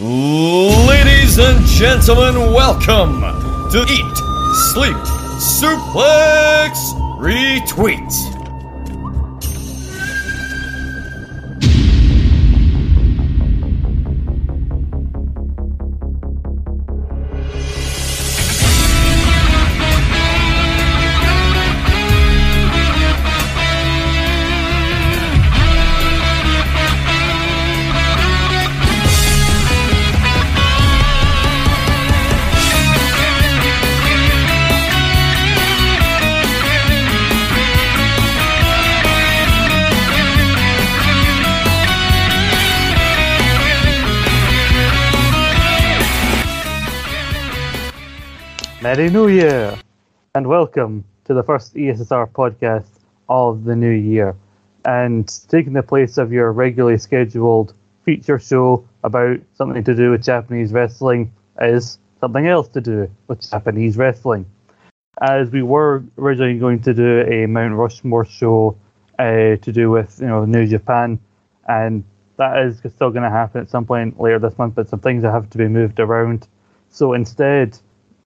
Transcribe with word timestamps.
Ladies 0.00 1.38
and 1.38 1.64
gentlemen, 1.66 2.52
welcome 2.52 3.20
to 3.70 3.86
Eat, 3.88 4.16
Sleep, 4.72 4.96
Suplex, 5.38 6.74
Retweet. 7.20 8.43
Merry 48.84 49.08
New 49.08 49.28
Year, 49.28 49.78
and 50.34 50.46
welcome 50.46 51.06
to 51.24 51.32
the 51.32 51.42
first 51.42 51.74
ESSR 51.74 52.30
podcast 52.32 53.00
of 53.30 53.64
the 53.64 53.74
new 53.74 53.88
year. 53.90 54.36
And 54.84 55.26
taking 55.48 55.72
the 55.72 55.82
place 55.82 56.18
of 56.18 56.34
your 56.34 56.52
regularly 56.52 56.98
scheduled 56.98 57.72
feature 58.04 58.38
show 58.38 58.86
about 59.02 59.38
something 59.54 59.82
to 59.84 59.94
do 59.94 60.10
with 60.10 60.22
Japanese 60.22 60.70
wrestling 60.70 61.32
is 61.62 61.98
something 62.20 62.46
else 62.46 62.68
to 62.68 62.82
do 62.82 63.10
with 63.26 63.50
Japanese 63.50 63.96
wrestling. 63.96 64.44
As 65.18 65.48
we 65.48 65.62
were 65.62 66.04
originally 66.18 66.58
going 66.58 66.82
to 66.82 66.92
do 66.92 67.22
a 67.22 67.46
Mount 67.46 67.76
Rushmore 67.76 68.26
show 68.26 68.76
uh, 69.18 69.56
to 69.62 69.72
do 69.72 69.90
with 69.90 70.18
you 70.20 70.26
know 70.26 70.44
New 70.44 70.66
Japan, 70.66 71.18
and 71.66 72.04
that 72.36 72.58
is 72.58 72.80
still 72.80 73.08
going 73.08 73.22
to 73.22 73.30
happen 73.30 73.62
at 73.62 73.70
some 73.70 73.86
point 73.86 74.20
later 74.20 74.40
this 74.40 74.58
month, 74.58 74.74
but 74.74 74.90
some 74.90 75.00
things 75.00 75.24
have 75.24 75.48
to 75.48 75.56
be 75.56 75.68
moved 75.68 76.00
around. 76.00 76.46
So 76.90 77.14
instead, 77.14 77.78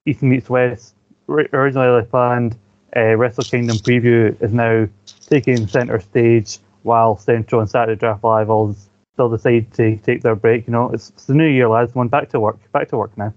East 0.09 0.23
Meets 0.23 0.49
West, 0.49 0.95
originally 1.29 2.05
planned 2.07 2.57
uh, 2.97 3.15
Wrestle 3.17 3.45
Kingdom 3.45 3.77
preview 3.77 4.41
is 4.43 4.53
now 4.53 4.89
taking 5.27 5.67
centre 5.67 6.01
stage 6.01 6.59
while 6.83 7.17
Central 7.17 7.61
and 7.61 7.69
Saturday 7.69 7.99
Draft 7.99 8.25
Live 8.25 8.49
all 8.49 8.75
still 9.13 9.29
decide 9.29 9.73
to 9.75 9.97
take 9.99 10.23
their 10.23 10.35
break. 10.35 10.67
You 10.67 10.73
know, 10.73 10.91
it's, 10.91 11.11
it's 11.11 11.27
the 11.27 11.35
new 11.35 11.47
year, 11.47 11.69
lads. 11.69 11.95
One 11.95 12.09
back 12.09 12.31
to 12.31 12.41
work, 12.41 12.59
back 12.73 12.89
to 12.89 12.97
work 12.97 13.17
now. 13.19 13.35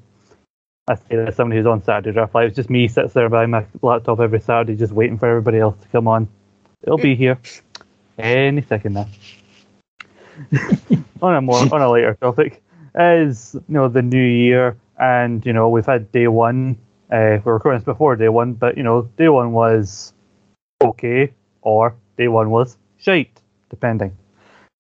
I 0.87 0.95
say 0.95 1.15
that 1.17 1.27
as 1.27 1.35
somebody 1.35 1.59
who's 1.59 1.67
on 1.67 1.83
Saturday 1.83 2.13
Draft 2.13 2.33
Live. 2.33 2.47
It's 2.47 2.55
just 2.55 2.69
me 2.69 2.87
sits 2.87 3.13
there 3.13 3.29
by 3.29 3.45
my 3.45 3.65
laptop 3.81 4.19
every 4.19 4.39
Saturday, 4.39 4.75
just 4.75 4.93
waiting 4.93 5.17
for 5.17 5.27
everybody 5.27 5.59
else 5.59 5.77
to 5.81 5.87
come 5.89 6.07
on. 6.07 6.27
It'll 6.83 6.97
be 6.97 7.15
here 7.15 7.37
any 8.17 8.61
second 8.61 8.93
now. 8.93 9.07
on 11.21 11.35
a 11.35 11.41
more 11.41 11.61
on 11.73 11.81
a 11.81 11.91
later 11.91 12.17
topic 12.19 12.63
is 12.95 13.53
you 13.53 13.63
know 13.67 13.87
the 13.87 14.01
new 14.01 14.23
year 14.23 14.75
and 15.01 15.45
you 15.45 15.51
know 15.51 15.67
we've 15.67 15.85
had 15.85 16.09
day 16.13 16.27
one. 16.27 16.77
Uh, 17.11 17.39
we're 17.43 17.55
recording 17.55 17.79
this 17.79 17.85
before 17.85 18.15
day 18.15 18.29
one, 18.29 18.53
but 18.53 18.77
you 18.77 18.83
know 18.83 19.01
day 19.17 19.27
one 19.27 19.51
was 19.51 20.13
okay, 20.81 21.33
or 21.61 21.95
day 22.17 22.29
one 22.29 22.49
was 22.51 22.77
shite, 22.97 23.41
depending. 23.69 24.15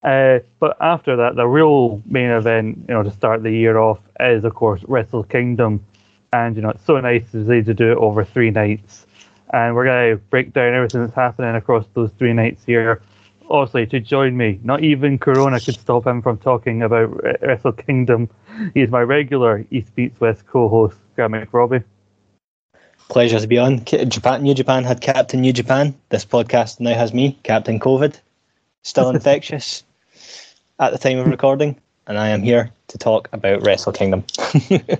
Uh, 0.03 0.39
but 0.59 0.77
after 0.79 1.15
that, 1.17 1.35
the 1.35 1.45
real 1.45 2.01
main 2.05 2.29
event, 2.29 2.77
you 2.87 2.93
know, 2.93 3.03
to 3.03 3.11
start 3.11 3.43
the 3.43 3.51
year 3.51 3.77
off 3.77 3.99
is 4.19 4.45
of 4.45 4.55
course 4.55 4.81
Wrestle 4.87 5.23
Kingdom, 5.23 5.83
and 6.31 6.55
you 6.55 6.61
know 6.61 6.69
it's 6.69 6.85
so 6.85 6.99
nice 7.01 7.29
to 7.31 7.43
to 7.43 7.73
do 7.73 7.91
it 7.91 7.97
over 7.97 8.23
three 8.23 8.51
nights, 8.51 9.05
and 9.51 9.75
we're 9.75 9.85
gonna 9.85 10.15
break 10.29 10.53
down 10.53 10.73
everything 10.73 11.01
that's 11.01 11.15
happening 11.15 11.55
across 11.55 11.85
those 11.93 12.11
three 12.17 12.33
nights 12.33 12.63
here. 12.63 13.01
Obviously, 13.51 13.85
to 13.87 13.99
join 13.99 14.37
me, 14.37 14.59
not 14.63 14.81
even 14.83 15.19
Corona 15.19 15.59
could 15.59 15.75
stop 15.75 16.07
him 16.07 16.21
from 16.21 16.37
talking 16.37 16.81
about 16.81 17.21
Wrestle 17.41 17.73
Kingdom 17.73 18.29
He's 18.73 18.89
my 18.89 19.01
regular 19.01 19.65
East 19.71 19.91
Meets 19.95 20.19
West 20.19 20.45
co-host, 20.47 20.97
Grant 21.15 21.33
McRobbie. 21.33 21.83
Pleasure 23.09 23.39
to 23.39 23.47
be 23.47 23.57
on. 23.57 23.83
Japan, 23.85 24.43
New 24.43 24.53
Japan 24.53 24.83
had 24.83 25.01
Captain 25.01 25.41
New 25.41 25.53
Japan. 25.53 25.95
This 26.09 26.25
podcast 26.25 26.79
now 26.79 26.93
has 26.93 27.13
me, 27.13 27.37
Captain 27.43 27.79
COVID, 27.79 28.19
still 28.83 29.09
infectious 29.15 29.83
at 30.79 30.91
the 30.91 30.97
time 30.97 31.17
of 31.17 31.27
recording, 31.27 31.79
and 32.07 32.17
I 32.17 32.29
am 32.29 32.41
here 32.41 32.71
to 32.87 32.97
talk 32.97 33.29
about 33.33 33.65
Wrestle 33.65 33.91
Kingdom. 33.91 34.23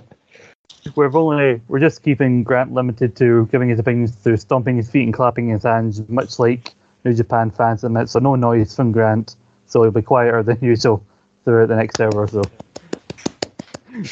we're 0.94 1.16
only 1.16 1.60
we're 1.68 1.80
just 1.80 2.02
keeping 2.02 2.42
Grant 2.42 2.74
limited 2.74 3.16
to 3.16 3.46
giving 3.46 3.68
his 3.68 3.78
opinions 3.78 4.14
through 4.14 4.36
stomping 4.36 4.76
his 4.76 4.90
feet 4.90 5.04
and 5.04 5.14
clapping 5.14 5.48
his 5.48 5.62
hands, 5.62 6.06
much 6.08 6.38
like 6.38 6.74
New 7.04 7.14
Japan 7.14 7.50
fans 7.50 7.84
admit. 7.84 8.08
So 8.08 8.18
no 8.18 8.36
noise 8.36 8.74
from 8.74 8.92
Grant, 8.92 9.36
so 9.66 9.82
he'll 9.82 9.90
be 9.90 10.02
quieter 10.02 10.42
than 10.42 10.58
usual 10.62 11.04
throughout 11.44 11.68
the 11.68 11.76
next 11.76 12.00
hour 12.00 12.14
or 12.14 12.28
so 12.28 12.42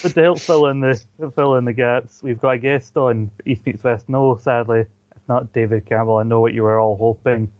but 0.02 0.14
to 0.14 0.22
help 0.22 0.38
fill 0.38 0.66
in 0.66 0.80
the 0.80 1.02
fill 1.34 1.56
in 1.56 1.64
the 1.64 1.72
gaps, 1.72 2.22
we've 2.22 2.40
got 2.40 2.50
a 2.50 2.58
guest 2.58 2.96
on 2.96 3.30
East 3.46 3.64
Meets 3.64 3.82
West. 3.82 4.08
No, 4.08 4.36
sadly, 4.36 4.80
it's 4.80 5.28
not 5.28 5.52
David 5.52 5.86
Campbell. 5.86 6.18
I 6.18 6.22
know 6.22 6.40
what 6.40 6.52
you 6.52 6.62
were 6.64 6.78
all 6.78 6.96
hoping, 6.96 7.50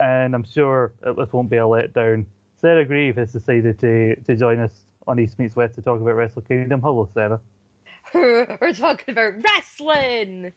and 0.00 0.34
I'm 0.34 0.44
sure 0.44 0.94
this 1.00 1.32
won't 1.32 1.50
be 1.50 1.56
a 1.56 1.62
letdown. 1.62 2.26
Sarah 2.56 2.84
Grieve 2.84 3.16
has 3.16 3.32
decided 3.32 3.78
to 3.80 4.16
to 4.16 4.36
join 4.36 4.58
us 4.58 4.84
on 5.06 5.18
East 5.20 5.38
Meets 5.38 5.56
West 5.56 5.74
to 5.74 5.82
talk 5.82 6.00
about 6.00 6.14
Wrestle 6.14 6.42
Kingdom. 6.42 6.80
Hello, 6.80 7.08
Sarah. 7.12 7.40
We're 8.14 8.72
talking 8.72 9.12
about 9.12 9.42
wrestling. 9.42 10.52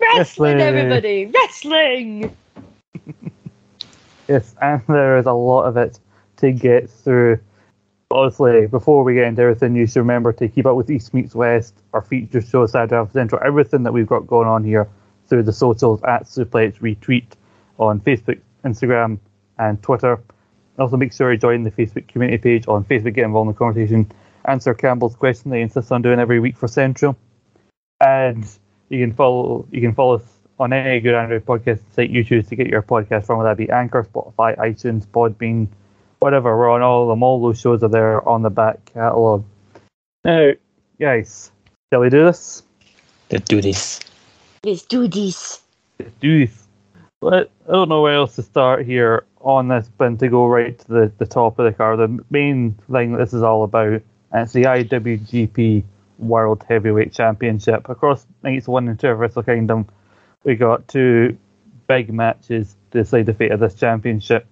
Wrestling, 0.00 0.56
wrestling. 0.56 0.60
everybody, 0.60 1.26
wrestling. 1.26 2.36
yes, 4.30 4.54
and 4.62 4.82
there 4.88 5.18
is 5.18 5.26
a 5.26 5.32
lot 5.32 5.64
of 5.64 5.76
it 5.76 5.98
to 6.38 6.52
get 6.52 6.88
through 6.88 7.38
obviously, 8.10 8.66
before 8.66 9.04
we 9.04 9.14
get 9.14 9.24
into 9.24 9.42
everything, 9.42 9.76
you 9.76 9.86
should 9.86 10.00
remember 10.00 10.32
to 10.32 10.48
keep 10.48 10.66
up 10.66 10.76
with 10.76 10.90
East 10.90 11.14
Meets 11.14 11.34
West, 11.34 11.74
our 11.92 12.02
feature 12.02 12.40
show, 12.40 12.66
Saturday 12.66 12.96
Alpha 12.96 13.12
Central, 13.12 13.40
everything 13.44 13.84
that 13.84 13.92
we've 13.92 14.06
got 14.06 14.26
going 14.26 14.48
on 14.48 14.64
here 14.64 14.88
through 15.28 15.44
the 15.44 15.52
socials 15.52 16.02
at 16.02 16.24
Suplex 16.24 16.78
Retweet 16.80 17.26
on 17.78 18.00
Facebook, 18.00 18.40
Instagram, 18.64 19.18
and 19.58 19.80
Twitter. 19.82 20.20
Also, 20.78 20.96
make 20.96 21.12
sure 21.12 21.32
you 21.32 21.38
join 21.38 21.62
the 21.62 21.70
Facebook 21.70 22.08
community 22.08 22.38
page 22.38 22.66
on 22.66 22.84
Facebook, 22.84 23.14
get 23.14 23.24
involved 23.24 23.48
in 23.48 23.52
the 23.52 23.58
conversation, 23.58 24.10
answer 24.46 24.74
Campbell's 24.74 25.14
question 25.14 25.50
they 25.50 25.60
insist 25.60 25.92
on 25.92 26.02
doing 26.02 26.18
every 26.18 26.40
week 26.40 26.56
for 26.56 26.66
Central. 26.66 27.16
And 28.00 28.44
you 28.88 28.98
can 29.06 29.14
follow 29.14 29.66
you 29.70 29.80
can 29.82 29.94
follow 29.94 30.16
us 30.16 30.39
on 30.60 30.74
any 30.74 31.00
good 31.00 31.14
Android 31.14 31.46
podcast 31.46 31.80
site 31.94 32.10
you 32.10 32.22
choose 32.22 32.46
to 32.48 32.54
get 32.54 32.66
your 32.66 32.82
podcast 32.82 33.24
from, 33.24 33.38
whether 33.38 33.48
that 33.48 33.56
be 33.56 33.70
Anchor, 33.70 34.04
Spotify, 34.04 34.56
iTunes, 34.58 35.06
Podbean, 35.06 35.66
whatever. 36.20 36.56
We're 36.56 36.70
on 36.70 36.82
all 36.82 37.04
of 37.04 37.08
them. 37.08 37.22
All 37.22 37.40
those 37.40 37.58
shows 37.58 37.82
are 37.82 37.88
there 37.88 38.26
on 38.28 38.42
the 38.42 38.50
back 38.50 38.84
catalogue. 38.92 39.44
Now, 40.22 40.52
guys, 41.00 41.50
shall 41.90 42.00
we 42.00 42.10
do 42.10 42.26
this? 42.26 42.62
Let's 43.30 43.48
do 43.48 43.62
this. 43.62 44.00
Let's 44.62 44.82
do 44.82 45.08
this. 45.08 45.62
Let's 45.98 46.12
do 46.20 46.46
this. 46.46 46.66
But 47.22 47.50
I 47.66 47.72
don't 47.72 47.88
know 47.88 48.02
where 48.02 48.16
else 48.16 48.36
to 48.36 48.42
start 48.42 48.84
here 48.84 49.24
on 49.40 49.68
this, 49.68 49.90
but 49.96 50.18
to 50.18 50.28
go 50.28 50.46
right 50.46 50.78
to 50.78 50.88
the, 50.88 51.12
the 51.16 51.26
top 51.26 51.58
of 51.58 51.64
the 51.64 51.72
car. 51.72 51.96
The 51.96 52.22
main 52.28 52.78
thing 52.92 53.14
this 53.14 53.32
is 53.32 53.42
all 53.42 53.64
about 53.64 54.02
and 54.32 54.42
it's 54.42 54.52
the 54.52 54.64
IWGP 54.64 55.84
World 56.18 56.64
Heavyweight 56.68 57.12
Championship. 57.12 57.88
Across 57.88 58.26
nights 58.42 58.68
one 58.68 58.88
and 58.88 59.00
two 59.00 59.08
of 59.08 59.18
Wrestle 59.18 59.42
Kingdom, 59.42 59.86
we 60.44 60.54
got 60.56 60.88
two 60.88 61.36
big 61.86 62.12
matches 62.12 62.76
to 62.90 62.98
decide 63.02 63.26
the 63.26 63.34
fate 63.34 63.52
of 63.52 63.60
this 63.60 63.74
championship. 63.74 64.46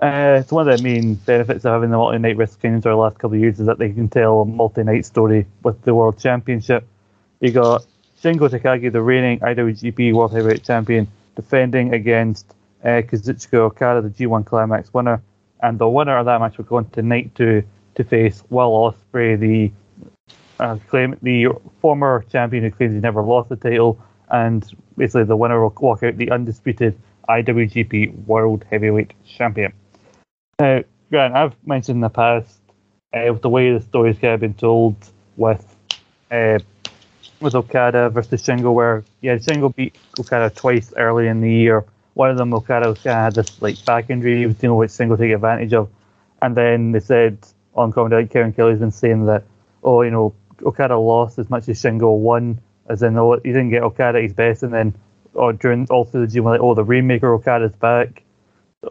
Uh, 0.00 0.38
it's 0.40 0.50
one 0.50 0.68
of 0.68 0.76
the 0.76 0.82
main 0.82 1.14
benefits 1.14 1.64
of 1.64 1.72
having 1.72 1.90
the 1.90 1.96
multi-night 1.96 2.36
Wrestle 2.36 2.58
Kingdoms 2.60 2.86
over 2.86 2.94
the 2.94 3.00
last 3.00 3.18
couple 3.18 3.36
of 3.36 3.40
years 3.40 3.60
is 3.60 3.66
that 3.66 3.78
they 3.78 3.90
can 3.90 4.08
tell 4.08 4.40
a 4.40 4.44
multi-night 4.44 5.04
story 5.04 5.46
with 5.62 5.80
the 5.82 5.94
World 5.94 6.18
Championship. 6.18 6.84
You 7.40 7.52
got 7.52 7.86
Shingo 8.20 8.48
Takagi, 8.48 8.90
the 8.90 9.02
reigning 9.02 9.38
IWGP 9.40 10.12
World 10.12 10.32
Heavyweight 10.32 10.64
Champion, 10.64 11.06
defending 11.36 11.94
against 11.94 12.52
uh, 12.82 13.02
Kazuchika 13.02 13.54
Okada, 13.54 14.00
the 14.00 14.08
G1 14.08 14.44
Climax 14.44 14.92
winner, 14.92 15.22
and 15.62 15.78
the 15.78 15.88
winner 15.88 16.18
of 16.18 16.26
that 16.26 16.40
match 16.40 16.58
will 16.58 16.64
go 16.64 16.76
on 16.76 16.88
to 16.90 17.02
night 17.02 17.34
two 17.34 17.62
to 17.94 18.04
face 18.04 18.42
Will 18.50 18.70
Ospreay, 18.70 19.38
the 19.38 19.72
uh, 20.58 20.78
claim 20.88 21.16
the 21.22 21.48
former 21.80 22.24
champion 22.30 22.64
who 22.64 22.70
claims 22.70 22.94
he 22.94 23.00
never 23.00 23.22
lost 23.22 23.48
the 23.48 23.56
title, 23.56 24.00
and 24.32 24.68
basically 24.96 25.24
the 25.24 25.36
winner 25.36 25.60
will 25.62 25.74
walk 25.78 26.02
out 26.02 26.16
the 26.16 26.30
undisputed 26.30 26.98
IWGP 27.28 28.26
World 28.26 28.64
Heavyweight 28.70 29.12
Champion. 29.24 29.72
Now, 30.58 30.82
Grant, 31.10 31.34
I've 31.34 31.54
mentioned 31.66 31.96
in 31.98 32.00
the 32.00 32.08
past 32.08 32.58
uh, 33.12 33.32
the 33.34 33.48
way 33.48 33.72
the 33.72 33.80
story's 33.80 34.18
kind 34.18 34.34
of 34.34 34.40
been 34.40 34.54
told 34.54 34.96
with 35.36 35.64
uh, 36.30 36.58
with 37.40 37.54
Okada 37.54 38.08
versus 38.10 38.42
Shingo, 38.42 38.72
where 38.72 39.04
yeah, 39.20 39.36
Shingo 39.36 39.74
beat 39.74 39.96
Okada 40.18 40.50
twice 40.50 40.92
early 40.96 41.28
in 41.28 41.40
the 41.40 41.52
year. 41.52 41.84
One 42.14 42.30
of 42.30 42.36
them, 42.38 42.54
Okada 42.54 42.94
kind 42.94 42.96
of 42.96 43.04
had 43.04 43.34
this 43.34 43.60
like 43.60 43.84
back 43.84 44.10
injury 44.10 44.38
he 44.38 44.46
was 44.46 44.56
dealing 44.56 44.78
with, 44.78 44.90
Shingo 44.90 45.18
take 45.18 45.32
advantage 45.32 45.74
of, 45.74 45.90
and 46.40 46.56
then 46.56 46.92
they 46.92 47.00
said 47.00 47.38
on 47.74 47.92
commentary, 47.92 48.26
Kevin 48.26 48.52
Kelly's 48.52 48.78
been 48.78 48.90
saying 48.90 49.26
that, 49.26 49.44
oh, 49.82 50.02
you 50.02 50.10
know, 50.10 50.34
Okada 50.64 50.96
lost 50.96 51.38
as 51.38 51.50
much 51.50 51.68
as 51.68 51.82
Shingo 51.82 52.16
won, 52.16 52.60
as 52.88 53.02
in, 53.02 53.16
oh, 53.16 53.38
he 53.42 53.50
didn't 53.50 53.70
get 53.70 53.82
Okada 53.82 54.18
at 54.18 54.24
his 54.24 54.32
best, 54.32 54.62
and 54.62 54.72
then 54.72 54.94
or 55.34 55.52
during 55.52 55.86
all 55.90 56.04
through 56.04 56.26
the 56.26 56.32
gym, 56.32 56.44
like, 56.44 56.60
oh, 56.60 56.74
the 56.74 56.84
Rainmaker 56.84 57.32
Okada's 57.32 57.74
back, 57.76 58.22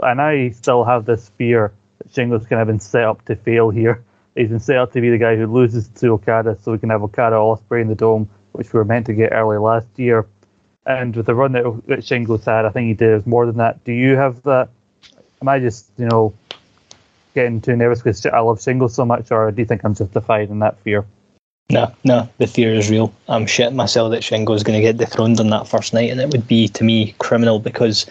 and 0.01 0.21
I 0.21 0.49
still 0.51 0.83
have 0.83 1.05
this 1.05 1.29
fear 1.38 1.73
that 1.99 2.11
Shingo's 2.11 2.47
kind 2.47 2.61
of 2.61 2.67
been 2.67 2.79
set 2.79 3.03
up 3.03 3.23
to 3.25 3.35
fail 3.35 3.69
here. 3.69 4.03
He's 4.35 4.49
been 4.49 4.59
set 4.59 4.77
up 4.77 4.93
to 4.93 5.01
be 5.01 5.09
the 5.09 5.17
guy 5.17 5.35
who 5.35 5.45
loses 5.45 5.89
to 5.89 6.09
Okada, 6.09 6.57
so 6.61 6.71
we 6.71 6.79
can 6.79 6.89
have 6.89 7.03
Okada 7.03 7.35
Ospreay 7.35 7.81
in 7.81 7.88
the 7.88 7.95
dome, 7.95 8.29
which 8.53 8.71
we 8.71 8.77
were 8.77 8.85
meant 8.85 9.05
to 9.07 9.13
get 9.13 9.33
early 9.33 9.57
last 9.57 9.88
year. 9.97 10.27
And 10.85 11.15
with 11.15 11.25
the 11.27 11.35
run 11.35 11.51
that, 11.51 11.63
that 11.88 11.99
Shingo's 11.99 12.45
had, 12.45 12.65
I 12.65 12.69
think 12.69 12.88
he 12.88 12.93
did 12.93 13.27
more 13.27 13.45
than 13.45 13.57
that. 13.57 13.83
Do 13.83 13.91
you 13.91 14.15
have 14.15 14.41
that? 14.43 14.69
Am 15.41 15.47
I 15.47 15.59
just, 15.59 15.91
you 15.97 16.05
know, 16.05 16.33
getting 17.35 17.61
too 17.61 17.75
nervous 17.75 17.99
because 17.99 18.25
I 18.25 18.39
love 18.39 18.59
Shingo 18.59 18.89
so 18.89 19.05
much, 19.05 19.31
or 19.31 19.51
do 19.51 19.61
you 19.61 19.65
think 19.65 19.83
I'm 19.83 19.95
justified 19.95 20.49
in 20.49 20.59
that 20.59 20.79
fear? 20.79 21.05
No, 21.69 21.93
no, 22.03 22.27
the 22.37 22.47
fear 22.47 22.73
is 22.73 22.89
real. 22.89 23.13
I'm 23.29 23.45
shitting 23.45 23.75
myself 23.75 24.11
that 24.11 24.23
Shingo's 24.23 24.63
going 24.63 24.77
to 24.77 24.81
get 24.81 24.97
dethroned 24.97 25.39
on 25.39 25.49
that 25.51 25.67
first 25.67 25.93
night, 25.93 26.09
and 26.09 26.19
it 26.19 26.29
would 26.29 26.45
be, 26.45 26.67
to 26.67 26.83
me, 26.83 27.15
criminal 27.19 27.59
because 27.59 28.05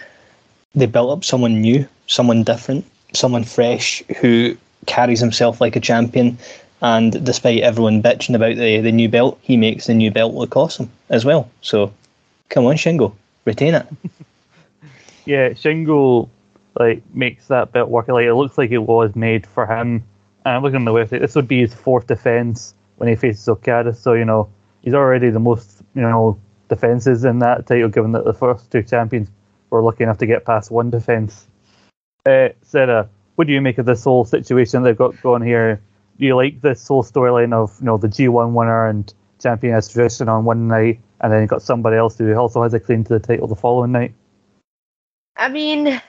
they 0.75 0.87
built 0.87 1.11
up 1.11 1.25
someone 1.25 1.61
new, 1.61 1.87
someone 2.07 2.43
different, 2.43 2.87
someone 3.13 3.45
fresh 3.45 4.03
who 4.19 4.57
carries 4.87 5.21
himself 5.21 5.61
like 5.61 5.77
a 5.77 5.81
champion. 5.81 6.39
And 6.83 7.25
despite 7.25 7.61
everyone 7.61 8.03
bitching 8.03 8.35
about 8.35 8.57
the, 8.57 8.81
the 8.81 8.93
new 8.93 9.09
belt, 9.09 9.39
he 9.43 9.57
makes 9.57 9.87
the 9.87 9.95
new 9.95 10.11
belt 10.11 10.35
look 10.35 10.57
awesome 10.57 10.91
as 11.11 11.25
well. 11.27 11.51
So 11.61 11.93
come 12.49 12.65
on, 12.65 12.77
Shingo, 12.77 13.15
retain 13.45 13.75
it. 13.75 13.87
yeah, 15.27 15.51
Shingo 15.51 16.29
like 16.79 17.03
makes 17.13 17.49
that 17.49 17.73
belt 17.73 17.91
work. 17.91 18.09
Like 18.09 18.25
it 18.25 18.35
looks 18.35 18.57
like 18.57 18.71
it 18.71 18.79
was 18.79 19.15
made 19.15 19.47
for 19.47 19.67
him. 19.67 20.03
And 20.47 20.57
I'm 20.57 20.63
looking 20.63 20.77
on 20.77 20.85
the 20.87 20.93
website. 20.93 21.21
This 21.21 21.35
would 21.35 21.49
be 21.49 21.61
his 21.61 21.75
fourth 21.75 22.07
defense 22.07 22.75
when 23.01 23.09
he 23.09 23.17
faces 23.17 23.49
Okada. 23.49 23.95
So 23.95 24.13
you 24.13 24.27
know 24.27 24.51
he's 24.83 24.93
already 24.93 25.31
the 25.31 25.41
most 25.41 25.83
you 25.95 26.03
know 26.03 26.39
defenses 26.69 27.25
in 27.25 27.39
that 27.39 27.67
title, 27.67 27.89
given 27.89 28.13
that 28.13 28.27
the 28.27 28.35
first 28.35 28.71
two 28.71 28.83
champions 28.83 29.31
were 29.71 29.83
lucky 29.83 30.05
enough 30.05 30.19
to 30.19 30.27
get 30.27 30.45
past 30.45 30.71
one 30.71 30.91
defense. 30.91 31.47
Uh, 32.27 32.51
Sarah, 32.61 33.09
what 33.37 33.47
do 33.47 33.55
you 33.55 33.63
make 33.63 33.79
of 33.79 33.87
this 33.87 34.05
whole 34.05 34.27
situation 34.27 34.83
they've 34.83 34.97
got 34.97 35.21
going 35.23 35.43
here? 35.43 35.81
Do 36.19 36.27
you 36.27 36.37
like 36.37 36.61
this 36.61 36.87
whole 36.87 37.03
storyline 37.03 37.55
of 37.55 37.75
you 37.81 37.87
know 37.87 37.97
the 37.97 38.09
G1 38.09 38.53
winner 38.53 38.87
and 38.87 39.13
champion 39.41 39.75
as 39.75 39.89
tradition 39.89 40.29
on 40.29 40.45
one 40.45 40.69
night, 40.69 41.01
and 41.23 41.33
then 41.33 41.41
you 41.41 41.49
got 41.49 41.63
somebody 41.63 41.97
else 41.97 42.19
who 42.19 42.35
also 42.35 42.63
has 42.63 42.75
a 42.75 42.81
claim 42.81 43.03
to 43.05 43.15
the 43.15 43.21
title 43.21 43.47
the 43.47 43.57
following 43.57 43.93
night? 43.93 44.13
I 45.37 45.49
mean, 45.49 46.03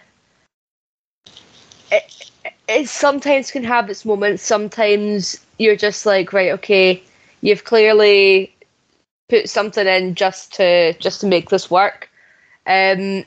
it, 1.90 2.32
it 2.68 2.90
sometimes 2.90 3.50
can 3.50 3.64
have 3.64 3.90
its 3.90 4.04
moments. 4.04 4.44
Sometimes 4.44 5.40
you're 5.62 5.76
just 5.76 6.06
like, 6.06 6.34
right, 6.34 6.52
okay, 6.54 7.02
you've 7.42 7.64
clearly 7.64 8.54
put 9.30 9.50
something 9.50 9.88
in 9.88 10.16
just 10.16 10.54
to 10.56 10.94
just 10.94 11.22
to 11.22 11.28
make 11.28 11.50
this 11.50 11.70
work. 11.70 12.10
Um, 12.66 13.24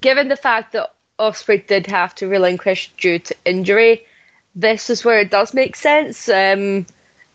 given 0.00 0.28
the 0.28 0.36
fact 0.36 0.72
that 0.72 0.94
Ospreay 1.18 1.66
did 1.66 1.86
have 1.86 2.14
to 2.16 2.28
relinquish 2.28 2.90
due 2.96 3.18
to 3.18 3.34
injury, 3.44 4.06
this 4.54 4.90
is 4.90 5.04
where 5.04 5.20
it 5.20 5.30
does 5.30 5.54
make 5.54 5.76
sense. 5.76 6.28
Um, 6.28 6.86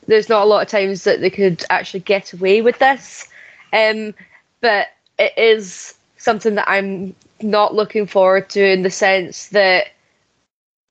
there's 0.08 0.30
not 0.30 0.44
a 0.44 0.46
lot 0.46 0.64
of 0.64 0.68
times 0.68 1.04
that 1.04 1.22
they 1.22 1.30
could 1.30 1.64
actually 1.70 2.02
get 2.02 2.34
away 2.34 2.62
with 2.62 2.80
this, 2.80 3.28
um, 3.72 4.14
but 4.60 4.88
it 5.20 5.34
is 5.38 5.94
something 6.18 6.56
that 6.56 6.70
I'm 6.70 7.16
not 7.42 7.76
looking 7.76 8.08
forward 8.08 8.50
to 8.50 8.64
in 8.64 8.82
the 8.82 8.92
sense 8.92 9.50
that 9.50 9.88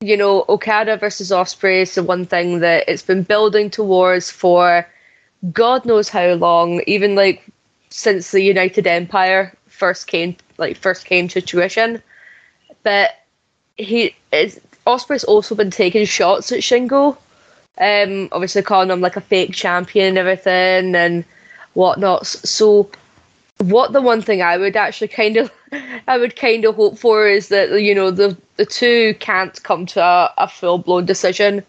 you 0.01 0.17
know, 0.17 0.45
Okada 0.49 0.97
versus 0.97 1.29
Ospreay 1.29 1.83
is 1.83 1.95
the 1.95 2.03
one 2.03 2.25
thing 2.25 2.59
that 2.59 2.85
it's 2.87 3.03
been 3.03 3.23
building 3.23 3.69
towards 3.69 4.31
for 4.31 4.87
God 5.53 5.85
knows 5.85 6.09
how 6.09 6.33
long, 6.33 6.81
even 6.87 7.15
like 7.15 7.45
since 7.89 8.31
the 8.31 8.41
United 8.41 8.87
Empire 8.87 9.55
first 9.67 10.07
came 10.07 10.35
like 10.57 10.75
first 10.75 11.05
came 11.05 11.27
to 11.29 11.41
fruition. 11.41 12.01
But 12.83 13.11
he 13.77 14.15
is 14.31 14.59
Ospreay's 14.87 15.23
also 15.23 15.53
been 15.55 15.71
taking 15.71 16.05
shots 16.05 16.51
at 16.51 16.59
Shingo. 16.59 17.17
Um, 17.77 18.29
obviously 18.31 18.63
calling 18.63 18.89
him 18.89 19.01
like 19.01 19.15
a 19.15 19.21
fake 19.21 19.53
champion 19.53 20.09
and 20.09 20.17
everything 20.17 20.95
and 20.95 21.23
whatnot. 21.73 22.25
So 22.25 22.89
what 23.59 23.93
the 23.93 24.01
one 24.01 24.21
thing 24.21 24.41
I 24.41 24.57
would 24.57 24.75
actually 24.75 25.09
kind 25.09 25.37
of 25.37 25.51
I 26.07 26.17
would 26.17 26.35
kind 26.35 26.65
of 26.65 26.75
hope 26.75 26.97
for 26.97 27.27
is 27.27 27.49
that 27.49 27.81
you 27.81 27.93
know 27.93 28.09
the 28.09 28.35
the 28.61 28.65
two 28.67 29.15
can't 29.15 29.63
come 29.63 29.87
to 29.87 29.99
a, 29.99 30.31
a 30.37 30.47
full 30.47 30.77
blown 30.77 31.03
decision 31.03 31.63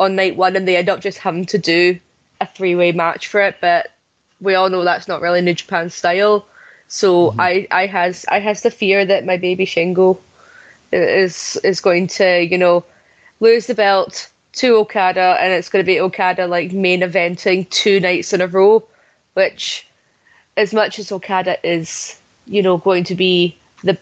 on 0.00 0.16
night 0.16 0.34
one, 0.34 0.56
and 0.56 0.66
they 0.66 0.78
end 0.78 0.88
up 0.88 1.00
just 1.00 1.18
having 1.18 1.44
to 1.44 1.58
do 1.58 2.00
a 2.40 2.46
three 2.46 2.74
way 2.74 2.90
match 2.90 3.26
for 3.26 3.42
it. 3.42 3.56
But 3.60 3.92
we 4.40 4.54
all 4.54 4.70
know 4.70 4.82
that's 4.82 5.08
not 5.08 5.20
really 5.20 5.42
New 5.42 5.52
Japan 5.52 5.90
style. 5.90 6.48
So 6.86 7.32
mm-hmm. 7.32 7.40
I 7.40 7.68
I 7.70 7.86
has 7.86 8.24
I 8.30 8.40
has 8.40 8.62
the 8.62 8.70
fear 8.70 9.04
that 9.04 9.26
my 9.26 9.36
baby 9.36 9.66
Shingo 9.66 10.18
is 10.90 11.60
is 11.64 11.82
going 11.82 12.06
to 12.16 12.42
you 12.42 12.56
know 12.56 12.82
lose 13.40 13.66
the 13.66 13.74
belt 13.74 14.30
to 14.52 14.76
Okada, 14.76 15.36
and 15.40 15.52
it's 15.52 15.68
going 15.68 15.84
to 15.84 15.86
be 15.86 16.00
Okada 16.00 16.46
like 16.46 16.72
main 16.72 17.02
eventing 17.02 17.68
two 17.68 18.00
nights 18.00 18.32
in 18.32 18.40
a 18.40 18.46
row, 18.46 18.82
which 19.34 19.86
as 20.56 20.72
much 20.72 20.98
as 20.98 21.12
Okada 21.12 21.58
is, 21.62 22.18
you 22.46 22.62
know, 22.62 22.78
going 22.78 23.04
to 23.04 23.14
be 23.14 23.54
the 23.84 23.98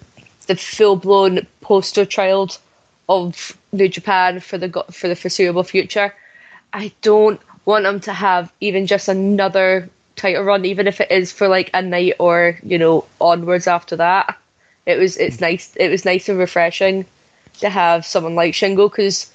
the 0.47 0.57
full 0.57 0.97
blown 0.97 1.47
poster 1.61 2.05
child 2.05 2.59
of 3.09 3.57
New 3.73 3.89
Japan 3.89 4.41
for 4.41 4.59
the 4.59 4.85
for 4.91 5.09
the 5.09 5.17
foreseeable 5.17 5.65
future, 5.65 6.15
I 6.73 6.93
don't 7.03 7.41
want 7.65 7.85
them 7.85 8.01
to 8.01 8.13
have 8.13 8.53
even 8.61 8.87
just 8.87 9.09
another 9.09 9.89
title 10.17 10.45
run, 10.45 10.65
even 10.65 10.87
if 10.87 11.01
it 11.01 11.11
is 11.11 11.33
for 11.33 11.49
like 11.49 11.71
a 11.75 11.83
night 11.83 12.15
or 12.19 12.59
you 12.63 12.79
know 12.79 13.05
onwards 13.21 13.67
after 13.67 13.97
that. 13.97 14.37
It 14.87 14.99
was 14.99 15.17
it's 15.17 15.41
nice. 15.41 15.75
It 15.77 15.91
was 15.91 16.05
nice 16.05 16.29
and 16.29 16.39
refreshing 16.39 17.07
to 17.61 17.69
have 17.69 18.05
someone 18.07 18.35
like 18.35 18.55
Shingo 18.55 18.91
because 18.91 19.33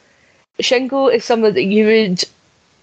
Shingo 0.60 1.14
is 1.14 1.26
someone 1.26 1.54
that 1.54 1.64
you 1.64 1.86
would 1.86 2.24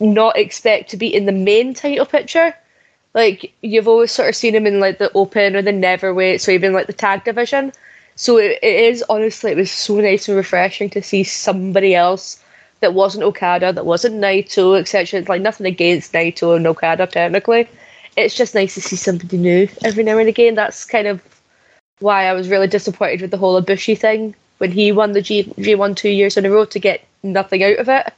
not 0.01 0.37
expect 0.39 0.91
to 0.91 0.97
be 0.97 1.13
in 1.13 1.27
the 1.27 1.33
main 1.33 1.75
title 1.75 2.07
picture 2.07 2.55
like 3.15 3.53
you've 3.63 3.89
always 3.89 4.13
sort 4.13 4.29
of 4.29 4.37
seen 4.37 4.55
him 4.55 4.67
in 4.67 4.81
like 4.81 4.99
the 4.99 5.11
open 5.13 5.57
or 5.57 5.63
the 5.63 5.73
never 5.73 6.13
neverweights 6.13 6.47
or 6.47 6.53
even 6.53 6.73
like 6.73 6.87
the 6.87 6.93
tag 6.93 7.25
division. 7.25 7.73
So 8.19 8.37
it, 8.37 8.59
it 8.63 8.75
is 8.93 9.05
honestly, 9.09 9.53
it 9.53 9.57
was 9.57 9.71
so 9.71 10.01
nice 10.01 10.29
and 10.29 10.37
refreshing 10.37 10.91
to 10.91 11.03
see 11.03 11.23
somebody 11.23 11.95
else 11.95 12.43
that 12.81 12.93
wasn't 12.93 13.23
Okada, 13.23 13.73
that 13.73 13.87
wasn't 13.87 14.17
Naito, 14.17 14.79
etc. 14.79 15.21
It's 15.21 15.29
like 15.29 15.41
nothing 15.41 15.67
against 15.67 16.13
Naito 16.13 16.57
and 16.57 16.67
Okada 16.67 17.07
technically. 17.07 17.69
It's 18.17 18.35
just 18.35 18.57
nice 18.57 18.75
to 18.75 18.81
see 18.81 18.97
somebody 18.97 19.39
new 19.39 19.69
every 19.85 20.03
now 20.03 20.19
and 20.19 20.29
again. 20.29 20.57
That's 20.57 20.85
kind 20.85 21.07
of 21.07 21.23
why 22.01 22.27
I 22.27 22.33
was 22.33 22.49
really 22.49 22.67
disappointed 22.67 23.21
with 23.21 23.31
the 23.31 23.39
whole 23.39 23.61
Ibushi 23.63 23.97
thing 23.97 24.35
when 24.59 24.73
he 24.73 24.91
won 24.91 25.13
the 25.13 25.23
G 25.23 25.45
G1 25.45 25.97
two 25.97 26.11
years 26.11 26.37
in 26.37 26.45
a 26.45 26.51
row 26.51 26.65
to 26.65 26.79
get 26.81 27.05
nothing 27.23 27.63
out 27.63 27.79
of 27.79 27.89
it. 27.89 28.13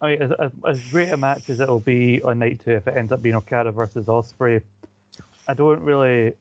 I 0.00 0.10
mean, 0.10 0.22
as, 0.22 0.52
as 0.64 0.90
great 0.90 1.08
a 1.08 1.16
match 1.16 1.50
as 1.50 1.58
it'll 1.58 1.80
be 1.80 2.22
on 2.22 2.38
night 2.38 2.60
two, 2.60 2.70
if 2.70 2.86
it 2.86 2.96
ends 2.96 3.10
up 3.10 3.22
being 3.22 3.34
Okada 3.34 3.72
versus 3.72 4.06
Ospreay, 4.06 4.62
I 5.48 5.54
don't 5.54 5.80
really 5.80 6.36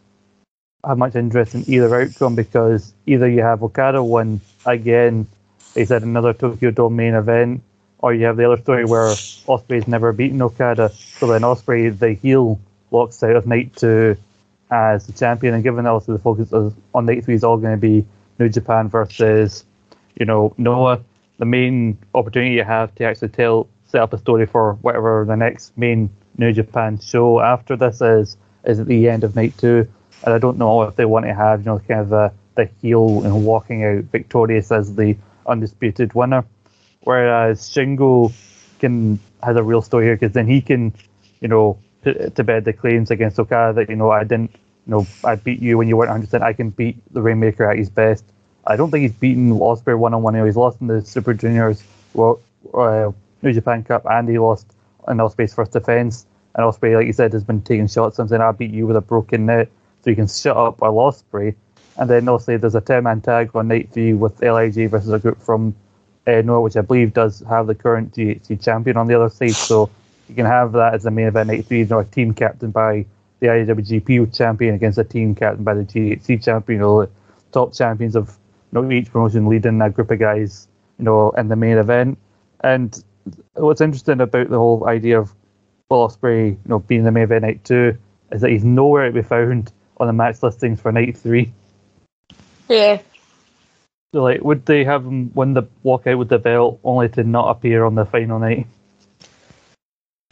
have 0.87 0.97
much 0.97 1.15
interest 1.15 1.55
in 1.55 1.63
either 1.67 2.01
outcome 2.01 2.35
because 2.35 2.93
either 3.05 3.29
you 3.29 3.41
have 3.41 3.63
Okada 3.63 4.03
win 4.03 4.41
again, 4.65 5.27
he 5.73 5.85
said 5.85 6.03
another 6.03 6.33
Tokyo 6.33 6.71
Dome 6.71 6.95
main 6.95 7.13
event, 7.13 7.61
or 7.99 8.13
you 8.13 8.25
have 8.25 8.37
the 8.37 8.45
other 8.45 8.61
story 8.61 8.85
where 8.85 9.09
Ospreay's 9.47 9.87
never 9.87 10.13
beaten 10.13 10.41
Okada, 10.41 10.89
so 10.89 11.27
then 11.27 11.41
Ospreay, 11.41 11.97
the 11.97 12.13
heel, 12.13 12.59
walks 12.89 13.21
out 13.23 13.35
of 13.35 13.45
night 13.45 13.75
two 13.75 14.15
as 14.71 15.07
the 15.07 15.13
champion, 15.13 15.53
and 15.53 15.63
given 15.63 15.85
also 15.85 16.13
the 16.13 16.19
focus 16.19 16.51
on 16.93 17.05
night 17.05 17.25
three 17.25 17.35
is 17.35 17.43
all 17.43 17.57
going 17.57 17.73
to 17.73 17.81
be 17.81 18.05
New 18.39 18.49
Japan 18.49 18.89
versus, 18.89 19.65
you 20.15 20.25
know, 20.25 20.53
Noah, 20.57 21.01
the 21.37 21.45
main 21.45 21.97
opportunity 22.13 22.55
you 22.55 22.63
have 22.63 22.93
to 22.95 23.03
actually 23.03 23.29
tell, 23.29 23.67
set 23.85 24.01
up 24.01 24.13
a 24.13 24.17
story 24.17 24.45
for 24.45 24.73
whatever 24.81 25.25
the 25.27 25.35
next 25.35 25.77
main 25.77 26.09
New 26.37 26.53
Japan 26.53 26.99
show 26.99 27.39
after 27.39 27.75
this 27.75 28.01
is, 28.01 28.37
is 28.63 28.79
at 28.79 28.87
the 28.87 29.09
end 29.09 29.23
of 29.23 29.35
night 29.35 29.57
two. 29.57 29.87
And 30.25 30.33
I 30.33 30.37
don't 30.37 30.57
know 30.57 30.83
if 30.83 30.95
they 30.95 31.05
want 31.05 31.25
to 31.25 31.33
have, 31.33 31.61
you 31.61 31.65
know, 31.65 31.79
kind 31.79 32.01
of 32.01 32.09
the, 32.09 32.33
the 32.55 32.69
heel 32.81 33.23
and 33.23 33.45
walking 33.45 33.83
out 33.83 34.05
victorious 34.05 34.71
as 34.71 34.95
the 34.95 35.17
undisputed 35.45 36.13
winner. 36.13 36.45
Whereas 37.01 37.61
Shingo 37.61 38.33
can 38.79 39.19
has 39.43 39.55
a 39.55 39.63
real 39.63 39.81
story 39.81 40.05
here 40.05 40.15
because 40.15 40.33
then 40.33 40.47
he 40.47 40.61
can, 40.61 40.93
you 41.39 41.47
know, 41.47 41.79
put 42.01 42.35
to 42.35 42.43
bed 42.43 42.65
the 42.65 42.73
claims 42.73 43.11
against 43.11 43.39
Okada 43.39 43.73
that 43.73 43.89
you 43.89 43.95
know 43.95 44.11
I 44.11 44.23
didn't, 44.23 44.51
you 44.51 44.91
know, 44.91 45.07
I 45.23 45.35
beat 45.35 45.61
you 45.61 45.77
when 45.77 45.87
you 45.87 45.95
weren't 45.95 46.09
100. 46.09 46.25
percent 46.25 46.43
I 46.43 46.53
can 46.53 46.71
beat 46.71 46.97
the 47.13 47.21
Rainmaker 47.21 47.69
at 47.69 47.77
his 47.77 47.89
best. 47.89 48.25
I 48.65 48.75
don't 48.75 48.91
think 48.91 49.03
he's 49.03 49.13
beaten 49.13 49.51
Ospreay 49.51 49.97
one 49.97 50.13
on 50.13 50.23
one. 50.23 50.35
He's 50.45 50.57
lost 50.57 50.81
in 50.81 50.87
the 50.87 51.01
Super 51.01 51.33
Juniors 51.33 51.83
well, 52.13 52.41
uh, 52.73 53.11
New 53.41 53.53
Japan 53.53 53.83
Cup, 53.83 54.05
and 54.09 54.27
he 54.27 54.39
lost 54.39 54.67
in 55.07 55.17
Ospreay's 55.17 55.53
first 55.53 55.71
defense. 55.71 56.25
And 56.55 56.65
Ospreay, 56.65 56.95
like 56.95 57.07
you 57.07 57.13
said, 57.13 57.31
has 57.33 57.43
been 57.43 57.61
taking 57.61 57.87
shots 57.87 58.19
and 58.19 58.27
saying, 58.27 58.41
"I 58.41 58.51
beat 58.51 58.71
you 58.71 58.87
with 58.87 58.97
a 58.97 59.01
broken 59.01 59.45
net," 59.45 59.69
so 60.07 60.11
you 60.11 60.15
can 60.15 60.27
shut 60.27 60.55
up 60.55 60.79
while 60.79 60.93
Ospreay. 60.93 61.53
And 61.97 62.09
then 62.09 62.29
also 62.29 62.57
there's 62.57 62.75
a 62.75 62.81
10 62.81 63.03
man 63.03 63.19
tag 63.19 63.53
on 63.53 63.67
night 63.67 63.89
three 63.91 64.13
with 64.13 64.41
LIJ 64.41 64.89
versus 64.89 65.11
a 65.11 65.19
group 65.19 65.41
from 65.41 65.75
uh, 66.25 66.41
Noah, 66.45 66.61
which 66.61 66.77
I 66.77 66.81
believe 66.81 67.13
does 67.13 67.43
have 67.49 67.67
the 67.67 67.75
current 67.75 68.13
GHC 68.13 68.63
champion 68.63 68.95
on 68.95 69.07
the 69.07 69.15
other 69.15 69.27
side. 69.27 69.51
So 69.51 69.89
you 70.29 70.35
can 70.35 70.45
have 70.45 70.71
that 70.71 70.93
as 70.93 71.03
the 71.03 71.11
main 71.11 71.27
event 71.27 71.49
night 71.49 71.65
three, 71.65 71.79
you 71.79 71.85
know, 71.87 71.99
a 71.99 72.05
team 72.05 72.33
captain 72.33 72.71
by 72.71 73.05
the 73.41 73.47
IWGP 73.47 74.33
champion 74.33 74.75
against 74.75 74.97
a 74.97 75.03
team 75.03 75.35
captain 75.35 75.65
by 75.65 75.73
the 75.73 75.83
GHC 75.83 76.41
champion, 76.41 76.79
you 76.79 76.85
know, 76.85 77.01
the 77.01 77.11
top 77.51 77.73
champions 77.73 78.15
of 78.15 78.37
you 78.71 78.81
know, 78.81 78.89
each 78.89 79.11
promotion 79.11 79.47
leading 79.47 79.81
a 79.81 79.89
group 79.89 80.09
of 80.09 80.19
guys, 80.19 80.69
you 80.99 81.03
know, 81.03 81.31
in 81.31 81.49
the 81.49 81.57
main 81.57 81.77
event. 81.77 82.17
And 82.61 83.03
what's 83.55 83.81
interesting 83.81 84.21
about 84.21 84.49
the 84.49 84.57
whole 84.57 84.87
idea 84.87 85.19
of 85.19 85.33
Will 85.89 86.07
Ospreay, 86.07 86.51
you 86.51 86.59
know, 86.63 86.79
being 86.79 87.03
the 87.03 87.11
main 87.11 87.23
event 87.23 87.41
night 87.41 87.65
two 87.65 87.97
is 88.31 88.39
that 88.39 88.51
he's 88.51 88.63
nowhere 88.63 89.07
to 89.07 89.11
be 89.11 89.21
found 89.21 89.73
on 89.97 90.07
the 90.07 90.13
match 90.13 90.41
listings 90.41 90.79
for 90.79 90.91
night 90.91 91.17
three. 91.17 91.51
Yeah. 92.69 93.01
So, 94.13 94.23
like, 94.23 94.41
would 94.41 94.65
they 94.65 94.83
have 94.83 95.05
him 95.05 95.31
win 95.33 95.53
the 95.53 95.63
walkout 95.83 96.17
with 96.17 96.29
the 96.29 96.39
belt 96.39 96.79
only 96.83 97.09
to 97.09 97.23
not 97.23 97.49
appear 97.49 97.83
on 97.83 97.95
the 97.95 98.05
final 98.05 98.39
night? 98.39 98.67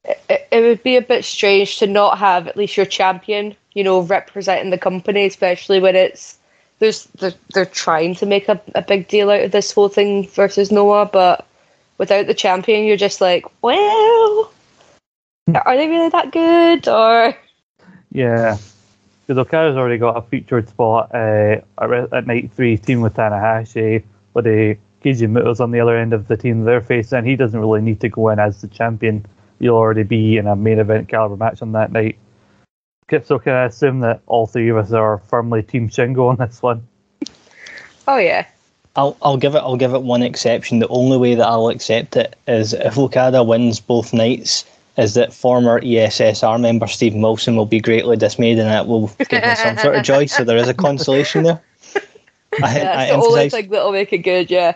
It, 0.03 0.47
it 0.51 0.61
would 0.61 0.83
be 0.83 0.95
a 0.95 1.01
bit 1.01 1.25
strange 1.25 1.77
to 1.79 1.87
not 1.87 2.17
have 2.17 2.47
at 2.47 2.57
least 2.57 2.77
your 2.77 2.85
champion, 2.85 3.55
you 3.73 3.83
know, 3.83 4.01
representing 4.01 4.69
the 4.69 4.77
company, 4.77 5.25
especially 5.25 5.79
when 5.79 5.95
it's 5.95 6.37
there's 6.79 7.05
they're, 7.19 7.33
they're 7.53 7.65
trying 7.65 8.15
to 8.15 8.25
make 8.25 8.47
a, 8.49 8.61
a 8.75 8.81
big 8.81 9.07
deal 9.07 9.29
out 9.29 9.43
of 9.43 9.51
this 9.51 9.71
whole 9.71 9.89
thing 9.89 10.27
versus 10.29 10.71
Noah, 10.71 11.09
but 11.11 11.45
without 11.97 12.27
the 12.27 12.33
champion, 12.33 12.85
you're 12.85 12.97
just 12.97 13.21
like, 13.21 13.45
well, 13.61 14.51
hmm. 15.47 15.55
are 15.65 15.75
they 15.77 15.87
really 15.87 16.09
that 16.09 16.31
good? 16.31 16.87
Or 16.87 17.35
Yeah, 18.11 18.57
because 19.25 19.39
Okada's 19.39 19.75
already 19.75 19.97
got 19.97 20.17
a 20.17 20.21
featured 20.21 20.69
spot 20.69 21.09
uh, 21.13 21.61
at, 21.79 22.13
at 22.13 22.27
night 22.27 22.51
three, 22.53 22.77
team 22.77 23.01
with 23.01 23.15
Tanahashi, 23.15 24.03
with 24.33 24.45
a 24.45 24.77
Keiji 25.03 25.29
Muto's 25.29 25.59
on 25.59 25.71
the 25.71 25.79
other 25.79 25.97
end 25.97 26.13
of 26.13 26.27
the 26.27 26.37
team 26.37 26.63
they're 26.63 26.81
facing. 26.81 27.25
He 27.25 27.35
doesn't 27.35 27.59
really 27.59 27.81
need 27.81 28.01
to 28.01 28.09
go 28.09 28.29
in 28.29 28.39
as 28.39 28.61
the 28.61 28.67
champion. 28.67 29.25
He'll 29.59 29.75
already 29.75 30.03
be 30.03 30.37
in 30.37 30.47
a 30.47 30.55
main 30.55 30.79
event 30.79 31.09
caliber 31.09 31.37
match 31.37 31.61
on 31.61 31.71
that 31.71 31.91
night. 31.91 32.17
So 33.23 33.37
can 33.39 33.53
I 33.53 33.65
assume 33.65 33.99
that 33.99 34.21
all 34.25 34.47
three 34.47 34.69
of 34.69 34.77
us 34.77 34.91
are 34.91 35.19
firmly 35.19 35.61
Team 35.61 35.89
Shingo 35.89 36.29
on 36.29 36.37
this 36.37 36.61
one? 36.61 36.87
oh 38.07 38.17
yeah, 38.17 38.45
I'll 38.95 39.17
I'll 39.21 39.37
give 39.37 39.55
it 39.55 39.59
I'll 39.59 39.77
give 39.77 39.93
it 39.93 40.01
one 40.01 40.23
exception. 40.23 40.79
The 40.79 40.87
only 40.87 41.17
way 41.17 41.35
that 41.35 41.47
I'll 41.47 41.69
accept 41.69 42.15
it 42.15 42.35
is 42.47 42.73
if 42.73 42.97
Okada 42.97 43.43
wins 43.43 43.79
both 43.79 44.13
nights, 44.13 44.65
is 44.97 45.13
that 45.15 45.33
former 45.33 45.81
ESSR 45.81 46.59
member 46.59 46.87
Steve 46.87 47.13
Wilson 47.15 47.55
will 47.55 47.65
be 47.65 47.79
greatly 47.79 48.17
dismayed, 48.17 48.59
and 48.59 48.69
that 48.69 48.87
will 48.87 49.07
give 49.29 49.43
him 49.43 49.55
some 49.55 49.77
sort 49.77 49.95
of 49.95 50.03
joy. 50.03 50.25
So 50.25 50.43
there 50.43 50.57
is 50.57 50.67
a 50.67 50.73
consolation 50.73 51.43
there. 51.43 51.61
I, 52.63 52.73
that's 52.73 52.97
I 52.97 53.07
the 53.07 53.25
only 53.25 53.49
thing 53.49 53.69
that'll 53.69 53.91
make 53.91 54.13
it 54.13 54.19
good. 54.19 54.49
Yeah. 54.49 54.75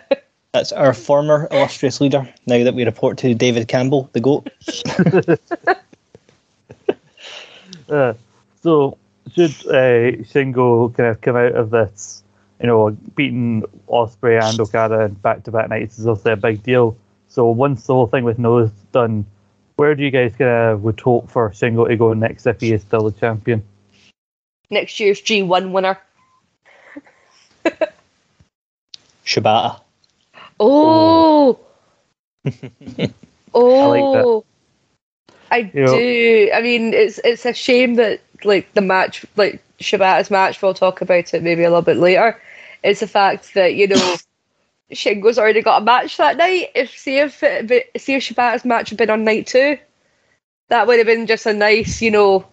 that's 0.51 0.71
our 0.71 0.93
former 0.93 1.47
illustrious 1.51 2.01
leader. 2.01 2.27
Now 2.45 2.63
that 2.63 2.75
we 2.75 2.83
report 2.83 3.17
to 3.19 3.33
David 3.33 3.67
Campbell, 3.67 4.09
the 4.13 4.19
goat. 4.19 4.49
Uh, 7.89 8.13
so 8.61 8.97
should 9.33 9.51
uh, 9.67 10.13
Shingo 10.23 10.95
kind 10.95 11.09
of 11.09 11.21
come 11.21 11.35
out 11.35 11.53
of 11.53 11.71
this, 11.71 12.23
you 12.61 12.67
know, 12.67 12.91
beating 13.15 13.63
Osprey 13.88 14.38
and 14.38 14.59
Okada 14.59 15.01
in 15.01 15.13
back-to-back 15.15 15.69
nights 15.69 15.97
is 15.97 16.05
also 16.07 16.33
a 16.33 16.35
big 16.35 16.61
deal. 16.63 16.95
So 17.29 17.49
once 17.49 17.85
the 17.85 17.93
whole 17.93 18.07
thing 18.07 18.23
with 18.23 18.39
Noah's 18.39 18.71
done, 18.91 19.25
where 19.79 19.95
do 19.95 20.03
you 20.03 20.12
guys 20.12 20.36
kind 20.36 20.51
of 20.51 20.75
uh, 20.75 20.81
would 20.81 21.00
hope 21.00 21.31
for 21.31 21.50
Shingo 21.51 21.88
to 21.88 21.95
go 21.95 22.13
next 22.13 22.45
if 22.45 22.59
he 22.59 22.74
is 22.74 22.81
still 22.81 23.09
the 23.09 23.17
champion? 23.17 23.63
Next 24.69 25.00
year's 25.00 25.21
G1 25.21 25.71
winner. 25.71 25.98
Shibata. 29.25 29.79
Oh. 30.59 31.57
oh. 33.53 34.43
that. 34.43 34.43
I 35.50 35.57
You 35.74 35.86
know- 35.86 35.98
do. 35.98 36.51
I 36.53 36.62
mean, 36.62 36.93
it's 36.93 37.19
it's 37.24 37.45
a 37.45 37.53
shame 37.53 37.95
that 37.95 38.19
like 38.43 38.74
the 38.74 38.81
match, 38.81 39.25
like 39.38 39.63
Shibata's 39.79 40.29
match, 40.29 40.62
we'll 40.62 40.74
talk 40.74 41.00
about 41.00 41.33
it 41.33 41.41
maybe 41.41 41.63
a 41.63 41.69
little 41.69 41.81
bit 41.81 41.98
later. 41.98 42.38
It's 42.83 43.00
the 43.00 43.07
fact 43.07 43.53
that 43.53 43.75
you 43.75 43.88
know 43.88 44.15
Shingo's 44.91 45.38
already 45.38 45.62
got 45.62 45.81
a 45.81 45.86
match 45.86 46.17
that 46.17 46.38
night. 46.38 46.72
If 46.75 46.98
see 46.98 47.19
if 47.19 47.39
see 47.39 48.15
if 48.15 48.24
Shibata's 48.24 48.65
match 48.65 48.89
had 48.89 48.98
been 48.98 49.10
on 49.10 49.24
night 49.24 49.48
two, 49.48 49.77
that 50.69 50.88
would 50.88 50.98
have 50.98 51.08
been 51.08 51.27
just 51.27 51.46
a 51.46 51.53
nice, 51.53 52.01
you 52.01 52.12
know, 52.12 52.46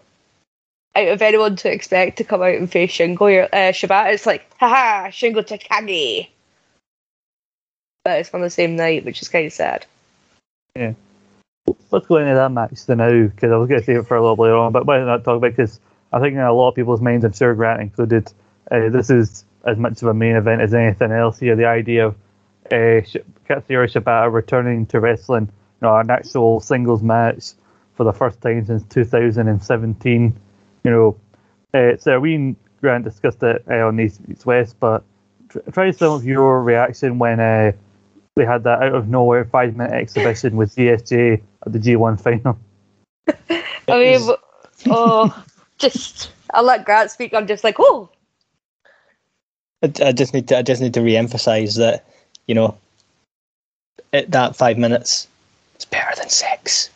out 0.95 1.09
of 1.09 1.23
anyone 1.23 1.57
to 1.57 1.73
expect 1.73 2.19
to 2.19 2.25
come 2.25 2.43
out 2.43 2.55
and 2.55 2.71
face 2.71 2.93
Shingo. 2.93 3.45
Uh, 3.45 3.73
Shibata, 3.73 4.13
it's 4.13 4.27
like, 4.27 4.51
haha, 4.59 5.09
Shingo 5.09 5.43
Takagi. 5.47 6.29
But 8.05 8.21
it's 8.21 8.33
on 8.35 8.41
the 8.41 8.51
same 8.51 8.77
night, 8.77 9.05
which 9.05 9.23
is 9.23 9.29
kind 9.29 9.47
of 9.47 9.53
sad. 9.53 9.87
Yeah. 10.75 10.93
Let's 11.91 12.07
go 12.07 12.17
into 12.17 12.35
that 12.35 12.53
match 12.53 12.87
then 12.87 12.99
now 12.99 13.27
because 13.27 13.51
I 13.51 13.57
was 13.57 13.69
going 13.69 13.81
to 13.81 13.87
save 13.87 13.97
it 13.99 14.07
for 14.07 14.17
a 14.17 14.21
little 14.21 14.37
later 14.37 14.57
on, 14.57 14.73
but 14.73 14.87
why 14.87 14.99
not 15.01 15.25
talk 15.25 15.39
about 15.39 15.57
because 15.57 15.81
I 16.13 16.21
think 16.21 16.35
in 16.35 16.41
a 16.41 16.53
lot 16.53 16.69
of 16.69 16.75
people's 16.75 17.01
minds, 17.01 17.25
I'm 17.25 17.33
sure 17.33 17.55
Grant 17.55 17.81
included, 17.81 18.33
uh, 18.71 18.89
this 18.91 19.11
is 19.11 19.45
as 19.65 19.77
much 19.77 20.01
of 20.03 20.09
a 20.09 20.15
main 20.15 20.37
event 20.37 20.63
as 20.63 20.73
anything 20.75 21.11
else 21.11 21.41
here. 21.41 21.57
The 21.57 21.67
idea 21.67 22.07
of 22.07 22.17
uh, 22.73 23.03
Sh- 23.03 23.17
Katsuyori 23.49 23.91
Shibata 23.91 24.33
returning 24.33 24.87
to 24.87 25.01
wrestling, 25.01 25.45
you 25.45 25.89
know, 25.89 25.97
an 25.97 26.11
actual 26.11 26.61
singles 26.61 27.03
match 27.03 27.53
for 27.95 28.05
the 28.05 28.13
first 28.13 28.41
time 28.41 28.65
since 28.65 28.83
2017. 28.85 30.41
You 30.85 30.91
know, 30.91 31.17
uh, 31.75 31.97
so 31.99 32.21
we 32.21 32.35
and 32.35 32.57
Grant 32.81 33.05
discussed 33.05 33.43
it 33.43 33.65
uh, 33.71 33.87
on 33.87 33.99
East, 33.99 34.21
East 34.31 34.47
West, 34.47 34.77
but 34.79 35.03
tr- 35.49 35.59
try 35.73 35.91
some 35.91 36.13
of 36.13 36.25
your 36.25 36.63
reaction 36.63 37.19
when 37.19 37.41
uh, 37.41 37.73
they 38.37 38.45
had 38.45 38.65
that 38.65 38.83
out 38.83 38.95
of 38.95 39.09
nowhere 39.09 39.45
five 39.45 39.77
minute 39.77 39.93
exhibition 39.93 40.57
with 40.57 40.75
ZSJ 40.75 41.43
at 41.65 41.73
the 41.73 41.79
G1 41.79 42.21
final. 42.21 42.59
I 43.89 44.19
mean, 44.19 44.37
oh, 44.87 45.45
just 45.79 46.31
I'll 46.53 46.65
let 46.65 46.85
Grant 46.85 47.11
speak. 47.11 47.35
I'm 47.35 47.47
just 47.47 47.65
like, 47.65 47.77
oh, 47.79 48.11
I, 49.83 49.93
I 50.05 50.13
just 50.13 50.35
need 50.35 50.49
to 50.49 50.59
I 50.59 50.63
just 50.63 50.81
need 50.81 50.95
to 50.95 51.03
re-emphasize 51.03 51.77
that 51.77 52.07
you 52.47 52.55
know 52.55 52.77
at 54.13 54.31
that 54.31 54.57
five 54.57 54.79
minutes 54.79 55.29
it's 55.77 55.85
better 55.85 56.17
than 56.17 56.29
sex. 56.29 56.91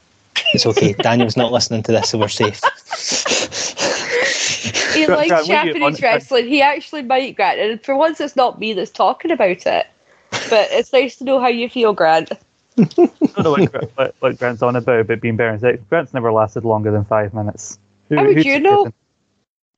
It's 0.55 0.67
okay. 0.67 0.93
Daniel's 0.99 1.37
not 1.37 1.53
listening 1.53 1.83
to 1.85 1.93
this, 1.93 2.11
so 2.11 2.19
we're 2.19 2.29
safe. 2.29 2.61
he 4.95 5.07
likes 5.07 5.29
Grant, 5.29 5.47
Japanese 5.47 6.03
wrestling. 6.03 6.49
He 6.49 6.63
actually 6.63 7.03
might, 7.03 7.37
Grant. 7.37 7.61
And 7.61 7.83
for 7.83 7.95
once, 7.95 8.21
it's 8.21 8.37
not 8.37 8.59
me 8.59 8.73
that's 8.73 8.91
talking 8.91 9.31
about 9.31 9.67
it. 9.67 9.87
But 10.31 10.69
it's 10.71 10.93
nice 10.93 11.17
to 11.17 11.25
know 11.25 11.41
how 11.41 11.49
you 11.49 11.69
feel, 11.69 11.93
Grant. 11.93 12.33
I 12.79 12.85
don't 12.95 13.37
know 13.37 13.51
what, 13.51 13.93
what, 13.97 14.15
what 14.21 14.39
Grant's 14.39 14.63
on 14.63 14.77
about, 14.77 15.07
but 15.07 15.21
being 15.21 15.37
better 15.37 15.51
than 15.51 15.61
sex. 15.61 15.83
Grant's 15.91 16.15
never 16.15 16.33
lasted 16.33 16.65
longer 16.65 16.91
than 16.91 17.05
five 17.05 17.35
minutes. 17.35 17.79
Who, 18.09 18.17
How 18.17 18.25
would 18.25 18.45
you 18.45 18.61
know? 18.61 18.91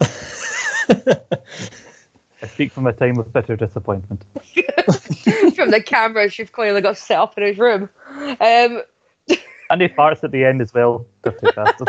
I 2.42 2.46
speak 2.48 2.72
from 2.72 2.86
a 2.86 2.92
time 2.92 3.18
of 3.18 3.32
bitter 3.32 3.56
disappointment. 3.56 4.24
From 5.54 5.70
the 5.70 5.82
cameras 5.84 6.38
you've 6.38 6.52
clearly 6.52 6.80
got 6.80 6.98
set 6.98 7.18
up 7.18 7.38
in 7.38 7.44
his 7.44 7.58
room. 7.58 7.88
Um, 8.10 8.82
And 9.70 9.80
he 9.80 9.88
farts 9.88 10.22
at 10.22 10.32
the 10.32 10.44
end 10.44 10.60
as 10.60 10.74
well. 10.74 11.06
Dirty 11.22 11.46
bastard. 11.56 11.88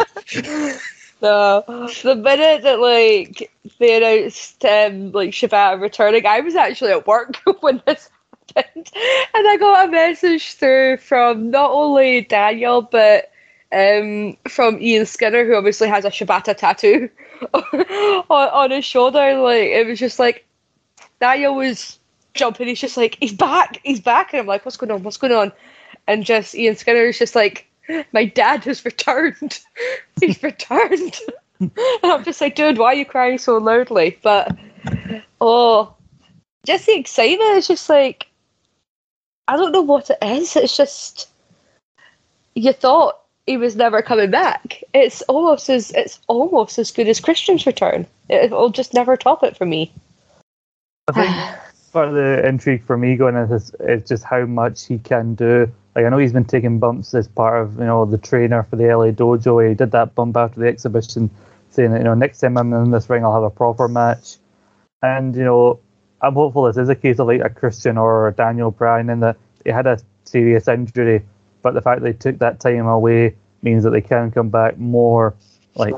the 1.19 1.99
the 2.03 2.15
minute 2.15 2.63
that 2.63 2.79
like 2.79 3.51
they 3.79 3.97
announced 3.97 4.63
um, 4.63 5.11
like 5.11 5.31
Shibata 5.31 5.81
returning, 5.81 6.25
I 6.25 6.39
was 6.39 6.55
actually 6.55 6.91
at 6.91 7.07
work 7.07 7.41
when 7.61 7.81
this 7.85 8.09
happened. 8.55 8.89
And 9.33 9.47
I 9.47 9.57
got 9.59 9.89
a 9.89 9.91
message 9.91 10.53
through 10.53 10.97
from 10.97 11.49
not 11.49 11.71
only 11.71 12.21
Daniel, 12.21 12.81
but 12.83 13.31
um, 13.73 14.37
from 14.47 14.79
Ian 14.79 15.05
Skinner, 15.05 15.45
who 15.45 15.55
obviously 15.55 15.87
has 15.87 16.05
a 16.05 16.09
Shibata 16.09 16.55
tattoo 16.55 17.09
on, 17.53 18.23
on 18.29 18.71
his 18.71 18.85
shoulder. 18.85 19.35
Like, 19.39 19.63
it 19.63 19.87
was 19.87 19.99
just 19.99 20.19
like, 20.19 20.45
Daniel 21.19 21.55
was 21.55 21.99
jumping. 22.33 22.67
He's 22.67 22.79
just 22.79 22.97
like, 22.97 23.17
he's 23.19 23.33
back, 23.33 23.79
he's 23.83 23.99
back. 23.99 24.33
And 24.33 24.41
I'm 24.41 24.47
like, 24.47 24.63
what's 24.63 24.77
going 24.77 24.91
on? 24.91 25.03
What's 25.03 25.17
going 25.17 25.33
on? 25.33 25.51
And 26.07 26.23
just 26.23 26.53
Ian 26.53 26.75
Skinner 26.75 27.05
is 27.05 27.17
just 27.17 27.35
like, 27.35 27.67
my 28.13 28.25
dad 28.25 28.63
has 28.65 28.85
returned. 28.85 29.59
he's 30.21 30.41
returned. 30.43 31.17
and 31.59 31.71
I'm 32.03 32.23
just 32.23 32.41
like, 32.41 32.55
dude, 32.55 32.77
why 32.77 32.87
are 32.87 32.95
you 32.95 33.05
crying 33.05 33.37
so 33.39 33.57
loudly? 33.57 34.19
But, 34.21 34.55
oh, 35.41 35.95
just 36.65 36.85
the 36.85 36.95
excitement 36.95 37.57
is 37.57 37.67
just 37.67 37.89
like, 37.89 38.27
I 39.47 39.57
don't 39.57 39.71
know 39.71 39.81
what 39.81 40.09
it 40.09 40.17
is. 40.21 40.55
It's 40.55 40.77
just, 40.77 41.29
you 42.55 42.71
thought 42.71 43.22
he 43.45 43.57
was 43.57 43.75
never 43.75 44.01
coming 44.01 44.31
back. 44.31 44.83
It's 44.93 45.21
almost 45.23 45.69
as 45.69 45.91
it's 45.91 46.19
almost 46.27 46.79
as 46.79 46.91
good 46.91 47.07
as 47.07 47.19
Christian's 47.19 47.65
return. 47.65 48.07
It 48.29 48.51
will 48.51 48.69
just 48.69 48.93
never 48.93 49.17
top 49.17 49.43
it 49.43 49.57
for 49.57 49.65
me. 49.65 49.91
I 51.07 51.11
think 51.11 51.59
part 51.93 52.09
of 52.09 52.13
the 52.15 52.47
intrigue 52.47 52.83
for 52.85 52.97
me 52.97 53.15
going 53.15 53.35
into 53.35 53.53
this 53.53 53.71
is 53.81 54.07
just 54.07 54.23
how 54.23 54.45
much 54.45 54.85
he 54.85 54.97
can 54.97 55.35
do. 55.35 55.71
Like 55.95 56.05
I 56.05 56.09
know 56.09 56.17
he's 56.17 56.33
been 56.33 56.45
taking 56.45 56.79
bumps 56.79 57.13
as 57.13 57.27
part 57.27 57.61
of 57.61 57.77
you 57.77 57.85
know 57.85 58.05
the 58.05 58.17
trainer 58.17 58.63
for 58.63 58.77
the 58.77 58.85
LA 58.85 59.11
dojo. 59.11 59.67
He 59.67 59.75
did 59.75 59.91
that 59.91 60.15
bump 60.15 60.37
after 60.37 60.59
the 60.59 60.67
exhibition, 60.67 61.29
saying 61.69 61.91
that 61.91 61.97
you 61.97 62.05
know 62.05 62.15
next 62.15 62.39
time 62.39 62.57
I'm 62.57 62.73
in 62.73 62.91
this 62.91 63.09
ring 63.09 63.25
I'll 63.25 63.33
have 63.33 63.43
a 63.43 63.49
proper 63.49 63.87
match. 63.87 64.37
And 65.01 65.35
you 65.35 65.43
know 65.43 65.79
I'm 66.21 66.35
hopeful 66.35 66.63
this 66.63 66.77
is 66.77 66.87
a 66.87 66.95
case 66.95 67.19
of 67.19 67.27
like 67.27 67.41
a 67.41 67.49
Christian 67.49 67.97
or 67.97 68.29
a 68.29 68.31
Daniel 68.31 68.71
Bryan 68.71 69.09
in 69.09 69.19
that 69.19 69.35
he 69.65 69.71
had 69.71 69.85
a 69.85 69.99
serious 70.23 70.67
injury, 70.67 71.23
but 71.63 71.73
the 71.73 71.81
fact 71.81 72.03
they 72.03 72.13
took 72.13 72.37
that 72.39 72.59
time 72.59 72.85
away 72.85 73.35
means 73.63 73.83
that 73.83 73.89
they 73.89 74.01
can 74.01 74.29
come 74.29 74.49
back 74.49 74.77
more 74.77 75.33
like 75.75 75.95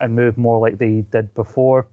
and 0.00 0.16
move 0.16 0.36
more 0.36 0.58
like 0.58 0.78
they 0.78 1.02
did 1.02 1.32
before. 1.34 1.86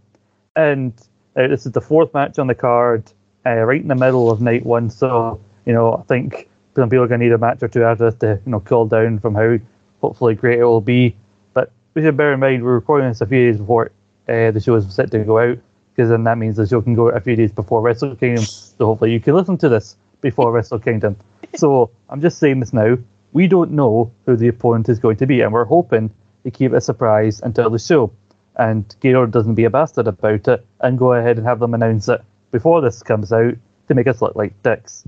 And 0.56 0.94
uh, 1.36 1.48
this 1.48 1.68
is 1.68 1.74
the 1.74 1.82
fourth 1.82 2.12
match 2.16 2.40
on 2.40 2.48
the 2.48 2.56
card, 2.56 3.04
uh, 3.46 3.52
right 3.52 3.82
in 3.82 3.88
the 3.88 3.96
middle 3.96 4.32
of 4.32 4.42
night 4.42 4.66
one. 4.66 4.90
So 4.90 5.40
you 5.66 5.74
know 5.74 5.94
I 5.94 6.02
think 6.04 6.50
some 6.76 6.90
people 6.90 7.04
are 7.04 7.08
going 7.08 7.20
to 7.20 7.26
need 7.28 7.34
a 7.34 7.38
match 7.38 7.62
or 7.62 7.68
two 7.68 7.84
after 7.84 8.10
this 8.10 8.20
to 8.22 8.42
you 8.44 8.52
know 8.52 8.62
cool 8.62 8.88
down 8.88 9.20
from 9.20 9.36
how 9.36 9.58
hopefully 10.02 10.34
great 10.34 10.60
it 10.60 10.66
will 10.66 10.82
be. 10.82 11.16
But 11.54 11.72
we 11.94 12.02
should 12.02 12.18
bear 12.18 12.34
in 12.34 12.40
mind 12.40 12.64
we're 12.64 12.74
recording 12.74 13.10
this 13.10 13.22
a 13.22 13.28
few 13.28 13.46
days 13.52 13.60
before 13.60 13.92
uh, 14.28 14.52
the 14.52 14.60
show 14.60 14.76
is 14.76 14.92
set 14.94 15.12
to 15.12 15.20
go 15.20 15.40
out 15.40 15.60
because 16.00 16.10
then 16.10 16.24
that 16.24 16.38
means 16.38 16.56
the 16.56 16.66
show 16.66 16.82
can 16.82 16.96
go 16.96 17.10
out 17.10 17.18
a 17.18 17.22
few 17.22 17.36
days 17.36 17.52
before 17.52 17.82
Wrestle 17.82 18.16
Kingdom. 18.16 18.46
So 18.46 18.86
hopefully 18.86 19.12
you 19.12 19.20
can 19.20 19.36
listen 19.36 19.58
to 19.58 19.68
this 19.68 19.98
before 20.22 20.52
Wrestle 20.52 20.80
Kingdom. 20.80 21.18
So 21.56 21.92
I'm 22.10 22.22
just 22.22 22.40
saying 22.40 22.60
this 22.60 22.74
now. 22.74 22.98
We 23.34 23.48
don't 23.48 23.72
know 23.72 24.12
who 24.26 24.36
the 24.36 24.48
opponent 24.48 24.90
is 24.90 25.00
going 25.00 25.18
to 25.18 25.28
be, 25.28 25.42
and 25.42 25.54
we're 25.54 25.66
hoping 25.66 26.10
to 26.44 26.52
keep 26.52 26.72
it 26.72 26.78
a 26.78 26.82
surprise 26.82 27.42
until 27.42 27.70
the 27.70 27.80
show. 27.80 28.12
And 28.56 28.94
Gaylord 29.00 29.32
doesn't 29.32 29.56
be 29.56 29.64
a 29.64 29.70
bastard 29.70 30.08
about 30.08 30.48
it 30.48 30.66
and 30.82 30.98
go 30.98 31.14
ahead 31.14 31.38
and 31.38 31.46
have 31.46 31.60
them 31.60 31.74
announce 31.74 32.10
it 32.10 32.22
before 32.52 32.82
this 32.82 33.04
comes 33.04 33.32
out 33.32 33.56
to 33.88 33.94
make 33.94 34.08
us 34.08 34.22
look 34.22 34.36
like 34.36 34.62
dicks. 34.64 35.06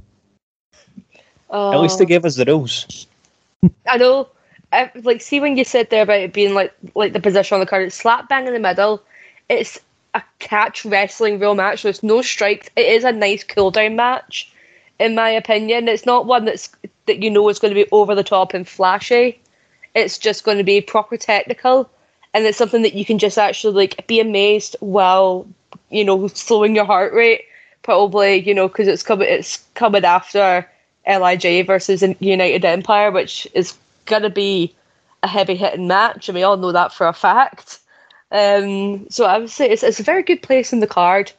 Oh, 1.50 1.74
At 1.74 1.82
least 1.82 2.00
they 2.00 2.06
gave 2.06 2.26
us 2.26 2.36
the 2.36 2.46
rules. 2.46 3.08
I 3.88 3.98
know. 3.98 4.30
I, 4.72 4.90
like, 5.04 5.22
see 5.22 5.42
when 5.42 5.58
you 5.58 5.66
said 5.66 5.90
there 5.90 6.04
about 6.04 6.20
it 6.20 6.34
being 6.34 6.54
like 6.54 6.74
like 6.96 7.14
the 7.14 7.20
position 7.20 7.56
on 7.56 7.60
the 7.60 7.66
card, 7.66 7.88
it's 7.88 7.96
slap 7.96 8.30
bang 8.30 8.48
in 8.48 8.54
the 8.54 8.60
middle. 8.60 9.04
It's 9.50 9.80
a 10.14 10.24
catch 10.40 10.86
wrestling 10.86 11.40
real 11.40 11.56
match. 11.56 11.84
There's 11.84 12.04
no 12.04 12.22
strikes. 12.22 12.70
It 12.76 12.86
is 12.86 13.04
a 13.04 13.12
nice 13.12 13.44
cool 13.44 13.72
down 13.72 13.98
match, 13.98 14.51
in 15.02 15.16
my 15.16 15.30
opinion. 15.30 15.88
It's 15.88 16.06
not 16.06 16.26
one 16.26 16.46
that's 16.46 16.70
that 17.08 17.22
you 17.24 17.30
know 17.30 17.50
is 17.50 17.60
going 17.60 17.74
to 17.74 17.84
be 17.84 17.90
over 17.92 18.16
the 18.16 18.24
top 18.24 18.54
and 18.54 18.68
flashy. 18.68 19.40
It's 19.96 20.18
just 20.18 20.44
going 20.44 20.58
to 20.58 20.64
be 20.64 20.80
proper 20.80 21.18
technical, 21.18 21.90
and 22.34 22.46
it's 22.46 22.58
something 22.58 22.84
that 22.84 22.94
you 22.94 23.04
can 23.04 23.18
just 23.18 23.38
actually 23.38 23.74
like 23.74 24.08
be 24.08 24.20
amazed 24.20 24.76
while 24.80 25.48
you 25.90 26.06
know 26.06 26.28
slowing 26.28 26.76
your 26.76 26.86
heart 26.86 27.14
rate. 27.14 27.44
Probably 27.84 28.36
you 28.36 28.54
know 28.54 28.68
because 28.68 28.88
it's 28.88 29.04
coming 29.04 29.28
it's 29.30 29.64
coming 29.74 30.06
after 30.06 30.68
LIJ 31.08 31.66
versus 31.66 32.04
United 32.20 32.64
Empire, 32.64 33.12
which 33.12 33.48
is 33.54 33.76
going 34.06 34.22
to 34.22 34.30
be 34.30 34.74
a 35.24 35.28
heavy 35.28 35.56
hitting 35.56 35.88
match, 35.88 36.30
and 36.30 36.36
we 36.36 36.44
all 36.44 36.58
know 36.58 36.72
that 36.72 36.94
for 36.94 37.08
a 37.08 37.14
fact. 37.14 37.80
Um, 38.32 39.10
so 39.10 39.26
I 39.26 39.38
would 39.40 39.50
say 39.50 39.70
it's, 39.70 39.84
it's 39.84 40.00
a 40.00 40.04
very 40.04 40.24
good 40.24 40.42
place 40.42 40.72
in 40.72 40.80
the 40.80 40.88
card, 40.88 41.32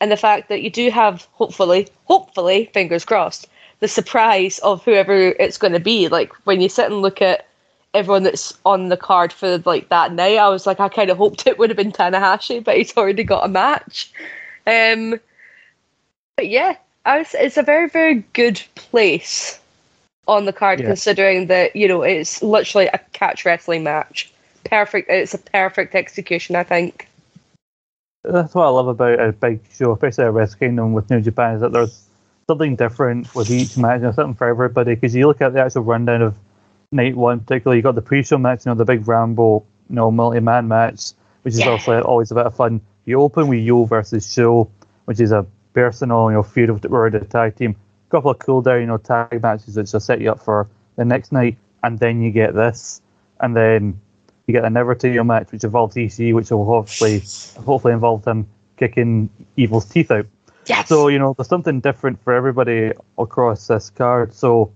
and 0.00 0.10
the 0.10 0.16
fact 0.16 0.48
that 0.48 0.62
you 0.62 0.70
do 0.70 0.90
have 0.90 1.26
hopefully, 1.32 1.88
hopefully, 2.04 2.70
fingers 2.74 3.04
crossed, 3.04 3.48
the 3.80 3.88
surprise 3.88 4.58
of 4.60 4.84
whoever 4.84 5.14
it's 5.14 5.58
going 5.58 5.72
to 5.72 5.80
be. 5.80 6.08
Like 6.08 6.32
when 6.46 6.60
you 6.60 6.68
sit 6.68 6.86
and 6.90 7.02
look 7.02 7.22
at 7.22 7.46
everyone 7.94 8.24
that's 8.24 8.58
on 8.66 8.88
the 8.88 8.96
card 8.96 9.32
for 9.32 9.58
like 9.64 9.88
that 9.88 10.12
night, 10.12 10.36
I 10.38 10.48
was 10.48 10.66
like, 10.66 10.80
I 10.80 10.88
kind 10.88 11.10
of 11.10 11.18
hoped 11.18 11.46
it 11.46 11.58
would 11.58 11.70
have 11.70 11.76
been 11.76 11.92
Tanahashi, 11.92 12.62
but 12.62 12.76
he's 12.76 12.96
already 12.96 13.24
got 13.24 13.44
a 13.44 13.48
match. 13.48 14.12
Um, 14.66 15.20
but 16.36 16.48
yeah, 16.48 16.76
I 17.04 17.18
was, 17.18 17.34
it's 17.34 17.56
a 17.56 17.62
very 17.62 17.88
very 17.88 18.24
good 18.32 18.60
place 18.74 19.60
on 20.26 20.46
the 20.46 20.52
card, 20.52 20.80
Yeah. 20.80 20.86
considering 20.86 21.46
that 21.46 21.76
you 21.76 21.86
know 21.86 22.02
it's 22.02 22.42
literally 22.42 22.88
a 22.88 22.98
catch 23.12 23.44
wrestling 23.44 23.84
match. 23.84 24.32
Perfect. 24.64 25.10
It's 25.10 25.34
a 25.34 25.38
perfect 25.38 25.94
execution, 25.94 26.56
I 26.56 26.64
think. 26.64 27.06
That's 28.24 28.54
what 28.54 28.64
I 28.64 28.70
love 28.70 28.88
about 28.88 29.20
a 29.20 29.32
big 29.32 29.60
show, 29.70 29.92
especially 29.92 30.24
a 30.24 30.30
Wrestle 30.30 30.58
Kingdom 30.58 30.94
with 30.94 31.10
New 31.10 31.20
Japan, 31.20 31.56
is 31.56 31.60
that 31.60 31.72
there's 31.72 32.08
something 32.46 32.74
different 32.74 33.34
with 33.34 33.50
each 33.50 33.76
match, 33.76 34.02
and 34.02 34.14
something 34.14 34.34
for 34.34 34.46
everybody. 34.46 34.94
Because 34.94 35.14
you 35.14 35.26
look 35.26 35.42
at 35.42 35.52
the 35.52 35.60
actual 35.60 35.82
rundown 35.82 36.22
of 36.22 36.34
night 36.90 37.16
one, 37.16 37.40
particularly, 37.40 37.78
you 37.78 37.82
got 37.82 37.94
the 37.94 38.02
pre-show 38.02 38.38
match, 38.38 38.64
you 38.64 38.70
know, 38.70 38.76
the 38.76 38.84
big 38.84 39.06
Rambo, 39.06 39.64
you 39.90 39.96
know, 39.96 40.10
multi-man 40.10 40.68
match, 40.68 41.12
which 41.42 41.54
is 41.54 41.60
Yeah. 41.60 41.70
also 41.70 42.00
always 42.02 42.30
a 42.30 42.34
bit 42.34 42.46
of 42.46 42.54
fun. 42.54 42.80
You 43.04 43.20
open 43.20 43.48
with 43.48 43.60
YOH 43.60 43.84
versus 43.84 44.32
SHO, 44.32 44.70
which 45.04 45.20
is 45.20 45.30
a 45.30 45.44
personal, 45.74 46.30
you 46.30 46.34
know, 46.36 46.42
feud 46.42 46.70
of 46.70 46.80
the 46.80 46.88
word 46.88 47.12
the 47.12 47.20
tag 47.20 47.56
team. 47.56 47.76
A 48.08 48.10
couple 48.10 48.30
of 48.30 48.38
cool 48.38 48.62
down, 48.62 48.80
you 48.80 48.86
know, 48.86 48.96
tag 48.96 49.42
matches 49.42 49.76
which 49.76 49.92
will 49.92 50.00
set 50.00 50.20
you 50.20 50.30
up 50.30 50.40
for 50.40 50.66
the 50.96 51.04
next 51.04 51.30
night, 51.30 51.58
and 51.82 51.98
then 51.98 52.22
you 52.22 52.30
get 52.30 52.54
this, 52.54 53.02
and 53.40 53.54
then 53.54 54.00
you 54.46 54.52
get 54.52 54.64
a 54.64 54.70
never 54.70 54.94
to 54.94 55.08
your 55.08 55.24
match, 55.24 55.50
which 55.52 55.64
involves 55.64 55.96
Ishii, 55.96 56.34
which 56.34 56.50
will 56.50 56.64
hopefully 56.64 57.22
hopefully 57.64 57.94
involve 57.94 58.24
him 58.24 58.46
kicking 58.76 59.30
Evil's 59.56 59.86
teeth 59.86 60.10
out. 60.10 60.26
Yes. 60.66 60.88
So 60.88 61.08
you 61.08 61.18
know, 61.18 61.34
there's 61.34 61.48
something 61.48 61.80
different 61.80 62.22
for 62.22 62.32
everybody 62.32 62.92
across 63.18 63.66
this 63.66 63.90
card. 63.90 64.34
So, 64.34 64.72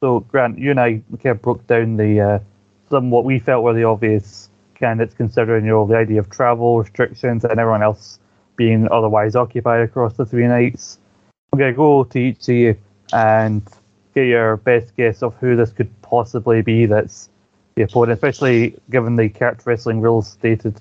so 0.00 0.20
Grant, 0.20 0.58
you 0.58 0.70
and 0.70 0.80
I 0.80 1.02
kind 1.22 1.26
of 1.36 1.42
broke 1.42 1.66
down 1.66 1.96
the 1.96 2.20
uh, 2.20 2.38
some 2.90 3.10
what 3.10 3.24
we 3.24 3.38
felt 3.38 3.64
were 3.64 3.74
the 3.74 3.84
obvious 3.84 4.48
candidates, 4.74 5.14
considering 5.14 5.64
you 5.64 5.70
know 5.70 5.86
the 5.86 5.96
idea 5.96 6.20
of 6.20 6.30
travel 6.30 6.78
restrictions 6.78 7.44
and 7.44 7.58
everyone 7.58 7.82
else 7.82 8.18
being 8.56 8.88
otherwise 8.90 9.36
occupied 9.36 9.82
across 9.82 10.14
the 10.14 10.26
three 10.26 10.46
nights. 10.46 10.98
I'm 11.52 11.58
gonna 11.58 11.72
go 11.72 12.04
to 12.04 12.18
each 12.18 12.48
of 12.48 12.54
you 12.54 12.76
and 13.12 13.62
get 14.14 14.26
your 14.26 14.56
best 14.56 14.96
guess 14.96 15.22
of 15.22 15.34
who 15.36 15.56
this 15.56 15.70
could 15.70 15.90
possibly 16.02 16.62
be. 16.62 16.86
That's 16.86 17.28
the 17.78 17.84
opponent, 17.84 18.12
especially 18.12 18.74
given 18.90 19.16
the 19.16 19.28
catch 19.28 19.64
wrestling 19.64 20.00
rules 20.00 20.28
stated. 20.28 20.78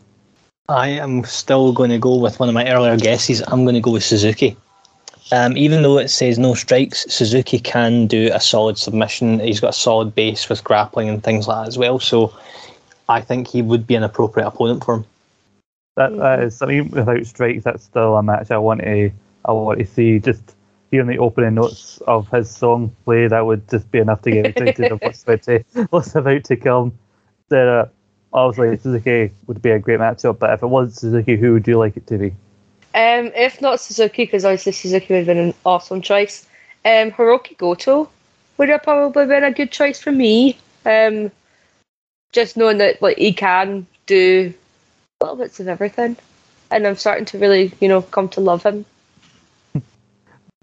I 0.67 0.89
am 0.89 1.23
still 1.23 1.71
going 1.71 1.91
to 1.91 1.99
go 1.99 2.17
with 2.17 2.39
one 2.39 2.49
of 2.49 2.55
my 2.55 2.69
earlier 2.69 2.97
guesses. 2.97 3.41
I'm 3.47 3.63
going 3.63 3.75
to 3.75 3.81
go 3.81 3.91
with 3.91 4.03
Suzuki. 4.03 4.57
Um, 5.31 5.55
even 5.57 5.81
though 5.81 5.97
it 5.97 6.09
says 6.09 6.39
no 6.39 6.53
strikes, 6.53 7.05
Suzuki 7.09 7.59
can 7.59 8.07
do 8.07 8.31
a 8.33 8.39
solid 8.39 8.77
submission. 8.77 9.39
He's 9.39 9.59
got 9.59 9.69
a 9.69 9.73
solid 9.73 10.15
base 10.15 10.49
with 10.49 10.63
grappling 10.63 11.07
and 11.09 11.23
things 11.23 11.47
like 11.47 11.63
that 11.63 11.67
as 11.67 11.77
well. 11.77 11.99
So 11.99 12.33
I 13.07 13.21
think 13.21 13.47
he 13.47 13.61
would 13.61 13.85
be 13.85 13.95
an 13.95 14.03
appropriate 14.03 14.47
opponent 14.47 14.83
for 14.83 14.95
him. 14.95 15.05
That 15.95 16.15
that 16.17 16.43
is 16.43 16.61
mean, 16.61 16.89
without 16.89 17.25
strikes. 17.25 17.63
That's 17.63 17.83
still 17.83 18.17
a 18.17 18.23
match 18.23 18.51
I 18.51 18.57
want 18.57 18.81
to 18.81 19.11
I 19.45 19.51
want 19.51 19.79
to 19.79 19.85
see. 19.85 20.19
Just 20.19 20.55
hearing 20.91 21.07
the 21.07 21.19
opening 21.19 21.55
notes 21.55 21.99
of 22.07 22.29
his 22.29 22.49
song 22.49 22.95
play, 23.05 23.27
that 23.27 23.45
would 23.45 23.69
just 23.69 23.91
be 23.91 23.99
enough 23.99 24.21
to 24.23 24.31
get 24.31 24.45
excited 24.45 24.91
of 24.91 25.01
what's 25.01 25.23
about 25.23 25.41
to 25.43 25.63
what's 25.89 26.15
about 26.15 26.43
to 26.45 26.55
come. 26.55 26.97
That 27.49 27.67
uh, 27.67 27.85
obviously 28.33 28.77
Suzuki 28.77 29.33
would 29.47 29.61
be 29.61 29.71
a 29.71 29.79
great 29.79 29.99
matchup, 29.99 30.39
but 30.39 30.51
if 30.51 30.63
it 30.63 30.67
was 30.67 30.95
Suzuki, 30.95 31.37
who 31.37 31.53
would 31.53 31.67
you 31.67 31.77
like 31.77 31.97
it 31.97 32.07
to 32.07 32.17
be? 32.17 32.27
Um, 32.93 33.31
if 33.35 33.61
not 33.61 33.79
Suzuki, 33.79 34.23
because 34.23 34.45
obviously 34.45 34.71
Suzuki 34.71 35.13
would 35.13 35.19
have 35.19 35.27
been 35.27 35.37
an 35.37 35.53
awesome 35.65 36.01
choice. 36.01 36.47
Um, 36.83 37.11
Hiroki 37.11 37.57
Goto 37.57 38.09
would 38.57 38.69
have 38.69 38.83
probably 38.83 39.25
been 39.27 39.43
a 39.43 39.51
good 39.51 39.71
choice 39.71 39.99
for 39.99 40.11
me. 40.11 40.57
Um, 40.85 41.31
just 42.31 42.57
knowing 42.57 42.79
that 42.79 43.01
like 43.01 43.17
he 43.17 43.33
can 43.33 43.87
do 44.05 44.53
little 45.21 45.35
bits 45.35 45.59
of 45.59 45.67
everything, 45.67 46.17
and 46.71 46.87
I'm 46.87 46.95
starting 46.95 47.25
to 47.25 47.39
really, 47.39 47.71
you 47.79 47.87
know, 47.87 48.01
come 48.01 48.29
to 48.29 48.41
love 48.41 48.63
him. 48.63 48.85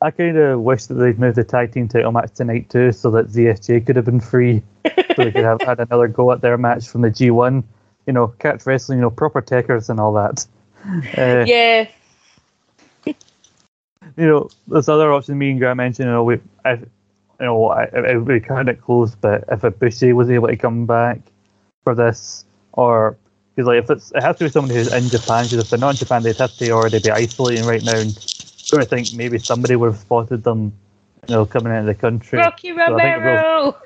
I 0.04 0.10
kind 0.10 0.36
of 0.36 0.60
wish 0.60 0.84
that 0.84 0.94
they'd 0.94 1.18
moved 1.18 1.36
the 1.36 1.44
tag 1.44 1.72
team 1.72 1.88
title 1.88 2.12
match 2.12 2.34
tonight 2.34 2.68
too, 2.68 2.92
so 2.92 3.10
that 3.12 3.28
ZSJ 3.28 3.86
could 3.86 3.96
have 3.96 4.04
been 4.04 4.20
free, 4.20 4.62
so 4.84 5.24
they 5.24 5.32
could 5.32 5.44
have 5.44 5.62
had 5.62 5.80
another 5.80 6.08
go 6.08 6.30
at 6.30 6.42
their 6.42 6.58
match 6.58 6.86
from 6.86 7.00
the 7.00 7.10
G1. 7.10 7.64
You 8.06 8.12
know, 8.12 8.28
catch 8.28 8.66
wrestling, 8.66 8.98
you 8.98 9.02
know, 9.02 9.10
proper 9.10 9.40
techers 9.40 9.88
and 9.88 9.98
all 9.98 10.12
that. 10.12 10.46
Uh, 11.16 11.46
Yeah, 11.46 11.88
you 13.06 13.14
know, 14.26 14.50
there's 14.68 14.90
other 14.90 15.10
options. 15.10 15.38
Me 15.38 15.52
and 15.52 15.58
Grant 15.58 15.78
mentioned, 15.78 16.06
you 16.06 16.12
know, 16.12 16.22
we, 16.22 16.34
if, 16.66 16.80
you 16.80 16.86
know, 17.46 17.68
I, 17.68 17.84
it 17.84 18.16
would 18.18 18.28
be 18.28 18.40
kind 18.40 18.68
of 18.68 18.78
close, 18.82 19.14
but 19.14 19.44
if 19.50 19.62
Ibushi 19.62 20.12
was 20.12 20.28
able 20.28 20.48
to 20.48 20.56
come 20.56 20.84
back 20.84 21.20
for 21.82 21.94
this, 21.94 22.44
or 22.74 23.16
because 23.56 23.66
like 23.66 23.84
if 23.84 23.90
it's, 23.90 24.12
it 24.12 24.22
has 24.22 24.36
to 24.36 24.44
be 24.44 24.50
somebody 24.50 24.74
who's 24.74 24.92
in 24.92 25.08
Japan. 25.08 25.44
Because 25.44 25.64
if 25.64 25.70
they're 25.70 25.78
not 25.78 25.90
in 25.90 25.96
Japan, 25.96 26.22
they'd 26.22 26.36
have 26.36 26.54
to 26.58 26.70
already 26.72 27.00
be 27.00 27.10
isolating 27.10 27.64
right 27.64 27.82
now. 27.82 27.96
And 27.96 28.34
so 28.64 28.81
I 28.81 28.85
think 28.85 29.12
maybe 29.14 29.38
somebody 29.38 29.77
would 29.77 29.92
have 29.92 30.00
spotted 30.00 30.42
them, 30.42 30.72
you 31.29 31.35
know, 31.35 31.44
coming 31.44 31.72
into 31.74 31.87
the 31.87 31.94
country. 31.94 32.38
Rocky 32.38 32.74
So 32.74 32.81
I 32.81 32.87
think 32.87 33.00
it 33.00 33.18
Romero. 33.18 33.77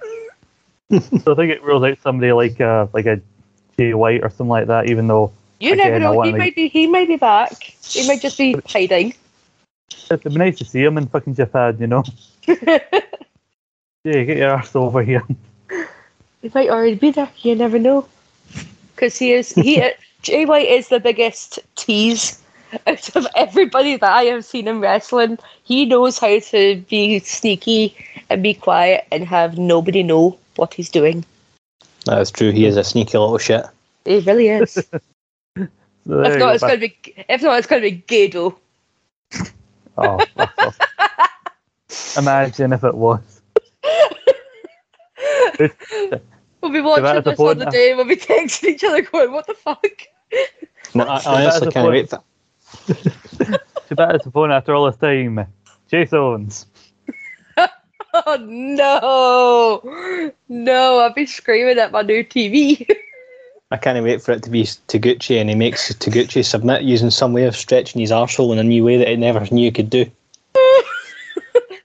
So 1.25 1.33
I 1.33 1.35
think 1.35 1.53
it 1.53 1.63
rules 1.63 1.85
out 1.85 1.99
somebody 1.99 2.33
like 2.33 2.61
a 2.61 2.89
like 2.93 3.07
a 3.07 3.21
Jay 3.77 3.93
White 3.93 4.23
or 4.23 4.31
something 4.31 4.49
like 4.49 4.69
that. 4.69 4.89
Even 4.89 5.09
though 5.09 5.33
You 5.61 5.73
Again, 5.73 5.87
never 5.87 5.99
know. 5.99 6.23
He 6.23 6.33
might 6.33 6.55
be. 6.55 6.69
He 6.69 6.87
might 6.87 7.09
be 7.09 7.17
back. 7.17 7.61
He 7.83 8.07
might 8.07 8.23
just 8.23 8.39
be 8.39 8.57
hiding. 8.67 9.15
it'd 10.11 10.23
be 10.23 10.31
nice 10.31 10.59
to 10.59 10.65
see 10.65 10.83
him 10.83 10.97
in 10.97 11.09
fucking 11.09 11.35
Japan, 11.35 11.77
you 11.81 11.89
know. 11.89 12.05
Yeah, 14.05 14.23
get 14.23 14.39
your 14.39 14.53
arse 14.53 14.75
over 14.77 15.03
here. 15.03 15.23
He 16.41 16.51
might 16.55 16.71
already 16.71 16.95
be 16.95 17.11
there. 17.11 17.29
You 17.43 17.57
never 17.57 17.79
know. 17.79 18.09
Because 18.95 19.19
he 19.19 19.33
is. 19.33 19.53
He 19.53 19.83
Jay 20.23 20.47
White 20.47 20.69
is 20.69 20.89
the 20.89 21.01
biggest 21.01 21.59
tease 21.75 22.41
out 22.87 23.17
of 23.17 23.27
everybody 23.35 23.97
that 23.97 24.11
I 24.11 24.25
have 24.25 24.45
seen 24.45 24.69
in 24.69 24.81
wrestling. 24.81 25.39
He 25.65 25.85
knows 25.87 26.19
how 26.19 26.39
to 26.39 26.85
be 26.89 27.19
sneaky 27.21 27.97
and 28.31 28.43
be 28.43 28.55
quiet 28.55 29.07
and 29.11 29.25
have 29.25 29.59
nobody 29.59 30.03
know 30.03 30.39
what 30.57 30.75
he's 30.75 30.89
doing. 30.89 31.25
That's 32.05 32.31
true. 32.31 32.51
He 32.51 32.67
is 32.67 32.77
a 32.77 32.85
sneaky 32.85 33.19
little 33.19 33.39
shit. 33.39 33.65
He 34.05 34.21
really 34.21 34.49
is. 34.49 34.87
So 36.07 36.23
if 36.23 36.39
not, 36.39 36.39
go, 36.39 36.49
it's 36.49 36.63
gonna 36.63 36.79
be. 36.79 36.97
If 37.29 37.43
not, 37.43 37.59
it's 37.59 37.67
gonna 37.67 37.83
be 37.83 38.03
Gedo. 38.09 38.57
Oh. 39.99 40.25
Imagine 42.17 42.73
if 42.73 42.83
it 42.83 42.95
was. 42.95 43.43
We'll 46.61 46.73
be 46.73 46.81
watching 46.81 47.05
that 47.05 47.25
this 47.25 47.39
on 47.39 47.59
the 47.59 47.67
now? 47.67 47.71
day. 47.71 47.95
We'll 47.95 48.05
be 48.05 48.17
texting 48.17 48.71
each 48.71 48.85
other, 48.85 49.03
going, 49.03 49.33
"What 49.33 49.47
the 49.47 49.55
fuck." 49.55 49.85
No, 50.95 51.05
I, 51.05 51.19
I 51.19 51.45
honestly 51.45 51.71
can't 51.71 51.89
wait 51.89 52.11
for 52.11 52.23
Too 53.89 53.95
bad 53.95 54.15
it's 54.17 54.25
the 54.25 54.31
phone 54.33 54.51
after 54.51 54.75
all 54.75 54.87
this 54.87 54.97
time. 54.97 55.47
Chase 55.91 56.13
Owens. 56.13 56.67
Oh 58.15 58.37
no, 58.41 60.33
no! 60.49 60.99
I've 61.01 61.15
been 61.15 61.27
screaming 61.27 61.79
at 61.79 61.93
my 61.93 62.01
new 62.01 62.25
TV. 62.25 62.89
I 63.71 63.77
can't 63.77 64.03
wait 64.03 64.23
for 64.23 64.33
it 64.33 64.43
to 64.45 64.51
be 64.51 64.63
Taguchi 64.63 65.39
and 65.39 65.51
he 65.51 65.55
makes 65.55 65.93
Taguchi 65.93 66.43
submit 66.43 66.83
using 66.83 67.11
some 67.11 67.35
way 67.35 67.45
of 67.45 67.55
stretching 67.55 68.01
his 68.01 68.11
arsehole 68.11 68.51
in 68.53 68.59
a 68.59 68.63
new 68.65 68.83
way 68.83 68.97
that 68.97 69.09
he 69.09 69.17
never 69.17 69.41
knew 69.55 69.67
he 69.67 69.71
could 69.71 69.91
do. 69.91 70.11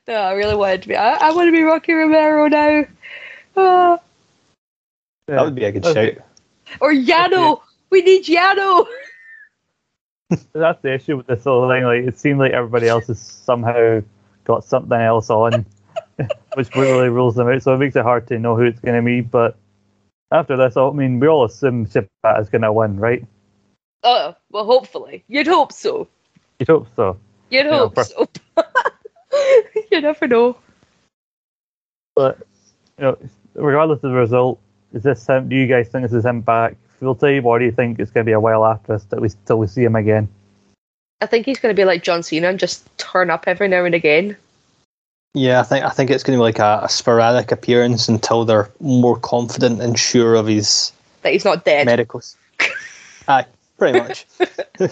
no, 0.07 0.13
I 0.15 0.31
really 0.33 0.55
wanted 0.55 0.83
to 0.83 0.87
be. 0.87 0.95
I, 0.95 1.15
I 1.15 1.31
want 1.33 1.49
to 1.49 1.51
be 1.51 1.61
Rocky 1.61 1.91
Romero 1.91 2.47
now. 2.47 2.85
Ah. 3.57 3.99
That 5.27 5.43
would 5.43 5.55
be 5.55 5.65
a 5.65 5.73
good 5.73 5.85
Okay. 5.85 6.15
shout. 6.15 6.77
or 6.79 6.93
Yano. 6.93 7.59
We 7.89 8.01
need 8.01 8.23
Yano. 8.25 8.87
That's 10.53 10.81
the 10.81 10.93
issue 10.93 11.17
with 11.17 11.27
this 11.27 11.43
whole 11.43 11.69
thing. 11.69 11.83
Like, 11.83 12.03
it 12.03 12.19
seems 12.19 12.39
like 12.39 12.51
everybody 12.51 12.87
else 12.87 13.07
has 13.07 13.19
somehow 13.19 14.01
got 14.45 14.63
something 14.63 14.99
else 14.99 15.29
on, 15.29 15.65
which 16.55 16.73
really 16.75 17.09
rules 17.09 17.35
them 17.35 17.47
out. 17.47 17.61
So 17.63 17.73
it 17.73 17.77
makes 17.77 17.95
it 17.95 18.03
hard 18.03 18.27
to 18.27 18.39
know 18.39 18.55
who 18.55 18.63
it's 18.63 18.79
going 18.79 18.95
to 18.95 19.05
be. 19.05 19.21
But 19.21 19.57
after 20.31 20.57
this, 20.57 20.77
I 20.77 20.89
mean, 20.91 21.19
we 21.19 21.27
all 21.27 21.45
assume 21.45 21.85
Shibata 21.85 22.41
is 22.41 22.49
going 22.49 22.61
to 22.63 22.73
win, 22.73 22.99
right? 22.99 23.25
Oh 24.03 24.35
well, 24.51 24.65
hopefully. 24.65 25.23
You'd 25.27 25.47
hope 25.47 25.71
so. 25.71 26.09
You'd 26.59 26.67
hope 26.67 26.87
so. 26.95 27.17
You'd 27.49 27.67
know, 27.67 27.89
hope 27.89 27.95
for- 27.95 28.03
so. 28.03 28.27
you 29.91 30.01
never 30.01 30.27
know. 30.27 30.57
But 32.15 32.39
you 32.97 33.05
know, 33.05 33.17
regardless 33.53 34.03
of 34.03 34.11
the 34.11 34.17
result, 34.17 34.59
is 34.93 35.03
this 35.03 35.25
him? 35.25 35.47
Do 35.47 35.55
you 35.55 35.67
guys 35.67 35.87
think 35.87 36.03
this 36.03 36.13
is 36.13 36.25
him 36.25 36.41
back 36.41 36.75
full 37.03 37.15
time, 37.15 37.45
or 37.45 37.59
do 37.59 37.65
you 37.65 37.71
think 37.71 37.99
it's 37.99 38.11
going 38.11 38.25
to 38.25 38.29
be 38.29 38.33
a 38.33 38.39
while 38.39 38.65
after 38.65 38.93
us 38.93 39.03
that 39.05 39.21
we 39.21 39.29
till 39.45 39.59
we 39.59 39.67
see 39.67 39.83
him 39.83 39.95
again? 39.95 40.27
I 41.21 41.25
think 41.25 41.45
he's 41.45 41.59
going 41.59 41.73
to 41.73 41.79
be 41.79 41.85
like 41.85 42.03
John 42.03 42.23
Cena 42.23 42.49
and 42.49 42.59
just 42.59 42.85
turn 42.97 43.29
up 43.29 43.45
every 43.47 43.67
now 43.67 43.85
and 43.85 43.95
again. 43.95 44.35
Yeah, 45.35 45.59
I 45.59 45.63
think 45.63 45.85
I 45.85 45.89
think 45.89 46.09
it's 46.09 46.23
going 46.23 46.37
to 46.37 46.41
be 46.41 46.43
like 46.43 46.59
a, 46.59 46.81
a 46.83 46.89
sporadic 46.89 47.51
appearance 47.51 48.07
until 48.07 48.45
they're 48.45 48.69
more 48.79 49.17
confident 49.17 49.81
and 49.81 49.97
sure 49.97 50.35
of 50.35 50.47
his 50.47 50.91
That 51.21 51.33
he's 51.33 51.45
not 51.45 51.65
dead. 51.65 51.85
medicals. 51.85 52.35
Aye, 53.27 53.45
pretty 53.77 53.99
much. 53.99 54.25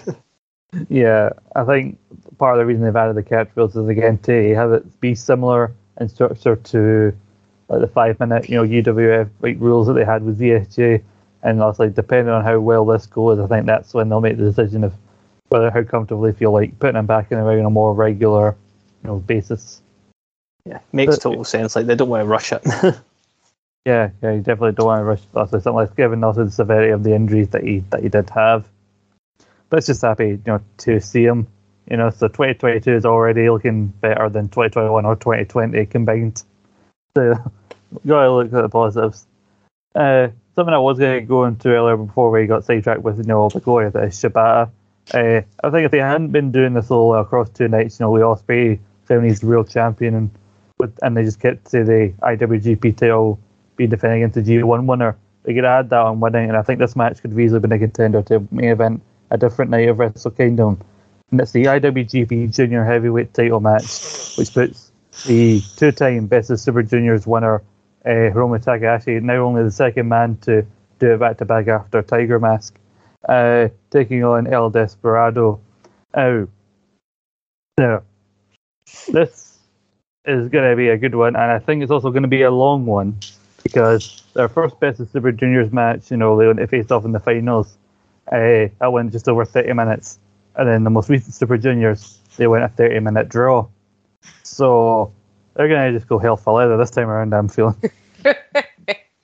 Yeah, 0.89 1.31
I 1.55 1.65
think 1.65 1.99
part 2.37 2.55
of 2.55 2.59
the 2.59 2.65
reason 2.65 2.83
they've 2.83 2.95
added 2.95 3.15
the 3.15 3.23
catchphrase 3.23 3.75
is 3.75 3.89
again 3.89 4.17
to 4.19 4.55
have 4.55 4.71
it 4.71 5.01
be 5.01 5.15
similar 5.15 5.73
in 5.99 6.07
structure 6.07 6.55
to 6.55 7.13
like 7.67 7.81
the 7.81 7.87
five 7.87 8.19
minute, 8.19 8.49
you 8.49 8.55
know, 8.55 8.63
UWF 8.63 9.29
like 9.41 9.57
rules 9.59 9.87
that 9.87 9.93
they 9.93 10.05
had 10.05 10.23
with 10.23 10.39
ZSJ, 10.39 11.03
and 11.43 11.59
like, 11.59 11.95
depending 11.95 12.33
on 12.33 12.43
how 12.43 12.59
well 12.59 12.85
this 12.85 13.05
goes, 13.05 13.39
I 13.39 13.47
think 13.47 13.65
that's 13.65 13.93
when 13.93 14.09
they'll 14.09 14.21
make 14.21 14.37
the 14.37 14.43
decision 14.43 14.83
of 14.83 14.93
whether 15.49 15.69
how 15.71 15.83
comfortable 15.83 16.21
they 16.21 16.31
feel 16.31 16.51
like 16.51 16.79
putting 16.79 16.97
him 16.97 17.05
back 17.05 17.31
in 17.31 17.37
the 17.37 17.43
ring 17.43 17.59
on 17.59 17.65
a 17.65 17.69
more 17.69 17.93
regular, 17.93 18.55
you 19.03 19.07
know, 19.09 19.17
basis. 19.17 19.81
Yeah, 20.65 20.79
makes 20.93 21.15
But- 21.15 21.21
total 21.23 21.43
sense. 21.43 21.75
Like 21.75 21.87
they 21.87 21.95
don't 21.95 22.09
want 22.09 22.21
to 22.21 22.27
rush 22.27 22.51
it. 22.51 22.63
Yeah, 23.85 24.11
yeah, 24.21 24.33
you 24.33 24.41
definitely 24.41 24.73
don't 24.73 24.85
want 24.85 24.99
to 24.99 25.05
rush 25.05 25.21
also 25.33 25.57
something 25.57 25.73
like 25.73 25.95
given 25.95 26.23
also 26.23 26.45
the 26.45 26.51
severity 26.51 26.91
of 26.91 27.03
the 27.03 27.15
injuries 27.15 27.49
that 27.49 27.63
he 27.63 27.79
that 27.89 28.03
he 28.03 28.09
did 28.09 28.29
have. 28.29 28.69
But 29.69 29.77
it's 29.77 29.87
just 29.87 30.03
happy, 30.03 30.27
you 30.29 30.41
know, 30.45 30.61
to 30.79 30.99
see 30.99 31.23
him. 31.23 31.47
You 31.89 31.97
know, 31.97 32.11
so 32.11 32.27
2022 32.27 32.93
is 32.93 33.05
already 33.05 33.49
looking 33.49 33.87
better 33.87 34.29
than 34.29 34.49
2021 34.49 35.03
or 35.03 35.15
2020 35.15 35.85
combined. 35.87 36.43
So 37.17 37.23
you 37.23 37.99
gotta 38.07 38.31
look 38.31 38.53
at 38.53 38.61
the 38.61 38.69
positives. 38.69 39.25
Uh, 39.95 40.27
something 40.55 40.73
I 40.73 40.79
was 40.79 40.99
going 40.99 41.21
to 41.21 41.25
go 41.25 41.45
into 41.45 41.69
earlier 41.69 41.97
before 41.97 42.31
we 42.31 42.45
got 42.47 42.65
sidetracked 42.65 43.01
with 43.01 43.17
you 43.17 43.23
know 43.23 43.39
all 43.39 43.49
the 43.49 43.59
glory 43.59 43.89
that 43.89 44.03
is 44.03 44.15
Shibata. 44.15 44.69
Uh, 45.13 45.41
I 45.63 45.69
think 45.69 45.85
if 45.85 45.91
they 45.91 45.99
hadn't 45.99 46.29
been 46.29 46.51
doing 46.51 46.73
this 46.73 46.91
all 46.91 47.15
across 47.15 47.49
two 47.49 47.67
nights, 47.67 47.99
you 47.99 48.05
know, 48.05 48.11
with 48.11 48.21
Ospreay 48.21 48.79
the 49.07 49.39
real 49.43 49.63
champion 49.63 50.15
and 50.15 50.29
with, 50.79 50.97
and 51.01 51.17
they 51.17 51.23
just 51.23 51.39
kept 51.39 51.69
to 51.71 51.83
the 51.83 52.13
IWGP 52.21 52.95
title 52.95 53.39
being 53.75 53.89
defending 53.89 54.23
against 54.23 54.35
the 54.35 54.41
G1 54.41 54.85
winner, 54.85 55.17
they 55.43 55.53
could 55.53 55.65
add 55.65 55.89
that 55.89 55.99
on 55.99 56.19
winning, 56.19 56.49
and 56.49 56.57
I 56.57 56.61
think 56.61 56.79
this 56.79 56.95
match 56.95 57.21
could 57.21 57.31
have 57.31 57.39
easily 57.39 57.59
been 57.59 57.71
a 57.71 57.79
contender 57.79 58.21
to 58.23 58.47
main 58.51 58.69
event 58.69 59.01
a 59.31 59.37
different 59.37 59.71
night 59.71 59.89
of 59.89 59.99
Wrestle 59.99 60.31
Kingdom. 60.31 60.79
And 61.31 61.41
it's 61.41 61.51
the 61.51 61.65
IWGP 61.65 62.53
Junior 62.53 62.83
Heavyweight 62.83 63.33
title 63.33 63.59
match, 63.59 64.35
which 64.37 64.53
puts 64.53 64.91
the 65.25 65.61
two-time 65.77 66.27
Best 66.27 66.49
of 66.49 66.59
Super 66.59 66.83
Juniors 66.83 67.25
winner 67.25 67.63
uh, 68.05 68.09
Hiromu 68.09 68.63
Takahashi 68.63 69.19
now 69.19 69.45
only 69.45 69.63
the 69.63 69.71
second 69.71 70.09
man 70.09 70.37
to 70.37 70.65
do 70.99 71.13
it 71.13 71.19
back-to-back 71.19 71.67
after 71.67 72.01
Tiger 72.01 72.39
Mask, 72.39 72.77
uh, 73.27 73.69
taking 73.89 74.23
on 74.23 74.47
El 74.47 74.69
Desperado. 74.69 75.59
Oh, 76.13 76.47
now 77.77 78.03
this 79.11 79.57
is 80.25 80.49
going 80.49 80.69
to 80.69 80.75
be 80.75 80.89
a 80.89 80.97
good 80.97 81.15
one, 81.15 81.35
and 81.35 81.51
I 81.51 81.59
think 81.59 81.83
it's 81.83 81.91
also 81.91 82.11
going 82.11 82.23
to 82.23 82.29
be 82.29 82.43
a 82.43 82.51
long 82.51 82.85
one 82.85 83.17
because 83.63 84.23
their 84.33 84.49
first 84.49 84.79
Best 84.79 84.99
of 84.99 85.09
Super 85.09 85.31
Juniors 85.31 85.71
match, 85.71 86.11
you 86.11 86.17
know, 86.17 86.37
they 86.37 86.47
went 86.47 86.59
to 86.59 86.67
face 86.67 86.91
off 86.91 87.05
in 87.05 87.11
the 87.11 87.19
finals. 87.19 87.77
Uh, 88.31 88.69
that 88.79 88.91
went 88.91 89.11
just 89.11 89.27
over 89.27 89.45
30 89.45 89.73
minutes. 89.73 90.19
And 90.55 90.67
then 90.67 90.83
the 90.83 90.89
most 90.89 91.09
recent 91.09 91.33
Super 91.33 91.57
Juniors, 91.57 92.19
they 92.37 92.47
went 92.47 92.63
a 92.63 92.69
30 92.69 92.99
minute 92.99 93.29
draw. 93.29 93.67
So 94.43 95.11
they're 95.55 95.67
going 95.67 95.91
to 95.91 95.97
just 95.97 96.07
go 96.07 96.17
hell 96.17 96.37
for 96.37 96.53
leather 96.53 96.77
this 96.77 96.91
time 96.91 97.09
around, 97.09 97.33
I'm 97.33 97.49
feeling. 97.49 97.75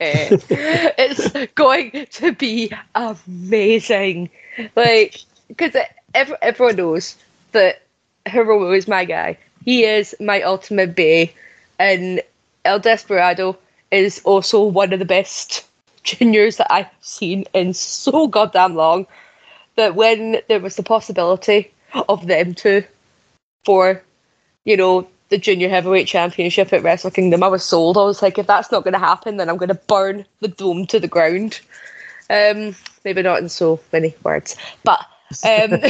it's 0.00 1.48
going 1.54 2.06
to 2.10 2.32
be 2.32 2.72
amazing. 2.94 4.30
Like, 4.76 5.20
because 5.48 5.74
ev- 6.14 6.36
everyone 6.40 6.76
knows 6.76 7.16
that 7.52 7.82
Hiromu 8.26 8.76
is 8.76 8.86
my 8.86 9.04
guy. 9.04 9.38
He 9.64 9.84
is 9.84 10.14
my 10.20 10.42
ultimate 10.42 10.94
bay, 10.94 11.34
and 11.78 12.22
El 12.64 12.78
Desperado 12.78 13.58
is 13.90 14.20
also 14.24 14.62
one 14.62 14.92
of 14.92 14.98
the 14.98 15.04
best 15.04 15.66
juniors 16.04 16.56
that 16.58 16.72
I've 16.72 16.90
seen 17.00 17.44
in 17.52 17.74
so 17.74 18.28
goddamn 18.28 18.74
long. 18.76 19.06
That 19.76 19.94
when 19.94 20.40
there 20.48 20.60
was 20.60 20.76
the 20.76 20.82
possibility 20.82 21.70
of 22.08 22.26
them 22.26 22.54
two 22.54 22.84
for, 23.64 24.02
you 24.64 24.76
know, 24.76 25.08
the 25.28 25.38
junior 25.38 25.68
heavyweight 25.68 26.06
championship 26.06 26.72
at 26.72 26.82
Wrestle 26.82 27.10
Kingdom, 27.10 27.42
I 27.42 27.48
was 27.48 27.64
sold. 27.64 27.98
I 27.98 28.04
was 28.04 28.22
like, 28.22 28.38
if 28.38 28.46
that's 28.46 28.72
not 28.72 28.84
going 28.84 28.94
to 28.94 28.98
happen, 28.98 29.36
then 29.36 29.48
I'm 29.48 29.56
going 29.56 29.68
to 29.68 29.74
burn 29.74 30.24
the 30.40 30.48
dome 30.48 30.86
to 30.86 30.98
the 30.98 31.08
ground. 31.08 31.60
Um, 32.30 32.74
maybe 33.04 33.22
not 33.22 33.40
in 33.40 33.48
so 33.48 33.80
many 33.92 34.14
words, 34.22 34.56
but 34.84 35.00
um, 35.44 35.72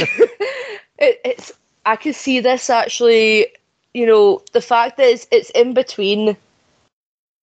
it, 0.97 1.21
it's. 1.23 1.51
I 1.85 1.95
can 1.95 2.13
see 2.13 2.39
this 2.39 2.69
actually. 2.69 3.47
You 3.93 4.05
know, 4.05 4.43
the 4.53 4.61
fact 4.61 4.97
that 4.97 5.07
it's, 5.07 5.27
it's 5.31 5.49
in 5.51 5.73
between 5.73 6.37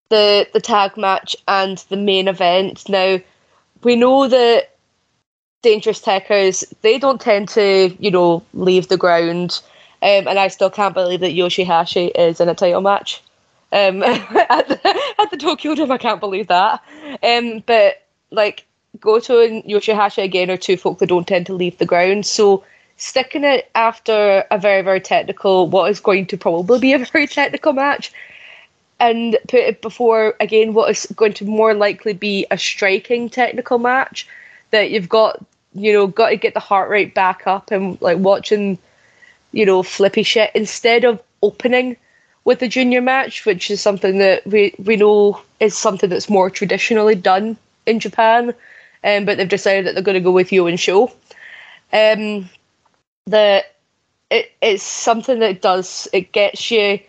the 0.09 0.47
the 0.53 0.61
tag 0.61 0.97
match 0.97 1.35
and 1.47 1.77
the 1.89 1.97
main 1.97 2.27
event. 2.27 2.87
Now, 2.89 3.19
we 3.83 3.95
know 3.95 4.27
that 4.27 4.75
Dangerous 5.61 6.01
Tekkers 6.01 6.63
they 6.81 6.97
don't 6.97 7.19
tend 7.19 7.49
to, 7.49 7.95
you 7.99 8.11
know, 8.11 8.43
leave 8.53 8.87
the 8.87 8.97
ground 8.97 9.61
Um, 10.01 10.27
and 10.27 10.37
I 10.37 10.47
still 10.47 10.69
can't 10.69 10.93
believe 10.93 11.21
that 11.21 11.31
Yoshihashi 11.31 12.11
is 12.15 12.39
in 12.39 12.49
a 12.49 12.55
title 12.55 12.81
match 12.81 13.21
um, 13.71 14.03
at, 14.03 14.67
the, 14.67 15.13
at 15.19 15.31
the 15.31 15.37
Tokyo 15.37 15.75
Dome. 15.75 15.91
I 15.91 15.97
can't 15.97 16.19
believe 16.19 16.47
that. 16.47 16.83
Um, 17.23 17.63
but 17.65 18.05
like 18.31 18.65
Goto 18.99 19.41
and 19.41 19.63
Yoshihashi 19.63 20.23
again 20.23 20.51
are 20.51 20.57
two 20.57 20.77
folk 20.77 20.99
that 20.99 21.07
don't 21.07 21.27
tend 21.27 21.45
to 21.47 21.53
leave 21.53 21.77
the 21.77 21.85
ground. 21.85 22.25
So 22.25 22.63
sticking 22.97 23.43
it 23.43 23.69
after 23.75 24.45
a 24.51 24.57
very 24.57 24.81
very 24.81 25.01
technical, 25.01 25.67
what 25.67 25.89
is 25.89 25.99
going 25.99 26.25
to 26.27 26.37
probably 26.37 26.79
be 26.79 26.93
a 26.93 26.99
very 27.11 27.27
technical 27.27 27.73
match, 27.73 28.11
and 28.99 29.37
put 29.47 29.59
it 29.59 29.81
before 29.81 30.35
again 30.39 30.73
what 30.73 30.89
is 30.89 31.05
going 31.15 31.33
to 31.33 31.45
more 31.45 31.73
likely 31.73 32.13
be 32.13 32.45
a 32.51 32.57
striking 32.57 33.29
technical 33.29 33.77
match 33.77 34.27
that 34.71 34.91
you've 34.91 35.09
got 35.09 35.43
you 35.73 35.93
know 35.93 36.07
got 36.07 36.29
to 36.29 36.35
get 36.35 36.53
the 36.53 36.59
heart 36.59 36.89
rate 36.89 37.13
back 37.13 37.45
up 37.45 37.71
and 37.71 38.01
like 38.01 38.17
watching 38.17 38.77
you 39.57 39.65
know 39.65 39.81
flippy 39.83 40.23
shit 40.23 40.51
instead 40.53 41.03
of 41.03 41.21
opening 41.41 41.97
with 42.45 42.59
the 42.59 42.67
junior 42.67 43.01
match 43.01 43.45
which 43.45 43.69
is 43.71 43.81
something 43.81 44.17
that 44.19 44.45
we 44.47 44.73
we 44.77 44.95
know 44.95 45.41
is 45.59 45.77
something 45.77 46.09
that's 46.09 46.29
more 46.29 46.49
traditionally 46.49 47.15
done 47.15 47.57
in 47.85 47.99
Japan 47.99 48.53
um, 49.03 49.25
but 49.25 49.37
they've 49.37 49.49
decided 49.49 49.85
that 49.85 49.93
they're 49.93 50.03
going 50.03 50.21
to 50.21 50.29
go 50.29 50.31
with 50.31 50.51
YOH 50.51 50.67
and 50.67 50.79
SHO 50.79 51.11
um 51.93 52.49
the 53.25 53.63
it, 54.29 54.51
it's 54.61 54.83
something 54.83 55.39
that 55.39 55.61
does 55.61 56.07
it 56.13 56.31
gets 56.31 56.69
you 56.71 56.99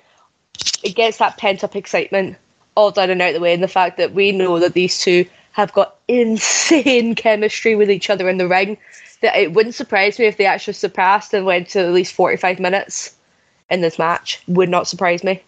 it 0.82 0.94
gets 0.94 1.18
that 1.18 1.36
pent 1.36 1.64
up 1.64 1.76
excitement 1.76 2.36
all 2.78 2.92
done 2.92 3.10
and 3.10 3.20
out 3.20 3.34
the 3.34 3.40
way, 3.40 3.52
and 3.52 3.62
the 3.62 3.68
fact 3.68 3.96
that 3.96 4.14
we 4.14 4.30
know 4.30 4.60
that 4.60 4.72
these 4.72 4.98
two 5.00 5.26
have 5.50 5.72
got 5.72 5.96
insane 6.06 7.14
chemistry 7.16 7.74
with 7.74 7.90
each 7.90 8.08
other 8.08 8.28
in 8.28 8.38
the 8.38 8.46
ring. 8.46 8.78
That 9.20 9.36
it 9.36 9.52
wouldn't 9.52 9.74
surprise 9.74 10.18
me 10.18 10.26
if 10.26 10.36
they 10.36 10.46
actually 10.46 10.74
surpassed 10.74 11.34
and 11.34 11.44
went 11.44 11.68
to 11.70 11.80
at 11.80 11.92
least 11.92 12.14
forty 12.14 12.36
five 12.36 12.60
minutes 12.60 13.16
in 13.70 13.80
this 13.80 13.98
match. 13.98 14.40
Would 14.48 14.68
not 14.68 14.86
surprise 14.86 15.24
me. 15.24 15.42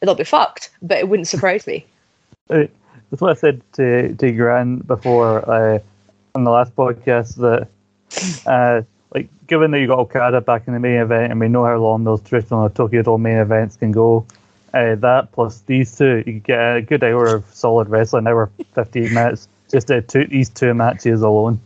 It'll 0.00 0.14
be 0.14 0.24
fucked, 0.24 0.70
but 0.82 0.98
it 0.98 1.08
wouldn't 1.08 1.28
surprise 1.28 1.66
me. 1.66 1.86
That's 2.48 3.20
what 3.20 3.30
I 3.30 3.34
said 3.34 3.62
to 3.74 4.14
to 4.14 4.32
Grant 4.32 4.86
before 4.86 5.48
uh, 5.48 5.78
on 6.34 6.44
the 6.44 6.50
last 6.50 6.74
podcast 6.74 7.36
that 7.36 7.68
uh, 8.46 8.82
like 9.14 9.28
given 9.46 9.70
that 9.72 9.80
you 9.80 9.86
got 9.86 9.98
Okada 9.98 10.40
back 10.40 10.66
in 10.66 10.74
the 10.74 10.80
main 10.80 10.98
event 10.98 11.30
and 11.30 11.40
we 11.40 11.48
know 11.48 11.64
how 11.64 11.76
long 11.76 12.04
those 12.04 12.22
traditional 12.22 12.68
Tokyo 12.70 13.02
Dome 13.02 13.22
main 13.22 13.36
events 13.36 13.76
can 13.76 13.92
go, 13.92 14.26
uh, 14.74 14.94
that 14.96 15.30
plus 15.32 15.60
these 15.62 15.96
two, 15.96 16.24
you 16.26 16.40
get 16.40 16.76
a 16.76 16.82
good 16.82 17.04
hour 17.04 17.26
of 17.26 17.44
solid 17.52 17.88
wrestling, 17.88 18.26
hour 18.26 18.50
fifteen 18.74 19.12
minutes, 19.12 19.48
just 19.70 19.90
uh, 19.90 20.00
two, 20.00 20.26
these 20.26 20.48
two 20.48 20.72
matches 20.74 21.22
alone. 21.22 21.60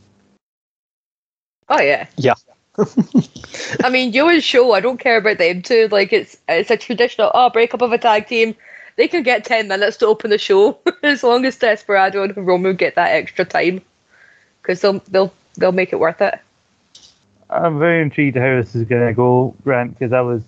Oh 1.69 1.81
yeah. 1.81 2.07
Yeah. 2.17 2.35
I 3.83 3.89
mean, 3.89 4.13
YOH 4.13 4.29
and 4.29 4.45
SHO, 4.45 4.73
I 4.73 4.81
don't 4.81 5.01
care 5.01 5.17
about 5.17 5.39
them 5.39 5.63
too. 5.63 5.89
Like 5.91 6.13
it's 6.13 6.37
it's 6.49 6.71
a 6.71 6.77
traditional 6.77 7.31
oh 7.35 7.51
breakup 7.51 7.83
of 7.83 7.93
a 7.93 7.99
tag 7.99 8.27
team. 8.27 8.55
They 8.97 9.09
can 9.09 9.23
get 9.23 9.45
ten 9.45 9.69
minutes 9.69 9.97
to 9.99 10.07
open 10.07 10.31
the 10.31 10.39
show 10.39 10.79
as 11.03 11.23
long 11.23 11.45
as 11.45 11.57
Desperado 11.57 12.23
and 12.23 12.35
Hiromu 12.35 12.77
get 12.77 12.95
that 12.95 13.13
extra 13.13 13.45
time, 13.45 13.81
because 14.63 14.81
they'll 14.81 15.01
they'll 15.09 15.33
they'll 15.57 15.73
make 15.73 15.93
it 15.93 16.01
worth 16.01 16.21
it. 16.21 16.39
I'm 17.51 17.79
very 17.79 18.03
intrigued 18.03 18.37
how 18.37 18.61
this 18.61 18.75
is 18.75 18.85
going 18.85 19.07
to 19.07 19.15
go, 19.15 19.55
Grant, 19.63 19.97
because 19.97 20.13
I 20.13 20.21
was, 20.21 20.43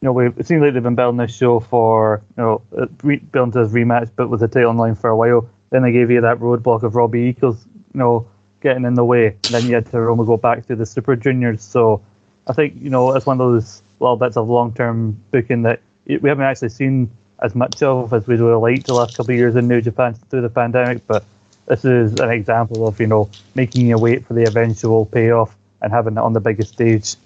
you 0.00 0.06
know, 0.06 0.12
we, 0.12 0.26
it 0.26 0.46
seems 0.46 0.60
like 0.62 0.74
they've 0.74 0.82
been 0.82 0.94
building 0.94 1.16
this 1.16 1.34
show 1.34 1.60
for, 1.60 2.22
you 2.36 2.42
know, 2.42 2.62
uh, 2.76 2.86
re- 3.02 3.16
building 3.16 3.52
to 3.52 3.64
this 3.64 3.72
rematch, 3.72 4.10
but 4.14 4.28
with 4.28 4.40
the 4.40 4.48
title 4.48 4.70
online 4.70 4.94
for 4.94 5.10
a 5.10 5.16
while. 5.16 5.48
Then 5.70 5.82
they 5.82 5.92
gave 5.92 6.10
you 6.10 6.20
that 6.20 6.38
roadblock 6.38 6.82
of 6.82 6.94
Robbie 6.94 7.20
Eagles, 7.20 7.64
you 7.94 7.98
know, 7.98 8.26
getting 8.62 8.84
in 8.84 8.94
the 8.94 9.04
way. 9.04 9.26
And 9.26 9.54
then 9.54 9.66
you 9.66 9.74
had 9.74 9.86
Hiromu 9.86 10.26
go 10.26 10.36
back 10.36 10.66
to 10.66 10.76
the 10.76 10.86
Super 10.86 11.16
Juniors. 11.16 11.62
So 11.62 12.02
I 12.46 12.52
think, 12.52 12.74
you 12.80 12.90
know, 12.90 13.14
it's 13.14 13.26
one 13.26 13.40
of 13.40 13.52
those 13.52 13.82
little 14.00 14.16
bits 14.16 14.36
of 14.36 14.48
long 14.48 14.72
term 14.72 15.20
booking 15.30 15.62
that 15.62 15.80
we 16.06 16.28
haven't 16.28 16.44
actually 16.44 16.70
seen 16.70 17.10
as 17.40 17.54
much 17.54 17.82
of 17.82 18.12
as 18.12 18.26
we 18.26 18.40
would 18.40 18.50
have 18.50 18.60
liked 18.60 18.86
the 18.86 18.94
last 18.94 19.16
couple 19.16 19.32
of 19.32 19.38
years 19.38 19.56
in 19.56 19.68
New 19.68 19.80
Japan 19.80 20.14
through 20.14 20.42
the 20.42 20.48
pandemic. 20.48 21.06
But 21.06 21.24
this 21.66 21.84
is 21.84 22.18
an 22.20 22.30
example 22.30 22.86
of, 22.86 23.00
you 23.00 23.06
know, 23.06 23.28
making 23.54 23.86
you 23.86 23.98
wait 23.98 24.26
for 24.26 24.34
the 24.34 24.44
eventual 24.44 25.06
payoff 25.06 25.56
and 25.80 25.92
having 25.92 26.14
it 26.14 26.20
on 26.20 26.32
the 26.32 26.40
biggest 26.40 26.72
stage. 26.72 27.16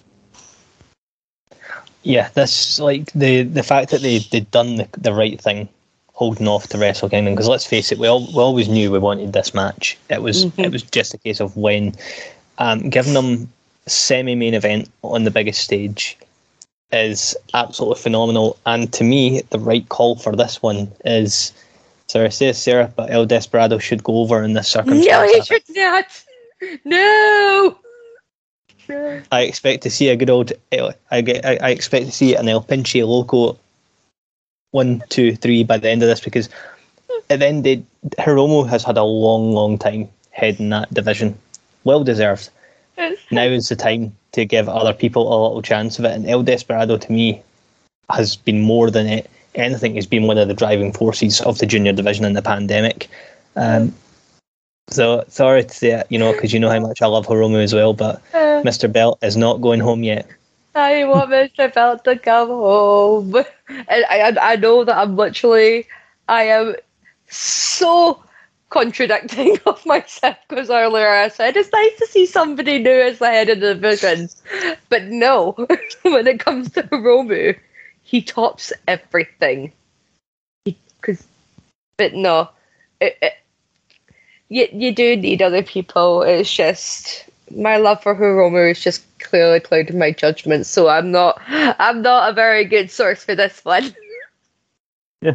Yeah, 2.03 2.29
this 2.35 2.79
like 2.79 3.11
the 3.13 3.43
the 3.43 3.65
fact 3.65 3.91
that 3.91 4.01
they 4.01 4.19
they'd 4.19 4.49
done 4.53 4.77
the, 4.77 4.89
the 4.97 5.13
right 5.13 5.41
thing, 5.41 5.69
holding 6.17 6.49
off 6.49 6.67
to 6.69 6.79
Wrestle 6.79 7.11
Kingdom. 7.11 7.35
Because 7.35 7.47
let's 7.47 7.67
face 7.67 7.93
it, 7.93 7.99
we 7.99 8.09
all 8.09 8.27
we 8.27 8.43
always 8.43 8.69
knew 8.69 8.91
we 8.91 8.99
wanted 8.99 9.33
this 9.33 9.55
match. 9.55 9.97
It 10.11 10.23
was 10.23 10.47
Mhm. 10.47 10.65
it 10.65 10.73
was 10.73 10.83
just 10.83 11.15
a 11.15 11.19
case 11.19 11.41
of 11.41 11.57
when, 11.57 11.95
um, 12.59 12.89
giving 12.89 13.13
them 13.15 13.53
semi 13.87 14.35
main 14.35 14.55
event 14.55 14.91
on 15.05 15.25
the 15.25 15.31
biggest 15.31 15.61
stage 15.61 16.17
is 16.91 17.37
absolutely 17.55 18.03
phenomenal. 18.03 18.57
And 18.65 18.93
to 18.95 19.05
me, 19.05 19.43
the 19.51 19.59
right 19.59 19.89
call 19.89 20.17
for 20.17 20.35
this 20.35 20.61
one 20.63 20.91
is. 21.05 21.53
Sorry, 22.09 22.27
I 22.27 22.29
say 22.31 22.53
Sarah, 22.53 22.93
but 22.95 23.11
El 23.11 23.27
Desperado 23.27 23.79
should 23.79 24.05
go 24.05 24.19
over 24.19 24.43
in 24.43 24.53
this 24.53 24.69
circumstance. 24.69 25.07
No, 25.07 25.25
you 25.25 25.45
should 25.45 25.65
not. 25.71 26.07
No. 26.85 27.77
I 29.33 29.41
expect 29.43 29.83
to 29.83 29.91
see 29.91 30.09
a 30.09 30.17
good 30.17 30.31
old. 30.31 30.53
I 31.11 31.21
get. 31.21 31.45
I, 31.45 31.59
I 31.61 31.71
expect 31.71 32.07
to 32.07 32.13
see 32.13 32.37
an 32.37 32.49
El 32.49 32.63
Pinche 32.63 33.05
Loco 33.07 33.59
one, 34.71 35.03
two, 35.09 35.35
three 35.37 35.65
by 35.65 35.79
the 35.79 35.91
end 35.91 36.03
of 36.03 36.09
this 36.09 36.21
because 36.21 36.49
at 37.31 37.41
the 37.41 37.47
end, 37.47 37.65
they, 37.65 37.83
Hiromu 38.19 38.69
has 38.69 38.85
had 38.85 38.97
a 38.97 39.03
long, 39.03 39.53
long 39.53 39.79
time 39.79 40.09
heading 40.31 40.69
that 40.71 40.93
division. 40.93 41.37
Well 41.85 42.05
deserved. 42.05 42.51
Now 43.31 43.45
is 43.45 43.69
the 43.69 43.77
time 43.77 44.17
to 44.33 44.45
give 44.45 44.69
other 44.69 44.93
people 44.93 45.29
a 45.29 45.37
little 45.43 45.63
chance 45.63 45.99
of 45.99 46.05
it. 46.05 46.13
And 46.13 46.29
El 46.29 46.43
Desperado 46.43 46.97
to 46.97 47.13
me 47.13 47.43
has 48.11 48.37
been 48.37 48.61
more 48.61 48.91
than 48.91 49.07
it, 49.07 49.31
anything. 49.55 49.97
Has 49.97 50.07
been 50.07 50.27
one 50.27 50.39
of 50.39 50.49
the 50.49 50.55
driving 50.55 50.93
forces 50.93 51.41
of 51.43 51.59
the 51.59 51.67
junior 51.67 51.93
division 51.93 52.25
in 52.25 52.35
the 52.35 52.43
pandemic. 52.43 53.09
Um, 53.57 53.95
so 54.89 55.25
sorry 55.29 55.65
to 55.65 55.75
say 55.75 55.91
it, 55.91 56.07
you 56.11 56.19
know, 56.19 56.33
because 56.33 56.53
you 56.53 56.61
know 56.61 56.71
how 56.71 56.81
much 56.81 57.03
I 57.03 57.07
love 57.07 57.27
Hiromu 57.27 57.63
as 57.63 57.75
well, 57.75 57.93
but 57.93 58.23
Uh, 58.33 58.63
Mr. 58.63 58.91
Belt 58.91 59.19
is 59.23 59.37
not 59.37 59.61
going 59.61 59.81
home 59.81 60.05
yet. 60.05 60.27
I 60.77 61.05
want 61.05 61.31
Mr. 61.31 61.73
Belt 61.73 62.05
to 62.05 62.19
come 62.19 62.49
home. 62.49 63.35
And 63.69 64.05
I, 64.11 64.37
I, 64.41 64.57
know 64.57 64.85
that 64.85 64.97
I'm 64.97 65.17
literally, 65.17 65.87
I 66.29 66.45
am 66.45 66.77
so 67.29 68.23
contradicting 68.69 69.59
of 69.67 69.85
myself 69.87 70.37
because 70.49 70.71
earlier 70.71 71.09
I 71.09 71.29
said 71.29 71.57
it's 71.57 71.73
nice 71.73 71.99
to 71.99 72.07
see 72.07 72.27
somebody 72.27 72.79
new 72.79 72.91
as 72.91 73.19
the 73.19 73.27
head 73.27 73.49
of 73.49 73.61
the 73.61 73.75
division. 73.75 74.29
But 74.89 75.05
no, 75.05 75.53
when 76.03 76.27
it 76.27 76.41
comes 76.41 76.71
to 76.73 76.83
Hiromu, 76.83 77.59
he 78.03 78.23
tops 78.23 78.73
everything. 78.87 79.73
He, 80.65 80.77
Because, 81.01 81.27
but 81.97 82.15
no, 82.15 82.51
it, 83.01 83.17
it, 83.23 83.33
you, 84.49 84.69
you 84.73 84.95
do 84.95 85.17
need 85.17 85.43
other 85.43 85.63
people. 85.63 86.23
It's 86.23 86.53
just 86.53 87.25
my 87.51 87.77
love 87.77 88.03
for 88.03 88.15
Hiromu 88.15 88.71
is 88.71 88.81
just 88.81 89.06
clearly 89.21 89.61
clouded 89.61 89.97
my 89.97 90.11
judgment, 90.11 90.67
so 90.67 90.89
I'm 90.89 91.11
not 91.11 91.41
I'm 91.49 92.03
not 92.03 92.31
a 92.31 92.33
very 92.33 92.65
good 92.65 92.91
source 92.91 93.25
for 93.25 93.35
this 93.35 93.65
one. 93.65 93.95
Yeah. 95.23 95.33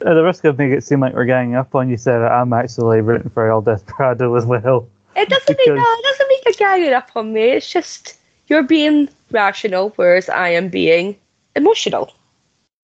At 0.00 0.14
the 0.14 0.22
risk 0.22 0.44
of 0.44 0.56
making 0.56 0.78
it 0.78 0.84
seem 0.84 1.00
like 1.00 1.12
we're 1.12 1.24
ganging 1.24 1.56
up 1.56 1.74
on 1.74 1.90
you, 1.90 1.96
Sarah, 1.96 2.40
I'm 2.40 2.52
actually 2.52 3.00
rooting 3.00 3.30
for 3.30 3.50
El 3.50 3.60
Desperado 3.60 4.36
as 4.36 4.46
well. 4.46 4.88
It 5.16 5.28
doesn't 5.28 5.48
make 5.48 5.58
Because- 5.58 5.78
no, 5.78 5.84
it 5.84 6.02
doesn't 6.04 6.28
make 6.28 6.54
a 6.54 6.58
gang 6.58 6.82
it 6.84 6.92
up 6.92 7.10
on 7.16 7.32
me. 7.32 7.42
It's 7.42 7.68
just 7.70 8.18
you're 8.46 8.62
being 8.62 9.08
rational, 9.32 9.90
whereas 9.96 10.28
I 10.28 10.50
am 10.50 10.68
being 10.68 11.16
emotional. 11.56 12.12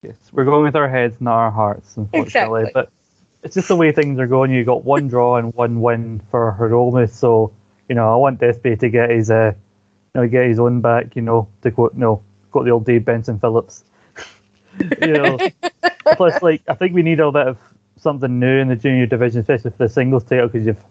Yes, 0.03 0.17
we're 0.33 0.45
going 0.45 0.65
with 0.65 0.77
our 0.77 0.89
heads, 0.89 1.21
not 1.21 1.37
our 1.37 1.51
hearts, 1.53 1.97
unfortunately. 1.97 2.63
Exactly. 2.63 2.71
But 2.75 2.91
it's 3.45 3.55
just 3.55 3.69
the 3.69 3.77
way 3.77 3.93
things 3.93 4.19
are 4.19 4.27
going. 4.27 4.51
You 4.51 4.65
got 4.65 4.85
one 4.85 5.07
draw 5.07 5.37
and 5.37 5.55
one 5.55 5.81
win 5.81 6.21
for 6.31 6.57
Hiromu, 6.59 7.09
so 7.09 7.53
you 7.89 7.95
know 7.95 8.13
I 8.13 8.17
want 8.17 8.41
Despe 8.41 8.79
to 8.81 8.89
get 8.89 9.11
his 9.11 9.31
uh, 9.31 9.53
you 10.15 10.21
know, 10.21 10.29
get 10.29 10.47
his 10.47 10.59
own 10.59 10.81
back. 10.81 11.17
You 11.17 11.23
know, 11.23 11.49
to 11.63 11.71
quote, 11.71 11.95
you 11.95 12.01
know, 12.01 12.23
quote 12.51 12.65
the 12.65 12.71
old 12.71 12.87
Dave 12.87 13.05
Benson 13.05 13.39
Phillips. 13.39 13.85
you 15.03 15.13
know, 15.13 15.39
plus 16.17 16.43
like 16.43 16.63
I 16.69 16.75
think 16.75 16.95
we 16.95 17.03
need 17.03 17.21
a 17.21 17.31
bit 17.31 17.47
of 17.47 17.59
something 17.99 18.39
new 18.39 18.59
in 18.59 18.69
the 18.69 18.77
junior 18.77 19.07
division, 19.07 19.41
especially 19.41 19.71
for 19.71 19.79
the 19.79 19.89
singles 19.89 20.25
title, 20.25 20.49
because 20.49 20.67
you've 20.67 20.83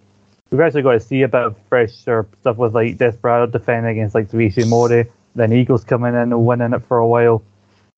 we've 0.49 0.61
actually 0.61 0.83
got 0.83 0.93
to 0.93 0.99
see 0.99 1.21
a 1.23 1.27
bit 1.27 1.41
of 1.41 1.57
fresher 1.69 2.27
stuff 2.41 2.57
with 2.57 2.75
like 2.75 2.97
Desperado 2.97 3.47
defending 3.51 3.91
against 3.91 4.15
like 4.15 4.29
Ishimori, 4.29 5.09
then 5.35 5.53
Eagles 5.53 5.83
coming 5.83 6.13
in 6.13 6.33
and 6.33 6.45
winning 6.45 6.73
it 6.73 6.85
for 6.85 6.97
a 6.97 7.07
while. 7.07 7.43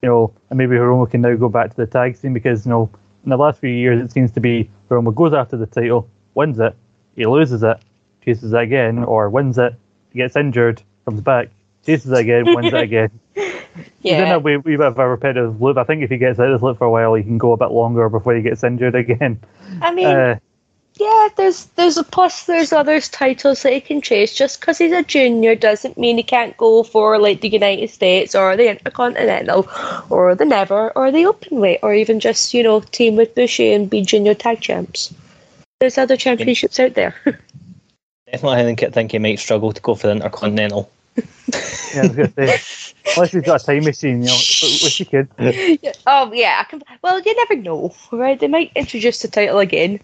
You 0.02 0.10
know, 0.10 0.34
and 0.50 0.58
maybe 0.58 0.76
Hiromu 0.76 1.10
can 1.10 1.22
now 1.22 1.36
go 1.36 1.50
back 1.50 1.72
to 1.72 1.76
the 1.76 1.88
tag 1.88 2.16
scene 2.16 2.34
because 2.34 2.66
you 2.66 2.70
know 2.70 2.90
in 3.24 3.30
the 3.30 3.38
last 3.38 3.60
few 3.60 3.70
years 3.70 4.02
it 4.02 4.12
seems 4.12 4.32
to 4.32 4.40
be 4.40 4.70
Hiromu 4.90 5.14
goes 5.14 5.34
after 5.34 5.58
the 5.58 5.66
title, 5.66 6.10
wins 6.34 6.60
it, 6.60 6.76
he 7.16 7.26
loses 7.26 7.64
it, 7.64 7.78
chases 8.24 8.54
it 8.54 8.60
again, 8.60 9.04
or 9.04 9.30
wins 9.30 9.58
it, 9.58 9.74
gets 10.14 10.36
injured, 10.36 10.82
comes 11.06 11.22
back, 11.22 11.50
chases 11.86 12.12
it 12.12 12.18
again, 12.18 12.46
wins 12.54 12.74
it 12.74 12.82
again. 12.82 13.12
Yeah. 14.02 14.36
a 14.36 14.40
wee, 14.40 14.58
wee 14.58 14.78
bit 14.78 14.86
of 14.86 15.00
a 15.00 15.08
repetitive 15.08 15.62
loop. 15.62 15.78
I 15.78 15.84
think 15.84 16.04
if 16.04 16.12
he 16.12 16.18
gets 16.18 16.40
out 16.40 16.48
of 16.48 16.54
this 16.54 16.64
loop 16.64 16.78
for 16.78 16.86
a 16.86 16.92
while, 16.92 17.16
he 17.16 17.24
can 17.24 17.40
go 17.40 17.54
a 17.54 17.58
bit 17.58 17.72
longer 17.72 18.08
before 18.08 18.36
he 18.36 18.42
gets 18.42 18.64
injured 18.64 18.96
again. 18.96 19.42
I 19.82 19.94
mean 19.94 20.06
Uh, 20.06 20.40
yeah, 20.98 21.28
there's 21.36 21.66
there's 21.76 21.98
a 21.98 22.04
plus. 22.04 22.46
There's 22.46 22.72
others 22.72 23.10
titles 23.10 23.64
that 23.64 23.74
he 23.74 23.82
can 23.82 24.02
chase. 24.02 24.34
Just 24.34 24.62
because 24.62 24.78
he's 24.78 24.94
a 24.94 25.04
junior 25.04 25.54
doesn't 25.54 25.98
mean 25.98 26.16
he 26.18 26.24
can't 26.24 26.56
go 26.56 26.84
for 26.84 27.18
like 27.18 27.42
the 27.42 27.50
United 27.50 27.90
States 27.90 28.34
or 28.34 28.56
the 28.56 28.70
Intercontinental 28.70 29.68
or 30.10 30.36
the 30.36 30.46
Never 30.46 30.92
or 30.92 31.12
the 31.12 31.24
Openweight 31.24 31.80
or 31.82 31.94
even 31.94 32.22
just 32.22 32.54
you 32.54 32.64
know 32.64 32.80
team 32.80 33.18
with 33.18 33.36
Bushi 33.36 33.74
and 33.74 33.90
be 33.90 34.02
junior 34.04 34.34
tag 34.34 34.62
champs. 34.62 35.14
There's 35.80 35.98
other 35.98 36.16
championships 36.16 36.80
out 36.80 36.94
there. 36.94 37.16
Definitely, 38.32 38.60
I 38.60 38.64
think, 38.64 38.94
think 38.94 39.12
he 39.12 39.20
might 39.20 39.40
struggle 39.40 39.72
to 39.72 39.82
go 39.82 39.96
for 39.96 40.08
the 40.08 40.14
Intercontinental. 40.14 40.92
Yeah, 41.94 42.04
I 42.04 42.08
was 42.08 42.34
say, 42.34 42.94
unless 43.16 43.32
he's 43.32 43.44
got 43.44 43.62
a 43.62 43.66
time 43.66 43.84
machine, 43.84 44.22
you 44.22 44.28
know, 44.28 44.34
wish 44.34 44.98
he 44.98 45.06
could. 45.06 45.30
oh 46.08 46.34
yeah, 46.34 46.58
I 46.60 46.64
can. 46.70 46.82
Well, 47.02 47.22
you 47.22 47.36
never 47.36 47.56
know, 47.56 47.96
right? 48.12 48.40
They 48.40 48.48
might 48.48 48.72
introduce 48.76 49.22
the 49.22 49.28
title 49.28 49.60
again 49.60 50.02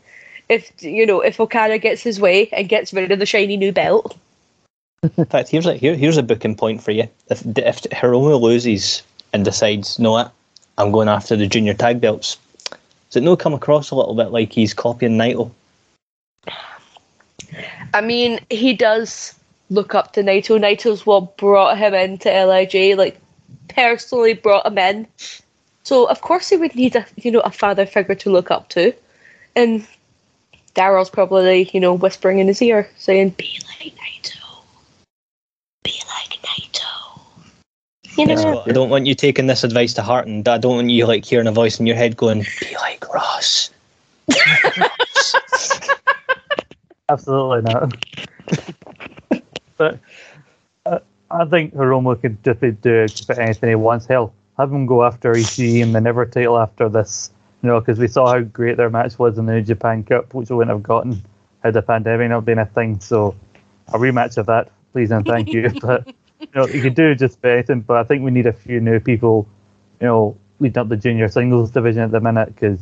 if 0.51 0.71
you 0.83 1.05
know 1.05 1.21
if 1.21 1.39
Okada 1.39 1.77
gets 1.77 2.01
his 2.01 2.19
way 2.19 2.49
and 2.49 2.69
gets 2.69 2.93
rid 2.93 3.11
of 3.11 3.19
the 3.19 3.25
shiny 3.25 3.57
new 3.57 3.71
belt. 3.71 4.17
In 5.17 5.25
fact, 5.25 5.49
here's 5.49 5.65
a 5.65 5.73
here, 5.73 5.95
here's 5.95 6.17
a 6.17 6.23
booking 6.23 6.55
point 6.55 6.83
for 6.83 6.91
you. 6.91 7.07
If 7.29 7.45
if 7.57 7.81
Hiromu 7.83 8.39
loses 8.39 9.01
and 9.33 9.43
decides, 9.43 9.97
no, 9.97 10.11
what, 10.11 10.31
I'm 10.77 10.91
going 10.91 11.07
after 11.07 11.35
the 11.35 11.47
junior 11.47 11.73
tag 11.73 12.01
belts. 12.01 12.37
Does 13.09 13.17
it 13.17 13.23
no 13.23 13.35
come 13.35 13.53
across 13.53 13.91
a 13.91 13.95
little 13.95 14.15
bit 14.15 14.31
like 14.31 14.53
he's 14.53 14.73
copying 14.73 15.17
Naito? 15.17 15.51
I 17.93 18.01
mean, 18.01 18.39
he 18.49 18.73
does 18.73 19.35
look 19.69 19.95
up 19.95 20.13
to 20.13 20.21
Naito. 20.21 20.59
Naito's 20.59 21.05
what 21.05 21.37
brought 21.37 21.77
him 21.77 21.93
into 21.93 22.29
LIJ, 22.29 22.97
like 22.97 23.19
personally 23.69 24.33
brought 24.33 24.65
him 24.67 24.77
in. 24.77 25.07
So 25.83 26.05
of 26.05 26.21
course 26.21 26.49
he 26.49 26.57
would 26.57 26.75
need 26.75 26.95
a 26.95 27.05
you 27.17 27.31
know 27.31 27.39
a 27.39 27.51
father 27.51 27.85
figure 27.85 28.15
to 28.15 28.29
look 28.29 28.51
up 28.51 28.69
to, 28.69 28.93
and 29.55 29.85
Daryl's 30.75 31.09
probably 31.09 31.69
you 31.73 31.79
know 31.79 31.93
whispering 31.93 32.39
in 32.39 32.47
his 32.47 32.61
ear 32.61 32.89
saying, 32.97 33.29
"Be 33.31 33.59
like 33.67 33.93
Naito, 33.95 34.63
be 35.83 35.99
like 36.07 36.39
Naito." 36.43 36.85
You 38.17 38.27
know? 38.27 38.63
I 38.65 38.71
don't 38.71 38.89
want 38.89 39.07
you 39.07 39.15
taking 39.15 39.47
this 39.47 39.63
advice 39.63 39.93
to 39.95 40.01
heart, 40.01 40.27
and 40.27 40.47
I 40.47 40.57
don't 40.57 40.75
want 40.75 40.89
you 40.91 41.07
like 41.07 41.25
hearing 41.25 41.47
a 41.47 41.51
voice 41.51 41.79
in 41.79 41.87
your 41.87 41.95
head 41.95 42.15
going, 42.15 42.45
"Be 42.59 42.75
like 42.75 43.11
Ross." 43.11 43.71
Absolutely 47.11 47.61
not. 47.63 47.93
but 49.77 49.99
uh, 50.85 50.99
I 51.29 51.45
think 51.45 51.73
Hiromu 51.75 52.19
could 52.21 52.41
be 52.61 52.71
do 52.71 53.05
about 53.23 53.39
anything 53.39 53.69
he 53.69 53.75
wants. 53.75 54.05
Hell, 54.05 54.33
have 54.57 54.71
him 54.71 54.85
go 54.85 55.03
after 55.03 55.33
Ishii 55.33 55.83
and 55.83 55.93
the 55.93 55.99
Never 55.99 56.25
title 56.25 56.57
after 56.57 56.87
this. 56.87 57.31
You 57.61 57.67
know, 57.67 57.79
because 57.79 57.99
we 57.99 58.07
saw 58.07 58.31
how 58.31 58.39
great 58.39 58.77
their 58.77 58.89
match 58.89 59.19
was 59.19 59.37
in 59.37 59.45
the 59.45 59.53
New 59.53 59.61
Japan 59.61 60.03
Cup, 60.03 60.33
which 60.33 60.49
we 60.49 60.55
wouldn't 60.55 60.73
have 60.73 60.83
gotten 60.83 61.21
had 61.63 61.73
the 61.73 61.81
pandemic 61.81 62.29
not 62.29 62.45
been 62.45 62.59
a 62.59 62.65
thing. 62.65 62.99
So 63.01 63.35
a 63.89 63.97
rematch 63.97 64.37
of 64.37 64.45
that, 64.47 64.71
please 64.93 65.11
and 65.11 65.25
thank 65.25 65.49
you. 65.49 65.69
but 65.81 66.07
you 66.39 66.47
know, 66.55 66.65
you 66.67 66.81
could 66.81 66.95
do 66.95 67.13
just 67.13 67.43
anything. 67.45 67.81
But 67.81 67.97
I 67.97 68.03
think 68.03 68.23
we 68.23 68.31
need 68.31 68.47
a 68.47 68.53
few 68.53 68.79
new 68.79 68.99
people. 68.99 69.47
You 69.99 70.07
know, 70.07 70.37
leading 70.59 70.79
up 70.79 70.89
the 70.89 70.97
junior 70.97 71.27
singles 71.27 71.71
division 71.71 72.03
at 72.03 72.11
the 72.11 72.21
minute 72.21 72.55
because 72.55 72.79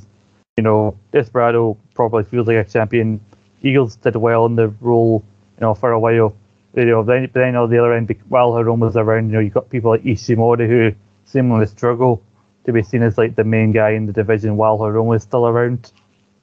you 0.56 0.64
know 0.64 0.96
Desperado 1.12 1.78
probably 1.96 2.24
feels 2.24 2.48
like 2.48 2.58
a 2.58 2.70
champion. 2.70 3.20
Eagles 3.62 3.96
did 3.96 4.16
well 4.16 4.46
in 4.46 4.56
the 4.56 4.70
role, 4.82 5.24
you 5.58 5.62
know, 5.62 5.74
for 5.74 5.92
a 5.92 6.00
while. 6.00 6.34
You 6.76 6.86
know, 6.86 7.04
then, 7.04 7.26
but 7.34 7.40
then 7.40 7.56
on 7.56 7.70
the 7.70 7.78
other 7.80 7.94
end, 7.94 8.14
while 8.30 8.52
Hiromu 8.52 8.82
was 8.82 8.96
around, 8.98 9.28
you 9.28 9.34
know, 9.34 9.40
you 9.40 9.50
got 9.50 9.70
people 9.70 9.92
like 9.92 10.04
Ishimori 10.04 10.68
who 10.68 10.92
seemingly 11.26 11.66
struggle 11.66 12.22
to 12.66 12.72
be 12.74 12.84
seen 12.84 13.02
as 13.04 13.18
like 13.18 13.36
the 13.36 13.44
main 13.44 13.72
guy 13.72 13.92
in 13.92 14.06
the 14.06 14.14
division 14.14 14.56
while 14.58 14.78
Hiromu 14.78 15.08
was 15.08 15.24
still 15.24 15.48
around. 15.48 15.92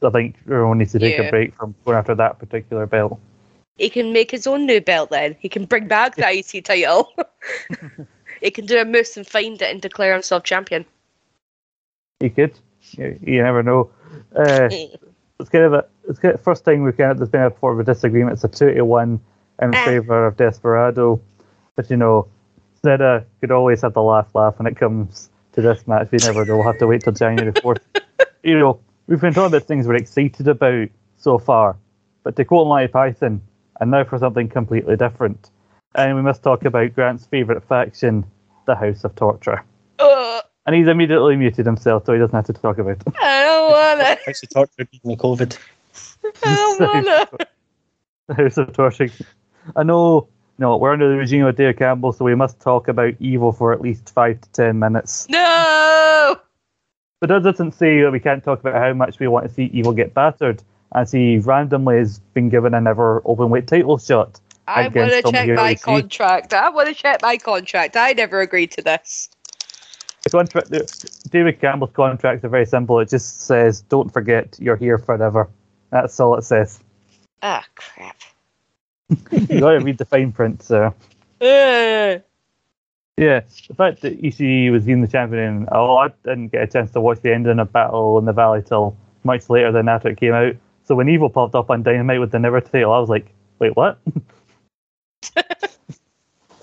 So 0.00 0.08
I 0.08 0.10
think 0.12 0.36
Hiromu 0.46 0.76
needs 0.76 0.92
to 0.92 0.98
take 1.00 1.18
Yeah. 1.18 1.20
a 1.20 1.24
break 1.24 1.54
from 1.54 1.74
going 1.84 1.96
after 1.96 2.14
that 2.16 2.38
particular 2.38 2.86
belt. 2.86 3.18
he 3.76 3.88
can 3.90 4.12
make 4.12 4.30
his 4.30 4.46
own 4.46 4.66
new 4.66 4.80
belt. 4.80 5.10
Then 5.10 5.36
he 5.40 5.48
can 5.48 5.64
bring 5.64 5.86
back 5.88 6.16
the 6.16 6.26
IC 6.38 6.60
title. 6.62 7.12
he 8.40 8.50
can 8.50 8.66
do 8.66 8.78
a 8.78 8.84
moose 8.84 9.16
and 9.16 9.26
find 9.26 9.60
it 9.60 9.70
and 9.70 9.80
declare 9.80 10.12
himself 10.12 10.44
champion. 10.44 10.84
He 12.20 12.30
could. 12.30 12.58
You, 12.92 13.18
you 13.22 13.42
never 13.42 13.62
know. 13.62 13.90
Uh, 14.34 14.70
it's 15.40 15.48
kind 15.50 15.64
of 15.64 15.72
a 15.74 15.84
it's 16.08 16.18
kind 16.18 16.34
of 16.34 16.40
first 16.40 16.64
time 16.64 16.82
we've 16.82 16.96
kind 16.96 17.10
of 17.12 17.18
there's 17.18 17.30
been 17.30 17.42
a 17.42 17.58
sort 17.58 17.74
of 17.74 17.80
a 17.80 17.84
disagreement. 17.84 18.34
It's 18.34 18.44
a 18.44 18.48
two 18.48 18.72
to 18.74 18.84
one 18.84 19.20
in 19.60 19.74
Ah. 19.74 19.84
favour 19.84 20.26
of 20.26 20.36
Desperado, 20.36 21.20
but 21.74 21.90
you 21.90 21.96
know, 21.96 22.28
Sneda 22.82 23.24
could 23.40 23.50
always 23.50 23.82
have 23.82 23.94
the 23.94 24.02
last 24.02 24.34
laugh 24.34 24.58
when 24.58 24.66
it 24.66 24.76
comes 24.76 25.30
to 25.52 25.62
this 25.62 25.86
match. 25.86 26.08
We 26.10 26.18
never 26.22 26.44
know. 26.44 26.56
We'll 26.56 26.66
have 26.66 26.78
to 26.78 26.86
wait 26.86 27.02
till 27.02 27.12
January 27.12 27.52
fourth. 27.60 27.80
you 28.42 28.58
know, 28.58 28.80
we've 29.06 29.20
been 29.20 29.34
talking 29.34 29.54
about 29.54 29.66
things 29.66 29.86
we're 29.86 29.94
excited 29.96 30.46
about 30.48 30.88
so 31.18 31.38
far, 31.38 31.76
but 32.22 32.36
to 32.36 32.44
quote 32.44 32.68
Monty 32.68 32.88
Python, 32.88 33.40
and 33.80 33.90
now 33.90 34.04
for 34.04 34.18
something 34.18 34.48
completely 34.48 34.96
different. 34.96 35.50
And 35.94 36.14
we 36.14 36.22
must 36.22 36.42
talk 36.42 36.64
about 36.64 36.94
Grant's 36.94 37.26
favourite 37.26 37.64
faction, 37.64 38.26
the 38.66 38.74
House 38.74 39.04
of 39.04 39.14
Torture. 39.14 39.64
Ugh, 39.98 40.44
And 40.66 40.74
he's 40.74 40.88
immediately 40.88 41.36
muted 41.36 41.64
himself, 41.64 42.04
so 42.06 42.12
he 42.12 42.18
doesn't 42.18 42.34
have 42.34 42.46
to 42.46 42.52
talk 42.52 42.78
about 42.78 42.92
it. 42.92 43.02
I 43.20 43.44
don't 43.44 43.70
wanna. 43.70 44.18
How's 44.26 44.40
the 44.40 44.48
torture 44.48 44.84
giving 44.90 45.00
me 45.04 45.16
COVID? 45.16 45.56
I 46.44 46.54
don't 46.54 46.80
wanna. 47.06 47.28
the 48.26 48.34
House 48.34 48.56
of 48.58 48.72
Torture. 48.72 49.08
I 49.76 49.82
know, 49.82 50.28
no, 50.58 50.76
we're 50.76 50.92
under 50.92 51.08
the 51.08 51.16
regime 51.16 51.44
of 51.44 51.56
Dave 51.56 51.76
Campbell, 51.76 52.12
so 52.12 52.24
we 52.24 52.34
must 52.34 52.60
talk 52.60 52.88
about 52.88 53.14
evil 53.20 53.52
for 53.52 53.72
at 53.72 53.80
least 53.80 54.10
five 54.10 54.40
to 54.40 54.48
ten 54.50 54.78
minutes. 54.78 55.28
No. 55.28 56.36
But 57.20 57.28
that 57.28 57.42
doesn't 57.42 57.72
say 57.72 58.02
that 58.02 58.10
we 58.10 58.20
can't 58.20 58.44
talk 58.44 58.60
about 58.60 58.74
how 58.74 58.92
much 58.92 59.18
we 59.18 59.28
want 59.28 59.46
to 59.46 59.52
see 59.52 59.70
evil 59.72 59.92
get 59.92 60.14
battered, 60.14 60.62
as 60.94 61.12
he 61.12 61.38
randomly 61.38 61.98
has 61.98 62.18
been 62.34 62.48
given 62.48 62.74
a 62.74 62.80
never 62.80 63.22
open 63.24 63.50
weight 63.50 63.66
title 63.66 63.98
shot. 63.98 64.40
I 64.68 64.88
want 64.88 65.12
to 65.12 65.22
check 65.30 65.48
my 65.48 65.74
contract. 65.76 66.52
I 66.52 66.68
want 66.70 66.88
to 66.88 66.94
check 66.94 67.22
my 67.22 67.36
contract. 67.36 67.96
I 67.96 68.12
never 68.12 68.40
agreed 68.40 68.72
to 68.72 68.82
this. 68.82 69.30
The 70.26 70.30
contract, 70.30 70.70
the- 70.70 71.28
David 71.30 71.60
Campbell's 71.60 71.92
contracts 71.92 72.44
are 72.44 72.48
very 72.48 72.66
simple. 72.66 72.98
It 72.98 73.08
just 73.08 73.42
says, 73.42 73.82
"Don't 73.82 74.12
forget, 74.12 74.56
you're 74.58 74.74
here 74.74 74.98
forever." 74.98 75.48
That's 75.90 76.18
all 76.18 76.34
it 76.34 76.42
says. 76.42 76.80
Ah, 77.42 77.64
crap. 77.76 78.16
You 79.30 79.60
got 79.60 79.70
to 79.70 79.78
read 79.78 79.98
the 79.98 80.04
fine 80.04 80.32
print, 80.32 80.64
so. 80.64 80.86
Ugh. 81.40 82.22
Yeah, 83.16 83.40
the 83.68 83.74
fact 83.76 84.00
that 84.02 84.20
ECE 84.20 84.72
was 84.72 84.88
in 84.88 85.00
the 85.00 85.06
champion, 85.06 85.68
oh, 85.70 85.96
I 85.96 86.08
didn't 86.24 86.48
get 86.48 86.64
a 86.64 86.66
chance 86.66 86.90
to 86.90 87.00
watch 87.00 87.20
the 87.20 87.32
ending 87.32 87.60
of 87.60 87.72
Battle 87.72 88.18
in 88.18 88.24
the 88.24 88.32
Valley 88.32 88.62
till 88.62 88.96
much 89.22 89.48
later 89.48 89.70
than 89.70 89.88
after 89.88 90.08
it 90.08 90.18
came 90.18 90.34
out. 90.34 90.56
So 90.82 90.96
when 90.96 91.08
Evil 91.08 91.30
popped 91.30 91.54
up 91.54 91.70
on 91.70 91.84
Dynamite 91.84 92.18
with 92.18 92.32
the 92.32 92.40
Never 92.40 92.60
title, 92.60 92.92
I 92.92 92.98
was 92.98 93.08
like, 93.08 93.32
wait, 93.60 93.76
what? 93.76 93.98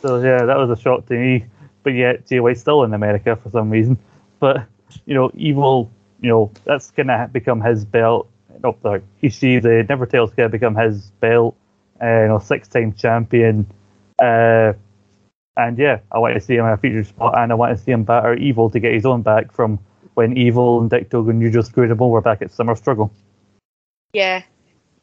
so 0.01 0.21
yeah, 0.21 0.43
that 0.43 0.57
was 0.57 0.69
a 0.69 0.75
shock 0.81 1.05
to 1.05 1.13
me. 1.13 1.45
But 1.83 1.93
yet, 1.93 2.27
Jay 2.27 2.39
White's 2.39 2.61
still 2.61 2.83
in 2.83 2.93
America 2.93 3.35
for 3.35 3.49
some 3.49 3.69
reason. 3.69 3.97
But, 4.39 4.65
you 5.05 5.13
know, 5.13 5.31
Evil, 5.35 5.91
you 6.21 6.29
know, 6.29 6.51
that's 6.65 6.91
going 6.91 7.07
to 7.07 7.29
become 7.31 7.61
his 7.61 7.85
belt. 7.85 8.29
No, 8.63 8.75
sorry, 8.81 9.01
Ishii, 9.21 9.61
the 9.61 9.85
Never 9.87 10.05
title's 10.05 10.31
going 10.33 10.49
to 10.49 10.51
become 10.51 10.75
his 10.75 11.11
belt. 11.19 11.55
Uh, 12.01 12.21
you 12.21 12.27
know, 12.29 12.39
six-time 12.39 12.93
champion. 12.93 13.65
Uh, 14.21 14.73
and 15.57 15.77
yeah, 15.77 15.99
I 16.11 16.19
want 16.19 16.33
to 16.33 16.39
see 16.39 16.55
him 16.55 16.65
in 16.65 16.71
a 16.71 16.77
featured 16.77 17.07
spot, 17.07 17.37
and 17.37 17.51
I 17.51 17.55
want 17.55 17.77
to 17.77 17.83
see 17.83 17.91
him 17.91 18.03
batter 18.03 18.33
Evil 18.33 18.69
to 18.69 18.79
get 18.79 18.93
his 18.93 19.05
own 19.05 19.21
back 19.21 19.51
from 19.51 19.79
when 20.15 20.37
Evil 20.37 20.79
and 20.79 20.89
Dick 20.89 21.09
Togo 21.09 21.31
you 21.31 21.51
just 21.51 21.69
screwed 21.69 21.91
him 21.91 22.01
over 22.01 22.21
back 22.21 22.41
at 22.41 22.51
Summer 22.51 22.75
Struggle. 22.75 23.11
Yeah. 24.13 24.43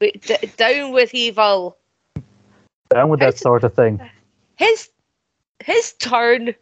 D- 0.01 0.13
down 0.57 0.93
with 0.93 1.15
evil. 1.15 1.77
Down 2.91 3.09
with 3.11 3.21
that 3.21 3.29
It's- 3.31 3.43
sort 3.43 3.65
of 3.65 3.75
thing. 3.75 4.01
His 4.57 4.89
his 5.65 5.93
turn, 5.95 6.55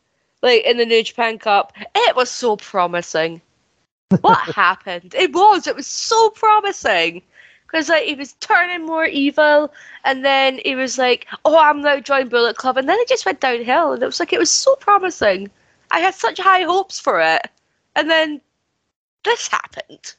like 0.42 0.64
in 0.64 0.76
the 0.76 0.86
New 0.86 1.02
Japan 1.02 1.38
Cup, 1.38 1.72
it 1.94 2.16
was 2.16 2.30
so 2.30 2.56
promising. 2.56 3.40
What 4.20 4.38
happened? 4.54 5.14
It 5.14 5.32
was. 5.32 5.66
It 5.66 5.76
was 5.76 5.86
so 5.86 6.30
promising. 6.30 7.22
Because 7.66 7.88
like 7.90 8.04
he 8.04 8.14
was 8.14 8.32
turning 8.34 8.86
more 8.86 9.04
evil, 9.04 9.72
and 10.04 10.24
then 10.24 10.60
he 10.64 10.74
was 10.74 10.96
like, 10.96 11.26
"Oh, 11.44 11.58
I'm 11.58 11.82
now 11.82 12.00
joining 12.00 12.28
Bullet 12.28 12.56
Club," 12.56 12.78
and 12.78 12.88
then 12.88 12.98
it 12.98 13.08
just 13.08 13.26
went 13.26 13.40
downhill, 13.40 13.92
and 13.92 14.02
it 14.02 14.06
was 14.06 14.20
like 14.20 14.32
it 14.32 14.38
was 14.38 14.50
so 14.50 14.74
promising. 14.76 15.50
I 15.90 16.00
had 16.00 16.14
such 16.14 16.38
high 16.38 16.62
hopes 16.62 16.98
for 16.98 17.20
it, 17.20 17.42
and 17.94 18.08
then 18.08 18.40
this 19.24 19.48
happened. 19.48 20.14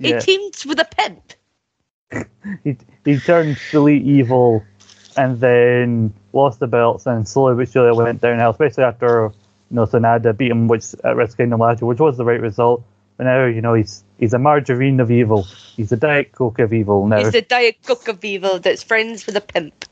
He 0.00 0.12
teamed 0.14 0.64
with 0.66 0.80
a 0.80 0.84
pimp. 0.84 1.32
He, 2.62 2.76
he 3.04 3.18
turned 3.18 3.58
fully 3.58 3.98
evil 3.98 4.62
and 5.16 5.40
then 5.40 6.12
lost 6.32 6.60
the 6.60 6.66
belts 6.66 7.06
and 7.06 7.26
slowly 7.26 7.56
but 7.56 7.72
surely 7.72 7.96
went 7.96 8.20
downhill, 8.20 8.50
especially 8.50 8.84
after 8.84 9.32
you 9.70 9.76
know, 9.76 9.86
Sanada 9.86 10.36
beat 10.36 10.50
him 10.50 10.68
which 10.68 10.94
at 11.04 11.16
Wrestle 11.16 11.36
Kingdom 11.36 11.60
last 11.60 11.80
year, 11.80 11.88
which 11.88 12.00
was 12.00 12.16
the 12.16 12.24
right 12.24 12.40
result. 12.40 12.84
But 13.16 13.24
now, 13.24 13.46
you 13.46 13.62
know, 13.62 13.74
he's 13.74 14.04
he's 14.18 14.34
a 14.34 14.38
margarine 14.38 15.00
of 15.00 15.10
evil. 15.10 15.42
He's 15.42 15.90
a 15.92 15.96
Diet 15.96 16.32
Coke 16.32 16.58
of 16.58 16.72
evil 16.72 17.06
now. 17.06 17.18
He's 17.18 17.32
the 17.32 17.42
Diet 17.42 17.76
coke 17.84 18.08
of 18.08 18.24
evil 18.24 18.58
that's 18.58 18.82
friends 18.82 19.26
with 19.26 19.36
a 19.36 19.40
pimp. 19.40 19.84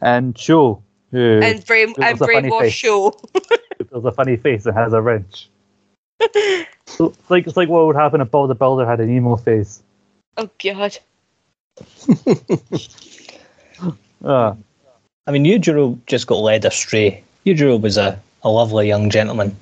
and 0.00 0.38
SHO, 0.38 0.82
who 1.10 1.40
and 1.42 1.64
brain 1.66 1.90
It 1.90 1.98
and 1.98 2.20
was 2.20 2.28
a 2.28 2.32
funny 2.32 2.48
brainwash 2.48 2.70
show. 2.70 3.14
has 3.92 4.04
a 4.04 4.12
funny 4.12 4.36
face 4.36 4.66
and 4.66 4.76
has 4.76 4.92
a 4.92 5.00
wrench. 5.00 5.48
so 6.86 7.06
it's 7.06 7.30
like 7.30 7.46
it's 7.46 7.56
like 7.56 7.68
what 7.68 7.86
would 7.86 7.96
happen 7.96 8.20
if 8.20 8.30
Bob 8.30 8.48
the 8.48 8.54
Builder 8.54 8.86
had 8.86 9.00
an 9.00 9.10
emo 9.10 9.36
face. 9.36 9.82
Oh 10.36 10.50
god. 10.62 10.98
Uh, 14.24 14.54
I 15.26 15.30
mean, 15.30 15.44
Yujiro 15.44 15.98
just 16.06 16.26
got 16.26 16.38
led 16.38 16.64
astray. 16.64 17.22
Yujiro 17.46 17.80
was 17.80 17.96
a, 17.96 18.20
a 18.42 18.48
lovely 18.48 18.88
young 18.88 19.10
gentleman 19.10 19.54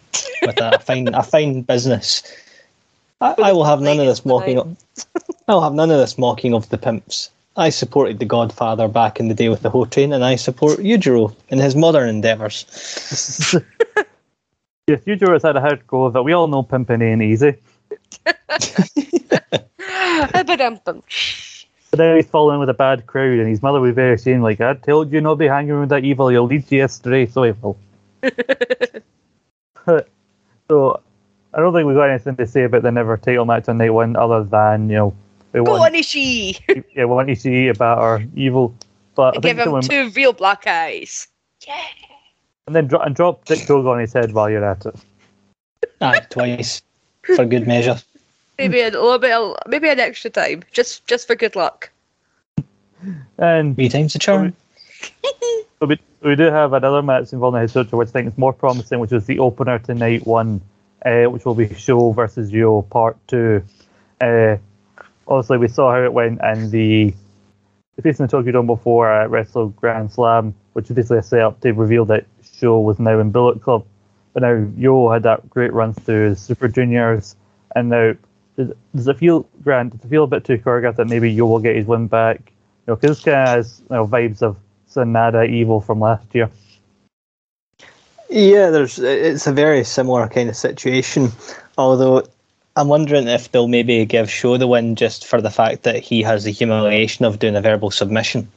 with 0.42 0.60
a 0.60 0.78
fine 0.78 1.08
a 1.14 1.22
fine 1.22 1.62
business. 1.62 2.22
I, 3.20 3.34
I 3.38 3.52
will 3.52 3.64
have 3.64 3.80
none 3.80 4.00
of 4.00 4.06
this 4.06 4.24
mocking. 4.24 4.58
Of, 4.58 4.76
I 5.48 5.54
will 5.54 5.62
have 5.62 5.74
none 5.74 5.90
of 5.90 5.98
this 5.98 6.18
mocking 6.18 6.54
of 6.54 6.68
the 6.68 6.78
pimps. 6.78 7.30
I 7.56 7.68
supported 7.68 8.18
the 8.18 8.24
Godfather 8.24 8.88
back 8.88 9.20
in 9.20 9.28
the 9.28 9.34
day 9.34 9.48
with 9.48 9.62
the 9.62 9.70
whole 9.70 9.86
train, 9.86 10.12
and 10.12 10.24
I 10.24 10.36
support 10.36 10.78
Yujiro 10.78 11.34
in 11.48 11.58
his 11.58 11.76
modern 11.76 12.08
endeavours. 12.08 12.64
yes, 14.86 15.00
Yujiro 15.04 15.34
has 15.34 15.42
had 15.42 15.56
a 15.56 15.60
hard 15.60 15.86
go 15.86 16.04
of 16.04 16.16
it. 16.16 16.24
We 16.24 16.32
all 16.32 16.48
know 16.48 16.62
pimping 16.62 17.02
ain't 17.02 17.22
easy. 17.22 17.56
Ba-dum-bum. 20.32 21.02
But 21.92 21.98
then 21.98 22.16
he's 22.16 22.26
fallen 22.26 22.58
with 22.58 22.70
a 22.70 22.74
bad 22.74 23.06
crowd, 23.06 23.38
and 23.38 23.46
his 23.46 23.62
mother 23.62 23.78
was 23.78 23.94
very 23.94 24.14
ashamed, 24.14 24.42
like, 24.42 24.62
I 24.62 24.72
told 24.72 25.12
you 25.12 25.20
not 25.20 25.32
to 25.32 25.36
be 25.36 25.46
hanging 25.46 25.78
with 25.78 25.90
that 25.90 26.04
evil, 26.04 26.32
you'll 26.32 26.46
lead 26.46 26.64
you 26.72 26.84
astray, 26.84 27.26
so 27.26 27.42
he 27.42 27.52
will. 27.52 27.76
so, 30.70 31.02
I 31.52 31.60
don't 31.60 31.74
think 31.74 31.86
we've 31.86 31.94
got 31.94 32.08
anything 32.08 32.36
to 32.36 32.46
say 32.46 32.62
about 32.64 32.80
the 32.80 32.90
never 32.90 33.18
title 33.18 33.44
match 33.44 33.68
on 33.68 33.76
night 33.76 33.90
one, 33.90 34.16
other 34.16 34.42
than, 34.42 34.88
you 34.88 34.96
know, 34.96 35.14
we 35.52 35.62
Go 35.62 35.72
want, 35.72 35.94
on, 35.94 36.00
Ishii! 36.00 36.62
yeah, 36.96 37.04
we 37.04 37.14
want 37.14 37.28
to 37.28 37.36
see 37.36 37.68
about 37.68 37.98
our 37.98 38.22
evil. 38.34 38.74
But 39.14 39.36
I 39.36 39.40
Give 39.40 39.58
him 39.58 39.64
someone, 39.64 39.82
two 39.82 40.08
real 40.16 40.32
black 40.32 40.66
eyes. 40.66 41.28
Yeah! 41.66 41.84
And 42.66 42.74
then 42.74 42.86
dro- 42.86 43.00
and 43.00 43.14
drop 43.14 43.44
Dick 43.44 43.66
Togo 43.66 43.92
on 43.92 44.00
his 44.00 44.14
head 44.14 44.32
while 44.32 44.48
you're 44.48 44.64
at 44.64 44.86
it. 44.86 44.94
Aye, 46.00 46.20
twice 46.30 46.80
for 47.36 47.44
good 47.44 47.66
measure. 47.66 48.00
Maybe 48.62 48.80
a 48.80 48.90
little 48.90 49.18
bit, 49.18 49.56
maybe 49.66 49.88
an 49.88 49.98
extra 49.98 50.30
time, 50.30 50.62
just 50.70 51.04
just 51.06 51.26
for 51.26 51.34
good 51.34 51.56
luck. 51.56 51.90
And 53.36 53.74
Three 53.74 53.88
times 53.88 54.12
the 54.12 54.18
charm. 54.18 54.54
So 55.80 55.86
we, 55.86 55.98
we 56.20 56.36
do 56.36 56.44
have 56.44 56.74
another 56.74 57.02
match 57.02 57.32
involving 57.32 57.60
the 57.60 57.66
Hisucho, 57.66 57.98
which 57.98 58.10
I 58.10 58.12
think 58.12 58.28
is 58.28 58.38
more 58.38 58.52
promising, 58.52 59.00
which 59.00 59.10
is 59.10 59.26
the 59.26 59.40
opener 59.40 59.80
to 59.80 59.94
night 59.96 60.24
one, 60.24 60.60
uh, 61.04 61.24
which 61.24 61.44
will 61.44 61.56
be 61.56 61.74
SHO 61.74 62.12
versus 62.12 62.52
YOH 62.52 62.82
Part 62.82 63.16
2. 63.26 63.60
Uh, 64.20 64.56
obviously, 65.26 65.58
we 65.58 65.66
saw 65.66 65.90
how 65.90 66.04
it 66.04 66.12
went 66.12 66.40
in 66.40 66.70
the 66.70 67.12
the 67.96 68.02
facing 68.02 68.26
the 68.26 68.30
Tokyo 68.30 68.52
Dome 68.52 68.68
before 68.68 69.10
at 69.10 69.28
Wrestle 69.28 69.70
Grand 69.70 70.12
Slam, 70.12 70.54
which 70.74 70.88
is 70.88 70.94
basically 70.94 71.18
a 71.18 71.22
setup 71.24 71.60
to 71.62 71.72
reveal 71.72 72.04
that 72.04 72.26
SHO 72.44 72.78
was 72.78 73.00
now 73.00 73.18
in 73.18 73.32
Bullet 73.32 73.60
Club. 73.60 73.84
But 74.34 74.44
now 74.44 74.64
YOH 74.76 75.10
had 75.10 75.24
that 75.24 75.50
great 75.50 75.72
run 75.72 75.94
through 75.94 76.28
his 76.28 76.40
Super 76.40 76.68
Juniors, 76.68 77.34
and 77.74 77.88
now 77.88 78.14
does, 78.56 78.72
does 78.94 79.08
it 79.08 79.18
feel, 79.18 79.48
Grant, 79.62 79.92
does 79.92 80.04
it 80.04 80.08
feel 80.08 80.24
a 80.24 80.26
bit 80.26 80.44
too 80.44 80.58
choreographed 80.58 80.96
that 80.96 81.08
maybe 81.08 81.30
YOH 81.32 81.46
will 81.46 81.58
get 81.58 81.76
his 81.76 81.86
win 81.86 82.06
back? 82.06 82.38
You 82.86 82.92
know, 82.92 82.96
because 82.96 83.16
this 83.16 83.24
kind 83.24 83.36
of 83.36 83.48
has 83.48 83.80
you 83.88 83.96
know, 83.96 84.06
vibes 84.06 84.42
of 84.42 84.56
Sanada 84.90 85.48
Evil 85.48 85.80
from 85.80 86.00
last 86.00 86.34
year. 86.34 86.50
Yeah, 88.28 88.70
there's. 88.70 88.98
It's 88.98 89.46
a 89.46 89.52
very 89.52 89.84
similar 89.84 90.26
kind 90.28 90.48
of 90.48 90.56
situation. 90.56 91.30
Although, 91.76 92.22
I'm 92.76 92.88
wondering 92.88 93.28
if 93.28 93.52
they'll 93.52 93.68
maybe 93.68 94.04
give 94.06 94.30
SHO 94.30 94.56
the 94.56 94.66
win 94.66 94.96
just 94.96 95.26
for 95.26 95.42
the 95.42 95.50
fact 95.50 95.82
that 95.82 96.02
he 96.02 96.22
has 96.22 96.44
the 96.44 96.50
humiliation 96.50 97.26
of 97.26 97.38
doing 97.38 97.56
a 97.56 97.60
verbal 97.60 97.90
submission 97.90 98.48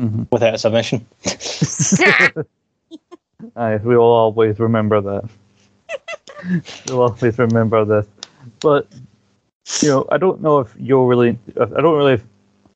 Mhm. 0.00 0.26
without 0.30 0.54
a 0.54 0.58
submission. 0.58 1.04
Aye, 3.56 3.76
we 3.78 3.96
will 3.96 4.04
always 4.04 4.58
remember 4.60 5.00
that. 5.00 5.28
we'll 6.88 7.02
always 7.02 7.38
remember 7.38 7.84
this. 7.84 8.06
But 8.60 8.86
you 9.80 9.88
know, 9.88 10.06
I 10.10 10.18
don't 10.18 10.40
know 10.40 10.60
if 10.60 10.74
YOH 10.78 11.06
really. 11.06 11.38
I 11.60 11.80
don't 11.80 11.96
really. 11.96 12.22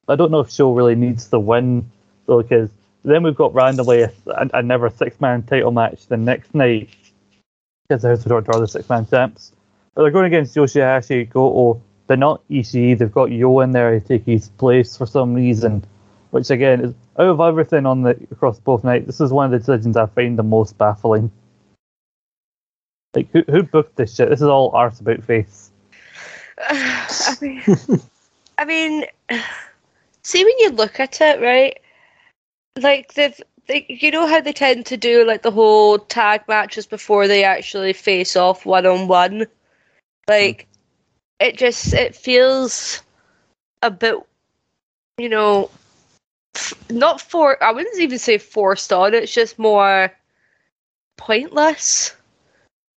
I 0.08 0.14
don't 0.14 0.30
know 0.30 0.40
if 0.40 0.50
SHO 0.50 0.72
really 0.72 0.94
needs 0.94 1.28
the 1.28 1.40
win 1.40 1.90
though, 2.26 2.42
because 2.42 2.70
then 3.04 3.22
we've 3.22 3.34
got 3.34 3.54
randomly 3.54 4.02
a, 4.02 4.12
another 4.54 4.90
six-man 4.90 5.42
title 5.44 5.72
match 5.72 6.06
the 6.06 6.16
next 6.16 6.54
night 6.54 6.90
because 7.88 8.02
the 8.02 8.08
House 8.08 8.20
of 8.20 8.28
Torture 8.28 8.52
are 8.52 8.60
the 8.60 8.68
six-man 8.68 9.06
champs. 9.06 9.52
But 9.94 10.02
they're 10.02 10.10
going 10.10 10.26
against 10.26 10.54
Yoshihashi, 10.54 11.30
Goto. 11.30 11.80
They're 12.06 12.16
not 12.16 12.46
Ishii. 12.48 12.98
They've 12.98 13.10
got 13.10 13.30
YOH 13.32 13.60
in 13.60 13.72
there 13.72 13.98
to 13.98 14.06
take 14.06 14.24
his 14.24 14.48
place 14.50 14.96
for 14.96 15.06
some 15.06 15.34
reason, 15.34 15.84
which 16.30 16.50
again 16.50 16.84
is 16.84 16.94
out 17.18 17.26
of 17.28 17.40
everything 17.40 17.86
on 17.86 18.02
the 18.02 18.10
across 18.30 18.60
both 18.60 18.84
nights. 18.84 19.06
This 19.06 19.20
is 19.20 19.32
one 19.32 19.46
of 19.46 19.50
the 19.50 19.58
decisions 19.58 19.96
I 19.96 20.06
find 20.06 20.38
the 20.38 20.42
most 20.44 20.78
baffling. 20.78 21.32
Like 23.14 23.28
who 23.32 23.42
who 23.48 23.62
booked 23.62 23.96
this 23.96 24.14
shit? 24.14 24.28
This 24.28 24.42
is 24.42 24.48
all 24.48 24.70
arse 24.74 25.00
about 25.00 25.24
face. 25.24 25.70
I 26.58 27.36
mean, 27.40 27.62
I 28.58 28.64
mean, 28.64 29.04
see 30.22 30.44
when 30.44 30.58
you 30.58 30.70
look 30.70 31.00
at 31.00 31.20
it, 31.20 31.40
right? 31.40 31.78
Like 32.76 33.14
they've, 33.14 33.40
they, 33.66 33.86
you 33.88 34.10
know 34.10 34.26
how 34.26 34.40
they 34.40 34.52
tend 34.52 34.86
to 34.86 34.96
do 34.96 35.24
like 35.24 35.42
the 35.42 35.50
whole 35.50 35.98
tag 35.98 36.42
matches 36.48 36.86
before 36.86 37.28
they 37.28 37.44
actually 37.44 37.92
face 37.92 38.36
off 38.36 38.64
one 38.64 38.86
on 38.86 39.08
one. 39.08 39.46
Like 40.28 40.66
it 41.40 41.56
just 41.56 41.92
it 41.94 42.14
feels 42.14 43.02
a 43.82 43.90
bit, 43.90 44.16
you 45.18 45.28
know, 45.28 45.70
f- 46.54 46.74
not 46.90 47.20
for 47.20 47.62
I 47.62 47.72
wouldn't 47.72 48.00
even 48.00 48.18
say 48.18 48.38
forced 48.38 48.92
on. 48.92 49.14
It's 49.14 49.32
just 49.32 49.58
more 49.58 50.12
pointless 51.16 52.14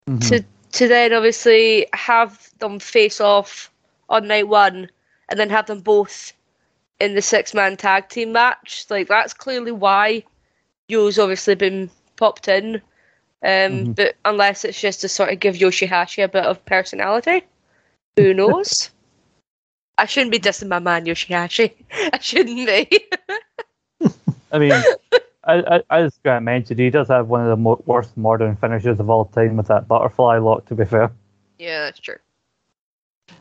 mm-hmm. 0.07 0.19
to 0.19 0.43
to 0.73 0.87
then 0.87 1.13
obviously 1.13 1.87
have 1.93 2.49
them 2.59 2.79
face 2.79 3.21
off 3.21 3.71
on 4.09 4.27
night 4.27 4.47
one 4.47 4.89
and 5.29 5.39
then 5.39 5.49
have 5.49 5.65
them 5.67 5.81
both 5.81 6.33
in 6.99 7.15
the 7.15 7.21
six 7.21 7.53
man 7.53 7.77
tag 7.77 8.09
team 8.09 8.31
match. 8.31 8.85
Like 8.89 9.07
that's 9.07 9.33
clearly 9.33 9.71
why 9.71 10.23
YOH's 10.89 11.19
obviously 11.19 11.55
been 11.55 11.89
popped 12.15 12.47
in. 12.47 12.81
Um, 13.43 13.85
Mhm. 13.93 13.95
but 13.95 14.15
unless 14.25 14.65
it's 14.65 14.81
just 14.81 15.01
to 15.01 15.09
sort 15.09 15.31
of 15.31 15.39
give 15.39 15.55
Yoshihashi 15.55 16.23
a 16.23 16.27
bit 16.27 16.45
of 16.45 16.65
personality, 16.65 17.43
who 18.15 18.33
knows? 18.33 18.89
I 19.99 20.05
shouldn't 20.05 20.31
be 20.31 20.39
dissing 20.39 20.67
my 20.69 20.79
man 20.79 21.05
Yoshihashi. 21.05 21.73
I 22.13 22.19
shouldn't 22.19 22.67
be. 22.67 23.07
I 24.51 24.59
mean, 24.59 24.83
I, 25.47 25.81
I, 25.89 25.99
as 26.01 26.19
Grant 26.23 26.43
mentioned, 26.45 26.79
he 26.79 26.89
does 26.89 27.07
have 27.07 27.29
one 27.29 27.41
of 27.41 27.47
the 27.47 27.55
mo- 27.57 27.81
worst 27.85 28.15
modern 28.17 28.55
finishes 28.57 28.99
of 28.99 29.09
all 29.09 29.25
time 29.25 29.57
with 29.57 29.67
that 29.67 29.87
butterfly 29.87 30.37
lock. 30.39 30.65
To 30.67 30.75
be 30.75 30.85
fair, 30.85 31.11
yeah, 31.57 31.83
that's 31.85 31.99
true. 31.99 32.17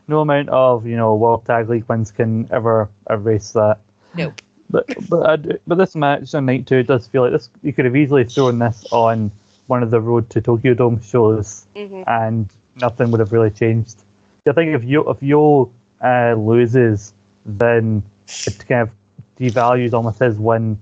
no 0.07 0.21
amount 0.21 0.49
of 0.49 0.85
you 0.85 0.95
know 0.95 1.15
World 1.15 1.45
Tag 1.45 1.69
League 1.69 1.85
wins 1.89 2.11
can 2.11 2.47
ever 2.51 2.89
erase 3.09 3.51
that. 3.53 3.79
Nope. 4.15 4.41
But 4.69 4.87
but 5.09 5.29
I 5.29 5.35
do- 5.37 5.59
but 5.67 5.77
this 5.77 5.95
match 5.95 6.33
on 6.33 6.45
night 6.45 6.65
two 6.67 6.83
does 6.83 7.07
feel 7.07 7.23
like 7.23 7.31
this. 7.33 7.49
You 7.61 7.73
could 7.73 7.85
have 7.85 7.95
easily 7.95 8.23
thrown 8.25 8.59
this 8.59 8.85
on 8.91 9.31
one 9.67 9.83
of 9.83 9.91
the 9.91 9.99
Road 10.01 10.29
to 10.31 10.41
Tokyo 10.41 10.73
Dome 10.73 11.01
shows, 11.01 11.65
hmm 11.75 12.03
and 12.07 12.49
nothing 12.75 13.11
would 13.11 13.19
have 13.19 13.31
really 13.33 13.51
changed. 13.51 14.03
I 14.47 14.53
think 14.53 14.73
if 14.73 14.83
YOH 14.83 15.09
if 15.11 15.21
YOH 15.23 15.69
uh, 16.01 16.33
loses, 16.37 17.13
then 17.45 18.01
it 18.45 18.65
kind 18.67 18.81
of 18.81 18.91
devalues 19.37 19.93
almost 19.93 20.19
his 20.19 20.39
win 20.39 20.79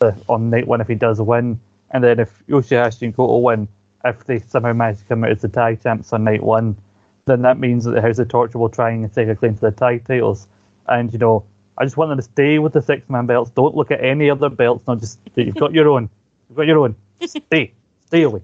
Uh, 0.00 0.12
on 0.28 0.50
night 0.50 0.66
one 0.66 0.80
if 0.80 0.88
he 0.88 0.94
does 0.94 1.20
win, 1.22 1.58
and 1.90 2.04
then 2.04 2.20
if 2.20 2.42
Yoshihashi 2.48 3.02
and 3.02 3.16
Goto 3.16 3.38
win, 3.38 3.66
if 4.04 4.24
they 4.24 4.40
somehow 4.40 4.72
manage 4.74 4.98
to 4.98 5.04
come 5.04 5.24
out 5.24 5.30
as 5.30 5.40
the 5.40 5.48
tag 5.48 5.82
champs 5.82 6.12
on 6.12 6.24
night 6.24 6.42
one, 6.42 6.76
then 7.24 7.42
that 7.42 7.58
means 7.58 7.84
that 7.84 7.92
the 7.92 8.02
House 8.02 8.18
of 8.18 8.28
Torture 8.28 8.58
will 8.58 8.68
try 8.68 8.90
and 8.90 9.12
take 9.14 9.28
a 9.28 9.34
claim 9.34 9.54
to 9.54 9.60
the 9.60 9.70
tag 9.72 10.04
titles. 10.06 10.46
And 10.86 11.12
you 11.12 11.18
know, 11.18 11.44
I 11.78 11.84
just 11.84 11.96
want 11.96 12.10
them 12.10 12.18
to 12.18 12.22
stay 12.22 12.58
with 12.58 12.72
the 12.74 12.82
six 12.82 13.08
man 13.08 13.26
belts. 13.26 13.50
Don't 13.52 13.74
look 13.74 13.90
at 13.90 14.04
any 14.04 14.28
other 14.30 14.48
belts. 14.50 14.86
Not 14.86 15.00
just 15.00 15.18
that 15.34 15.44
you've 15.44 15.56
got 15.56 15.72
your 15.72 15.88
own. 15.88 16.10
You've 16.48 16.56
got 16.56 16.66
your 16.66 16.78
own. 16.80 16.94
Stay, 17.24 17.72
stay 18.06 18.22
away. 18.22 18.42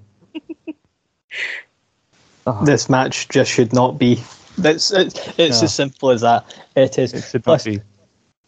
Oh, 2.47 2.61
This 2.65 2.89
match 2.89 3.29
just 3.29 3.51
should 3.51 3.73
not 3.73 3.99
be. 3.99 4.23
That's 4.59 4.91
it's, 4.91 5.19
it's 5.39 5.61
No. 5.61 5.65
as 5.65 5.75
simple 5.75 6.11
as 6.11 6.23
that. 6.23 6.45
It 6.77 6.99
is. 6.99 7.15
it 7.15 7.23
should 7.25 7.45
Plus, 7.45 7.65
be. 7.65 7.81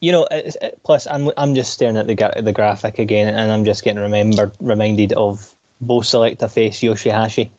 You 0.00 0.12
know, 0.12 0.26
it, 0.30 0.56
plus 0.84 1.06
I'm 1.06 1.30
I'm 1.36 1.54
just 1.54 1.72
staring 1.72 1.96
at 1.96 2.06
the 2.06 2.14
gra- 2.14 2.42
the 2.42 2.52
graphic 2.52 2.98
again, 2.98 3.34
and 3.34 3.50
I'm 3.50 3.64
just 3.64 3.84
getting 3.84 4.02
remembered 4.02 4.52
reminded 4.60 5.12
of 5.14 5.54
Bo 5.80 6.00
Selecta 6.00 6.50
face 6.50 6.80
Yoshihashi. 6.80 7.50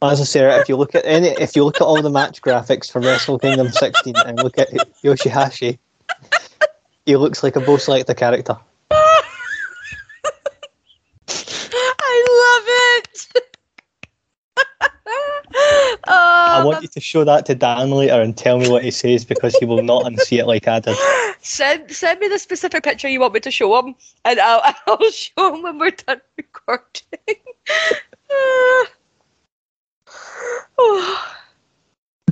As 0.00 0.20
I 0.20 0.24
say, 0.24 0.60
if 0.60 0.68
you 0.68 0.76
look 0.76 0.94
at 0.94 1.04
any, 1.04 1.28
if 1.28 1.56
you 1.56 1.64
look 1.64 1.76
at 1.76 1.82
all 1.82 2.00
the 2.00 2.10
match 2.10 2.40
graphics 2.40 2.90
for 2.90 3.00
Wrestle 3.00 3.38
Kingdom 3.38 3.68
16 3.68 4.14
and 4.16 4.38
look 4.38 4.56
at 4.56 4.70
Yoshihashi, 5.02 5.76
he 7.04 7.16
looks 7.16 7.42
like 7.42 7.56
a 7.56 7.60
Bo 7.60 7.76
Selecta 7.78 8.16
character. 8.16 8.56
I 12.00 12.14
love 12.44 12.64
it. 12.68 13.28
I 16.58 16.64
want 16.64 16.82
you 16.82 16.88
to 16.88 17.00
show 17.00 17.24
that 17.24 17.46
to 17.46 17.54
Dan 17.54 17.90
later 17.90 18.20
and 18.20 18.36
tell 18.36 18.58
me 18.58 18.68
what 18.68 18.84
he 18.84 18.90
says 18.90 19.24
because 19.24 19.54
he 19.56 19.64
will 19.64 19.82
not 19.82 20.04
unsee 20.04 20.38
it 20.38 20.46
like 20.46 20.68
I 20.68 20.80
did. 20.80 20.96
send 21.40 21.90
send 21.90 22.20
me 22.20 22.28
the 22.28 22.38
specific 22.38 22.84
picture 22.84 23.08
you 23.08 23.20
want 23.20 23.34
me 23.34 23.40
to 23.40 23.50
show 23.50 23.78
him, 23.78 23.94
and 24.24 24.40
I'll 24.40 24.74
I'll 24.86 25.10
show 25.10 25.54
him 25.54 25.62
when 25.62 25.78
we're 25.78 25.90
done 25.90 26.20
recording. 26.36 27.02
oh. 30.78 31.34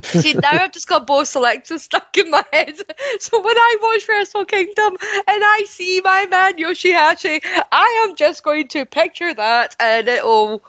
See, 0.03 0.33
now 0.33 0.51
I've 0.51 0.71
just 0.71 0.87
got 0.87 1.07
both 1.07 1.27
selections 1.27 1.83
stuck 1.83 2.15
in 2.17 2.29
my 2.29 2.43
head. 2.53 2.77
So 3.19 3.41
when 3.41 3.57
I 3.57 3.77
watch 3.81 4.07
Wrestle 4.07 4.45
Kingdom 4.45 4.95
and 5.11 5.43
I 5.43 5.65
see 5.67 6.01
my 6.03 6.27
man 6.27 6.57
Yoshihashi, 6.57 7.41
I 7.71 8.05
am 8.05 8.15
just 8.15 8.43
going 8.43 8.67
to 8.69 8.85
picture 8.85 9.33
that 9.33 9.75
and 9.79 10.07
it'll 10.07 10.63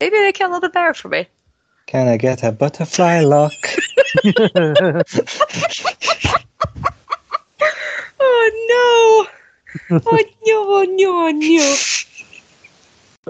maybe 0.00 0.16
make 0.18 0.40
it 0.40 0.44
a 0.44 0.48
little 0.48 0.68
better 0.68 0.92
for 0.92 1.08
me. 1.08 1.28
Can 1.86 2.08
I 2.08 2.16
get 2.16 2.42
a 2.42 2.52
butterfly 2.52 3.20
lock? 3.20 3.52
Oh 8.18 8.50
no! 8.68 9.26
Oh 9.90 10.00
no! 10.46 10.64
Oh 10.68 10.84
no! 10.88 11.26
Oh 11.26 11.30
no! 11.30 11.76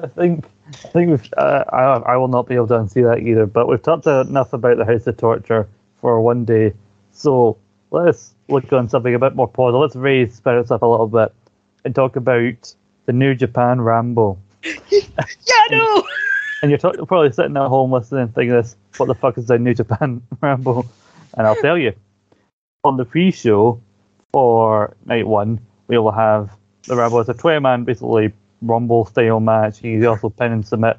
I 0.03 0.07
think 0.09 0.45
I 0.69 0.73
think 0.89 1.11
we've 1.11 1.33
uh, 1.37 1.65
I 1.71 1.83
I 2.13 2.17
will 2.17 2.29
not 2.29 2.47
be 2.49 2.55
able 2.55 2.69
to 2.69 2.75
unsee 2.75 3.03
that 3.05 3.21
either. 3.27 3.47
But 3.47 3.69
we've 3.69 3.83
talked 3.83 4.07
enough 4.07 4.53
about 4.53 4.77
the 4.77 4.85
House 4.85 5.07
of 5.07 5.17
Torture 5.17 5.69
for 6.01 6.21
one 6.21 6.45
day, 6.45 6.73
so 7.13 7.57
let's 7.91 8.35
look 8.49 8.73
on 8.73 8.89
something 8.89 9.15
a 9.15 9.19
bit 9.19 9.35
more 9.35 9.49
positive. 9.49 9.81
Let's 9.81 9.97
raise 9.97 10.35
spirits 10.35 10.71
up 10.71 10.83
a 10.83 10.87
little 10.87 11.09
bit 11.09 11.33
and 11.85 11.95
talk 11.95 12.17
about 12.17 12.75
the 13.07 13.13
New 13.13 13.35
Japan 13.35 13.81
Rambo. 13.81 14.39
Yeah, 14.91 15.65
no! 15.71 16.03
And 16.63 16.71
you're, 16.71 16.81
you're 16.95 17.07
probably 17.07 17.33
sitting 17.33 17.57
at 17.57 17.69
home 17.69 17.93
listening, 17.93 18.29
thinking 18.29 18.55
this, 18.55 18.77
what 18.97 19.07
the 19.07 19.15
fuck 19.15 19.37
is 19.39 19.47
the 19.47 19.59
New 19.59 19.75
Japan 19.75 20.23
Rambo? 20.41 20.87
And 21.37 21.47
I'll 21.47 21.57
tell 21.57 21.77
you, 21.77 21.93
on 22.85 22.97
the 22.97 23.05
pre-show 23.05 23.81
for 24.33 24.97
night 25.05 25.27
one, 25.27 25.61
we 25.89 25.99
will 25.99 26.13
have 26.13 26.51
the 26.85 26.97
Rambo 26.97 27.21
as 27.21 27.29
a 27.29 27.35
20-man, 27.35 27.85
basically 27.85 28.33
Rumble-style 28.63 29.41
match. 29.41 29.85
You 29.85 29.99
can 29.99 30.07
also 30.07 30.31
pin 30.31 30.53
and 30.53 30.67
submit. 30.67 30.99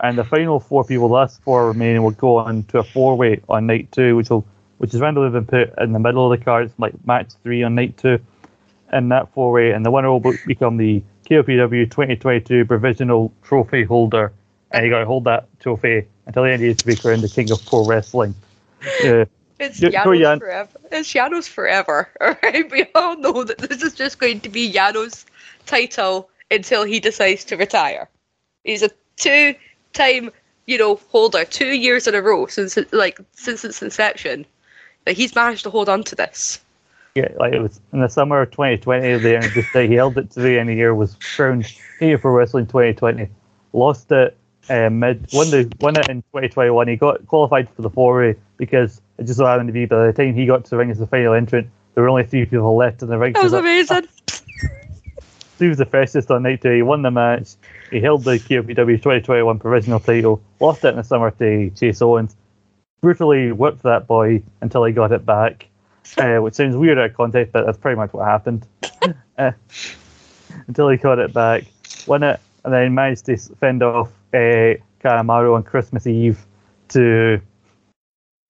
And 0.00 0.16
the 0.16 0.24
final 0.24 0.60
four 0.60 0.84
people, 0.84 1.08
the 1.08 1.14
last 1.14 1.42
four 1.42 1.68
remaining, 1.68 2.02
will 2.02 2.12
go 2.12 2.36
on 2.36 2.64
to 2.64 2.78
a 2.78 2.84
four-way 2.84 3.40
on 3.48 3.66
night 3.66 3.90
two, 3.90 4.14
which 4.16 4.30
will 4.30 4.46
which 4.76 4.94
is 4.94 5.00
randomly 5.00 5.30
been 5.30 5.44
put 5.44 5.76
in 5.78 5.92
the 5.92 5.98
middle 5.98 6.30
of 6.30 6.38
the 6.38 6.44
cards, 6.44 6.72
like 6.78 6.94
match 7.04 7.32
three 7.42 7.64
on 7.64 7.74
night 7.74 7.96
two. 7.98 8.20
In 8.92 9.08
that 9.08 9.32
four-way, 9.34 9.72
and 9.72 9.84
the 9.84 9.90
winner 9.90 10.10
will 10.10 10.34
become 10.46 10.76
the 10.76 11.02
KOPW 11.28 11.90
2022 11.90 12.64
provisional 12.64 13.32
trophy 13.42 13.84
holder 13.84 14.32
and 14.70 14.84
you 14.84 14.90
got 14.90 15.00
to 15.00 15.06
hold 15.06 15.24
that 15.24 15.46
trophy 15.60 16.06
until 16.26 16.44
the 16.44 16.52
end 16.52 16.64
of 16.64 16.76
the 16.76 16.84
week 16.86 17.00
crowned 17.00 17.22
the 17.22 17.28
king 17.28 17.50
of 17.50 17.64
pro 17.66 17.84
wrestling. 17.84 18.34
Uh, 19.04 19.24
It's 19.58 19.80
Yeah, 19.80 20.04
go, 20.04 20.14
Janos 20.14 20.20
Jan. 20.20 20.38
forever. 20.38 20.78
It's 20.92 21.14
Yano's 21.14 21.48
forever. 21.48 22.08
Alright, 22.20 22.70
we 22.70 22.86
all 22.94 23.16
know 23.16 23.44
that 23.44 23.58
this 23.58 23.82
is 23.82 23.94
just 23.94 24.18
going 24.18 24.40
to 24.40 24.48
be 24.48 24.70
Yano's 24.72 25.26
title 25.66 26.28
until 26.50 26.84
he 26.84 27.00
decides 27.00 27.44
to 27.46 27.56
retire. 27.56 28.08
He's 28.64 28.82
a 28.82 28.90
two-time, 29.16 30.30
you 30.66 30.78
know, 30.78 30.96
holder, 31.10 31.44
two 31.44 31.74
years 31.74 32.06
in 32.06 32.14
a 32.14 32.22
row 32.22 32.46
since 32.46 32.78
like 32.92 33.18
since 33.32 33.64
its 33.64 33.82
inception. 33.82 34.46
Like 35.06 35.16
he's 35.16 35.34
managed 35.34 35.64
to 35.64 35.70
hold 35.70 35.88
on 35.88 36.04
to 36.04 36.14
this. 36.14 36.60
yeah, 37.14 37.28
like 37.38 37.54
it 37.54 37.60
was 37.60 37.80
in 37.92 38.00
the 38.00 38.08
summer 38.08 38.42
of 38.42 38.50
2020. 38.50 39.18
The 39.18 39.36
end 39.36 39.44
of 39.44 39.44
and 39.44 39.52
just 39.52 39.74
he 39.74 39.94
held 39.94 40.18
it 40.18 40.30
to 40.32 40.40
the 40.40 40.58
end 40.58 40.68
of 40.68 40.74
the 40.74 40.76
year. 40.76 40.94
Was 40.94 41.16
crowned 41.34 41.72
king 41.98 42.12
of 42.12 42.20
pro 42.20 42.32
wrestling 42.32 42.66
2020. 42.66 43.28
Lost 43.72 44.12
it 44.12 44.36
uh, 44.70 44.90
mid. 44.90 45.28
Won 45.32 45.50
the 45.50 45.72
won 45.80 45.96
it 45.96 46.08
in 46.08 46.22
2021. 46.22 46.88
He 46.88 46.96
got 46.96 47.26
qualified 47.26 47.68
for 47.70 47.82
the 47.82 47.90
four-way 47.90 48.36
because 48.56 49.00
it 49.18 49.24
just 49.24 49.38
so 49.38 49.46
happened 49.46 49.68
to 49.68 49.72
be 49.72 49.86
by 49.86 50.06
the 50.06 50.12
time 50.12 50.34
he 50.34 50.46
got 50.46 50.64
to 50.64 50.70
the 50.70 50.76
ring 50.76 50.90
as 50.90 50.98
the 50.98 51.06
final 51.06 51.34
entrant, 51.34 51.68
there 51.94 52.02
were 52.02 52.08
only 52.08 52.24
three 52.24 52.44
people 52.44 52.76
left 52.76 53.02
in 53.02 53.08
the 53.08 53.18
ring. 53.18 53.32
That 53.32 53.42
was 53.44 53.52
So 53.52 53.58
amazing. 53.58 54.08
He 55.58 55.66
was 55.66 55.78
the 55.78 55.86
freshest 55.86 56.30
on 56.30 56.44
night 56.44 56.62
two. 56.62 56.70
He 56.70 56.82
won 56.82 57.02
the 57.02 57.10
match. 57.10 57.54
He 57.90 58.00
held 58.00 58.22
the 58.22 58.38
KOPW 58.38 58.76
2021 58.76 59.58
provisional 59.58 59.98
title. 59.98 60.40
Lost 60.60 60.84
it 60.84 60.90
in 60.90 60.96
the 60.96 61.02
summer 61.02 61.32
to 61.32 61.70
Chase 61.70 62.00
Owens. 62.00 62.36
Brutally 63.00 63.50
whipped 63.50 63.82
that 63.82 64.06
boy 64.06 64.42
until 64.60 64.84
he 64.84 64.92
got 64.92 65.10
it 65.10 65.26
back, 65.26 65.66
uh, 66.16 66.36
which 66.36 66.54
sounds 66.54 66.76
weird 66.76 66.98
out 66.98 67.06
of 67.10 67.16
context, 67.16 67.52
but 67.52 67.66
that's 67.66 67.78
pretty 67.78 67.96
much 67.96 68.12
what 68.12 68.24
happened. 68.24 68.66
uh, 69.38 69.50
until 70.68 70.90
he 70.90 70.96
got 70.96 71.18
it 71.18 71.32
back, 71.32 71.64
won 72.06 72.22
it, 72.22 72.38
and 72.64 72.72
then 72.72 72.94
managed 72.94 73.26
to 73.26 73.36
fend 73.36 73.82
off 73.82 74.12
uh, 74.34 74.74
Kanemaru 75.02 75.54
on 75.54 75.62
Christmas 75.62 76.06
Eve 76.06 76.44
to 76.88 77.40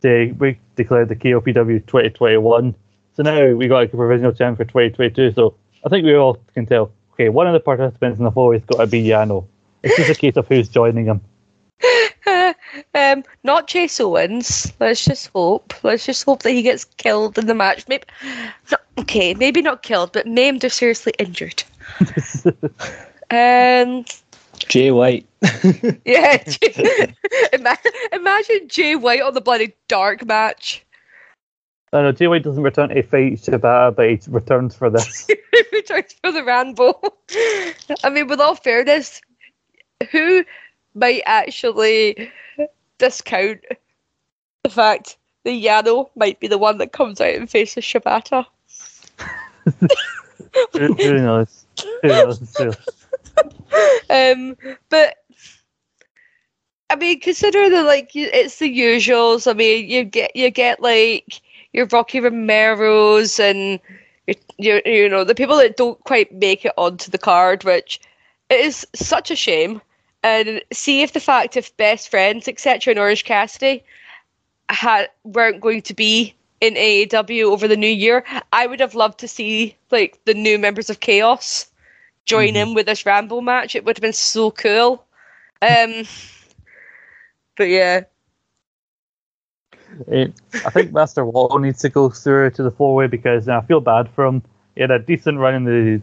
they 0.00 0.32
we 0.32 0.58
declared 0.76 1.08
the 1.08 1.16
KOPW 1.16 1.86
2021. 1.86 2.74
So 3.14 3.22
now 3.22 3.52
we 3.54 3.66
got 3.66 3.84
a 3.84 3.88
provisional 3.88 4.32
champ 4.32 4.58
for 4.58 4.64
2022. 4.64 5.32
So 5.32 5.56
I 5.84 5.88
think 5.88 6.04
we 6.04 6.14
all 6.14 6.38
can 6.54 6.66
tell. 6.66 6.92
Okay, 7.14 7.28
one 7.28 7.48
of 7.48 7.52
the 7.52 7.60
participants 7.60 8.18
in 8.18 8.24
the 8.24 8.30
four 8.30 8.52
has 8.52 8.64
got 8.64 8.78
to 8.78 8.86
be 8.86 9.02
Yano. 9.02 9.46
It's 9.82 9.96
just 9.96 10.10
a 10.10 10.14
case 10.14 10.36
of 10.36 10.46
who's 10.46 10.68
joining 10.68 11.06
him. 11.06 11.20
um, 12.94 13.24
not 13.42 13.66
Chase 13.66 14.00
Owens. 14.00 14.72
Let's 14.78 15.04
just 15.04 15.28
hope. 15.28 15.74
Let's 15.82 16.06
just 16.06 16.24
hope 16.24 16.42
that 16.42 16.50
he 16.52 16.62
gets 16.62 16.84
killed 16.84 17.38
in 17.38 17.46
the 17.46 17.54
match. 17.54 17.86
Maybe, 17.88 18.04
no, 18.70 18.76
okay, 18.98 19.34
maybe 19.34 19.62
not 19.62 19.82
killed, 19.82 20.12
but 20.12 20.26
maimed 20.26 20.64
or 20.64 20.68
seriously 20.68 21.12
injured. 21.18 21.62
um, 23.30 24.04
Jay 24.58 24.90
White. 24.90 25.26
yeah. 26.04 26.42
Imagine 28.12 28.68
Jay 28.68 28.96
White 28.96 29.22
on 29.22 29.34
the 29.34 29.40
bloody 29.40 29.74
dark 29.88 30.24
match. 30.26 30.84
I 31.92 32.02
know 32.02 32.12
Jay 32.12 32.28
White 32.28 32.42
doesn't 32.42 32.62
return 32.62 32.90
to 32.90 33.02
fight 33.02 33.34
Shibata, 33.34 33.94
but 33.96 34.10
he 34.10 34.20
returns 34.28 34.74
for 34.74 34.90
this. 34.90 35.26
He 35.52 35.64
returns 35.72 36.14
for 36.22 36.30
the 36.30 36.44
Rambo. 36.44 37.00
I 38.04 38.10
mean, 38.10 38.28
with 38.28 38.40
all 38.40 38.54
fairness, 38.54 39.20
who 40.12 40.44
might 40.94 41.22
actually 41.26 42.30
discount 42.98 43.64
the 44.62 44.70
fact 44.70 45.16
that 45.44 45.50
Yano 45.50 46.10
might 46.14 46.38
be 46.38 46.46
the 46.46 46.58
one 46.58 46.78
that 46.78 46.92
comes 46.92 47.20
out 47.20 47.34
and 47.34 47.50
faces 47.50 47.82
Shibata? 47.84 48.46
who, 50.72 50.94
who 50.94 51.14
knows? 51.14 51.66
Who 52.02 52.08
knows? 52.08 52.56
Who- 52.56 52.72
um, 54.10 54.56
but 54.88 55.16
I 56.90 56.96
mean, 56.96 57.20
consider 57.20 57.68
that 57.68 57.84
like 57.84 58.10
it's 58.14 58.58
the 58.58 58.78
usuals. 58.78 59.50
I 59.50 59.54
mean, 59.54 59.88
you 59.88 60.04
get 60.04 60.34
you 60.34 60.50
get 60.50 60.80
like 60.80 61.40
your 61.72 61.86
Rocky 61.86 62.20
Romero's 62.20 63.38
and 63.38 63.78
your, 64.58 64.80
you 64.84 65.08
know 65.08 65.24
the 65.24 65.34
people 65.34 65.56
that 65.58 65.76
don't 65.76 66.02
quite 66.04 66.32
make 66.32 66.64
it 66.64 66.72
onto 66.76 67.10
the 67.10 67.18
card, 67.18 67.64
which 67.64 68.00
is 68.50 68.86
such 68.94 69.30
a 69.30 69.36
shame. 69.36 69.80
And 70.24 70.60
see 70.72 71.02
if 71.02 71.12
the 71.12 71.20
fact 71.20 71.56
if 71.56 71.76
best 71.76 72.08
friends 72.08 72.48
etc. 72.48 72.92
and 72.92 72.98
Orange 72.98 73.24
Cassidy 73.24 73.84
had 74.68 75.08
weren't 75.24 75.60
going 75.60 75.82
to 75.82 75.94
be 75.94 76.34
in 76.60 76.74
AEW 76.74 77.44
over 77.44 77.68
the 77.68 77.76
new 77.76 77.86
year, 77.86 78.24
I 78.52 78.66
would 78.66 78.80
have 78.80 78.94
loved 78.94 79.20
to 79.20 79.28
see 79.28 79.76
like 79.90 80.18
the 80.24 80.34
new 80.34 80.58
members 80.58 80.90
of 80.90 81.00
Chaos 81.00 81.70
join 82.28 82.56
in 82.56 82.74
with 82.74 82.86
this 82.86 83.04
Rambo 83.04 83.40
match. 83.40 83.74
It 83.74 83.84
would 83.84 83.96
have 83.96 84.02
been 84.02 84.12
so 84.12 84.50
cool. 84.50 85.04
Um, 85.62 86.04
but 87.56 87.68
yeah, 87.68 88.04
Eh, 90.10 90.28
I 90.54 90.70
think 90.70 90.92
Master 90.92 91.24
Wato 91.24 91.60
needs 91.60 91.80
to 91.82 91.88
go 91.88 92.08
through 92.08 92.50
to 92.52 92.62
the 92.62 92.70
four 92.70 92.94
way 92.94 93.06
because 93.06 93.48
uh, 93.48 93.58
I 93.58 93.60
feel 93.66 93.80
bad 93.80 94.08
for 94.10 94.24
him. 94.24 94.42
He 94.74 94.82
had 94.82 94.90
a 94.90 94.98
decent 94.98 95.38
run 95.38 95.54
in 95.54 95.64
the 95.64 96.02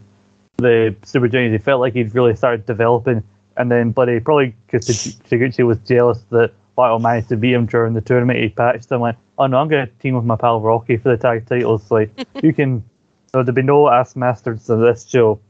the 0.58 0.94
Super 1.04 1.28
Juniors. 1.28 1.52
He 1.52 1.58
felt 1.62 1.80
like 1.80 1.94
he'd 1.94 2.14
really 2.14 2.34
started 2.34 2.66
developing, 2.66 3.22
and 3.56 3.70
then 3.70 3.92
bloody 3.92 4.20
probably 4.20 4.54
because 4.66 4.86
Taguchi 4.86 5.66
was 5.66 5.78
jealous 5.78 6.22
that 6.30 6.52
Battle 6.76 6.98
managed 6.98 7.28
to 7.30 7.36
beat 7.36 7.54
him 7.54 7.66
during 7.66 7.94
the 7.94 8.00
tournament. 8.00 8.38
He 8.40 8.48
patched 8.48 8.90
him 8.90 9.00
went, 9.00 9.16
"Oh 9.38 9.46
no, 9.46 9.58
I'm 9.58 9.68
going 9.68 9.86
to 9.86 9.92
team 9.94 10.14
with 10.14 10.24
my 10.24 10.36
pal 10.36 10.60
Rocky 10.60 10.96
for 10.96 11.10
the 11.10 11.16
tag 11.16 11.46
titles." 11.46 11.90
Like 11.90 12.10
you 12.42 12.52
can, 12.52 12.82
so 13.32 13.42
there'd 13.42 13.54
be 13.54 13.62
no 13.62 13.88
ass 13.88 14.16
masters 14.16 14.68
in 14.68 14.80
this 14.80 15.06
show. 15.08 15.40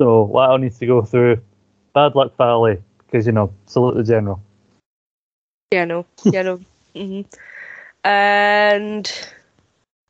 So 0.00 0.22
Lyle 0.32 0.56
needs 0.56 0.78
to 0.78 0.86
go 0.86 1.02
through. 1.02 1.42
Bad 1.94 2.14
luck, 2.14 2.34
Valley, 2.38 2.78
because 3.04 3.26
you 3.26 3.32
know 3.32 3.52
salute 3.66 3.96
the 3.96 4.02
general. 4.02 4.40
yeah, 5.70 5.84
no, 5.84 6.06
yeah, 6.24 6.40
no. 6.40 6.60
hmm 6.96 7.20
And 8.02 9.12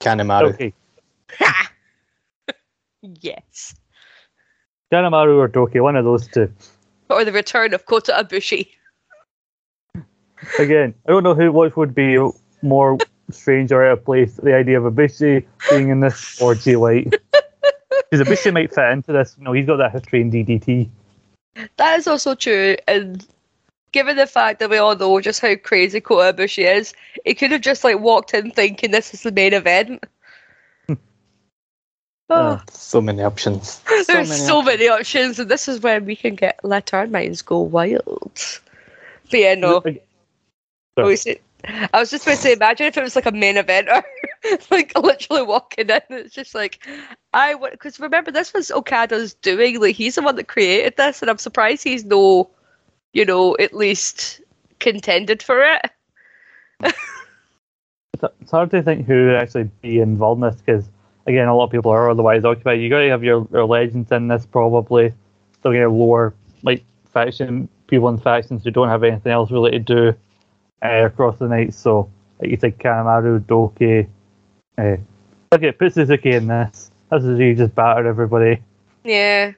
Kanemaru. 0.01 0.55
Okay, 0.55 0.73
yes, 3.03 3.75
Kanemaru 4.93 5.39
or 5.39 5.49
Douki, 5.49 5.83
one 5.83 5.97
of 5.97 6.05
those 6.05 6.29
two. 6.29 6.53
or 7.09 7.25
the 7.25 7.33
return 7.33 7.75
of 7.75 7.87
Kota 7.87 8.13
Ibushi. 8.13 8.69
Again, 10.61 10.95
I 11.09 11.11
don't 11.11 11.25
know 11.25 11.35
who 11.35 11.51
which 11.51 11.75
would 11.75 11.97
be 11.97 12.17
more 12.63 12.97
strange 13.33 13.73
or 13.73 13.85
out 13.85 13.99
of 13.99 14.05
place. 14.05 14.35
The 14.37 14.55
idea 14.55 14.81
of 14.81 14.93
Ibushi 14.93 15.45
being 15.69 15.89
in 15.89 15.99
this 15.99 16.41
or 16.41 16.55
Jay 16.55 16.77
White. 16.77 17.13
Because 18.11 18.27
Ibushi 18.27 18.53
might 18.53 18.75
fit 18.75 18.91
into 18.91 19.13
this. 19.13 19.37
You 19.39 19.45
know, 19.45 19.53
he's 19.53 19.67
got 19.67 19.77
that 19.77 19.93
history 19.93 20.21
in 20.21 20.31
DDT. 20.31 20.89
That 21.77 21.99
is 21.99 22.07
also 22.07 22.35
true, 22.35 22.77
and 22.89 23.27
given 23.93 24.17
the 24.17 24.27
fact 24.27 24.61
that 24.61 24.71
we 24.71 24.79
all 24.79 24.95
know 24.97 25.21
just 25.21 25.41
how 25.41 25.55
crazy 25.57 26.01
Kota 26.01 26.33
Ibushi 26.37 26.65
is, 26.77 26.95
he 27.25 27.35
could 27.35 27.51
have 27.51 27.61
just 27.61 27.83
like 27.85 27.99
walked 27.99 28.35
in 28.35 28.51
thinking 28.53 28.91
this 28.93 29.13
is 29.15 29.23
the 29.23 29.33
main 29.33 29.53
event. 29.53 30.05
Ah. 32.33 32.63
oh, 32.63 32.63
So 32.71 33.01
many 33.01 33.23
options. 33.23 33.81
So 33.89 34.03
there's 34.05 34.29
many 34.29 34.41
so 34.43 34.63
many 34.63 34.89
options, 34.89 35.39
and 35.41 35.51
this 35.51 35.67
is 35.69 35.81
when 35.81 36.05
we 36.07 36.15
can 36.17 36.37
get 36.37 36.61
let 36.63 36.95
our 36.95 37.07
minds 37.09 37.43
go 37.43 37.59
wild. 37.61 38.33
But 39.31 39.41
yeah, 39.41 39.55
no. 39.57 39.81
Sorry. 39.81 40.03
Oh, 40.97 41.09
you 41.09 41.17
say- 41.17 41.41
I 41.65 41.99
was 41.99 42.11
just 42.11 42.25
going 42.25 42.37
to 42.37 42.43
say, 42.43 42.53
imagine 42.53 42.87
if 42.87 42.97
it 42.97 43.03
was 43.03 43.17
like 43.17 43.27
a 43.27 43.33
main 43.33 43.57
eventer, 43.57 44.03
like 44.71 44.97
literally 44.97 45.43
walking 45.43 45.89
in. 45.89 46.01
It's 46.11 46.35
just 46.35 46.55
like, 46.55 46.87
I 47.33 47.55
would, 47.55 47.73
because 47.73 48.01
remember 48.01 48.31
this 48.31 48.53
was 48.53 48.71
Okada's 48.71 49.35
doing. 49.35 49.81
Like 49.81 49.97
he's 49.97 50.15
the 50.15 50.23
one 50.23 50.37
that 50.37 50.49
created 50.49 50.97
this, 50.97 51.23
and 51.23 51.31
I'm 51.31 51.39
surprised 51.39 51.85
he's 51.85 52.05
no, 52.05 52.51
you 53.13 53.25
know, 53.25 53.57
at 53.59 53.75
least 53.75 54.41
contended 54.79 55.43
for 55.43 55.63
it. 55.63 55.91
it's, 56.81 58.51
hard 58.51 58.71
to 58.71 58.83
think 58.83 59.07
who 59.07 59.27
would 59.27 59.37
actually 59.37 59.71
be 59.83 60.01
involved 60.01 60.43
in 60.43 60.51
this 60.51 60.61
because 60.61 60.89
again, 61.27 61.49
a 61.49 61.55
lot 61.55 61.65
of 61.65 61.71
people 61.71 61.91
are 61.91 62.11
otherwise 62.11 62.45
occupied. 62.45 62.81
You 62.81 62.89
got 62.89 63.01
to 63.01 63.09
have 63.09 63.25
your, 63.25 63.47
your 63.53 63.67
legends 63.67 64.11
in 64.13 64.29
this 64.29 64.47
probably. 64.47 65.13
Still 65.59 65.73
get 65.73 65.91
lower 65.91 66.35
like 66.63 66.83
faction 67.13 67.69
people 67.87 68.09
in 68.09 68.19
factions 68.19 68.65
who 68.65 68.71
don't 68.71 68.89
have 68.89 69.03
anything 69.03 69.33
else 69.33 69.51
really 69.51 69.73
to 69.73 69.79
do 69.79 70.15
uh, 70.83 71.07
across 71.07 71.39
the 71.39 71.49
night. 71.49 71.75
So 71.75 72.11
like 72.41 72.51
you 72.51 72.57
said, 72.59 72.79
Kanemaru, 72.79 73.41
Douki. 73.41 74.09
Uh, 74.79 74.97
look 75.53 75.63
at 75.63 75.79
put 75.79 75.95
Suzuki 75.95 76.31
in 76.31 76.47
this. 76.47 76.91
This 77.11 77.25
is 77.25 77.39
you 77.39 77.55
just 77.55 77.75
battered 77.75 78.07
everybody. 78.07 78.63
Yeah. 79.05 79.53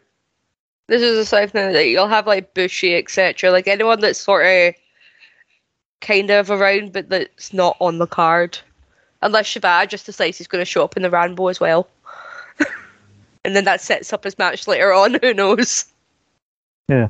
This 0.88 1.02
is 1.02 1.16
a 1.16 1.24
side 1.24 1.52
thing 1.52 1.72
that 1.72 1.86
you'll 1.86 2.08
have 2.08 2.26
like 2.26 2.54
Bushi, 2.54 2.96
etc. 2.96 3.50
Like 3.50 3.68
anyone 3.68 4.00
that's 4.00 4.20
sort 4.20 4.46
of 4.46 4.74
kind 6.00 6.30
of 6.30 6.50
around 6.50 6.92
but 6.92 7.08
that's 7.08 7.52
not 7.52 7.76
on 7.80 7.98
the 7.98 8.06
card. 8.06 8.58
Unless 9.22 9.46
Shibata 9.46 9.88
just 9.88 10.06
decides 10.06 10.36
he's 10.36 10.48
going 10.48 10.60
to 10.60 10.66
show 10.66 10.82
up 10.82 10.96
in 10.96 11.02
the 11.02 11.10
Rambo 11.10 11.46
as 11.46 11.60
well. 11.60 11.88
and 13.44 13.54
then 13.54 13.64
that 13.64 13.80
sets 13.80 14.12
up 14.12 14.24
his 14.24 14.36
match 14.36 14.66
later 14.66 14.92
on, 14.92 15.14
who 15.22 15.32
knows? 15.32 15.84
Yeah. 16.88 17.08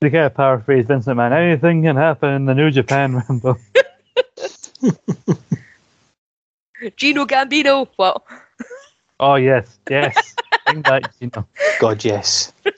To 0.00 0.10
kind 0.10 0.24
of 0.24 0.34
paraphrase 0.34 0.86
Vince 0.86 1.04
McMahon, 1.06 1.32
anything 1.32 1.82
can 1.82 1.96
happen 1.96 2.30
in 2.30 2.44
the 2.46 2.54
New 2.54 2.70
Japan 2.70 3.16
Rambo. 3.28 3.56
Gino 6.96 7.26
Gambino, 7.26 7.86
what? 7.96 8.22
Oh 9.18 9.34
yes, 9.34 9.78
yes. 9.90 10.34
Bring 10.64 10.80
back 10.80 11.14
Gino. 11.18 11.46
God, 11.78 12.02
yes. 12.02 12.52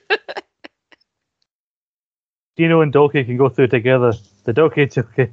Gino 2.58 2.80
and 2.80 2.92
Douki 2.92 3.24
can 3.24 3.36
go 3.36 3.48
through 3.48 3.68
together. 3.68 4.12
The 4.44 4.52
Douki 4.52 4.88
Choki. 4.92 5.30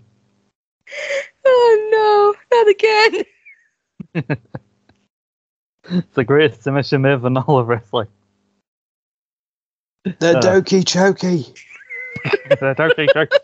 Oh 1.43 2.35
no, 2.51 2.57
not 2.57 2.67
again. 2.69 3.23
It's 5.89 6.07
the 6.13 6.23
greatest 6.23 6.61
submission 6.61 7.01
move 7.01 7.25
in 7.25 7.35
all 7.37 7.57
of 7.57 7.67
wrestling. 7.67 8.07
The 10.03 10.37
Uh. 10.37 10.41
Douki 10.41 10.83
Choki. 10.83 11.51
Douki 12.49 13.07
Choki. 13.07 13.37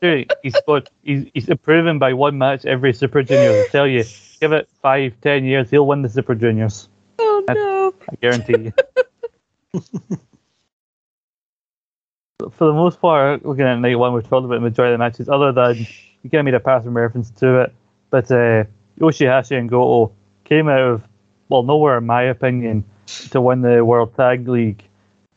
Dude, 0.00 0.32
he's 0.42 0.56
got, 0.66 0.90
he's, 1.02 1.26
he's 1.32 1.48
improving 1.48 1.98
by 1.98 2.12
one 2.12 2.36
match 2.38 2.66
every 2.66 2.92
Super 2.92 3.22
Juniors. 3.22 3.66
I 3.66 3.68
tell 3.70 3.86
you, 3.86 4.04
give 4.40 4.52
it 4.52 4.68
five, 4.82 5.14
ten 5.20 5.44
years, 5.44 5.70
he'll 5.70 5.86
win 5.86 6.02
the 6.02 6.08
Super 6.08 6.34
Juniors. 6.34 6.88
Oh 7.18 7.44
no. 7.48 7.94
I 8.10 8.16
guarantee 8.20 8.64
you. 8.64 8.72
For 12.52 12.66
the 12.66 12.74
most 12.74 13.00
part, 13.00 13.44
looking 13.46 13.64
at 13.64 13.78
night 13.78 13.96
one, 13.96 14.12
we've 14.12 14.28
talked 14.28 14.44
about 14.44 14.56
the 14.56 14.60
majority 14.60 14.92
of 14.92 14.98
the 14.98 15.04
matches, 15.04 15.28
other 15.28 15.52
than 15.52 15.78
you 16.22 16.30
kind 16.30 16.40
of 16.40 16.44
made 16.44 16.54
a 16.54 16.60
passing 16.60 16.92
reference 16.92 17.30
to 17.30 17.62
it. 17.62 17.74
But 18.10 18.30
uh, 18.30 18.64
Yoshihashi 18.98 19.58
and 19.58 19.68
Goto 19.68 20.12
came 20.44 20.68
out 20.68 20.80
of, 20.80 21.02
well, 21.48 21.62
nowhere, 21.62 21.98
in 21.98 22.06
my 22.06 22.22
opinion, 22.22 22.84
to 23.30 23.40
win 23.40 23.62
the 23.62 23.84
World 23.84 24.14
Tag 24.16 24.46
League. 24.46 24.82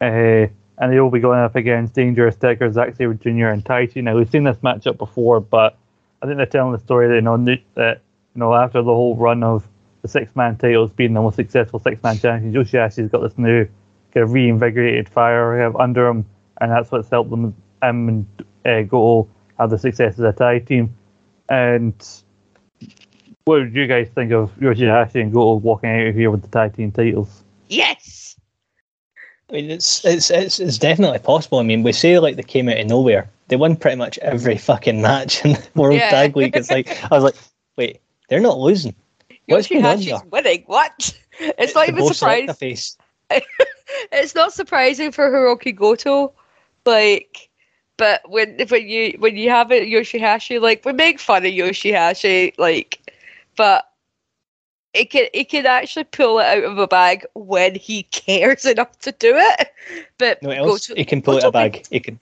Uh, 0.01 0.47
and 0.77 0.91
they 0.91 0.99
will 0.99 1.09
be 1.09 1.19
going 1.19 1.39
up 1.39 1.55
against 1.55 1.93
Dangerous 1.93 2.35
Tekkers, 2.35 2.73
Zack 2.73 2.95
Sabre 2.95 3.15
Jr., 3.15 3.47
and 3.47 3.63
Taichi. 3.63 4.03
Now, 4.03 4.15
we've 4.15 4.29
seen 4.29 4.43
this 4.43 4.57
matchup 4.57 4.97
before, 4.97 5.39
but 5.39 5.77
I 6.21 6.25
think 6.25 6.37
they're 6.37 6.45
telling 6.45 6.73
the 6.73 6.79
story 6.79 7.07
that, 7.07 7.15
you 7.15 7.21
know, 7.21 7.37
that, 7.75 8.01
you 8.35 8.39
know 8.39 8.53
after 8.53 8.81
the 8.81 8.93
whole 8.93 9.15
run 9.15 9.43
of 9.43 9.67
the 10.01 10.07
six 10.07 10.35
man 10.35 10.57
titles 10.57 10.91
being 10.91 11.13
the 11.13 11.21
most 11.21 11.35
successful 11.35 11.79
six 11.79 12.01
man 12.03 12.19
champion, 12.19 12.53
Yoshihashi's 12.53 13.11
got 13.11 13.21
this 13.21 13.37
new 13.37 13.65
kind 14.13 14.23
of 14.23 14.33
reinvigorated 14.33 15.09
fire 15.09 15.59
have 15.59 15.75
under 15.75 16.07
him, 16.07 16.25
and 16.61 16.71
that's 16.71 16.91
what's 16.91 17.09
helped 17.09 17.29
them 17.29 17.55
and 17.81 18.25
uh, 18.65 18.81
Goto 18.81 19.29
have 19.57 19.69
the 19.69 19.77
success 19.77 20.13
as 20.13 20.19
a 20.19 20.33
tag 20.33 20.67
team. 20.67 20.95
And 21.49 21.93
what 23.45 23.59
did 23.59 23.75
you 23.75 23.87
guys 23.87 24.09
think 24.13 24.31
of 24.31 24.53
Yoshihashi 24.55 25.21
and 25.21 25.31
Goto 25.31 25.55
walking 25.55 25.89
out 25.89 26.07
of 26.07 26.15
here 26.15 26.31
with 26.31 26.41
the 26.41 26.47
tag 26.47 26.75
team 26.75 26.91
titles? 26.91 27.43
Yes. 27.67 27.96
I 29.49 29.53
mean, 29.53 29.71
it's, 29.71 30.03
it's 30.03 30.29
it's 30.29 30.59
it's 30.59 30.77
definitely 30.77 31.19
possible. 31.19 31.59
I 31.59 31.63
mean, 31.63 31.81
we 31.83 31.93
say 31.93 32.19
like 32.19 32.35
they 32.35 32.43
came 32.43 32.67
out 32.67 32.79
of 32.79 32.87
nowhere. 32.87 33.29
They 33.47 33.55
won 33.55 33.77
pretty 33.77 33.95
much 33.95 34.17
every 34.19 34.57
fucking 34.57 35.01
match 35.01 35.45
in 35.45 35.53
the 35.53 35.69
World 35.75 35.95
Yeah. 35.95 36.09
Tag 36.09 36.35
League. 36.35 36.55
It's 36.55 36.69
like 36.69 36.89
I 37.11 37.15
was 37.15 37.23
like, 37.23 37.35
wait, 37.77 38.01
they're 38.27 38.41
not 38.41 38.59
losing. 38.59 38.93
What's 39.47 39.67
going 39.67 39.85
on 39.85 40.29
winning. 40.29 40.63
What? 40.65 41.17
It's 41.39 41.75
not 41.75 41.87
even 41.87 42.03
surprising. 42.13 42.77
It's 44.11 44.33
not 44.33 44.53
surprising 44.53 45.11
for 45.11 45.29
Hiroki 45.29 45.73
Goto, 45.73 46.33
like, 46.83 47.49
but 47.95 48.27
when 48.27 48.57
when 48.69 48.87
you 48.87 49.15
when 49.19 49.37
you 49.37 49.49
have 49.51 49.71
it 49.71 49.87
Yoshihashi, 49.87 50.59
like 50.59 50.83
we 50.83 50.93
make 50.93 51.19
fun 51.19 51.45
of 51.45 51.51
Yoshihashi, 51.51 52.57
like, 52.57 52.99
but 53.55 53.87
it 54.97 55.09
can 55.11 55.27
it 55.33 55.49
can 55.49 55.65
actually 55.65 56.03
pull 56.05 56.39
it 56.39 56.45
out 56.45 56.63
of 56.63 56.77
a 56.77 56.87
bag 56.87 57.25
when 57.35 57.75
he 57.75 58.03
cares 58.03 58.65
enough 58.65 58.97
to 58.99 59.11
do 59.13 59.33
it. 59.35 59.73
But 60.17 60.41
No, 60.41 60.49
else 60.49 60.87
Goto, 60.87 60.97
he 60.97 61.05
can 61.05 61.21
pull 61.21 61.37
it 61.37 61.43
out 61.43 61.49
of 61.49 61.49
a 61.49 61.69
bag. 61.69 61.85
He 61.89 61.99
can 61.99 62.19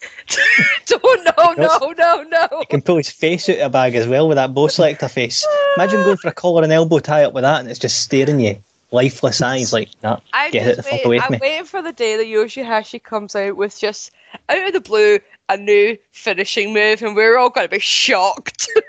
don't 0.85 1.25
no 1.37 1.53
no 1.53 1.93
no 1.97 2.23
no. 2.23 2.47
he 2.59 2.65
can 2.65 2.81
pull 2.81 2.97
his 2.97 3.09
face 3.09 3.47
out 3.49 3.57
of 3.57 3.67
a 3.67 3.69
bag 3.69 3.95
as 3.95 4.07
well 4.07 4.27
with 4.27 4.35
that 4.35 4.53
Bo 4.53 4.67
Selecta 4.67 5.09
face. 5.09 5.45
Imagine 5.77 6.01
going 6.01 6.17
for 6.17 6.27
a 6.27 6.33
collar 6.33 6.63
and 6.63 6.71
elbow 6.71 6.99
tie 6.99 7.23
up 7.23 7.33
with 7.33 7.43
that, 7.43 7.61
and 7.61 7.69
it's 7.69 7.79
just 7.79 8.01
staring 8.01 8.39
you, 8.39 8.61
lifeless 8.91 9.41
eyes. 9.41 9.73
Like, 9.73 9.89
nah, 10.03 10.19
I'm 10.33 10.51
get 10.51 10.67
it 10.67 10.77
the 10.77 10.83
fuck 10.83 10.91
waiting, 10.91 11.07
away 11.07 11.19
I'm 11.19 11.31
me. 11.31 11.39
waiting 11.41 11.65
for 11.65 11.81
the 11.81 11.93
day 11.93 12.17
that 12.17 12.25
Yoshihashi 12.25 13.01
comes 13.01 13.35
out 13.35 13.55
with 13.55 13.79
just 13.79 14.11
out 14.49 14.67
of 14.67 14.73
the 14.73 14.81
blue 14.81 15.19
a 15.49 15.57
new 15.57 15.97
finishing 16.11 16.73
move, 16.73 17.01
and 17.01 17.15
we're 17.15 17.37
all 17.37 17.49
going 17.49 17.67
to 17.67 17.75
be 17.75 17.79
shocked. 17.79 18.69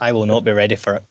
I 0.00 0.12
will 0.12 0.26
not 0.26 0.44
be 0.44 0.52
ready 0.52 0.76
for 0.76 0.94
it. 0.94 1.04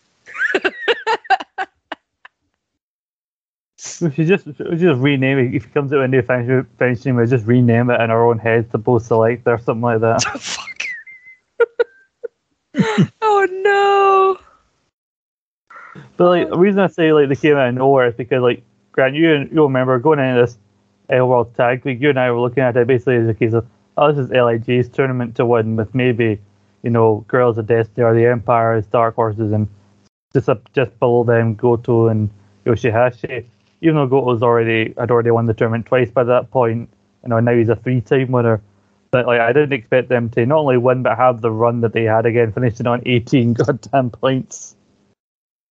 We 4.02 4.12
should 4.12 4.28
just 4.28 4.46
we 4.46 4.54
should 4.54 4.80
just 4.80 5.02
rename 5.02 5.40
it. 5.40 5.54
If 5.54 5.66
it 5.66 5.74
comes 5.74 5.92
out 5.92 5.98
with 5.98 6.06
a 6.06 6.08
new 6.08 6.22
finishing, 6.22 6.66
finishing 6.78 7.16
we 7.16 7.26
just 7.26 7.46
rename 7.46 7.90
it 7.90 8.00
in 8.00 8.10
our 8.12 8.26
own 8.26 8.40
heads 8.40 8.72
to 8.72 8.78
Bo 8.78 9.00
Select 9.00 9.48
or 9.48 9.58
something 9.58 9.82
like 9.82 10.02
that. 10.02 10.22
Fuck. 10.40 10.70
oh 13.22 13.48
no. 13.64 14.38
But 16.18 16.26
like 16.26 16.50
the 16.50 16.58
reason 16.58 16.80
I 16.80 16.88
say 16.88 17.12
like 17.14 17.30
they 17.30 17.36
came 17.36 17.58
out 17.58 17.70
of 17.70 17.76
nowhere 17.76 18.08
is 18.08 18.16
because 18.16 18.42
like 18.42 18.64
Grant, 18.92 19.16
you 19.16 19.34
and 19.34 19.52
you 19.52 19.64
remember 19.64 20.00
going 20.00 20.20
into 20.20 20.42
this 20.42 20.58
L 21.10 21.28
World 21.28 21.56
Tag 21.56 21.86
League, 21.86 22.02
you 22.02 22.10
and 22.10 22.20
I 22.20 22.32
were 22.32 22.40
looking 22.40 22.64
at 22.64 22.76
it 22.78 22.88
basically 22.88 23.18
as 23.18 23.28
a 23.28 23.34
case 23.34 23.54
of 23.54 23.66
oh 23.98 24.12
this 24.12 24.26
is 24.26 24.32
LIJ's 24.32 24.90
tournament 24.90 25.36
to 25.36 25.46
win 25.46 25.76
with 25.76 25.94
maybe 25.94 26.40
you 26.84 26.90
know 26.90 27.26
Guerrillas 27.28 27.58
of 27.58 27.68
Destiny 27.68 28.04
or 28.04 28.14
the 28.14 28.26
Empire 28.26 28.74
as 28.74 28.86
dark 28.88 29.16
horses 29.16 29.52
and 29.52 29.68
just 30.34 30.50
up 30.50 30.72
just 30.74 30.98
below 31.00 31.24
them 31.24 31.56
Goto 31.56 32.08
and 32.08 32.30
Yoshihashi. 32.66 33.46
Even 33.82 33.96
though 33.96 34.08
Goto's 34.08 34.44
already 34.44 34.94
had 34.98 35.12
already 35.12 35.32
won 35.32 35.46
the 35.46 35.54
tournament 35.54 35.86
twice 35.86 36.12
by 36.12 36.24
that 36.24 36.52
point, 36.52 36.90
you 37.24 37.30
know 37.30 37.40
now 37.40 37.54
he's 37.54 37.70
a 37.70 37.76
three 37.76 38.02
time 38.02 38.32
winner. 38.32 38.62
But 39.12 39.26
like 39.26 39.40
I 39.40 39.52
didn't 39.54 39.74
expect 39.74 40.10
them 40.10 40.30
to 40.32 40.46
not 40.46 40.60
only 40.60 40.78
win 40.78 41.04
but 41.04 41.18
have 41.18 41.42
the 41.42 41.52
run 41.52 41.82
that 41.82 41.94
they 41.94 42.04
had 42.04 42.26
again, 42.26 42.52
finishing 42.52 42.88
on 42.88 43.02
18 43.06 43.54
goddamn 43.54 44.12
points. 44.12 44.76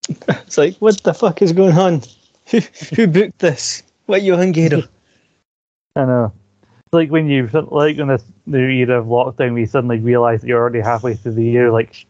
It's 0.08 0.56
like, 0.56 0.76
what 0.78 1.02
the 1.02 1.12
fuck 1.12 1.42
is 1.42 1.52
going 1.52 1.76
on? 1.76 2.02
Who, 2.50 2.60
who 2.96 3.06
booked 3.06 3.40
this? 3.40 3.82
What 4.06 4.22
you 4.22 4.34
hungry? 4.34 4.70
I 5.96 6.04
know. 6.06 6.32
It's 6.62 6.94
like 6.94 7.10
when 7.10 7.28
you 7.28 7.46
like 7.46 7.98
in 7.98 8.08
this 8.08 8.24
new 8.46 8.66
era 8.66 9.00
of 9.00 9.06
lockdown, 9.06 9.52
we 9.52 9.66
suddenly 9.66 9.98
realise 9.98 10.40
that 10.40 10.46
you're 10.46 10.58
already 10.58 10.80
halfway 10.80 11.14
through 11.14 11.32
the 11.32 11.44
year. 11.44 11.70
Like, 11.70 12.06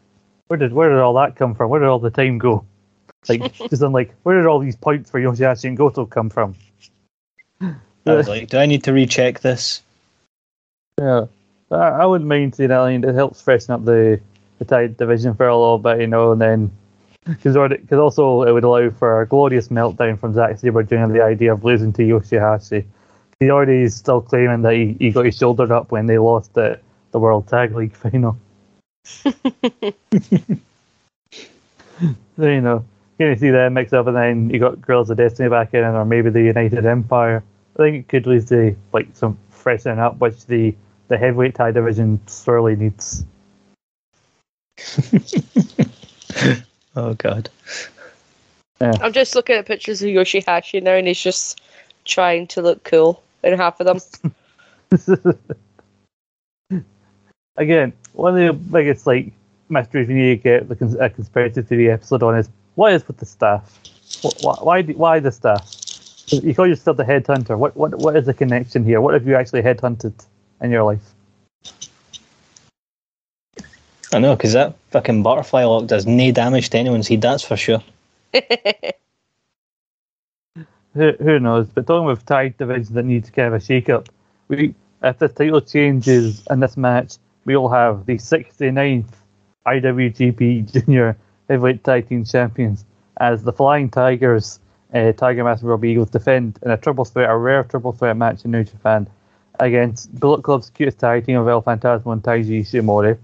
where 0.49 0.59
did 0.59 0.73
where 0.73 0.89
did 0.89 0.99
all 0.99 1.15
that 1.15 1.37
come 1.37 1.55
from? 1.55 1.71
Where 1.71 1.81
did 1.81 1.89
all 1.89 1.99
the 1.99 2.11
time 2.11 2.39
go? 2.39 2.65
Like, 3.29 3.55
just 3.71 3.83
I'm 3.83 3.93
like, 3.93 4.15
where 4.23 4.37
did 4.37 4.47
all 4.47 4.59
these 4.59 4.77
points 4.77 5.11
for 5.11 5.21
Yoshihashi 5.21 5.65
and 5.65 5.77
Goto 5.77 6.07
come 6.07 6.31
from? 6.31 6.55
I 7.61 7.75
was 8.05 8.29
like, 8.29 8.49
do 8.49 8.59
I 8.59 8.67
need 8.67 8.85
to 8.85 8.93
recheck 8.93 9.41
this? 9.41 9.83
Yeah, 10.99 11.27
I, 11.71 11.77
I 11.77 12.07
wouldn't 12.07 12.29
mind 12.29 12.55
seeing 12.55 12.71
that. 12.71 12.81
I 12.81 12.93
mean, 12.93 13.09
it 13.09 13.15
helps 13.15 13.43
freshen 13.43 13.75
up 13.75 13.85
the 13.85 14.21
the 14.59 14.65
tide 14.65 14.97
division 14.97 15.35
for 15.35 15.47
a 15.47 15.57
little 15.57 15.79
bit, 15.79 16.01
you 16.01 16.07
know, 16.07 16.33
and 16.33 16.41
then 16.41 16.71
because 17.27 17.57
because 17.69 17.99
also 17.99 18.43
it 18.43 18.53
would 18.53 18.65
allow 18.65 18.91
for 18.91 19.21
a 19.21 19.27
glorious 19.27 19.69
meltdown 19.69 20.19
from 20.19 20.33
Zack 20.33 20.59
Sabre 20.59 20.83
Jr. 20.83 21.07
The 21.07 21.23
idea 21.23 21.53
of 21.53 21.65
losing 21.65 21.93
to 21.95 22.03
Yoshihashi. 22.03 22.85
He 23.39 23.51
already 23.51 23.83
is 23.83 23.95
still 23.95 24.21
claiming 24.21 24.63
that 24.63 24.75
he, 24.75 24.97
he 24.99 25.11
got 25.11 25.27
his 25.27 25.37
shoulder 25.37 25.73
up 25.73 25.93
when 25.93 26.07
they 26.07 26.19
lost 26.19 26.55
the 26.55 26.81
the 27.13 27.19
World 27.19 27.47
Tag 27.47 27.75
League 27.75 27.95
final. 27.97 28.39
so 29.23 29.33
you 32.39 32.61
know, 32.61 32.85
you 33.19 33.27
can 33.27 33.39
see 33.39 33.51
that 33.51 33.73
mix 33.73 33.93
up, 33.93 34.07
and 34.07 34.17
then 34.17 34.51
you 34.51 34.59
got 34.59 34.81
Guerrillas 34.81 35.11
of 35.11 35.17
Destiny 35.17 35.49
back 35.49 35.75
in, 35.75 35.85
or 35.85 36.05
maybe 36.05 36.31
the 36.31 36.43
United 36.43 36.87
Empire. 36.87 37.43
I 37.79 37.83
think 37.83 37.97
it 37.97 38.09
could 38.09 38.27
lead 38.27 38.47
to 38.49 38.77
like 38.93 39.09
some 39.15 39.39
freshening 39.51 39.99
up, 39.99 40.19
which 40.19 40.47
the 40.47 40.75
the 41.09 41.19
heavyweight 41.19 41.55
tag 41.55 41.75
division 41.75 42.21
sorely 42.27 42.77
needs. 42.77 43.25
oh 46.97 47.15
god. 47.15 47.51
I'm 48.81 49.13
just 49.13 49.35
looking 49.35 49.57
at 49.57 49.67
pictures 49.67 50.03
of 50.03 50.09
Yoshihashi 50.09 50.83
now, 50.83 50.95
and 50.95 51.09
he's 51.09 51.21
just 51.21 51.61
trying 52.05 52.47
to 52.49 52.63
look 52.63 52.85
cool 52.85 53.23
in 53.43 53.57
half 53.57 53.81
of 53.81 53.87
them. 53.87 53.99
Again, 57.59 57.93
one 58.15 58.39
of 58.39 58.47
the 58.47 58.53
biggest 58.53 59.07
like 59.07 59.33
mysteries 59.69 60.09
we 60.09 60.15
need 60.15 60.37
to 60.37 60.43
get 60.43 60.69
the 60.69 60.77
cons- 60.77 60.95
a 60.99 61.11
conspiracy 61.11 61.63
theory 61.63 61.91
episode 61.91 62.23
on 62.23 62.37
is 62.37 62.49
what 62.77 62.93
is 62.93 63.07
with 63.07 63.19
the 63.19 63.27
staff? 63.27 63.79
Wh- 64.23 64.41
wh- 64.43 64.65
Why 64.65 64.83
do- 64.83 64.95
why 64.95 65.21
the 65.21 65.33
staff? 65.33 65.69
You 66.29 66.55
call 66.55 66.67
yourself 66.69 66.97
the 66.97 67.05
headhunter. 67.05 67.59
What 67.59 67.77
what 67.77 67.95
what 67.99 68.17
is 68.17 68.27
the 68.27 68.35
connection 68.35 68.85
here? 68.85 69.01
What 69.01 69.15
have 69.15 69.27
you 69.27 69.35
actually 69.35 69.63
headhunted 69.63 70.15
in 70.63 70.71
your 70.71 70.85
life? 70.85 71.15
I 74.13 74.21
know, 74.21 74.37
because 74.37 74.55
that 74.55 74.75
fucking 74.91 75.23
butterfly 75.23 75.65
lock 75.65 75.87
does 75.87 76.07
no 76.07 76.33
damage 76.33 76.71
to 76.71 76.79
anyone's 76.79 77.09
head, 77.09 77.21
that's 77.21 77.43
for 77.43 77.57
sure. 77.57 77.83
Who, 80.95 81.13
who 81.21 81.39
knows? 81.39 81.67
But 81.69 81.87
talking 81.87 82.07
with 82.07 82.25
tag 82.27 82.57
divisions 82.57 82.91
that 82.91 83.05
need 83.05 83.25
to 83.25 83.33
kind 83.33 83.49
of 83.49 83.55
a 83.55 83.65
shake 83.65 83.89
up, 83.91 84.09
we 84.49 84.75
if 85.03 85.19
the 85.19 85.29
title 85.29 85.61
changes 85.61 86.43
in 86.51 86.61
this 86.61 86.77
match, 86.77 87.17
we 87.49 87.57
will 87.57 87.71
have 87.71 88.05
the 88.05 88.17
69th 88.17 89.09
IWGP 89.67 90.71
Junior 90.71 91.17
Heavyweight 91.49 91.83
Tag 91.83 92.07
Team 92.07 92.23
Champions 92.23 92.85
as 93.21 93.43
the 93.43 93.55
Flying 93.55 93.89
Tigers, 93.89 94.61
uh, 94.93 95.13
Tiger 95.13 95.45
Mask 95.45 95.63
and 95.63 95.71
Robbie 95.71 95.89
Eagles 95.93 96.11
defend 96.11 96.59
in 96.63 96.71
a 96.71 96.77
triple 96.77 97.07
threat, 97.07 97.31
a 97.31 97.35
rare 97.35 97.65
triple 97.65 97.93
threat 97.93 98.19
match 98.19 98.45
in 98.45 98.51
New 98.51 98.65
Japan 98.65 99.09
against 99.61 100.15
Bullet 100.21 100.43
Club's 100.43 100.69
cutest 100.69 100.99
tag 100.99 101.25
team 101.25 101.39
of 101.39 101.49
El 101.49 101.63
Phantasmo 101.63 102.13
and 102.13 102.23
Taiji 102.23 102.61
Ishimori, 102.61 103.17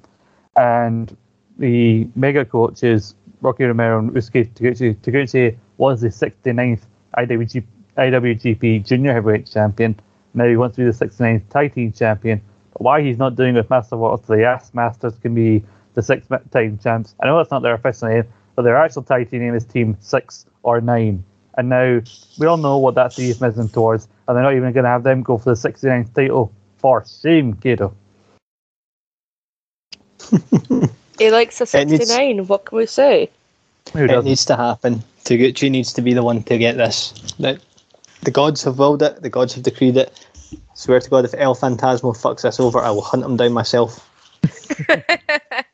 and 0.56 1.14
the 1.58 2.08
mega 2.16 2.46
coaches 2.46 3.14
Rocky 3.42 3.64
Romero 3.64 3.98
and 3.98 4.10
Ryusuke 4.10 4.54
Taguchi. 4.54 4.96
Taguchi 4.96 5.54
was 5.76 6.00
the 6.00 6.08
69th 6.08 6.80
IWGP, 7.18 7.66
IWGP 7.98 8.86
Junior 8.86 9.12
Heavyweight 9.12 9.50
Champion. 9.50 10.00
Now 10.32 10.46
he 10.46 10.56
wants 10.56 10.76
to 10.76 10.82
be 10.82 10.90
the 10.90 11.04
69th 11.06 11.46
Tag 11.50 11.74
Team 11.74 11.92
Champion. 11.92 12.40
But 12.74 12.82
why 12.82 13.02
he's 13.02 13.18
not 13.18 13.36
doing 13.36 13.54
with 13.54 13.70
Master 13.70 13.96
Wato 13.96 14.26
the 14.26 14.44
Ass 14.44 14.72
Masters 14.74 15.14
can 15.22 15.34
be 15.34 15.64
the 15.94 16.02
six 16.02 16.28
ma- 16.28 16.38
time 16.52 16.78
champs. 16.82 17.14
I 17.22 17.26
know 17.26 17.36
that's 17.38 17.50
not 17.50 17.62
their 17.62 17.74
official 17.74 18.08
name, 18.08 18.24
but 18.56 18.62
their 18.62 18.76
actual 18.76 19.02
tag 19.02 19.30
team 19.30 19.40
name 19.40 19.54
is 19.54 19.64
Team 19.64 19.96
Six 20.00 20.44
or 20.62 20.80
Nine. 20.80 21.24
And 21.56 21.68
now 21.68 22.00
we 22.38 22.46
all 22.46 22.56
know 22.56 22.78
what 22.78 22.96
that's 22.96 23.16
euphemism 23.18 23.68
towards, 23.68 24.08
and 24.26 24.36
they're 24.36 24.42
not 24.42 24.54
even 24.56 24.72
going 24.72 24.84
to 24.84 24.90
have 24.90 25.04
them 25.04 25.22
go 25.22 25.38
for 25.38 25.54
the 25.54 25.68
69th 25.68 26.12
title. 26.14 26.52
For 26.78 27.04
shame, 27.06 27.54
Gedo. 27.54 27.94
he 31.18 31.30
likes 31.30 31.60
a 31.60 31.80
It 31.80 31.88
needs- 31.88 32.08
69. 32.08 32.46
What 32.46 32.64
can 32.66 32.76
we 32.78 32.86
say? 32.86 33.30
It 33.94 34.08
doesn't? 34.08 34.24
needs 34.24 34.44
to 34.46 34.56
happen. 34.56 35.02
Taguchi 35.24 35.70
needs 35.70 35.92
to 35.92 36.02
be 36.02 36.12
the 36.12 36.22
one 36.22 36.42
to 36.42 36.58
get 36.58 36.76
this. 36.76 37.12
The, 37.38 37.60
the 38.22 38.30
gods 38.30 38.64
have 38.64 38.78
willed 38.78 39.02
it, 39.02 39.22
the 39.22 39.30
gods 39.30 39.54
have 39.54 39.62
decreed 39.62 39.96
it. 39.96 40.26
Swear 40.74 41.00
to 41.00 41.10
God, 41.10 41.24
if 41.24 41.34
El 41.36 41.54
Phantasmo 41.54 42.16
fucks 42.16 42.42
this 42.42 42.60
over, 42.60 42.78
I 42.78 42.90
will 42.90 43.02
hunt 43.02 43.24
him 43.24 43.36
down 43.36 43.52
myself. 43.52 44.08
it 44.88 45.66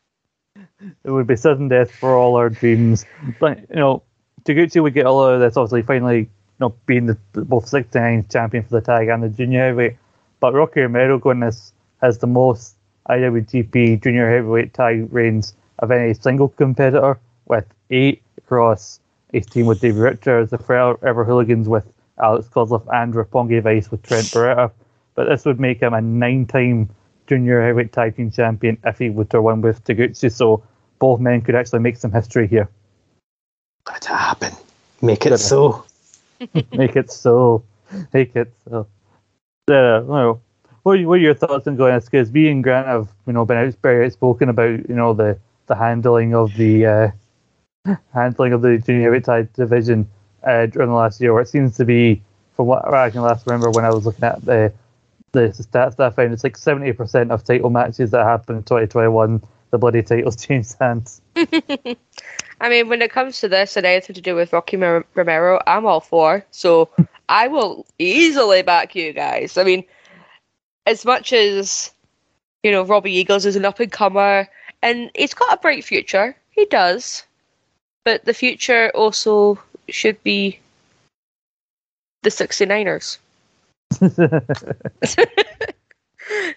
would 1.05 1.27
be 1.27 1.37
sudden 1.37 1.69
death 1.69 1.91
for 1.91 2.15
all 2.15 2.37
our 2.37 2.51
dreams. 2.51 3.05
But 3.39 3.61
you 3.71 3.77
know, 3.77 4.03
Taguchi 4.45 4.83
would 4.83 4.95
get 4.95 5.07
all 5.07 5.25
of 5.25 5.41
this 5.41 5.57
obviously 5.57 5.83
finally, 5.83 6.19
you 6.19 6.29
know, 6.59 6.75
being 6.87 7.07
the 7.07 7.19
both 7.33 7.69
69 7.69 8.27
champion 8.31 8.65
for 8.65 8.71
the 8.71 8.81
tag 8.81 9.09
and 9.09 9.23
the 9.23 9.29
junior 9.29 9.67
heavyweight. 9.67 9.97
But 10.41 10.55
Rocky 10.55 10.81
Romero 10.81 11.19
going 11.19 11.41
this 11.41 11.73
has 12.01 12.19
the 12.19 12.27
most 12.27 12.77
IWGP 13.09 14.03
junior 14.03 14.31
heavyweight 14.31 14.75
tag 14.75 15.13
reigns 15.13 15.55
of 15.79 15.91
any 15.91 16.15
single 16.15 16.49
competitor, 16.49 17.19
with 17.47 17.67
eight 17.91 18.23
across 18.39 19.01
his 19.33 19.47
team 19.47 19.67
with 19.67 19.81
Davey 19.81 19.99
Richards, 19.99 20.51
the 20.51 20.59
Forever 20.59 21.25
Hooligans 21.25 21.69
with 21.69 21.91
Alex 22.23 22.49
Koslov, 22.49 22.87
and 22.93 23.15
Roppongi 23.15 23.63
Vice 23.63 23.91
with 23.91 24.03
Trent 24.03 24.27
Beretta. 24.27 24.71
But 25.15 25.29
this 25.29 25.45
would 25.45 25.61
make 25.61 25.81
him 25.81 25.95
a 25.95 26.01
nine-time 26.01 26.89
junior 27.27 27.63
heavyweight 27.63 27.93
tag 27.93 28.17
team 28.17 28.31
champion 28.31 28.79
if 28.85 28.99
he 28.99 29.11
were 29.11 29.25
to 29.27 29.43
win 29.43 29.61
with 29.61 29.85
Taguchi. 29.85 30.31
So 30.33 30.63
both 30.99 31.21
men 31.21 31.41
could 31.43 31.55
actually 31.55 31.81
make 31.81 31.97
some 31.97 32.13
history 32.13 32.47
here. 32.47 32.69
Let 33.89 34.05
it 34.05 34.07
happen. 34.07 34.53
Make 35.03 35.27
it 35.27 35.39
so. 35.39 35.85
make 36.73 36.97
it 36.97 37.11
so. 37.11 37.63
Make 38.13 38.37
it 38.37 38.53
so. 38.69 38.87
Uh, 39.69 40.03
well, 40.05 40.41
what, 40.83 40.99
are- 40.99 41.07
what 41.09 41.15
are 41.15 41.19
your 41.19 41.35
thoughts 41.35 41.67
on 41.67 41.77
going? 41.77 41.99
Because 42.01 42.33
me 42.33 42.49
and 42.51 42.63
Grant 42.63 42.87
have, 42.87 43.09
you 43.27 43.33
know, 43.33 43.45
been 43.45 43.57
out, 43.59 43.75
very 43.83 44.07
outspoken 44.07 44.49
about, 44.49 44.89
you 44.89 44.95
know, 44.95 45.15
the, 45.15 45.39
the 45.67 45.75
handling 45.75 46.35
of 46.35 46.55
the 46.55 46.87
uh, 46.87 47.95
handling 48.15 48.53
of 48.53 48.63
the 48.63 48.79
junior 48.79 49.13
heavyweight 49.13 49.53
division 49.55 50.09
uh, 50.45 50.67
during 50.67 50.89
the 50.89 50.95
last 50.95 51.21
year, 51.21 51.33
where 51.33 51.43
it 51.43 51.49
seems 51.49 51.77
to 51.77 51.85
be, 51.85 52.23
from 52.57 52.67
what 52.67 52.93
I 52.93 53.11
can 53.11 53.23
last 53.23 53.47
remember 53.47 53.71
when 53.71 53.85
I 53.85 53.91
was 53.91 54.07
looking 54.07 54.25
at 54.25 54.45
the 54.45 54.73
the 55.33 55.49
stats 55.49 55.97
that 55.97 56.01
I 56.01 56.11
found, 56.11 56.33
it's 56.33 56.45
like 56.45 56.57
seventy 56.57 56.93
percent 56.93 57.31
of 57.31 57.45
title 57.45 57.71
matches 57.71 58.11
that 58.11 58.25
happen 58.25 58.57
in 58.57 58.63
twenty 58.65 58.87
twenty 58.87 59.09
one, 59.09 59.43
the 59.71 59.79
bloody 59.79 60.03
titles 60.03 60.37
changed 60.47 60.77
hands. 60.81 61.21
I 61.37 62.69
mean, 62.69 62.89
when 62.89 63.01
it 63.01 63.11
comes 63.11 63.41
to 63.41 63.49
this 63.49 63.77
and 63.77 63.87
anything 63.87 64.15
to 64.15 64.21
do 64.21 64.35
with 64.35 64.53
Rocky 64.53 64.77
Mer- 64.77 65.07
Romero, 65.15 65.61
I'm 65.67 65.87
all 65.87 66.01
for. 66.01 66.45
So 66.51 66.91
I 67.29 67.49
will 67.49 67.87
easily 67.99 68.63
back 68.63 68.95
you 68.95 69.13
guys. 69.13 69.57
I 69.57 69.65
mean, 69.65 69.85
as 70.87 71.05
much 71.05 71.33
as 71.33 71.91
you 72.63 72.71
know, 72.71 72.83
Robbie 72.83 73.13
Eagles 73.13 73.47
is 73.47 73.57
an 73.57 73.65
up 73.65 73.81
and 73.81 73.91
comer, 73.91 74.49
and 74.83 75.11
he's 75.15 75.35
got 75.35 75.55
a 75.55 75.61
bright 75.61 75.85
future. 75.85 76.37
He 76.51 76.67
does, 76.67 77.25
but 78.05 78.25
the 78.25 78.35
future 78.35 78.91
also 78.95 79.59
should 79.95 80.23
be 80.23 80.59
the 82.23 82.31
69ers. 82.31 83.19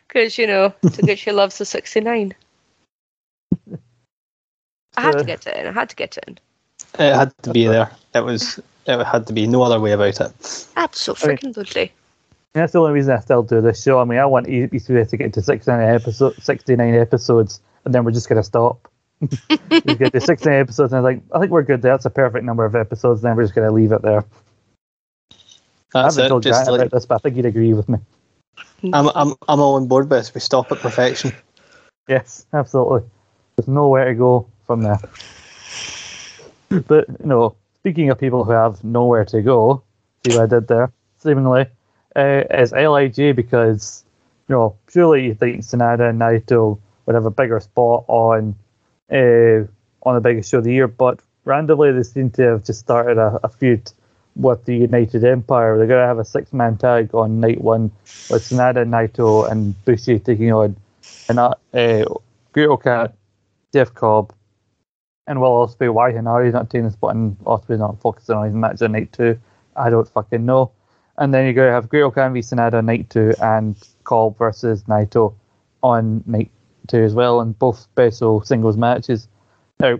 Because, 0.07 0.37
you 0.37 0.47
know, 0.47 0.73
Taguchi 0.83 1.33
loves 1.33 1.57
the 1.57 1.65
69. 1.65 2.33
I 4.95 5.01
had 5.01 5.17
to 5.17 5.23
get 5.23 5.47
it 5.47 5.57
in. 5.57 5.67
I 5.67 5.71
had 5.71 5.89
to 5.89 5.95
get 5.95 6.17
it 6.17 6.25
in. 6.27 6.37
It 6.99 7.15
had 7.15 7.33
to 7.43 7.51
be 7.51 7.65
there. 7.65 7.89
It 8.13 8.23
was. 8.23 8.59
It 8.85 9.03
had 9.03 9.25
to 9.27 9.33
be 9.33 9.47
no 9.47 9.63
other 9.63 9.79
way 9.79 9.93
about 9.93 10.19
it. 10.19 10.67
Absolutely. 10.75 11.91
That's 12.53 12.73
the 12.73 12.79
only 12.79 12.91
reason 12.91 13.15
I 13.15 13.19
still 13.19 13.41
do 13.41 13.61
this 13.61 13.81
show. 13.81 13.99
I 13.99 14.03
mean, 14.03 14.19
I 14.19 14.25
want 14.25 14.47
E- 14.47 14.67
ECW 14.67 15.09
to 15.09 15.17
get 15.17 15.33
to 15.33 15.41
69 15.41 15.81
episodes, 15.81 16.43
69 16.43 16.93
episodes, 16.93 17.61
and 17.85 17.95
then 17.95 18.03
we're 18.03 18.11
just 18.11 18.29
going 18.29 18.37
to 18.37 18.43
stop. 18.43 18.87
we 19.85 19.95
get 19.95 20.13
to 20.13 20.21
69 20.21 20.53
episodes, 20.53 20.93
and 20.93 20.97
I'm 20.97 21.03
like, 21.03 21.21
I 21.33 21.39
think 21.39 21.51
we're 21.51 21.63
good 21.63 21.81
there. 21.81 21.93
That's 21.93 22.05
a 22.05 22.09
perfect 22.09 22.45
number 22.45 22.65
of 22.65 22.75
episodes, 22.75 23.21
then 23.21 23.35
we're 23.35 23.43
just 23.43 23.55
going 23.55 23.67
to 23.67 23.73
leave 23.73 23.91
it 23.91 24.01
there. 24.01 24.25
I 25.95 26.03
That's 26.03 26.15
haven't 26.15 26.25
it. 26.25 26.29
told 26.29 26.43
Grant 26.43 26.67
like 26.67 26.81
about 26.81 26.91
this, 26.91 27.05
but 27.05 27.15
I 27.15 27.17
think 27.19 27.35
he'd 27.35 27.45
agree 27.45 27.73
with 27.73 27.87
me. 27.87 27.99
I'm, 28.91 29.09
I'm, 29.15 29.33
I'm 29.47 29.59
all 29.59 29.75
on 29.75 29.87
board 29.87 30.09
with 30.09 30.19
this. 30.19 30.33
We 30.33 30.41
stop 30.41 30.71
at 30.71 30.79
perfection. 30.79 31.31
Yes, 32.07 32.45
absolutely. 32.51 33.09
There's 33.55 33.67
nowhere 33.67 34.05
to 34.05 34.13
go 34.13 34.47
from 34.65 34.81
there. 34.81 34.99
But, 36.87 37.07
you 37.07 37.25
know, 37.25 37.55
speaking 37.79 38.09
of 38.09 38.19
people 38.19 38.43
who 38.43 38.51
have 38.51 38.83
nowhere 38.83 39.25
to 39.25 39.41
go, 39.41 39.83
see 40.25 40.35
what 40.35 40.43
I 40.43 40.47
did 40.47 40.67
there, 40.67 40.91
seemingly, 41.19 41.67
uh, 42.15 42.43
is 42.51 42.71
LIJ 42.71 43.35
because, 43.35 44.03
you 44.49 44.55
know, 44.55 44.75
surely 44.89 45.25
you 45.25 45.35
think 45.35 45.61
Sanada 45.61 46.09
and 46.09 46.19
Naito 46.19 46.79
would 47.05 47.15
have 47.15 47.25
a 47.25 47.31
bigger 47.31 47.59
spot 47.59 48.05
on 48.07 48.55
uh, 49.11 49.67
on 50.03 50.15
the 50.15 50.21
biggest 50.21 50.49
show 50.49 50.59
of 50.59 50.63
the 50.63 50.73
year, 50.73 50.87
but 50.87 51.19
randomly 51.45 51.91
they 51.91 52.03
seem 52.03 52.29
to 52.31 52.41
have 52.43 52.63
just 52.63 52.79
started 52.79 53.17
a, 53.17 53.39
a 53.43 53.49
feud 53.49 53.91
with 54.35 54.65
the 54.65 54.75
United 54.75 55.23
Empire. 55.23 55.77
They're 55.77 55.87
going 55.87 56.01
to 56.01 56.07
have 56.07 56.19
a 56.19 56.25
six 56.25 56.53
man 56.53 56.77
tag 56.77 57.13
on 57.13 57.39
night 57.39 57.61
one 57.61 57.91
with 58.29 58.43
Sanada, 58.43 58.85
Naito, 58.85 59.49
and 59.49 59.75
Bushi 59.85 60.19
taking 60.19 60.51
on 60.51 60.75
and 61.29 61.39
uh, 61.39 61.53
uh, 61.73 62.77
Cat, 62.77 63.13
Jeff 63.73 63.93
Cobb, 63.93 64.33
and 65.27 65.39
Will 65.39 65.67
Ospreay. 65.67 65.93
Why 65.93 66.11
Henare's 66.11 66.53
not 66.53 66.69
taking 66.69 66.85
the 66.85 66.91
spot 66.91 67.15
and 67.15 67.37
Ospreay's 67.39 67.79
not 67.79 67.99
focusing 68.01 68.35
on 68.35 68.45
his 68.45 68.55
match 68.55 68.81
on 68.81 68.91
night 68.91 69.11
two, 69.13 69.39
I 69.75 69.89
don't 69.89 70.07
fucking 70.07 70.45
know. 70.45 70.71
And 71.17 71.33
then 71.33 71.45
you're 71.45 71.53
going 71.53 71.69
to 71.69 71.73
have 71.73 71.89
Great 71.89 72.01
O-Khan 72.01 72.33
v 72.33 72.39
Sanada 72.39 72.75
on 72.75 72.85
night 72.87 73.09
two 73.09 73.33
and 73.41 73.75
Cobb 74.03 74.37
versus 74.37 74.83
Naito 74.83 75.35
on 75.81 76.23
night 76.25 76.51
two 76.87 77.03
as 77.03 77.13
well, 77.13 77.41
and 77.41 77.57
both 77.57 77.79
special 77.79 78.41
singles 78.43 78.77
matches. 78.77 79.27
Now, 79.79 79.99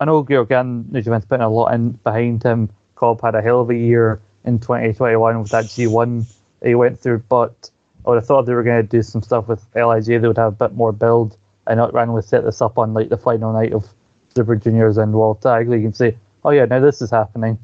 I 0.00 0.04
know 0.04 0.26
O-Khan, 0.30 0.86
New 0.90 1.02
Japan's 1.02 1.24
putting 1.24 1.44
a 1.44 1.48
lot 1.48 1.74
in 1.74 1.92
behind 1.92 2.42
him. 2.42 2.70
Cobb 2.94 3.20
had 3.20 3.34
a 3.34 3.42
hell 3.42 3.60
of 3.60 3.70
a 3.70 3.76
year 3.76 4.20
in 4.44 4.58
2021 4.58 5.40
with 5.40 5.50
that 5.50 5.64
G1 5.64 6.24
he 6.64 6.74
went 6.74 6.98
through, 7.00 7.18
but 7.28 7.70
I 8.04 8.10
would 8.10 8.16
have 8.16 8.26
thought 8.26 8.42
they 8.46 8.54
were 8.54 8.62
going 8.62 8.82
to 8.82 8.88
do 8.88 9.02
some 9.02 9.22
stuff 9.22 9.48
with 9.48 9.64
LIJ. 9.74 10.06
They 10.06 10.28
would 10.28 10.38
have 10.38 10.52
a 10.60 10.68
bit 10.68 10.74
more 10.74 10.92
build 10.92 11.36
and 11.66 11.78
not 11.78 11.92
randomly 11.92 12.22
set 12.22 12.44
this 12.44 12.62
up 12.62 12.78
on 12.78 12.94
like 12.94 13.08
the 13.08 13.16
final 13.16 13.52
night 13.52 13.72
of 13.72 13.86
Super 14.34 14.56
Juniors 14.56 14.96
and 14.98 15.12
World 15.12 15.42
Tag 15.42 15.68
League 15.68 15.84
and 15.84 15.94
say, 15.94 16.16
oh 16.44 16.50
yeah, 16.50 16.64
now 16.64 16.80
this 16.80 17.02
is 17.02 17.10
happening. 17.10 17.58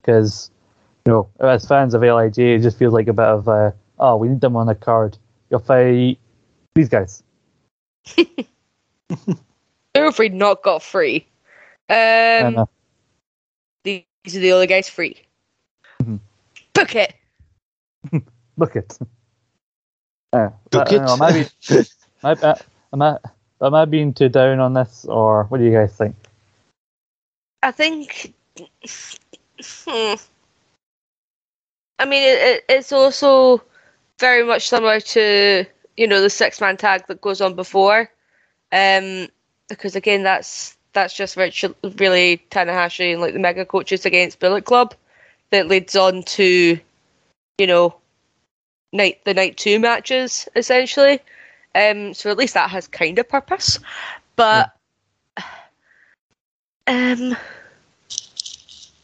Because, 0.00 0.50
you 1.04 1.12
know, 1.12 1.28
as 1.40 1.66
fans 1.66 1.94
of 1.94 2.02
LIJ, 2.02 2.38
it 2.38 2.62
just 2.62 2.78
feels 2.78 2.92
like 2.92 3.08
a 3.08 3.12
bit 3.12 3.26
of, 3.26 3.48
uh, 3.48 3.72
oh, 3.98 4.16
we 4.16 4.28
need 4.28 4.40
them 4.40 4.56
on 4.56 4.66
the 4.66 4.74
card. 4.74 5.18
You'll 5.50 5.60
fight 5.60 6.18
these 6.74 6.88
guys. 6.88 7.22
They're 9.94 10.12
free, 10.12 10.28
not 10.28 10.62
got 10.62 10.82
free. 10.82 11.26
Um, 11.88 12.58
Uh, 12.58 12.66
these 13.84 14.04
are 14.34 14.40
the 14.40 14.52
only 14.52 14.66
guys 14.66 14.88
free. 14.88 15.16
Mhm. 16.02 16.20
Book 16.74 16.94
it. 16.94 17.14
Book 18.56 18.76
it. 18.76 18.98
Uh, 20.32 20.50
Book 20.70 20.92
I 20.92 20.96
know, 20.96 21.04
it. 21.04 21.10
am 21.10 21.22
I, 21.22 21.32
being, 21.32 21.48
am, 22.22 22.36
I, 22.42 22.60
am, 22.92 23.02
I, 23.02 23.18
am 23.60 23.74
I 23.74 23.84
being 23.84 24.12
too 24.14 24.28
down 24.28 24.60
on 24.60 24.74
this, 24.74 25.04
or 25.06 25.44
what 25.44 25.58
do 25.58 25.64
you 25.64 25.72
guys 25.72 25.96
think? 25.96 26.14
I 27.62 27.72
think. 27.72 28.32
Hmm. 29.62 30.14
I 31.98 32.04
mean, 32.06 32.22
it, 32.22 32.38
it, 32.38 32.64
it's 32.68 32.92
also 32.92 33.62
very 34.18 34.44
much 34.44 34.68
similar 34.68 35.00
to 35.00 35.64
you 35.96 36.06
know 36.06 36.20
the 36.20 36.30
six 36.30 36.60
man 36.60 36.76
tag 36.76 37.06
that 37.08 37.20
goes 37.20 37.40
on 37.40 37.54
before, 37.54 38.10
um, 38.72 39.28
because 39.68 39.96
again 39.96 40.22
that's 40.22 40.76
that's 40.92 41.14
just 41.14 41.34
virtu- 41.36 41.74
really 41.98 42.42
Tanahashi 42.50 43.12
and 43.12 43.20
like 43.20 43.32
the 43.32 43.38
mega 43.38 43.64
coaches 43.64 44.04
against 44.06 44.40
Bullet 44.40 44.64
Club 44.64 44.94
that 45.50 45.68
leads 45.68 45.94
on 45.96 46.22
to, 46.24 46.78
you 47.58 47.66
know, 47.66 47.94
night 48.92 49.24
the 49.24 49.34
night 49.34 49.56
two 49.56 49.78
matches 49.78 50.48
essentially. 50.56 51.20
Um, 51.74 52.14
so 52.14 52.30
at 52.30 52.36
least 52.36 52.54
that 52.54 52.70
has 52.70 52.88
kind 52.88 53.18
of 53.18 53.28
purpose, 53.28 53.78
but 54.36 54.74
um. 56.86 57.36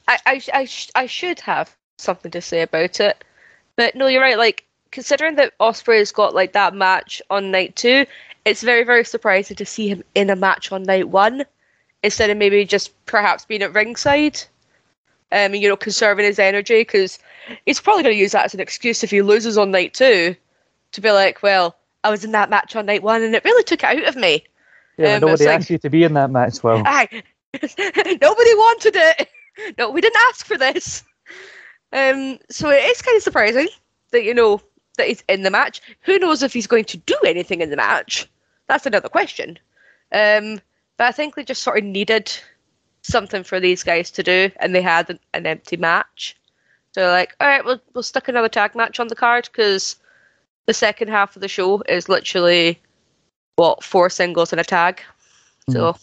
I, 0.09 0.19
I, 0.27 0.41
I, 0.53 0.65
sh- 0.65 0.91
I 0.95 1.07
should 1.07 1.41
have 1.41 1.75
something 1.99 2.31
to 2.31 2.41
say 2.41 2.63
about 2.63 3.01
it. 3.01 3.25
But 3.77 3.95
no, 3.95 4.07
you're 4.07 4.23
right. 4.23 4.39
Like, 4.39 4.66
considering 4.91 5.37
that 5.37 5.57
Ospreay 5.59 5.99
has 5.99 6.13
got 6.13 6.35
like 6.35 6.53
that 6.53 6.75
match 6.75 7.21
on 7.31 7.51
night 7.51 7.77
two, 7.77 8.07
it's 8.45 8.63
very, 8.63 8.85
very 8.85 9.05
surprising 9.05 9.57
to 9.57 9.67
see 9.67 9.89
him 9.89 10.03
in 10.15 10.31
a 10.31 10.37
match 10.37 10.73
on 10.73 10.83
night 10.85 11.09
one 11.09 11.45
instead 12.03 12.31
of 12.31 12.37
maybe 12.37 12.65
just 12.65 12.93
perhaps 13.07 13.45
being 13.45 13.63
at 13.63 13.73
ringside. 13.75 14.41
Um, 15.33 15.55
you 15.57 15.69
know, 15.69 15.77
conserving 15.77 16.25
his 16.25 16.39
energy 16.39 16.81
because 16.83 17.19
he's 17.67 17.81
probably 17.81 18.05
going 18.05 18.15
to 18.15 18.21
use 18.21 18.31
that 18.33 18.45
as 18.45 18.55
an 18.55 18.61
excuse 18.61 19.03
if 19.03 19.11
he 19.11 19.23
loses 19.23 19.59
on 19.59 19.73
night 19.73 19.93
two 19.93 20.37
to 20.93 21.01
be 21.01 21.11
like, 21.11 21.43
well, 21.43 21.77
I 22.05 22.11
was 22.11 22.25
in 22.25 22.31
that 22.31 22.49
match 22.49 22.77
on 22.77 22.87
night 22.87 23.03
one 23.03 23.23
and 23.23 23.35
it 23.35 23.45
really 23.45 23.65
took 23.65 23.83
it 23.83 23.87
out 23.87 24.05
of 24.09 24.15
me. 24.15 24.45
Yeah, 24.99 25.15
Um, 25.17 25.23
nobody 25.23 25.47
like- 25.47 25.59
asked 25.61 25.71
you 25.71 25.79
to 25.79 25.91
be 25.91 26.05
in 26.05 26.15
that 26.15 26.31
match. 26.31 26.63
Well, 26.63 26.81
Aye. 26.87 27.09
Nobody 27.53 28.55
wanted 28.55 28.97
it. 28.97 29.29
No, 29.79 29.91
we 29.91 30.03
didn't 30.03 30.21
ask 30.29 30.45
for 30.45 30.59
this. 30.59 31.03
Um, 31.91 32.39
so 32.51 32.69
it 32.69 32.85
is 32.85 33.01
kind 33.01 33.17
of 33.17 33.23
surprising 33.23 33.69
that 34.11 34.23
you 34.23 34.35
know 34.35 34.61
that 34.97 35.09
he's 35.09 35.25
in 35.29 35.43
the 35.43 35.51
match. 35.51 35.81
Who 36.03 36.19
knows 36.19 36.43
if 36.43 36.53
he's 36.53 36.67
going 36.67 36.85
to 36.87 36.97
do 36.97 37.17
anything 37.25 37.61
in 37.61 37.71
the 37.71 37.77
match? 37.77 38.29
That's 38.69 38.87
another 38.87 39.09
question. 39.09 39.59
Um, 40.13 40.61
but 40.97 41.05
I 41.05 41.13
think 41.13 41.35
they 41.35 41.45
just 41.45 41.63
sort 41.63 41.79
of 41.79 41.85
needed 41.85 42.33
something 43.03 43.45
for 43.45 43.61
these 43.61 43.83
guys 43.83 44.11
to 44.13 44.23
do, 44.23 44.51
and 44.59 44.75
they 44.75 44.83
had 44.83 45.11
an, 45.11 45.21
an 45.35 45.47
empty 45.47 45.77
match. 45.77 46.37
So 46.93 47.09
like, 47.09 47.37
all 47.41 47.49
right, 47.49 47.65
we'll 47.65 47.81
we'll 47.95 48.03
stick 48.03 48.29
another 48.29 48.49
tag 48.49 48.75
match 48.75 48.99
on 48.99 49.09
the 49.09 49.15
card 49.15 49.49
because 49.53 49.97
the 50.67 50.75
second 50.75 51.09
half 51.09 51.37
of 51.37 51.43
the 51.43 51.49
show 51.49 51.83
is 51.89 52.09
literally 52.09 52.81
what 53.57 53.85
four 53.85 54.11
singles 54.11 54.53
and 54.53 54.61
a 54.61 54.65
tag. 54.65 55.03
So. 55.71 55.97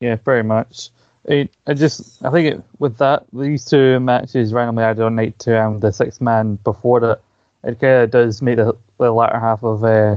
yeah, 0.00 0.16
very 0.24 0.42
much. 0.42 0.90
I, 1.28 1.48
I 1.66 1.74
just, 1.74 2.24
I 2.24 2.30
think 2.30 2.54
it, 2.54 2.62
with 2.78 2.98
that, 2.98 3.24
these 3.32 3.64
two 3.64 3.98
matches 4.00 4.52
randomly 4.52 4.84
added 4.84 5.04
on 5.04 5.16
night 5.16 5.38
two 5.38 5.54
and 5.54 5.80
the 5.80 5.92
six 5.92 6.20
man 6.20 6.56
before 6.56 7.00
that, 7.00 7.20
it 7.64 7.80
kind 7.80 8.04
of 8.04 8.10
does 8.10 8.42
make 8.42 8.56
the, 8.56 8.76
the 8.98 9.10
latter 9.10 9.38
half 9.38 9.64
of 9.64 9.82
uh, 9.82 10.16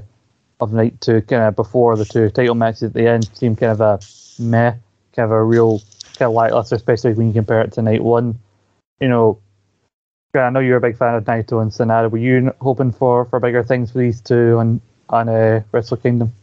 of 0.60 0.74
night 0.74 1.00
two, 1.02 1.22
kind 1.22 1.44
of 1.44 1.56
before 1.56 1.96
the 1.96 2.06
two 2.06 2.30
title 2.30 2.56
matches 2.56 2.84
at 2.84 2.94
the 2.94 3.08
end, 3.08 3.30
seem 3.34 3.56
kind 3.56 3.72
of 3.72 3.82
a 3.82 4.00
meh, 4.42 4.72
kind 5.16 5.26
of 5.26 5.32
a 5.32 5.44
real 5.44 5.80
kind 6.18 6.30
of 6.30 6.34
lackluster, 6.34 6.76
especially 6.76 7.14
when 7.14 7.28
you 7.28 7.34
compare 7.34 7.62
it 7.62 7.72
to 7.74 7.82
night 7.82 8.04
one. 8.04 8.38
You 9.00 9.08
know, 9.08 9.40
I 10.34 10.50
know 10.50 10.60
you're 10.60 10.78
a 10.78 10.82
big 10.82 10.98
fan 10.98 11.16
of 11.16 11.24
Naito 11.24 11.62
and 11.62 11.72
Sanada. 11.72 12.12
Were 12.12 12.18
you 12.18 12.54
hoping 12.62 12.92
for, 12.92 13.26
for 13.26 13.40
bigger 13.40 13.64
things 13.64 13.92
for 13.92 14.00
these 14.00 14.22
two 14.22 14.58
on 14.60 14.82
on 15.10 15.28
uh, 15.28 15.64
Wrestle 15.72 15.98
Kingdom? 15.98 16.34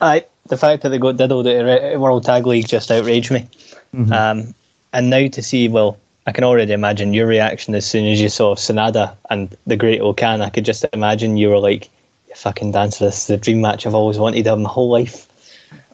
I 0.00 0.24
the 0.48 0.56
fact 0.56 0.82
that 0.82 0.90
they 0.90 0.98
got 0.98 1.16
diddled 1.16 1.46
at 1.46 1.92
the 1.92 1.98
World 1.98 2.24
Tag 2.24 2.46
League 2.46 2.68
just 2.68 2.90
outraged 2.90 3.30
me. 3.30 3.48
Mhm. 3.94 4.12
Um, 4.12 4.54
and 4.92 5.10
now 5.10 5.28
to 5.28 5.42
see, 5.42 5.68
well, 5.68 5.98
I 6.26 6.32
can 6.32 6.44
already 6.44 6.72
imagine 6.72 7.12
your 7.12 7.26
reaction 7.26 7.74
as 7.74 7.84
soon 7.84 8.06
as 8.06 8.20
you 8.20 8.28
saw 8.28 8.54
Sanada 8.54 9.14
and 9.30 9.54
the 9.66 9.76
Great 9.76 10.00
O-Khan. 10.00 10.40
I 10.40 10.50
could 10.50 10.64
just 10.64 10.84
imagine 10.92 11.36
you 11.36 11.50
were 11.50 11.58
like, 11.58 11.90
"You 12.28 12.34
fucking 12.34 12.72
dance 12.72 12.98
this 12.98 13.22
is 13.22 13.26
the 13.26 13.36
dream 13.36 13.60
match 13.60 13.86
I've 13.86 13.94
always 13.94 14.18
wanted 14.18 14.46
of 14.46 14.58
my 14.58 14.68
whole 14.68 14.88
life. 14.88 15.28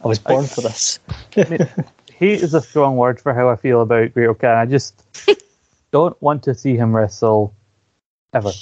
I 0.05 0.09
was 0.09 0.19
born 0.19 0.47
for 0.47 0.61
this." 0.61 0.99
hate 2.21 2.43
is 2.43 2.53
a 2.53 2.61
strong 2.61 2.97
word 2.97 3.19
for 3.19 3.33
how 3.33 3.49
I 3.49 3.57
feel 3.57 3.81
about 3.81 4.13
Great 4.13 4.27
O-Khan. 4.27 4.57
I 4.57 4.67
just 4.67 5.03
don't 5.91 6.21
want 6.23 6.43
to 6.45 6.55
see 6.55 6.77
him 6.77 6.95
wrestle 6.95 7.53
ever. 8.35 8.53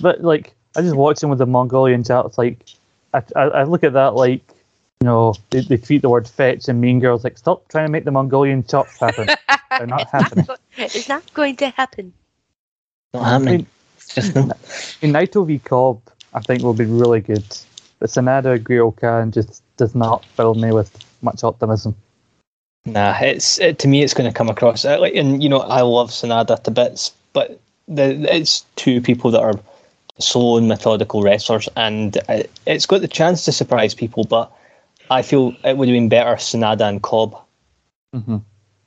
But 0.00 0.22
like, 0.22 0.54
I 0.76 0.82
just 0.82 0.96
watch 0.96 1.22
him 1.22 1.30
with 1.30 1.38
the 1.38 1.46
Mongolian 1.46 2.02
chop. 2.04 2.26
It's 2.26 2.38
like, 2.38 2.58
I, 3.14 3.22
I, 3.36 3.42
I 3.42 3.62
look 3.64 3.84
at 3.84 3.92
that 3.92 4.14
like, 4.14 4.42
you 5.00 5.06
know, 5.06 5.34
they, 5.50 5.60
they 5.60 5.76
tweet 5.76 6.02
the 6.02 6.08
word 6.08 6.26
fetch 6.26 6.68
and 6.68 6.80
Mean 6.80 6.98
Girls 6.98 7.24
like, 7.24 7.38
stop 7.38 7.68
trying 7.68 7.86
to 7.86 7.92
make 7.92 8.04
the 8.04 8.10
Mongolian 8.10 8.64
chops 8.64 8.98
happen. 8.98 9.28
They're 9.70 9.86
not 9.86 10.08
happening. 10.08 10.46
It's 10.76 11.08
not 11.08 11.32
going 11.34 11.56
to 11.56 11.68
happen. 11.70 12.12
Not 13.14 13.24
happening. 13.24 13.66
It's 13.96 14.14
just 14.14 14.34
not. 14.34 14.58
In 15.02 15.12
Naito 15.12 15.46
v 15.46 15.60
Cobb, 15.60 16.00
I 16.34 16.40
think 16.40 16.62
will 16.62 16.74
be 16.74 16.84
really 16.84 17.20
good. 17.20 17.44
But 18.00 18.10
Sanada 18.10 18.62
Great 18.62 18.80
O-Khan 18.80 19.32
just 19.32 19.62
does 19.76 19.94
not 19.94 20.24
fill 20.24 20.54
me 20.54 20.72
with 20.72 20.96
much 21.22 21.44
optimism. 21.44 21.94
Nah, 22.84 23.18
it's 23.20 23.58
it, 23.58 23.78
to 23.80 23.88
me. 23.88 24.02
It's 24.02 24.14
going 24.14 24.30
to 24.30 24.36
come 24.36 24.48
across 24.48 24.84
uh, 24.84 24.98
like, 25.00 25.14
and 25.14 25.42
you 25.42 25.48
know, 25.48 25.60
I 25.60 25.82
love 25.82 26.10
Sanada 26.10 26.62
to 26.62 26.70
bits, 26.70 27.12
but 27.32 27.60
the, 27.86 28.34
it's 28.34 28.64
two 28.76 29.00
people 29.00 29.30
that 29.32 29.40
are 29.40 29.54
slow 30.18 30.56
and 30.56 30.68
methodical 30.68 31.22
wrestlers, 31.22 31.68
and 31.76 32.16
uh, 32.28 32.44
it's 32.66 32.86
got 32.86 33.00
the 33.00 33.08
chance 33.08 33.44
to 33.44 33.52
surprise 33.52 33.94
people. 33.94 34.24
But 34.24 34.50
I 35.10 35.22
feel 35.22 35.54
it 35.64 35.76
would 35.76 35.88
have 35.88 35.94
been 35.94 36.08
better 36.08 36.36
Sanada 36.36 36.88
and 36.88 37.02
Cobb 37.02 37.36
hmm 38.12 38.38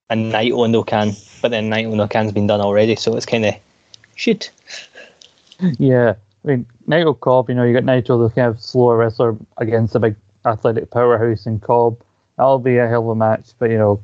and 0.10 0.34
Naito 0.34 0.66
and 0.66 0.76
O-Khan, 0.76 1.14
but 1.42 1.52
then 1.52 1.70
Naito 1.70 1.94
and 1.94 2.02
O-Khan's 2.02 2.34
been 2.34 2.46
done 2.46 2.60
already, 2.60 2.98
so 2.98 3.16
it's 3.16 3.26
kind 3.26 3.46
of 3.46 3.56
shit. 4.16 4.52
Yeah, 5.80 6.16
I 6.44 6.48
mean, 6.48 6.66
Naito 6.88 7.18
Cobb, 7.18 7.48
you 7.48 7.56
know, 7.56 7.64
you 7.64 7.74
got 7.74 7.84
Naito, 7.84 8.28
the 8.28 8.34
kind 8.34 8.48
of 8.48 8.60
slower 8.60 8.98
wrestler 8.98 9.38
against 9.58 9.96
a 9.96 10.00
big 10.00 10.16
athletic 10.46 10.90
powerhouse 10.90 11.46
in 11.46 11.60
Cobb. 11.60 12.02
That'll 12.36 12.60
be 12.60 12.78
a 12.78 12.88
hell 12.88 13.04
of 13.04 13.10
a 13.10 13.16
match, 13.16 13.52
but 13.58 13.70
you 13.70 13.78
know, 13.78 14.02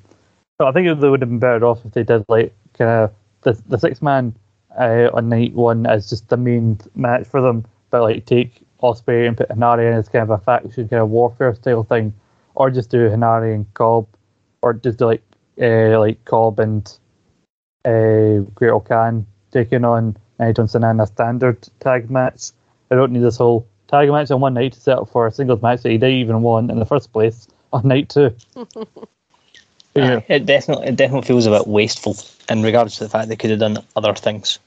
so 0.58 0.68
I 0.68 0.72
think 0.72 0.88
they 1.00 1.10
would 1.10 1.22
have 1.22 1.30
been 1.30 1.40
better 1.40 1.66
off 1.66 1.84
if 1.84 1.94
they 1.94 2.04
did 2.04 2.24
like 2.30 2.54
kind 2.78 2.90
of 2.90 3.14
the 3.42 3.62
the 3.68 3.78
six 3.78 4.02
man 4.02 4.36
uh, 4.80 5.10
on 5.14 5.30
night 5.30 5.54
one 5.54 5.86
as 5.86 6.10
just 6.10 6.30
the 6.30 6.38
main 6.38 6.80
match 6.96 7.28
for 7.28 7.42
them, 7.42 7.66
but 7.90 8.02
like 8.02 8.26
take 8.26 8.62
Ospreay 8.82 9.28
and 9.28 9.38
put 9.38 9.50
Henare 9.50 9.92
in 9.92 9.98
as 9.98 10.10
kind 10.10 10.24
of 10.24 10.30
a 10.30 10.38
faction 10.38 10.88
kind 10.88 11.02
of 11.02 11.10
warfare 11.10 11.56
style 11.56 11.84
thing, 11.84 12.14
or 12.56 12.70
just 12.70 12.90
do 12.90 13.10
Henare 13.10 13.54
and 13.54 13.72
Cobb, 13.74 14.08
or 14.62 14.74
just 14.74 15.00
do 15.00 15.06
like 15.06 15.24
uh, 15.62 16.00
like 16.00 16.24
Cobb 16.26 16.60
and 16.60 16.88
uh, 17.86 18.40
Great 18.54 18.72
O-Khan 18.72 19.26
taking 19.52 19.86
on 19.86 20.18
Naito 20.40 20.76
and 20.76 20.86
in 20.86 21.00
a 21.00 21.08
standard 21.08 21.68
tag 21.80 22.10
match. 22.10 22.52
I 22.92 22.96
don't 22.96 23.12
need 23.12 23.24
this 23.24 23.38
whole 23.38 23.68
tag 23.88 24.10
match 24.10 24.32
on 24.32 24.42
one 24.42 24.54
night 24.54 24.74
to 24.74 24.80
set 24.80 24.98
up 24.98 25.10
for 25.10 25.28
a 25.28 25.32
singles 25.32 25.62
match 25.62 25.82
that 25.82 25.90
he 25.90 25.98
didn't 25.98 26.16
even 26.16 26.42
won 26.42 26.70
in 26.70 26.80
the 26.80 26.86
first 26.86 27.12
place 27.12 27.48
on 27.74 27.88
night 27.88 28.10
two. 28.10 28.36
yeah. 29.96 30.22
It 30.28 30.46
definitely 30.46 30.88
it 30.88 30.96
definitely 30.96 31.28
feels 31.28 31.46
a 31.46 31.52
bit 31.52 31.68
wasteful 31.68 32.16
in 32.50 32.64
regards 32.64 32.98
to 32.98 33.04
the 33.04 33.10
fact 33.10 33.30
they 33.30 33.36
could 33.36 33.50
have 33.50 33.60
done 33.60 33.80
other 33.96 34.14
things. 34.14 34.60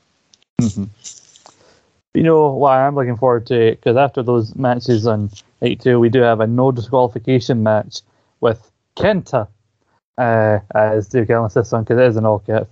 You 2.15 2.25
know 2.25 2.51
what 2.51 2.73
I 2.73 2.87
am 2.87 2.97
looking 2.97 3.17
forward 3.17 3.47
to 3.47 3.71
because 3.71 3.97
after 3.97 4.23
those 4.23 4.57
matches 4.57 5.07
on 5.07 5.31
night 5.63 5.81
two, 5.81 6.01
we 6.01 6.09
do 6.09 6.21
have 6.23 6.41
a 6.41 6.47
no 6.47 6.73
disqualification 6.73 7.63
match 7.63 8.01
with 8.41 8.71
Kenta 8.97 9.47
uh, 10.19 10.59
as 10.75 11.09
Dave 11.09 11.29
Gallen 11.29 11.45
insists 11.45 11.73
on 11.73 11.85
because 11.85 12.01
it 12.01 12.09
is 12.09 12.17
an 12.17 12.27
all 12.27 12.41
cap 12.41 12.69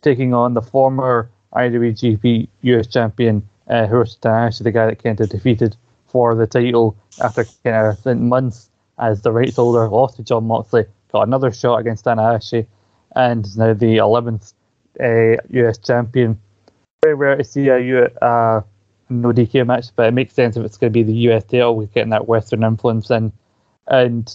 taking 0.00 0.34
on 0.34 0.54
the 0.54 0.62
former 0.62 1.30
IWGP 1.54 2.48
US 2.62 2.86
champion 2.88 3.48
uh, 3.68 3.86
Hiroshi 3.86 4.18
Tanahashi, 4.18 4.64
the 4.64 4.72
guy 4.72 4.86
that 4.86 5.02
Kenta 5.02 5.28
defeated 5.28 5.76
for 6.06 6.34
the 6.34 6.48
title 6.48 6.96
after 7.22 7.42
of 7.64 7.98
spent 7.98 8.20
months 8.20 8.68
as 8.98 9.22
the 9.22 9.30
rights 9.30 9.56
holder, 9.56 9.88
lost 9.88 10.16
to 10.16 10.24
Jon 10.24 10.44
Moxley, 10.44 10.84
got 11.12 11.26
another 11.26 11.52
shot 11.52 11.76
against 11.76 12.04
Tanahashi, 12.04 12.66
and 13.14 13.46
is 13.46 13.56
now 13.56 13.74
the 13.74 13.98
11th 13.98 14.54
uh, 15.00 15.40
US 15.50 15.78
champion. 15.78 16.40
Very 17.02 17.14
rare 17.14 17.36
to 17.36 17.44
see 17.44 17.68
a 17.68 18.06
uh, 18.20 18.62
no 19.08 19.32
DQ 19.32 19.66
match, 19.66 19.86
but 19.94 20.06
it 20.06 20.14
makes 20.14 20.34
sense 20.34 20.56
if 20.56 20.64
it's 20.64 20.76
going 20.76 20.92
to 20.92 20.94
be 20.94 21.02
the 21.02 21.30
US 21.30 21.44
title 21.44 21.76
with 21.76 21.92
getting 21.92 22.10
that 22.10 22.28
Western 22.28 22.62
influence 22.62 23.10
in. 23.10 23.32
And 23.88 24.34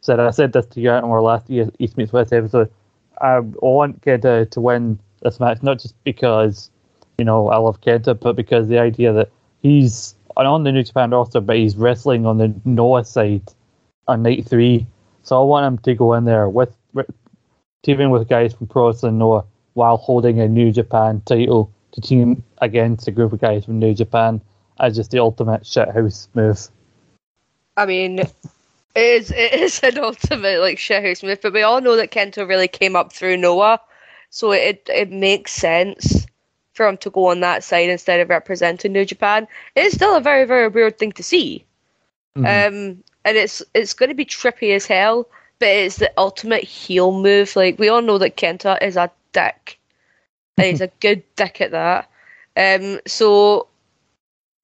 said 0.00 0.20
I 0.20 0.30
said 0.30 0.52
this 0.52 0.66
to 0.66 0.80
you 0.80 0.90
on 0.90 1.04
our 1.04 1.22
last 1.22 1.50
East 1.50 1.70
East 1.78 1.96
Meets 1.96 2.12
West 2.12 2.32
episode. 2.32 2.70
I 3.20 3.40
want 3.40 4.00
Kenta 4.02 4.50
to 4.50 4.60
win 4.60 4.98
this 5.22 5.40
match, 5.40 5.62
not 5.62 5.78
just 5.78 5.94
because 6.04 6.70
you 7.18 7.24
know 7.24 7.48
I 7.48 7.56
love 7.58 7.80
Kenta, 7.80 8.18
but 8.18 8.34
because 8.34 8.68
the 8.68 8.78
idea 8.78 9.12
that 9.12 9.30
he's 9.62 10.14
on 10.36 10.64
the 10.64 10.72
New 10.72 10.82
Japan 10.82 11.10
roster, 11.10 11.40
but 11.40 11.56
he's 11.56 11.76
wrestling 11.76 12.26
on 12.26 12.38
the 12.38 12.54
Noah 12.64 13.04
side 13.04 13.42
on 14.08 14.22
night 14.22 14.46
three. 14.46 14.86
So 15.22 15.40
I 15.40 15.44
want 15.44 15.66
him 15.66 15.78
to 15.78 15.94
go 15.94 16.14
in 16.14 16.24
there 16.24 16.48
with, 16.48 16.74
with 16.94 17.10
teaming 17.82 18.10
with 18.10 18.28
guys 18.28 18.54
from 18.54 18.66
Pro 18.66 18.88
Wrestling 18.88 19.18
Noah 19.18 19.44
while 19.74 19.96
holding 19.96 20.40
a 20.40 20.48
New 20.48 20.72
Japan 20.72 21.22
title 21.26 21.70
to 21.92 22.00
team 22.00 22.42
against 22.60 23.08
a 23.08 23.10
group 23.10 23.32
of 23.32 23.40
guys 23.40 23.64
from 23.64 23.78
New 23.78 23.94
Japan 23.94 24.40
as 24.78 24.96
just 24.96 25.10
the 25.10 25.18
ultimate 25.18 25.62
shithouse 25.62 26.28
move. 26.34 26.58
I 27.76 27.86
mean, 27.86 28.18
it 28.20 28.30
is 28.94 29.30
it 29.30 29.52
is 29.52 29.80
an 29.82 29.98
ultimate 29.98 30.60
like 30.60 30.78
shithouse 30.78 31.22
move, 31.22 31.40
but 31.40 31.52
we 31.52 31.62
all 31.62 31.80
know 31.80 31.96
that 31.96 32.10
Kenta 32.10 32.46
really 32.48 32.68
came 32.68 32.96
up 32.96 33.12
through 33.12 33.36
Noah, 33.36 33.80
so 34.30 34.52
it 34.52 34.86
it 34.92 35.10
makes 35.10 35.52
sense 35.52 36.26
for 36.74 36.86
him 36.86 36.96
to 36.98 37.10
go 37.10 37.26
on 37.26 37.40
that 37.40 37.64
side 37.64 37.90
instead 37.90 38.20
of 38.20 38.28
representing 38.28 38.92
New 38.92 39.04
Japan. 39.04 39.46
It 39.74 39.86
is 39.86 39.94
still 39.94 40.16
a 40.16 40.20
very 40.20 40.44
very 40.44 40.68
weird 40.68 40.98
thing 40.98 41.12
to 41.12 41.22
see, 41.22 41.64
Mhm. 42.36 42.38
um, 42.38 43.04
and 43.24 43.36
it's 43.36 43.62
it's 43.74 43.94
going 43.94 44.08
to 44.08 44.14
be 44.14 44.26
trippy 44.26 44.74
as 44.74 44.86
hell. 44.86 45.28
But 45.58 45.68
it's 45.68 45.96
the 45.96 46.10
ultimate 46.16 46.64
heel 46.64 47.12
move. 47.12 47.54
Like 47.54 47.78
we 47.78 47.90
all 47.90 48.00
know 48.02 48.18
that 48.18 48.36
Kenta 48.36 48.82
is 48.82 48.96
a 48.96 49.10
dick, 49.32 49.78
and 50.56 50.66
he's 50.66 50.80
a 50.80 50.86
good 51.00 51.22
dick 51.36 51.60
at 51.60 51.70
that. 51.70 52.09
Um, 52.56 53.00
so 53.06 53.68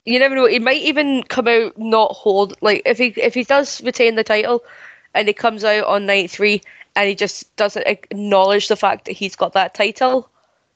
you 0.05 0.19
never 0.19 0.35
know. 0.35 0.47
He 0.47 0.59
might 0.59 0.83
even 0.83 1.23
come 1.25 1.49
out 1.49 1.77
not 1.77 2.13
hold 2.13 2.57
like 2.61 2.83
if 2.87 2.99
he 2.99 3.09
if 3.17 3.35
he 3.35 3.45
does 3.45 3.83
retain 3.83 4.15
the 4.15 4.25
title, 4.25 4.65
and 5.15 5.29
he 5.29 5.35
comes 5.35 5.65
out 5.65 5.85
on 5.85 6.07
night 6.07 6.31
three 6.31 6.63
and 6.95 7.09
he 7.09 7.15
just 7.15 7.55
doesn't 7.57 7.87
acknowledge 7.87 8.69
the 8.69 8.77
fact 8.77 9.05
that 9.05 9.13
he's 9.13 9.37
got 9.37 9.53
that 9.53 9.75
title, 9.75 10.29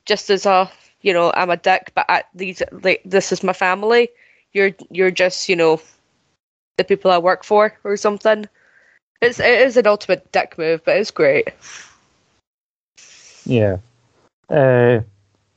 just 0.04 0.30
as 0.30 0.46
a 0.46 0.70
you 1.00 1.12
know 1.12 1.32
I'm 1.34 1.50
a 1.50 1.56
dick, 1.56 1.92
but 1.94 2.06
at 2.08 2.28
these 2.34 2.62
like 2.70 3.02
this 3.04 3.32
is 3.32 3.42
my 3.42 3.52
family. 3.52 4.08
You're 4.52 4.72
you're 4.90 5.10
just 5.10 5.48
you 5.48 5.56
know 5.56 5.80
the 6.76 6.84
people 6.84 7.10
I 7.10 7.18
work 7.18 7.44
for 7.44 7.76
or 7.84 7.96
something. 7.96 8.46
It's 9.22 9.38
it 9.38 9.60
is 9.60 9.76
an 9.76 9.86
ultimate 9.86 10.30
dick 10.32 10.58
move, 10.58 10.82
but 10.84 10.96
it's 10.96 11.10
great. 11.10 11.48
Yeah. 13.44 13.78
Uh, 14.48 15.00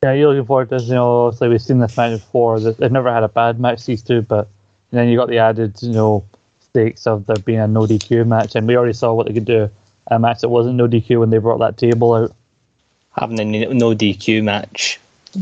yeah, 0.03 0.13
you're 0.13 0.29
looking 0.33 0.47
forward 0.47 0.69
to 0.71 0.77
this. 0.77 0.89
You 0.89 0.95
know, 0.95 1.27
obviously 1.27 1.49
we've 1.49 1.63
seen 1.63 1.79
this 1.79 1.97
match 1.97 2.19
before. 2.21 2.59
They've 2.61 2.91
never 2.93 3.13
had 3.13 3.23
a 3.23 3.29
bad 3.29 3.59
match, 3.61 3.85
these 3.87 4.03
two, 4.03 4.23
but 4.23 4.49
then 4.91 5.09
you 5.09 5.17
got 5.17 5.29
the 5.29 5.39
added, 5.39 5.81
you 5.83 5.93
know, 5.93 6.25
stakes 6.61 7.07
of 7.07 7.27
there 7.27 7.37
being 7.37 7.59
a 7.61 7.67
no 7.67 7.81
DQ 7.87 8.27
match, 8.27 8.55
and 8.55 8.67
we 8.67 8.77
already 8.77 8.93
saw 8.93 9.13
what 9.15 9.27
they 9.27 9.33
could 9.33 9.45
do. 9.45 9.69
A 10.09 10.19
match 10.19 10.41
that 10.41 10.49
wasn't 10.49 10.77
no 10.77 10.87
DQ 10.87 11.21
when 11.21 11.31
they 11.31 11.39
brought 11.39 11.59
that 11.59 11.77
table 11.77 12.13
out. 12.15 12.35
having 13.13 13.39
a 13.39 13.45
no 13.45 13.73
no 13.73 13.95
DQ 13.95 14.43
match 14.43 14.99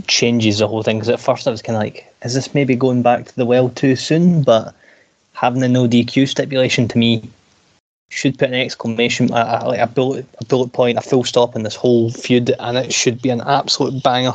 changes 0.08 0.60
the 0.60 0.68
whole 0.70 0.84
thing. 0.84 0.98
Because 0.98 1.10
at 1.10 1.22
first 1.22 1.48
I 1.48 1.52
was 1.52 1.64
kind 1.64 1.78
of 1.78 1.82
like, 1.82 2.14
is 2.24 2.36
this 2.36 2.54
maybe 2.56 2.76
going 2.76 3.02
back 3.04 3.26
to 3.28 3.38
the 3.38 3.46
well 3.48 3.70
too 3.70 3.96
soon? 3.98 4.44
But 4.44 4.76
having 5.34 5.64
a 5.64 5.70
no 5.70 5.88
DQ 5.88 6.30
stipulation 6.30 6.88
to 6.90 6.98
me 7.00 7.30
should 8.10 8.38
put 8.40 8.50
an 8.50 8.56
exclamation, 8.56 9.32
a, 9.34 9.62
a- 9.64 9.68
like 9.70 9.80
a 9.80 9.88
bullet, 9.88 10.28
a 10.40 10.46
bullet 10.46 10.74
point, 10.74 10.98
a 10.98 11.02
full 11.02 11.24
stop 11.24 11.56
in 11.56 11.64
this 11.64 11.76
whole 11.76 12.12
feud, 12.12 12.52
and 12.60 12.78
it 12.78 12.94
should 12.94 13.22
be 13.22 13.30
an 13.30 13.42
absolute 13.42 14.04
banger. 14.04 14.34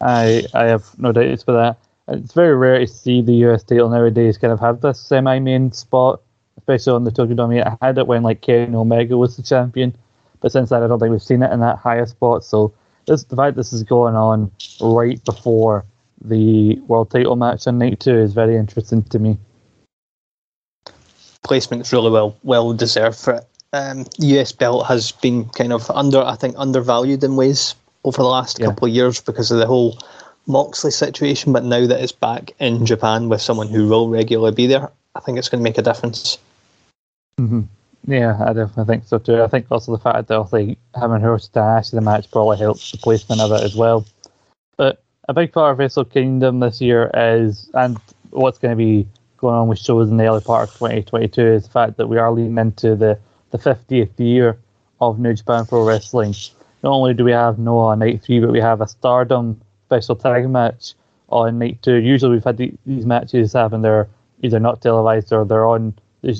I 0.00 0.44
I 0.54 0.64
have 0.64 0.98
no 0.98 1.12
doubts 1.12 1.44
for 1.44 1.52
that. 1.52 1.78
It's 2.08 2.32
very 2.34 2.56
rare 2.56 2.80
to 2.80 2.86
see 2.86 3.22
the 3.22 3.34
US 3.46 3.62
title 3.62 3.88
nowadays 3.88 4.36
kind 4.36 4.52
of 4.52 4.60
have 4.60 4.80
this 4.80 5.00
semi 5.00 5.38
main 5.38 5.72
spot, 5.72 6.20
especially 6.58 6.92
on 6.94 7.04
the 7.04 7.12
Tokyo 7.12 7.36
Dome. 7.36 7.52
I 7.52 7.76
had 7.80 7.98
it 7.98 8.06
when 8.06 8.22
like 8.22 8.40
Kenny 8.40 8.74
Omega 8.74 9.16
was 9.16 9.36
the 9.36 9.42
champion, 9.42 9.94
but 10.40 10.52
since 10.52 10.70
then 10.70 10.82
I 10.82 10.88
don't 10.88 10.98
think 10.98 11.12
we've 11.12 11.22
seen 11.22 11.42
it 11.42 11.52
in 11.52 11.60
that 11.60 11.78
higher 11.78 12.06
spot. 12.06 12.44
So 12.44 12.74
this 13.06 13.24
the 13.24 13.36
fact 13.36 13.56
this 13.56 13.72
is 13.72 13.82
going 13.84 14.16
on 14.16 14.50
right 14.80 15.22
before 15.24 15.84
the 16.24 16.76
world 16.86 17.10
title 17.10 17.36
match 17.36 17.66
on 17.66 17.78
night 17.78 18.00
two 18.00 18.16
is 18.16 18.32
very 18.32 18.56
interesting 18.56 19.02
to 19.04 19.18
me. 19.18 19.38
Placement's 21.44 21.92
really 21.92 22.10
well 22.10 22.36
well 22.42 22.72
deserved 22.72 23.18
for 23.18 23.34
it. 23.34 23.44
Um, 23.72 24.06
US 24.18 24.52
belt 24.52 24.86
has 24.86 25.12
been 25.12 25.48
kind 25.50 25.72
of 25.72 25.90
under, 25.90 26.20
I 26.20 26.36
think, 26.36 26.54
undervalued 26.58 27.24
in 27.24 27.36
ways 27.36 27.74
over 28.04 28.18
the 28.18 28.28
last 28.28 28.58
Yeah. 28.58 28.66
couple 28.66 28.88
of 28.88 28.94
years 28.94 29.20
because 29.20 29.50
of 29.50 29.58
the 29.58 29.66
whole 29.66 29.98
Moxley 30.46 30.90
situation. 30.90 31.52
But 31.52 31.64
now 31.64 31.86
that 31.86 32.00
it's 32.00 32.12
back 32.12 32.52
in 32.58 32.84
Japan 32.84 33.28
with 33.28 33.40
someone 33.40 33.68
who 33.68 33.88
will 33.88 34.08
regularly 34.08 34.54
be 34.54 34.66
there, 34.66 34.90
I 35.14 35.20
think 35.20 35.38
it's 35.38 35.48
going 35.48 35.60
to 35.60 35.64
make 35.64 35.78
a 35.78 35.82
difference. 35.82 36.38
hmm 37.38 37.62
Yeah, 38.06 38.36
I 38.40 38.52
definitely 38.52 38.84
think 38.92 39.04
so 39.06 39.18
too. 39.18 39.42
I 39.42 39.46
think 39.46 39.66
also 39.70 39.92
the 39.92 39.98
fact 39.98 40.28
that 40.28 40.36
obviously 40.36 40.78
having 40.94 41.20
her 41.20 41.38
stash 41.38 41.92
in 41.92 41.96
the 41.96 42.02
match 42.02 42.30
probably 42.30 42.58
helps 42.58 42.90
the 42.90 42.98
placement 42.98 43.40
of 43.40 43.52
it 43.52 43.62
as 43.62 43.76
well. 43.76 44.04
But 44.76 45.02
a 45.28 45.34
big 45.34 45.52
part 45.52 45.72
of 45.72 45.78
Wrestle 45.78 46.04
Kingdom 46.04 46.60
this 46.60 46.80
year 46.80 47.10
is, 47.14 47.70
and 47.74 47.98
what's 48.30 48.58
going 48.58 48.72
to 48.72 48.76
be 48.76 49.06
going 49.36 49.54
on 49.54 49.68
with 49.68 49.78
shows 49.78 50.10
in 50.10 50.16
the 50.16 50.26
early 50.26 50.40
part 50.40 50.68
of 50.68 50.74
2022 50.74 51.42
is 51.42 51.64
the 51.64 51.70
fact 51.70 51.96
that 51.96 52.08
we 52.08 52.18
are 52.18 52.32
leading 52.32 52.58
into 52.58 52.96
the, 52.96 53.18
the 53.50 53.58
50th 53.58 54.18
year 54.18 54.58
of 55.00 55.18
New 55.18 55.34
Japan 55.34 55.66
Pro 55.66 55.84
Wrestling. 55.84 56.34
Not 56.82 56.92
only 56.92 57.14
do 57.14 57.24
we 57.24 57.32
have 57.32 57.58
Noah 57.58 57.88
on 57.92 58.00
night 58.00 58.22
three, 58.22 58.40
but 58.40 58.50
we 58.50 58.60
have 58.60 58.80
a 58.80 58.88
Stardom 58.88 59.60
special 59.86 60.16
tag 60.16 60.48
match 60.48 60.94
on 61.28 61.58
night 61.58 61.82
two. 61.82 61.96
Usually 61.96 62.32
we've 62.32 62.44
had 62.44 62.56
the, 62.56 62.72
these 62.86 63.06
matches 63.06 63.52
happen, 63.52 63.82
they're 63.82 64.08
either 64.42 64.58
not 64.60 64.80
televised 64.82 65.32
or 65.32 65.44
they're 65.44 65.66
on 65.66 65.94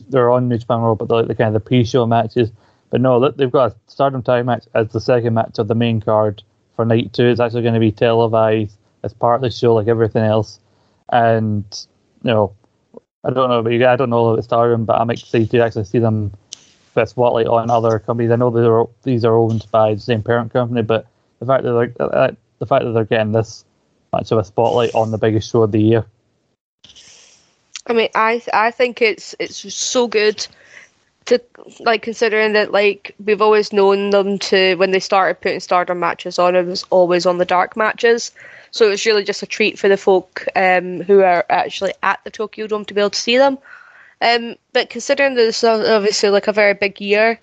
they're 0.08 0.30
on 0.30 0.48
New 0.48 0.58
Japan 0.58 0.80
World, 0.82 0.98
but 0.98 1.08
they're 1.08 1.18
like 1.18 1.28
the 1.28 1.34
kind 1.34 1.48
of 1.48 1.54
the 1.54 1.68
pre-show 1.68 2.06
matches. 2.06 2.50
But 2.90 3.00
no, 3.00 3.18
they- 3.20 3.36
they've 3.36 3.50
got 3.50 3.72
a 3.72 3.76
Stardom 3.86 4.22
tag 4.22 4.46
match 4.46 4.66
as 4.74 4.88
the 4.92 5.00
second 5.00 5.34
match 5.34 5.58
of 5.58 5.68
the 5.68 5.74
main 5.74 6.00
card 6.00 6.42
for 6.76 6.84
night 6.84 7.12
two. 7.12 7.26
It's 7.26 7.40
actually 7.40 7.62
going 7.62 7.74
to 7.74 7.80
be 7.80 7.92
televised 7.92 8.76
as 9.02 9.12
part 9.12 9.36
of 9.36 9.42
the 9.42 9.50
show, 9.50 9.74
like 9.74 9.88
everything 9.88 10.22
else. 10.24 10.60
And 11.10 11.64
you 12.22 12.30
know, 12.30 12.54
I 13.24 13.30
don't 13.30 13.48
know, 13.50 13.62
but 13.62 13.72
I 13.72 13.96
don't 13.96 14.10
know 14.10 14.28
about 14.30 14.44
Stardom, 14.44 14.84
but 14.84 15.00
I'm 15.00 15.10
excited 15.10 15.50
to 15.50 15.64
actually 15.64 15.84
see 15.84 15.98
them 15.98 16.32
a 16.96 17.06
spotlight 17.06 17.46
on 17.46 17.70
other 17.70 17.98
companies. 17.98 18.30
I 18.30 18.36
know 18.36 18.50
they're 18.50 18.84
these 19.02 19.24
are 19.24 19.34
owned 19.34 19.66
by 19.70 19.94
the 19.94 20.00
same 20.00 20.22
parent 20.22 20.52
company, 20.52 20.82
but 20.82 21.06
the 21.38 21.46
fact 21.46 21.64
that 21.64 21.72
they're 21.72 22.08
uh, 22.08 22.32
the 22.58 22.66
fact 22.66 22.84
that 22.84 22.92
they're 22.92 23.04
getting 23.04 23.32
this 23.32 23.64
much 24.12 24.30
of 24.30 24.38
a 24.38 24.44
spotlight 24.44 24.94
on 24.94 25.10
the 25.10 25.18
biggest 25.18 25.50
show 25.50 25.62
of 25.62 25.72
the 25.72 25.80
year. 25.80 26.06
I 27.86 27.92
mean, 27.92 28.08
I 28.14 28.42
I 28.52 28.70
think 28.70 29.02
it's 29.02 29.34
it's 29.38 29.74
so 29.74 30.06
good 30.06 30.46
to 31.26 31.40
like 31.80 32.02
considering 32.02 32.52
that 32.52 32.72
like 32.72 33.14
we've 33.24 33.42
always 33.42 33.72
known 33.72 34.10
them 34.10 34.38
to 34.38 34.74
when 34.76 34.90
they 34.90 35.00
started 35.00 35.40
putting 35.40 35.60
Stardom 35.60 35.98
matches 36.00 36.38
on, 36.38 36.56
it 36.56 36.66
was 36.66 36.84
always 36.90 37.26
on 37.26 37.38
the 37.38 37.44
dark 37.44 37.76
matches. 37.76 38.32
So 38.70 38.86
it 38.86 38.90
was 38.90 39.06
really 39.06 39.22
just 39.22 39.42
a 39.42 39.46
treat 39.46 39.78
for 39.78 39.88
the 39.88 39.96
folk 39.96 40.46
um, 40.56 41.02
who 41.02 41.20
are 41.20 41.44
actually 41.50 41.92
at 42.02 42.20
the 42.24 42.30
Tokyo 42.30 42.66
Dome 42.66 42.84
to 42.86 42.94
be 42.94 43.00
able 43.00 43.10
to 43.10 43.20
see 43.20 43.36
them. 43.36 43.58
Um, 44.22 44.56
but 44.72 44.88
considering 44.90 45.34
that 45.34 45.42
this 45.42 45.64
is 45.64 45.64
obviously 45.64 46.30
like 46.30 46.48
a 46.48 46.52
very 46.52 46.74
big 46.74 47.00
year 47.00 47.40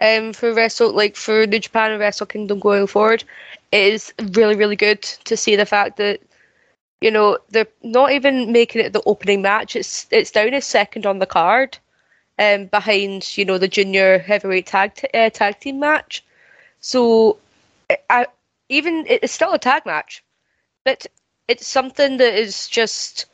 um, 0.00 0.32
for 0.34 0.52
Wrestle, 0.52 0.92
like 0.92 1.16
for 1.16 1.46
New 1.46 1.58
Japan 1.60 1.92
and 1.92 2.00
Wrestle 2.00 2.26
Kingdom 2.26 2.60
going 2.60 2.86
forward, 2.86 3.24
it 3.72 3.92
is 3.94 4.12
really 4.34 4.54
really 4.56 4.76
good 4.76 5.02
to 5.02 5.36
see 5.36 5.56
the 5.56 5.66
fact 5.66 5.96
that 5.96 6.20
you 7.00 7.10
know 7.10 7.38
they're 7.50 7.66
not 7.82 8.12
even 8.12 8.52
making 8.52 8.82
it 8.82 8.92
the 8.92 9.02
opening 9.06 9.42
match. 9.42 9.76
It's 9.76 10.06
it's 10.10 10.30
down 10.30 10.54
as 10.54 10.66
second 10.66 11.06
on 11.06 11.18
the 11.20 11.26
card, 11.26 11.78
um, 12.38 12.66
behind 12.66 13.36
you 13.38 13.44
know 13.46 13.58
the 13.58 13.68
junior 13.68 14.18
heavyweight 14.18 14.66
tag 14.66 14.94
t- 14.94 15.08
uh, 15.14 15.30
tag 15.30 15.60
team 15.60 15.80
match. 15.80 16.24
So, 16.80 17.38
I, 17.90 17.98
I 18.10 18.26
even 18.68 19.06
it's 19.08 19.32
still 19.32 19.52
a 19.54 19.58
tag 19.58 19.86
match, 19.86 20.22
but 20.84 21.06
it's 21.48 21.66
something 21.66 22.18
that 22.18 22.34
is 22.34 22.68
just 22.68 23.26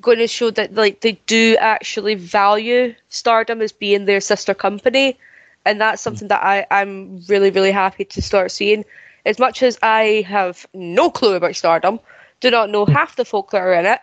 going 0.00 0.18
to 0.18 0.26
show 0.26 0.50
that 0.50 0.74
like 0.74 1.00
they 1.00 1.12
do 1.26 1.56
actually 1.60 2.14
value 2.14 2.94
Stardom 3.08 3.60
as 3.62 3.72
being 3.72 4.04
their 4.04 4.20
sister 4.20 4.54
company, 4.54 5.18
and 5.64 5.80
that's 5.80 6.02
something 6.02 6.28
that 6.28 6.42
I 6.42 6.66
I'm 6.70 7.20
really 7.28 7.50
really 7.50 7.72
happy 7.72 8.04
to 8.04 8.22
start 8.22 8.50
seeing. 8.50 8.84
As 9.24 9.38
much 9.38 9.62
as 9.62 9.78
I 9.82 10.24
have 10.26 10.66
no 10.74 11.10
clue 11.10 11.34
about 11.34 11.54
Stardom, 11.54 12.00
do 12.40 12.50
not 12.50 12.70
know 12.70 12.84
half 12.86 13.16
the 13.16 13.24
folk 13.24 13.50
that 13.50 13.62
are 13.62 13.72
in 13.74 13.86
it, 13.86 14.00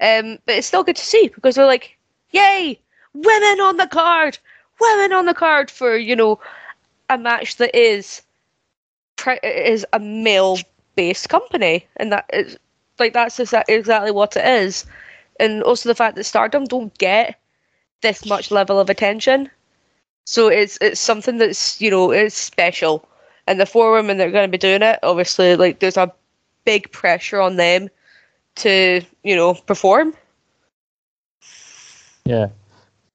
um, 0.00 0.38
but 0.46 0.56
it's 0.56 0.66
still 0.66 0.84
good 0.84 0.96
to 0.96 1.04
see 1.04 1.28
because 1.28 1.54
they're 1.56 1.66
like, 1.66 1.98
yay, 2.30 2.80
women 3.12 3.60
on 3.60 3.76
the 3.76 3.86
card, 3.86 4.38
women 4.80 5.12
on 5.12 5.26
the 5.26 5.34
card 5.34 5.70
for 5.70 5.96
you 5.96 6.16
know 6.16 6.40
a 7.10 7.18
match 7.18 7.56
that 7.56 7.76
is 7.76 8.22
is 9.42 9.86
a 9.92 9.98
male 9.98 10.58
based 10.96 11.28
company, 11.28 11.86
and 11.96 12.12
that 12.12 12.28
is 12.32 12.58
like 12.98 13.12
that's 13.12 13.38
exa- 13.38 13.64
exactly 13.68 14.10
what 14.10 14.36
it 14.36 14.46
is, 14.46 14.86
and 15.42 15.62
also 15.62 15.88
the 15.88 15.94
fact 15.94 16.16
that 16.16 16.24
Stardom 16.24 16.64
don't 16.64 16.96
get 16.98 17.38
this 18.00 18.24
much 18.24 18.50
level 18.50 18.78
of 18.78 18.88
attention, 18.88 19.50
so 20.24 20.48
it's 20.48 20.78
it's 20.80 21.00
something 21.00 21.38
that's 21.38 21.80
you 21.80 21.90
know 21.90 22.10
it's 22.12 22.36
special, 22.36 23.04
and 23.46 23.60
the 23.60 23.66
four 23.66 23.92
women 23.92 24.16
that 24.16 24.28
are 24.28 24.32
going 24.32 24.48
to 24.48 24.58
be 24.58 24.58
doing 24.58 24.82
it, 24.82 24.98
obviously, 25.02 25.56
like 25.56 25.80
there's 25.80 25.96
a 25.96 26.12
big 26.64 26.90
pressure 26.92 27.40
on 27.40 27.56
them 27.56 27.90
to 28.54 29.02
you 29.24 29.36
know 29.36 29.54
perform. 29.54 30.14
Yeah. 32.24 32.48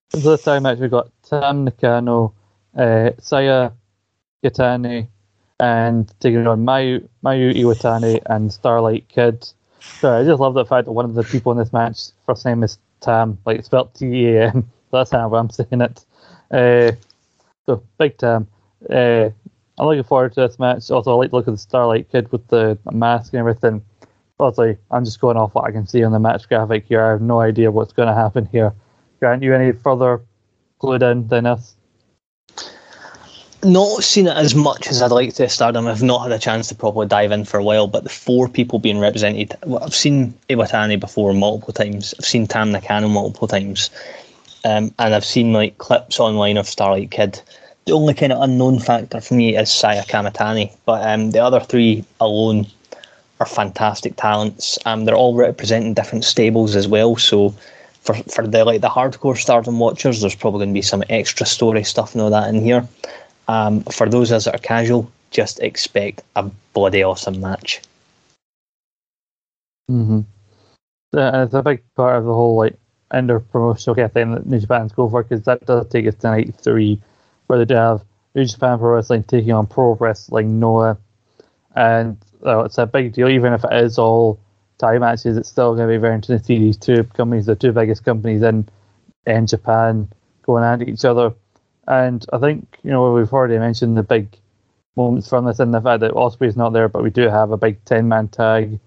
So 0.09 0.19
this 0.19 0.43
time 0.43 0.63
match 0.63 0.79
we've 0.79 0.91
got 0.91 1.09
Tam 1.23 1.65
Nakano, 1.65 2.33
uh, 2.75 3.11
Saya 3.19 3.71
Kamitani, 4.43 5.07
and 5.59 6.13
taking 6.19 6.47
on 6.47 6.65
Mayu, 6.65 7.07
Mayu 7.23 7.53
Iwatani 7.53 8.21
and 8.25 8.51
Starlight 8.51 9.07
Kid. 9.07 9.47
So 9.99 10.13
I 10.13 10.23
just 10.23 10.39
love 10.39 10.53
the 10.53 10.65
fact 10.65 10.85
that 10.85 10.91
one 10.91 11.05
of 11.05 11.15
the 11.15 11.23
people 11.23 11.51
in 11.51 11.57
this 11.57 11.73
match, 11.73 12.09
first 12.25 12.45
name 12.45 12.63
is 12.63 12.77
Tam, 13.01 13.37
like 13.45 13.59
it's 13.59 13.67
spelled 13.67 13.93
T 13.95 14.27
A 14.27 14.49
M. 14.49 14.69
that's 14.91 15.11
how 15.11 15.33
I'm 15.33 15.49
saying 15.49 15.81
it. 15.81 16.05
Uh, 16.51 16.91
so 17.65 17.83
big 17.97 18.17
Tam. 18.17 18.47
Uh, 18.89 19.29
I'm 19.79 19.85
looking 19.85 20.03
forward 20.03 20.33
to 20.33 20.41
this 20.41 20.59
match. 20.59 20.89
Also, 20.89 21.11
I 21.11 21.15
like 21.15 21.29
to 21.31 21.35
look 21.35 21.47
at 21.47 21.53
the 21.53 21.57
Starlight 21.57 22.11
Kid 22.11 22.31
with 22.31 22.47
the 22.47 22.77
mask 22.91 23.33
and 23.33 23.39
everything. 23.39 23.83
Obviously, 24.39 24.77
I'm 24.91 25.05
just 25.05 25.19
going 25.19 25.37
off 25.37 25.55
what 25.55 25.65
I 25.65 25.71
can 25.71 25.87
see 25.87 26.03
on 26.03 26.11
the 26.11 26.19
match 26.19 26.47
graphic 26.47 26.85
here. 26.85 27.03
I 27.03 27.09
have 27.11 27.21
no 27.21 27.41
idea 27.41 27.71
what's 27.71 27.93
going 27.93 28.07
to 28.07 28.13
happen 28.13 28.47
here. 28.51 28.73
Grant, 29.19 29.41
you 29.41 29.53
any 29.53 29.71
further 29.71 30.21
clued 30.79 31.01
in 31.09 31.27
than 31.27 31.45
us? 31.47 31.76
Not 33.63 34.03
seen 34.03 34.27
it 34.27 34.37
as 34.37 34.53
much 34.53 34.87
as 34.87 35.01
I'd 35.01 35.11
like 35.11 35.33
to 35.35 35.49
Stardom. 35.49 35.87
I've 35.87 36.03
not 36.03 36.21
had 36.21 36.31
a 36.31 36.37
chance 36.37 36.67
to 36.67 36.75
properly 36.75 37.07
dive 37.07 37.31
in 37.31 37.43
for 37.43 37.59
a 37.59 37.63
while, 37.63 37.87
but 37.87 38.03
the 38.03 38.09
four 38.09 38.47
people 38.47 38.77
being 38.77 38.99
represented, 38.99 39.57
well, 39.65 39.83
I've 39.83 39.95
seen 39.95 40.33
Iwatani 40.49 40.99
before 40.99 41.33
multiple 41.33 41.73
times. 41.73 42.13
I've 42.19 42.25
seen 42.25 42.45
Tam 42.45 42.71
Nakano 42.71 43.07
multiple 43.07 43.47
times. 43.47 43.89
Um, 44.63 44.93
and 44.99 45.15
I've 45.15 45.25
seen 45.25 45.53
like 45.53 45.79
clips 45.79 46.19
online 46.19 46.57
of 46.57 46.67
Starlight 46.67 47.09
Kid. 47.09 47.41
The 47.85 47.93
only 47.93 48.13
kind 48.13 48.31
of 48.31 48.41
unknown 48.41 48.79
factor 48.79 49.21
for 49.21 49.33
me 49.33 49.57
is 49.57 49.71
Saya 49.71 50.03
Kamitani, 50.03 50.71
but 50.85 51.07
um, 51.07 51.31
the 51.31 51.39
other 51.39 51.59
three 51.59 52.03
alone 52.19 52.67
are 53.39 53.45
fantastic 53.45 54.17
talents. 54.17 54.77
Um, 54.85 55.05
they're 55.05 55.15
all 55.15 55.35
representing 55.35 55.93
different 55.93 56.25
stables 56.25 56.75
as 56.75 56.87
well. 56.87 57.15
So 57.15 57.55
for 58.01 58.15
for 58.33 58.45
the 58.45 58.65
like 58.65 58.81
the 58.81 58.89
hardcore 58.89 59.37
Stardom 59.37 59.79
watchers, 59.79 60.21
there's 60.21 60.35
probably 60.35 60.59
going 60.59 60.69
to 60.69 60.73
be 60.73 60.81
some 60.81 61.03
extra 61.09 61.45
story 61.45 61.83
stuff 61.83 62.13
and 62.13 62.21
all 62.21 62.29
that 62.29 62.49
in 62.49 62.61
here. 62.61 62.87
Um, 63.47 63.81
for 63.83 64.09
those 64.09 64.31
of 64.31 64.37
us 64.37 64.45
that 64.45 64.55
are 64.55 64.59
casual, 64.59 65.11
just 65.31 65.59
expect 65.59 66.21
a 66.35 66.49
bloody 66.73 67.03
awesome 67.03 67.39
match. 67.39 67.81
Mm-hmm. 69.89 70.21
Uh, 71.17 71.43
it's 71.43 71.53
a 71.53 71.63
big 71.63 71.81
part 71.95 72.17
of 72.17 72.25
the 72.25 72.33
whole 72.33 72.57
like 72.57 72.75
under 73.11 73.39
promotional 73.39 73.95
kind 73.95 74.11
thing 74.11 74.31
that 74.31 74.45
New 74.45 74.59
Japan's 74.59 74.91
go 74.91 75.09
for 75.09 75.23
because 75.23 75.43
that 75.45 75.65
does 75.65 75.87
take 75.87 76.07
us 76.07 76.15
to 76.15 76.27
night 76.27 76.53
three, 76.55 77.01
where 77.47 77.59
they 77.59 77.65
do 77.65 77.75
have 77.75 78.03
New 78.35 78.45
Japan 78.45 78.77
Pro 78.77 78.91
Wrestling 78.91 79.23
taking 79.23 79.53
on 79.53 79.67
Pro 79.67 79.95
Wrestling 79.95 80.59
Noah, 80.59 80.97
and 81.75 82.17
uh, 82.45 82.65
it's 82.65 82.77
a 82.77 82.85
big 82.85 83.13
deal. 83.13 83.29
Even 83.29 83.53
if 83.53 83.63
it 83.63 83.73
is 83.73 83.97
all 83.97 84.39
tie 84.77 84.97
matches, 84.97 85.37
it's 85.37 85.49
still 85.49 85.73
going 85.75 85.87
to 85.87 85.93
be 85.93 85.97
very 85.97 86.15
interesting 86.15 86.39
to 86.39 86.45
see 86.45 86.59
these 86.59 86.77
two 86.77 87.03
companies, 87.15 87.45
the 87.45 87.55
two 87.55 87.71
biggest 87.71 88.03
companies 88.03 88.41
in 88.41 88.67
in 89.25 89.47
Japan, 89.47 90.09
going 90.43 90.63
at 90.63 90.87
each 90.87 91.05
other. 91.05 91.33
And 91.87 92.25
I 92.33 92.37
think 92.37 92.77
you 92.83 92.91
know 92.91 93.13
we've 93.13 93.31
already 93.31 93.57
mentioned 93.57 93.97
the 93.97 94.03
big 94.03 94.37
moments 94.95 95.29
from 95.29 95.45
this, 95.45 95.59
and 95.59 95.73
the 95.73 95.81
fact 95.81 96.01
that 96.01 96.11
Ospreay's 96.11 96.57
not 96.57 96.73
there, 96.73 96.89
but 96.89 97.03
we 97.03 97.09
do 97.09 97.29
have 97.29 97.51
a 97.51 97.57
big 97.57 97.83
ten 97.85 98.07
man 98.07 98.27
tag 98.27 98.79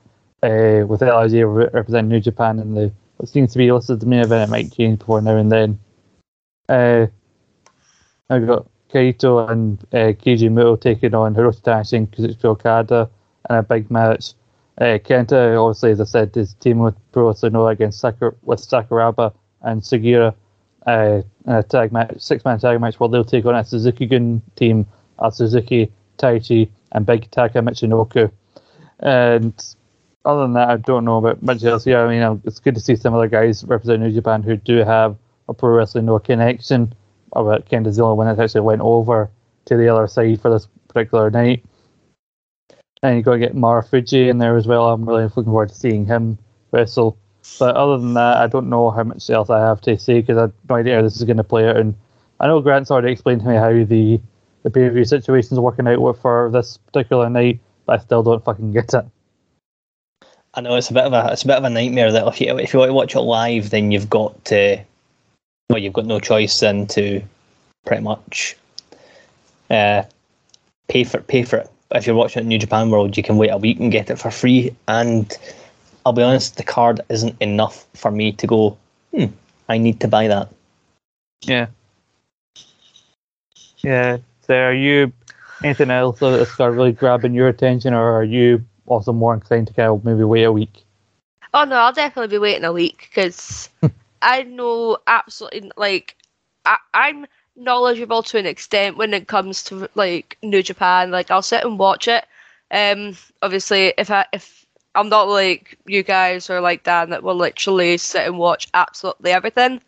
uh, 0.42 0.84
with 0.86 1.02
LIJ 1.02 1.44
representing 1.72 2.08
New 2.08 2.20
Japan 2.20 2.58
and 2.58 2.76
the 2.76 2.92
what 3.16 3.28
seems 3.28 3.52
to 3.52 3.58
be 3.58 3.70
listed 3.70 3.94
as 3.94 4.00
the 4.00 4.06
main 4.06 4.20
event. 4.20 4.50
Might 4.50 4.72
change 4.72 4.98
before 4.98 5.20
now 5.20 5.36
and 5.36 5.52
then. 5.52 5.78
Uh, 6.68 7.06
I've 8.28 8.46
got 8.46 8.66
Kaito 8.92 9.50
and 9.50 9.80
uh, 9.92 10.12
Keiji 10.12 10.48
Muto 10.48 10.80
taking 10.80 11.14
on 11.14 11.34
Hiroshi 11.34 11.62
Tanahashi 11.62 11.96
and 11.96 12.10
Kazuchika 12.10 12.44
Okada 12.44 13.10
in 13.48 13.56
a 13.56 13.62
big 13.62 13.90
match. 13.90 14.34
Uh, 14.78 14.98
Kenta, 14.98 15.62
obviously, 15.62 15.90
as 15.90 16.00
I 16.00 16.04
said, 16.04 16.36
is 16.36 16.54
teaming 16.54 16.84
with 16.84 17.12
Pro 17.12 17.32
Sonoa 17.32 17.72
against 17.72 18.02
with 18.02 18.60
Sakuraba 18.60 19.34
and 19.62 19.82
Sugiura 19.82 20.34
uh, 20.90 21.22
a 21.46 21.62
tag 21.62 21.92
match, 21.92 22.18
six 22.18 22.44
man 22.44 22.58
tag 22.58 22.80
match, 22.80 22.98
where 22.98 23.08
they'll 23.08 23.24
take 23.24 23.46
on 23.46 23.54
a 23.54 23.64
Suzuki 23.64 24.06
Gun 24.06 24.42
team 24.56 24.86
of 25.18 25.34
Suzuki, 25.34 25.92
Taichi, 26.18 26.70
and 26.92 27.06
Big 27.06 27.30
Taka 27.30 27.58
Michinoku. 27.58 28.30
And 29.00 29.54
other 30.24 30.42
than 30.42 30.54
that, 30.54 30.68
I 30.68 30.76
don't 30.76 31.04
know 31.04 31.18
about 31.18 31.42
much 31.42 31.64
else 31.64 31.84
here. 31.84 32.00
I 32.00 32.08
mean, 32.08 32.42
it's 32.44 32.60
good 32.60 32.74
to 32.74 32.80
see 32.80 32.96
some 32.96 33.14
other 33.14 33.28
guys 33.28 33.64
representing 33.64 34.08
New 34.08 34.14
Japan 34.14 34.42
who 34.42 34.56
do 34.56 34.78
have 34.78 35.16
a 35.48 35.54
Pro 35.54 35.70
Wrestling 35.70 36.06
Noah 36.06 36.20
connection. 36.20 36.94
About 37.32 37.66
Kenta's 37.66 37.96
the 37.96 38.02
only 38.02 38.16
one 38.16 38.40
actually 38.40 38.60
went 38.60 38.82
over 38.82 39.30
to 39.66 39.76
the 39.76 39.88
other 39.88 40.06
side 40.08 40.40
for 40.40 40.50
this 40.50 40.66
particular 40.88 41.30
night. 41.30 41.64
And 43.02 43.16
you 43.16 43.22
got 43.22 43.34
to 43.34 43.38
get 43.38 43.54
Marufuji 43.54 44.28
in 44.28 44.38
there 44.38 44.56
as 44.56 44.66
well. 44.66 44.90
I'm 44.90 45.08
really 45.08 45.24
looking 45.24 45.44
forward 45.44 45.70
to 45.70 45.74
seeing 45.74 46.04
him 46.04 46.38
wrestle. 46.72 47.16
But 47.58 47.76
other 47.76 47.98
than 47.98 48.14
that, 48.14 48.38
I 48.38 48.46
don't 48.46 48.68
know 48.68 48.90
how 48.90 49.02
much 49.02 49.28
else 49.30 49.50
I 49.50 49.60
have 49.60 49.80
to 49.82 49.98
say 49.98 50.20
because 50.20 50.36
I 50.36 50.42
have 50.42 50.52
no 50.68 50.76
idea 50.76 50.96
how 50.96 51.02
this 51.02 51.16
is 51.16 51.24
going 51.24 51.36
to 51.36 51.44
play 51.44 51.68
out. 51.68 51.76
And 51.76 51.94
I 52.38 52.46
know 52.46 52.60
Grant's 52.60 52.90
already 52.90 53.12
explained 53.12 53.42
to 53.42 53.48
me 53.48 53.56
how 53.56 53.72
the 53.72 54.20
the 54.62 54.70
pay 54.70 54.88
per 54.88 54.94
view 54.94 55.04
situation 55.04 55.54
is 55.54 55.60
working 55.60 55.88
out 55.88 56.18
for 56.18 56.50
this 56.50 56.76
particular 56.76 57.30
night, 57.30 57.60
but 57.86 57.98
I 57.98 58.02
still 58.02 58.22
don't 58.22 58.44
fucking 58.44 58.72
get 58.72 58.92
it. 58.92 59.06
I 60.52 60.60
know 60.60 60.74
it's 60.76 60.90
a 60.90 60.94
bit 60.94 61.04
of 61.04 61.12
a 61.12 61.32
it's 61.32 61.44
a 61.44 61.46
bit 61.46 61.56
of 61.56 61.64
a 61.64 61.70
nightmare 61.70 62.12
that 62.12 62.26
if 62.26 62.40
you 62.40 62.58
if 62.58 62.72
you 62.72 62.78
want 62.78 62.90
to 62.90 62.94
watch 62.94 63.14
it 63.14 63.20
live, 63.20 63.70
then 63.70 63.90
you've 63.90 64.10
got 64.10 64.44
to 64.46 64.82
well, 65.70 65.78
you've 65.78 65.92
got 65.92 66.06
no 66.06 66.18
choice 66.18 66.60
than 66.60 66.86
to 66.88 67.22
pretty 67.86 68.02
much 68.02 68.56
uh, 69.70 70.02
pay 70.88 71.04
for 71.04 71.20
pay 71.20 71.44
for 71.44 71.58
it. 71.58 71.70
If 71.92 72.06
you're 72.06 72.16
watching 72.16 72.40
it 72.40 72.42
in 72.42 72.48
New 72.48 72.58
Japan 72.58 72.90
World, 72.90 73.16
you 73.16 73.22
can 73.22 73.36
wait 73.36 73.50
a 73.50 73.56
week 73.56 73.78
and 73.78 73.90
get 73.90 74.10
it 74.10 74.18
for 74.18 74.30
free. 74.30 74.74
And 74.88 75.32
I'll 76.04 76.12
be 76.12 76.22
honest, 76.22 76.56
the 76.56 76.62
card 76.62 77.00
isn't 77.08 77.36
enough 77.40 77.86
for 77.94 78.10
me 78.10 78.32
to 78.32 78.46
go. 78.46 78.78
Hmm, 79.14 79.26
I 79.68 79.78
need 79.78 80.00
to 80.00 80.08
buy 80.08 80.28
that. 80.28 80.48
Yeah. 81.42 81.66
Yeah. 83.78 84.18
So, 84.46 84.54
are 84.54 84.74
you 84.74 85.12
anything 85.62 85.90
else 85.90 86.20
that's 86.20 86.58
really 86.58 86.92
grabbing 86.92 87.34
your 87.34 87.48
attention, 87.48 87.94
or 87.94 88.18
are 88.18 88.24
you 88.24 88.64
also 88.86 89.12
more 89.12 89.34
inclined 89.34 89.68
to 89.68 89.74
kind 89.74 89.88
of 89.88 90.04
maybe 90.04 90.24
wait 90.24 90.44
a 90.44 90.52
week? 90.52 90.84
Oh 91.52 91.64
no, 91.64 91.76
I'll 91.76 91.92
definitely 91.92 92.28
be 92.28 92.38
waiting 92.38 92.64
a 92.64 92.72
week 92.72 93.08
because 93.10 93.68
I 94.22 94.42
know 94.42 94.98
absolutely 95.06 95.70
like 95.76 96.16
I, 96.64 96.76
I'm 96.94 97.26
knowledgeable 97.56 98.22
to 98.22 98.38
an 98.38 98.46
extent 98.46 98.96
when 98.96 99.12
it 99.14 99.28
comes 99.28 99.64
to 99.64 99.88
like 99.94 100.38
New 100.42 100.62
Japan. 100.62 101.10
Like 101.10 101.30
I'll 101.30 101.42
sit 101.42 101.64
and 101.64 101.78
watch 101.78 102.08
it. 102.08 102.24
Um, 102.70 103.16
obviously, 103.42 103.92
if 103.98 104.10
I 104.10 104.26
if 104.32 104.66
I'm 104.94 105.08
not 105.08 105.28
like 105.28 105.78
you 105.86 106.02
guys 106.02 106.50
or 106.50 106.60
like 106.60 106.82
Dan 106.82 107.10
that 107.10 107.22
will 107.22 107.36
literally 107.36 107.96
sit 107.96 108.26
and 108.26 108.38
watch 108.38 108.68
absolutely 108.74 109.30
everything. 109.30 109.80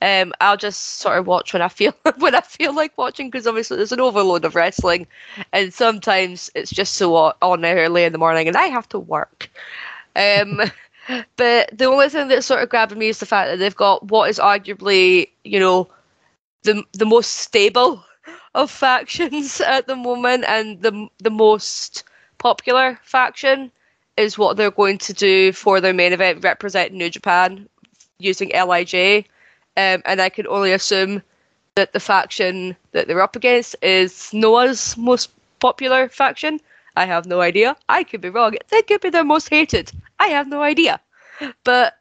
Um, 0.00 0.32
I'll 0.40 0.56
just 0.56 0.98
sort 0.98 1.18
of 1.18 1.26
watch 1.26 1.52
when 1.52 1.62
I 1.62 1.68
feel 1.68 1.94
when 2.18 2.34
I 2.34 2.40
feel 2.40 2.74
like 2.74 2.96
watching 2.98 3.30
because 3.30 3.46
obviously 3.46 3.76
there's 3.76 3.92
an 3.92 4.00
overload 4.00 4.44
of 4.44 4.54
wrestling, 4.54 5.06
and 5.52 5.72
sometimes 5.72 6.50
it's 6.54 6.70
just 6.70 6.94
so 6.94 7.14
on 7.16 7.64
early 7.64 8.04
in 8.04 8.12
the 8.12 8.18
morning, 8.18 8.46
and 8.46 8.56
I 8.56 8.66
have 8.66 8.88
to 8.90 8.98
work. 8.98 9.50
Um, 10.14 10.60
but 11.36 11.70
the 11.72 11.86
only 11.86 12.08
thing 12.08 12.28
that 12.28 12.44
sort 12.44 12.62
of 12.62 12.68
grabbed 12.68 12.96
me 12.96 13.08
is 13.08 13.18
the 13.18 13.26
fact 13.26 13.50
that 13.50 13.58
they've 13.58 13.74
got 13.74 14.06
what 14.08 14.30
is 14.30 14.38
arguably, 14.38 15.30
you 15.44 15.58
know, 15.58 15.88
the 16.62 16.84
the 16.92 17.06
most 17.06 17.36
stable 17.36 18.04
of 18.54 18.70
factions 18.70 19.60
at 19.60 19.86
the 19.86 19.96
moment, 19.96 20.44
and 20.46 20.82
the 20.82 21.08
the 21.18 21.30
most 21.30 22.04
popular 22.38 23.00
faction 23.02 23.70
is 24.16 24.38
what 24.38 24.56
they're 24.56 24.70
going 24.70 24.98
to 24.98 25.12
do 25.12 25.52
for 25.52 25.80
their 25.80 25.92
main 25.92 26.12
event, 26.12 26.44
represent 26.44 26.92
New 26.92 27.10
Japan 27.10 27.68
using 28.18 28.50
LIJ. 28.50 29.26
Um, 29.76 30.02
and 30.04 30.20
I 30.20 30.28
can 30.28 30.46
only 30.46 30.72
assume 30.72 31.22
that 31.74 31.92
the 31.92 32.00
faction 32.00 32.76
that 32.92 33.08
they're 33.08 33.22
up 33.22 33.34
against 33.34 33.74
is 33.82 34.32
Noah's 34.32 34.96
most 34.96 35.30
popular 35.58 36.08
faction. 36.08 36.60
I 36.96 37.06
have 37.06 37.26
no 37.26 37.40
idea. 37.40 37.76
I 37.88 38.04
could 38.04 38.20
be 38.20 38.30
wrong. 38.30 38.54
They 38.68 38.82
could 38.82 39.00
be 39.00 39.10
their 39.10 39.24
most 39.24 39.48
hated. 39.48 39.90
I 40.20 40.28
have 40.28 40.46
no 40.46 40.62
idea. 40.62 41.00
But 41.64 41.98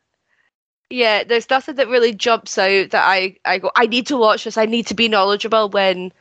yeah, 0.92 1.24
there's 1.24 1.50
nothing 1.50 1.76
that 1.76 1.88
really 1.88 2.14
jumps 2.14 2.58
out 2.60 2.92
that 2.92 3.04
I, 3.04 3.36
I 3.46 3.58
go, 3.58 3.72
I 3.76 3.88
need 3.88 4.06
to 4.08 4.18
watch 4.18 4.44
this. 4.44 4.58
I 4.58 4.68
need 4.68 4.86
to 4.88 4.94
be 4.94 5.08
knowledgeable 5.10 5.70
when 5.70 6.12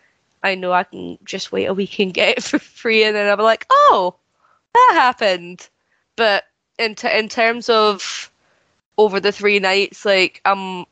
I 0.42 0.54
know 0.54 0.72
I 0.72 0.84
can 0.84 1.18
just 1.24 1.52
wait 1.52 1.66
a 1.66 1.74
week 1.74 1.98
and 1.98 2.14
get 2.14 2.28
it 2.38 2.42
for 2.44 2.58
free. 2.58 3.04
And 3.04 3.14
then 3.14 3.30
I'm 3.30 3.44
like, 3.44 3.66
oh, 3.68 4.14
that 4.72 4.92
happened. 4.94 5.68
But 6.16 6.44
in, 6.78 6.94
t- 6.94 7.16
in 7.16 7.28
terms 7.28 7.68
of 7.68 8.30
over 8.98 9.20
the 9.20 9.32
three 9.32 9.58
nights, 9.58 10.04
like, 10.04 10.40
I'm 10.44 10.86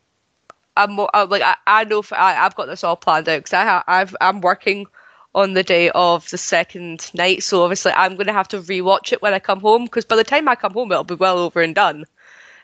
I'm, 0.76 0.98
I'm 1.12 1.28
like 1.28 1.42
I, 1.42 1.56
I 1.66 1.84
know 1.84 2.02
for, 2.02 2.16
I, 2.16 2.44
I've 2.44 2.54
got 2.54 2.66
this 2.66 2.84
all 2.84 2.96
planned 2.96 3.28
out 3.28 3.44
because 3.44 3.52
I 3.52 3.82
I've 3.86 4.16
I'm 4.20 4.40
working 4.40 4.86
on 5.34 5.54
the 5.54 5.62
day 5.62 5.90
of 5.90 6.28
the 6.30 6.38
second 6.38 7.10
night, 7.14 7.42
so 7.42 7.62
obviously 7.62 7.92
I'm 7.92 8.14
going 8.16 8.26
to 8.26 8.32
have 8.32 8.48
to 8.48 8.60
rewatch 8.60 9.12
it 9.12 9.22
when 9.22 9.34
I 9.34 9.38
come 9.38 9.60
home 9.60 9.84
because 9.84 10.04
by 10.04 10.16
the 10.16 10.24
time 10.24 10.48
I 10.48 10.56
come 10.56 10.72
home 10.72 10.90
it'll 10.90 11.04
be 11.04 11.14
well 11.14 11.38
over 11.38 11.60
and 11.60 11.74
done. 11.74 12.04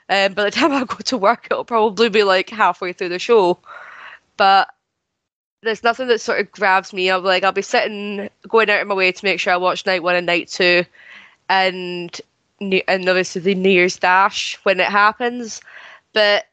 Um, 0.09 0.35
by 0.35 0.45
the 0.45 0.51
time 0.53 0.73
I 0.73 0.85
go 0.85 0.97
to 0.97 1.19
work, 1.19 1.47
it'll 1.51 1.65
probably 1.65 2.09
be 2.09 2.23
like 2.23 2.51
halfway 2.51 2.93
through 2.93 3.11
the 3.11 3.19
show. 3.19 3.59
But 4.37 4.69
there's 5.63 5.85
nothing 5.85 6.09
that 6.09 6.21
sort 6.21 6.41
of 6.41 6.51
grabs 6.53 6.93
me. 6.93 7.11
I'm 7.11 7.23
like 7.23 7.45
I'll 7.45 7.53
be 7.53 7.63
sitting, 7.63 8.31
going 8.49 8.71
out 8.71 8.81
of 8.81 8.89
my 8.89 8.95
way 8.95 9.13
to 9.13 9.25
make 9.25 9.41
sure 9.41 9.53
I 9.53 9.59
watch 9.59 9.87
night 9.87 10.03
one 10.03 10.17
and 10.17 10.27
night 10.27 10.49
two, 10.49 10.85
and 11.49 12.19
and 12.61 13.09
obviously 13.09 13.41
the 13.41 13.55
New 13.55 13.71
Year's 13.71 13.99
Dash 13.99 14.59
when 14.63 14.81
it 14.81 14.89
happens. 14.89 15.61
But 16.13 16.45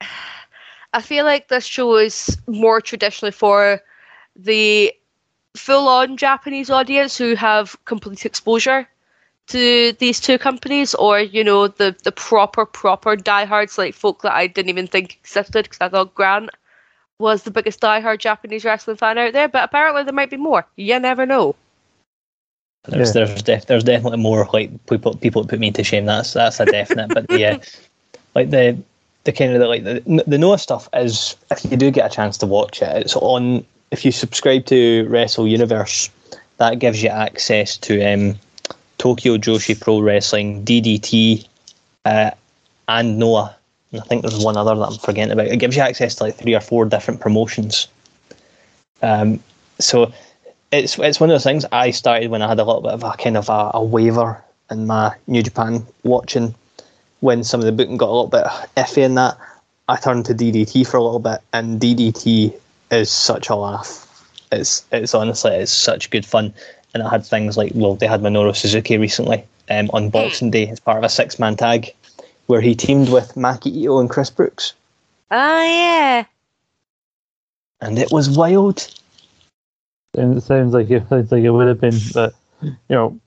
I 0.94 1.00
feel 1.00 1.24
like 1.24 1.48
this 1.48 1.64
show 1.64 1.96
is 1.96 2.36
more 2.46 2.80
traditionally 2.80 3.32
for 3.32 3.80
the 4.36 4.92
full 5.56 5.88
on 5.88 6.16
Japanese 6.16 6.70
audience 6.70 7.16
who 7.16 7.34
have 7.34 7.76
complete 7.84 8.24
exposure 8.24 8.88
to 9.48 9.92
these 9.98 10.20
two 10.20 10.38
companies, 10.38 10.94
or 10.94 11.20
you 11.20 11.42
know 11.44 11.68
the 11.68 11.94
the 12.04 12.12
proper 12.12 12.64
proper 12.64 13.16
diehards 13.16 13.78
like 13.78 13.94
folk 13.94 14.22
that 14.22 14.32
I 14.32 14.46
didn't 14.46 14.70
even 14.70 14.86
think 14.86 15.16
existed 15.16 15.64
because 15.64 15.80
I 15.80 15.88
thought 15.88 16.14
Grant 16.14 16.50
was 17.18 17.42
the 17.42 17.50
biggest 17.50 17.80
diehard 17.80 18.18
Japanese 18.18 18.64
wrestling 18.64 18.96
fan 18.96 19.18
out 19.18 19.32
there, 19.32 19.48
but 19.48 19.64
apparently 19.64 20.04
there 20.04 20.12
might 20.12 20.30
be 20.30 20.36
more. 20.36 20.66
You 20.76 20.98
never 20.98 21.26
know. 21.26 21.56
There's 22.84 23.14
Yeah. 23.14 23.24
there's 23.24 23.42
def- 23.42 23.66
there's 23.66 23.84
definitely 23.84 24.18
more 24.18 24.48
like 24.52 24.70
people 24.86 25.14
people 25.14 25.42
that 25.42 25.48
put 25.48 25.60
me 25.60 25.70
to 25.70 25.84
shame. 25.84 26.04
That's 26.06 26.32
that's 26.32 26.58
a 26.60 26.66
definite. 26.66 27.14
but 27.14 27.26
yeah, 27.30 27.58
like 28.34 28.50
the 28.50 28.76
the 29.24 29.32
kind 29.32 29.52
of 29.52 29.60
the, 29.60 29.68
like 29.68 29.84
the 29.84 30.24
the 30.26 30.38
Noah 30.38 30.58
stuff 30.58 30.88
is 30.94 31.36
if 31.50 31.64
you 31.70 31.76
do 31.76 31.90
get 31.90 32.10
a 32.10 32.14
chance 32.14 32.36
to 32.38 32.46
watch 32.46 32.82
it, 32.82 32.88
it's 32.96 33.16
on. 33.16 33.64
If 33.92 34.04
you 34.04 34.10
subscribe 34.10 34.64
to 34.66 35.06
Wrestle 35.08 35.46
Universe, 35.46 36.10
that 36.56 36.78
gives 36.78 37.02
you 37.02 37.10
access 37.10 37.76
to 37.78 38.02
um, 38.02 38.38
Tokyo 38.98 39.36
Joshi 39.36 39.78
Pro 39.78 40.00
Wrestling, 40.00 40.64
DDT, 40.64 41.46
uh, 42.06 42.30
and 42.88 43.18
Noah. 43.18 43.54
And 43.92 44.00
I 44.00 44.04
think 44.04 44.22
there's 44.22 44.42
one 44.42 44.56
other 44.56 44.74
that 44.74 44.82
I'm 44.82 44.98
forgetting 44.98 45.32
about. 45.32 45.48
It 45.48 45.58
gives 45.58 45.76
you 45.76 45.82
access 45.82 46.14
to 46.16 46.24
like 46.24 46.36
three 46.36 46.54
or 46.54 46.60
four 46.60 46.86
different 46.86 47.20
promotions. 47.20 47.86
Um, 49.02 49.40
so 49.78 50.12
it's 50.72 50.98
it's 50.98 51.20
one 51.20 51.30
of 51.30 51.34
those 51.34 51.44
things 51.44 51.64
I 51.70 51.90
started 51.90 52.30
when 52.30 52.42
I 52.42 52.48
had 52.48 52.58
a 52.58 52.64
little 52.64 52.80
bit 52.82 52.92
of 52.92 53.04
a 53.04 53.12
kind 53.12 53.36
of 53.36 53.48
a, 53.48 53.70
a 53.74 53.84
waiver 53.84 54.42
in 54.70 54.86
my 54.86 55.14
New 55.26 55.42
Japan 55.42 55.86
watching 56.02 56.54
when 57.20 57.44
some 57.44 57.60
of 57.60 57.66
the 57.66 57.72
booking 57.72 57.98
got 57.98 58.08
a 58.08 58.12
little 58.12 58.26
bit 58.26 58.44
iffy 58.76 59.02
in 59.04 59.14
that. 59.16 59.36
I 59.88 59.96
turned 59.96 60.24
to 60.26 60.34
DDT 60.34 60.86
for 60.86 60.96
a 60.96 61.02
little 61.02 61.18
bit, 61.18 61.40
and 61.52 61.80
DDT 61.80 62.58
is 62.90 63.10
such 63.10 63.48
a 63.50 63.54
laugh. 63.54 64.08
It's 64.50 64.84
it's 64.92 65.14
honestly 65.14 65.52
it's 65.52 65.72
such 65.72 66.08
good 66.10 66.24
fun, 66.24 66.54
and 66.94 67.02
I 67.02 67.10
had 67.10 67.24
things 67.26 67.56
like 67.56 67.72
well 67.74 67.94
they 67.96 68.06
had 68.06 68.20
Minoru 68.22 68.56
Suzuki 68.56 68.96
recently 68.96 69.44
um, 69.70 69.90
on 69.92 70.08
Boxing 70.10 70.50
Day 70.50 70.68
as 70.68 70.80
part 70.80 70.98
of 70.98 71.04
a 71.04 71.08
six 71.08 71.38
man 71.38 71.56
tag, 71.56 71.92
where 72.46 72.60
he 72.60 72.74
teamed 72.74 73.10
with 73.10 73.34
Maki 73.34 73.74
Itoh 73.82 74.00
and 74.00 74.08
Chris 74.08 74.30
Brooks, 74.30 74.72
Ah, 75.30 75.64
yeah. 75.64 76.24
and 77.80 77.98
it 77.98 78.10
was 78.10 78.30
wild. 78.30 78.86
And 80.16 80.36
it 80.36 80.42
sounds 80.42 80.74
like 80.74 80.90
it 80.90 81.08
sounds 81.08 81.32
like 81.32 81.42
it 81.42 81.50
would 81.50 81.68
have 81.68 81.80
been, 81.80 81.98
but 82.12 82.34
you 82.62 82.76
know, 82.90 83.20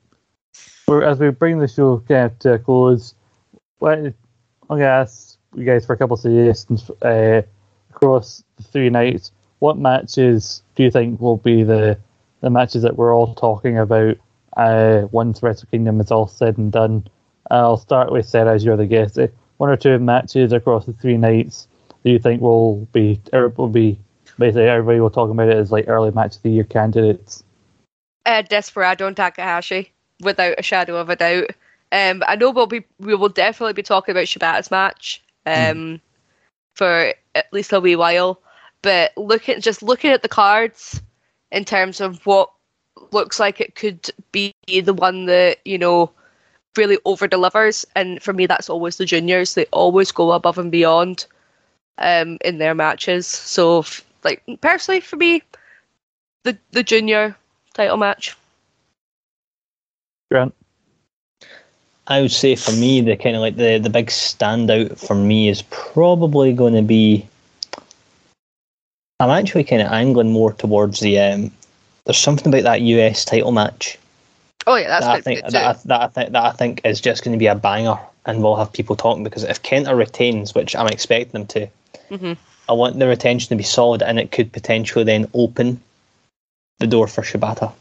as 1.02 1.20
we 1.20 1.30
bring 1.32 1.60
the 1.60 1.68
show 1.68 2.00
kind 2.08 2.32
of 2.32 2.40
to 2.40 2.54
a 2.54 2.60
close, 2.60 3.16
I'm 3.82 4.14
gonna 4.70 4.84
ask 4.84 5.38
you 5.56 5.66
guys 5.66 5.86
for 5.86 5.94
a 5.94 5.98
couple 5.98 6.16
of 6.16 6.20
suggestions 6.20 6.90
uh, 7.02 7.42
across 7.90 8.44
the 8.58 8.64
three 8.64 8.90
nights. 8.90 9.32
What 9.60 9.78
matches 9.78 10.62
do 10.76 10.84
you 10.84 10.92
think 10.92 11.20
will 11.20 11.38
be 11.38 11.64
the 11.64 11.98
the 12.42 12.50
matches 12.50 12.84
that 12.84 12.98
we're 12.98 13.16
all 13.16 13.34
talking 13.34 13.78
about 13.78 14.18
uh, 14.58 15.08
once 15.12 15.42
Wrestle 15.42 15.68
Kingdom 15.72 16.00
is 16.00 16.12
all 16.12 16.28
said 16.28 16.58
and 16.58 16.72
done? 16.72 17.08
I'll 17.50 17.78
start 17.78 18.12
with 18.12 18.28
Sarah 18.28 18.54
as 18.54 18.64
you're 18.64 18.78
the 18.78 18.86
guest. 18.86 19.18
Uh, 19.18 19.28
One 19.58 19.70
or 19.70 19.78
two 19.78 19.98
matches 20.00 20.52
across 20.52 20.86
the 20.86 20.94
three 20.94 21.18
nights 21.18 21.68
do 22.04 22.12
you 22.12 22.20
think 22.20 22.42
will 22.42 22.86
be 22.92 23.20
will 23.58 23.70
be 23.70 24.00
basically 24.38 24.68
everybody 24.68 25.00
will 25.00 25.10
talk 25.10 25.30
about 25.30 25.50
it 25.50 25.58
as 25.58 25.72
like 25.72 25.88
early 25.88 26.12
match 26.12 26.38
of 26.38 26.42
the 26.44 26.50
year 26.50 26.64
candidates? 26.64 27.44
uh, 28.26 28.42
Desperado 28.42 29.08
and 29.08 29.16
Takahashi, 29.16 29.92
without 30.22 30.56
a 30.58 30.64
shadow 30.64 30.98
of 30.98 31.10
a 31.10 31.16
doubt. 31.16 31.52
Um, 31.92 32.24
I 32.28 32.36
know 32.36 32.52
we'll 32.52 32.68
be 32.68 32.84
we 33.00 33.16
will 33.16 33.30
definitely 33.30 33.74
be 33.74 33.84
talking 33.84 34.12
about 34.12 34.26
Shibata's 34.26 34.72
match 34.72 35.24
um, 35.46 36.02
for 36.76 37.14
at 37.36 37.54
least 37.54 37.74
a 37.74 37.80
wee 37.80 37.96
while. 37.96 38.42
But 38.82 39.14
looking 39.18 39.62
just 39.62 39.82
looking 39.82 40.12
at 40.12 40.22
the 40.22 40.28
cards 40.30 41.02
in 41.52 41.66
terms 41.66 42.02
of 42.02 42.26
what 42.26 42.52
looks 43.12 43.40
like 43.40 43.62
it 43.62 43.76
could 43.76 44.10
be 44.32 44.54
the 44.68 44.94
one 44.94 45.26
that 45.26 45.60
you 45.66 45.78
know 45.78 46.12
really 46.76 46.98
over 47.06 47.28
delivers, 47.28 47.86
and 47.96 48.22
for 48.22 48.34
me 48.34 48.46
that's 48.46 48.70
always 48.70 48.98
the 48.98 49.06
juniors. 49.06 49.54
They 49.54 49.66
always 49.68 50.12
go 50.12 50.32
above 50.32 50.58
and 50.58 50.72
beyond 50.72 51.26
um, 51.98 52.38
in 52.44 52.58
their 52.58 52.76
matches. 52.76 53.28
So, 53.28 53.80
f- 53.80 54.04
like 54.26 54.44
personally, 54.60 55.00
for 55.00 55.16
me, 55.16 55.42
the 56.44 56.58
the 56.72 56.84
junior 56.84 57.38
title 57.74 57.98
match. 57.98 58.36
Grant. 60.30 60.54
I 62.08 62.22
would 62.22 62.32
say 62.32 62.56
for 62.56 62.72
me, 62.74 63.02
the 63.02 63.16
kind 63.16 63.36
of 63.36 63.42
like 63.42 63.56
the, 63.56 63.80
the 63.80 63.90
big 63.90 64.08
standout 64.08 65.00
for 65.00 65.16
me 65.16 65.48
is 65.50 65.62
probably 65.70 66.52
going 66.54 66.74
to 66.74 66.82
be. 66.82 67.26
I'm 69.22 69.30
actually 69.30 69.64
kind 69.64 69.82
of 69.82 69.92
angling 69.92 70.32
more 70.34 70.52
towards 70.52 71.00
the. 71.00 71.20
Um, 71.20 71.52
there's 72.04 72.18
something 72.18 72.48
about 72.48 72.64
that 72.64 72.82
US 72.82 73.24
title 73.24 73.52
match 73.52 73.98
Oh 74.68 74.76
yeah, 74.76 74.88
that's 74.88 75.06
that 75.06 75.12
I 75.12 75.16
good 75.18 75.24
think 75.24 75.46
too. 75.46 75.52
that 75.52 75.64
I, 75.64 75.80
that 75.86 76.02
I 76.02 76.08
think 76.08 76.32
that 76.32 76.44
I 76.44 76.52
think 76.52 76.82
is 76.84 77.00
just 77.02 77.24
going 77.24 77.34
to 77.34 77.40
be 77.40 77.48
a 77.48 77.56
banger, 77.56 78.00
and 78.26 78.42
we'll 78.42 78.56
have 78.56 78.74
people 78.74 78.96
talking 78.96 79.24
because 79.24 79.44
if 79.44 79.62
Kenta 79.62 79.96
retains, 79.96 80.56
which 80.56 80.76
I'm 80.76 80.88
expecting 80.88 81.32
them 81.34 81.48
to, 81.48 81.68
Mhm. 82.10 82.38
I 82.68 82.74
want 82.74 82.98
the 82.98 83.08
retention 83.08 83.50
to 83.50 83.56
be 83.56 83.64
solid, 83.64 84.02
and 84.02 84.20
it 84.20 84.32
could 84.32 84.52
potentially 84.52 85.04
then 85.04 85.30
open 85.34 85.82
the 86.80 86.88
door 86.88 87.08
for 87.08 87.22
Shibata. 87.22 87.72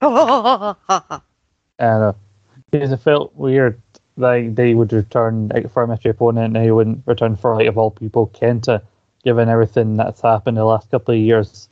I 0.00 0.74
don't 1.78 2.00
know. 2.00 2.16
Because 2.70 2.92
it 2.92 2.98
felt 2.98 3.34
weird 3.34 3.80
like 4.16 4.54
they 4.54 4.74
would 4.74 4.92
return 4.92 5.48
like, 5.48 5.70
for 5.70 5.82
a 5.82 5.88
mystery 5.88 6.10
opponent 6.10 6.56
and 6.56 6.64
he 6.64 6.70
wouldn't 6.70 7.02
return 7.06 7.36
for 7.36 7.54
like 7.54 7.66
of 7.66 7.78
all 7.78 7.90
people 7.90 8.28
Kenta, 8.34 8.82
given 9.24 9.48
everything 9.48 9.96
that's 9.96 10.20
happened 10.20 10.56
the 10.56 10.64
last 10.64 10.90
couple 10.90 11.14
of 11.14 11.20
years. 11.20 11.68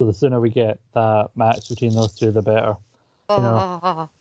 So 0.00 0.06
the 0.06 0.14
sooner 0.14 0.40
we 0.40 0.50
get 0.50 0.80
that 0.92 1.36
match 1.36 1.68
between 1.68 1.92
those 1.94 2.14
two 2.14 2.30
the 2.30 2.42
better. 2.42 2.76
know. 3.28 4.10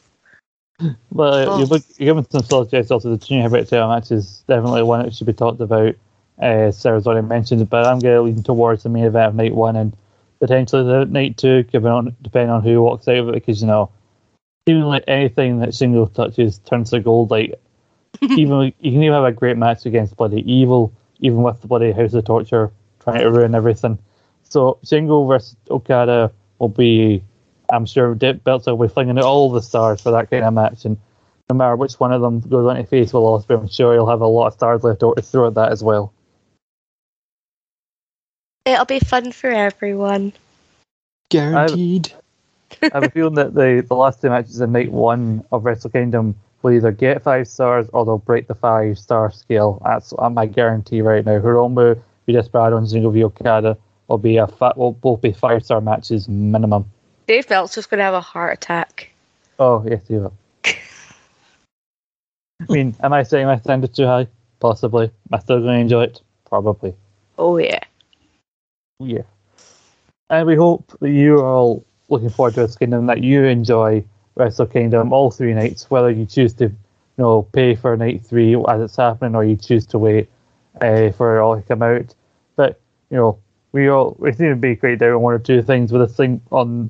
But 1.12 1.48
uh, 1.48 1.52
Oh. 1.52 1.58
you're, 1.58 1.68
look, 1.68 1.84
you're 1.98 2.14
giving 2.14 2.28
some 2.30 2.44
suggestions 2.44 2.92
also 2.92 3.10
the 3.10 3.18
junior 3.18 3.44
heavyweight 3.44 3.68
title 3.68 3.90
match 3.90 4.12
is 4.12 4.44
definitely 4.48 4.84
one 4.84 5.04
that 5.04 5.16
should 5.16 5.26
be 5.26 5.34
talked 5.34 5.60
about. 5.60 5.96
Uh, 6.42 6.72
Sarah's 6.72 7.08
already 7.08 7.28
mentioned 7.28 7.62
it, 7.62 7.70
but 7.70 7.86
I'm 7.86 8.00
going 8.00 8.16
to 8.16 8.22
lean 8.22 8.44
towards 8.44 8.84
the 8.84 8.90
main 8.90 9.06
event 9.06 9.30
of 9.30 9.36
night 9.36 9.56
one 9.56 9.76
and 9.76 9.96
potentially 10.40 10.84
the 10.84 11.06
night 11.06 11.38
two, 11.38 11.64
given 11.64 11.92
on 11.92 12.16
depending 12.22 12.52
on 12.52 12.64
who 12.64 12.82
walks 12.82 13.08
out 13.08 13.18
of 13.18 13.30
it, 13.30 13.34
because 13.34 13.62
you 13.62 13.68
know, 13.68 13.92
even 14.68 14.84
like 14.84 15.04
anything 15.08 15.60
that 15.60 15.70
Shingo 15.70 16.14
touches 16.14 16.60
turns 16.60 16.92
to 16.92 17.00
gold. 17.00 17.32
Like 17.32 17.60
even 18.22 18.74
you 18.80 18.92
can 18.92 19.04
even 19.04 19.14
have 19.14 19.24
a 19.24 19.32
great 19.32 19.58
match 19.58 19.86
against 19.86 20.16
Bloody 20.18 20.50
Evil, 20.52 20.94
even 21.20 21.42
with 21.42 21.62
the 21.62 21.68
Bloody 21.68 21.92
House 21.92 22.14
of 22.14 22.26
Torture 22.26 22.72
trying 23.00 23.22
to 23.22 23.32
ruin 23.32 23.56
everything. 23.56 23.98
So 24.44 24.80
Shingo 24.84 25.28
versus 25.28 25.56
Okada 25.70 26.32
will 26.60 26.70
be, 26.70 27.24
I'm 27.70 27.86
sure, 27.86 28.16
Dave 28.16 28.46
Meltzer 28.46 28.76
will 28.76 28.88
be 28.88 28.94
flinging 28.94 29.18
out 29.18 29.26
all 29.26 29.52
the 29.52 29.62
stars 29.62 30.02
for 30.02 30.12
that 30.12 30.30
kind 30.30 30.44
of 30.44 30.54
match, 30.54 30.86
and 30.86 30.98
no 31.50 31.56
matter 31.56 31.76
which 31.76 31.94
one 31.94 32.12
of 32.12 32.22
them 32.22 32.42
goes 32.42 32.68
on 32.68 32.76
to 32.76 32.84
face 32.84 33.14
Will 33.14 33.40
Ospreay, 33.40 33.60
I'm 33.60 33.68
sure 33.68 33.94
he'll 33.94 34.08
have 34.08 34.22
a 34.22 34.28
lot 34.28 34.48
of 34.48 34.54
stars 34.54 34.84
left 34.84 35.04
over 35.04 35.16
to 35.16 35.22
throw 35.22 35.48
at 35.48 35.56
that 35.56 35.72
as 35.72 35.84
well. 35.84 36.14
It'll 38.68 38.84
be 38.84 39.00
fun 39.00 39.32
for 39.32 39.50
everyone. 39.50 40.34
Guaranteed. 41.30 42.12
I 42.82 42.90
have 42.94 43.04
a 43.04 43.10
feeling 43.10 43.36
that 43.36 43.54
the, 43.54 43.86
the 43.88 43.96
last 43.96 44.20
two 44.22 44.30
matches 44.30 44.60
in 44.60 44.74
night 44.74 44.92
one 44.92 45.46
of 45.54 45.64
Wrestle 45.64 45.90
Kingdom 45.90 46.36
will 46.62 46.74
either 46.74 46.92
get 46.92 47.24
five 47.24 47.48
stars 47.48 47.88
or 47.94 48.04
they'll 48.04 48.18
break 48.18 48.48
the 48.48 48.56
five 48.56 49.00
star 49.00 49.32
scale. 49.32 49.82
That's 49.86 50.14
uh, 50.20 50.30
my 50.30 50.48
guarantee 50.48 51.02
right 51.02 51.26
now. 51.26 51.40
Hiromu, 51.40 51.98
v 52.26 52.34
Desperado, 52.34 52.76
and 52.76 52.86
Shingo 52.86 53.14
v 53.14 53.24
Okada 53.24 53.78
will 54.10 54.18
be 54.18 54.36
a 54.36 54.48
fa- 54.48 54.74
will 54.76 54.92
both 54.92 55.22
be 55.22 55.32
five 55.32 55.64
star 55.64 55.80
matches 55.80 56.28
minimum. 56.28 56.92
Dave 57.26 57.50
Meltzer's 57.50 57.76
just 57.76 57.90
going 57.90 58.00
to 58.00 58.04
have 58.04 58.14
a 58.14 58.22
heart 58.22 58.54
attack. 58.54 59.12
Oh 59.60 59.82
yes, 59.88 60.02
you 60.10 60.24
have. 60.24 60.34
I 62.70 62.74
mean, 62.74 62.96
am 63.02 63.14
I 63.14 63.24
saying 63.24 63.48
my 63.48 63.60
standard 63.60 63.96
too 63.96 64.08
high? 64.08 64.28
Possibly. 64.60 65.06
Am 65.06 65.12
I 65.32 65.40
still 65.40 65.60
going 65.62 65.76
to 65.76 65.80
enjoy 65.80 66.04
it? 66.04 66.22
Probably. 66.46 66.94
Oh 67.38 67.58
yeah. 67.58 67.80
Yeah. 69.00 69.24
And 70.30 70.48
we 70.48 70.56
hope 70.56 70.98
that 71.00 71.10
you 71.10 71.36
are 71.40 71.46
all 71.46 71.86
looking 72.10 72.30
forward 72.30 72.56
to 72.56 72.62
Wrestle 72.62 72.78
Kingdom, 72.80 73.06
that 73.08 73.24
you 73.24 73.44
enjoy 73.44 74.04
Wrestle 74.36 74.66
Kingdom 74.66 75.14
all 75.14 75.32
three 75.32 75.54
nights, 75.54 75.90
whether 75.90 76.10
you 76.10 76.26
choose 76.26 76.54
to, 76.56 76.66
you 76.66 76.76
know, 77.18 77.44
pay 77.44 77.76
for 77.76 77.96
night 77.96 78.26
three 78.26 78.56
as 78.68 78.82
it's 78.82 78.96
happening, 78.96 79.36
or 79.36 79.44
you 79.44 79.56
choose 79.56 79.86
to 79.88 80.00
wait 80.00 80.30
uh, 80.82 81.12
for 81.12 81.38
it 81.38 81.42
all 81.42 81.56
to 81.56 81.62
come 81.62 81.84
out. 81.84 82.14
But 82.56 82.80
you 83.10 83.18
know, 83.18 83.40
we 83.72 83.88
all 83.88 84.16
we 84.20 84.34
seem 84.34 84.50
to 84.50 84.56
be 84.56 84.76
quite 84.76 85.00
down 85.00 85.14
on 85.14 85.22
one 85.22 85.34
or 85.34 85.40
two 85.40 85.62
things 85.62 85.92
with 85.92 86.08
this 86.08 86.18
thing 86.18 86.42
on. 86.52 86.90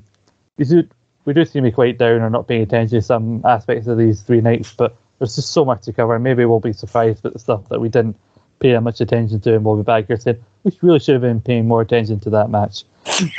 We 0.56 0.64
do 0.64 0.88
we 1.24 1.34
do 1.34 1.44
seem 1.44 1.62
to 1.62 1.70
be 1.70 1.74
quite 1.74 1.98
down 1.98 2.22
or 2.22 2.30
not 2.30 2.48
paying 2.48 2.62
attention 2.62 2.98
to 2.98 3.02
some 3.02 3.42
aspects 3.44 3.86
of 3.86 3.98
these 3.98 4.22
three 4.22 4.40
nights, 4.40 4.72
but 4.72 4.96
there's 5.18 5.36
just 5.36 5.52
so 5.52 5.64
much 5.64 5.82
to 5.82 5.92
cover. 5.92 6.18
Maybe 6.18 6.44
we'll 6.44 6.60
be 6.60 6.72
surprised 6.72 7.22
with 7.22 7.34
the 7.34 7.38
stuff 7.38 7.68
that 7.68 7.80
we 7.80 7.88
didn't 7.88 8.16
pay 8.60 8.76
much 8.78 9.00
attention 9.00 9.40
to, 9.40 9.54
and 9.54 9.64
we'll 9.64 9.76
be 9.76 9.82
back 9.82 10.06
here 10.06 10.16
saying 10.16 10.42
we 10.64 10.76
really 10.82 10.98
should 10.98 11.14
have 11.14 11.22
been 11.22 11.40
paying 11.40 11.66
more 11.66 11.80
attention 11.80 12.20
to 12.20 12.30
that 12.30 12.50
match. 12.50 12.84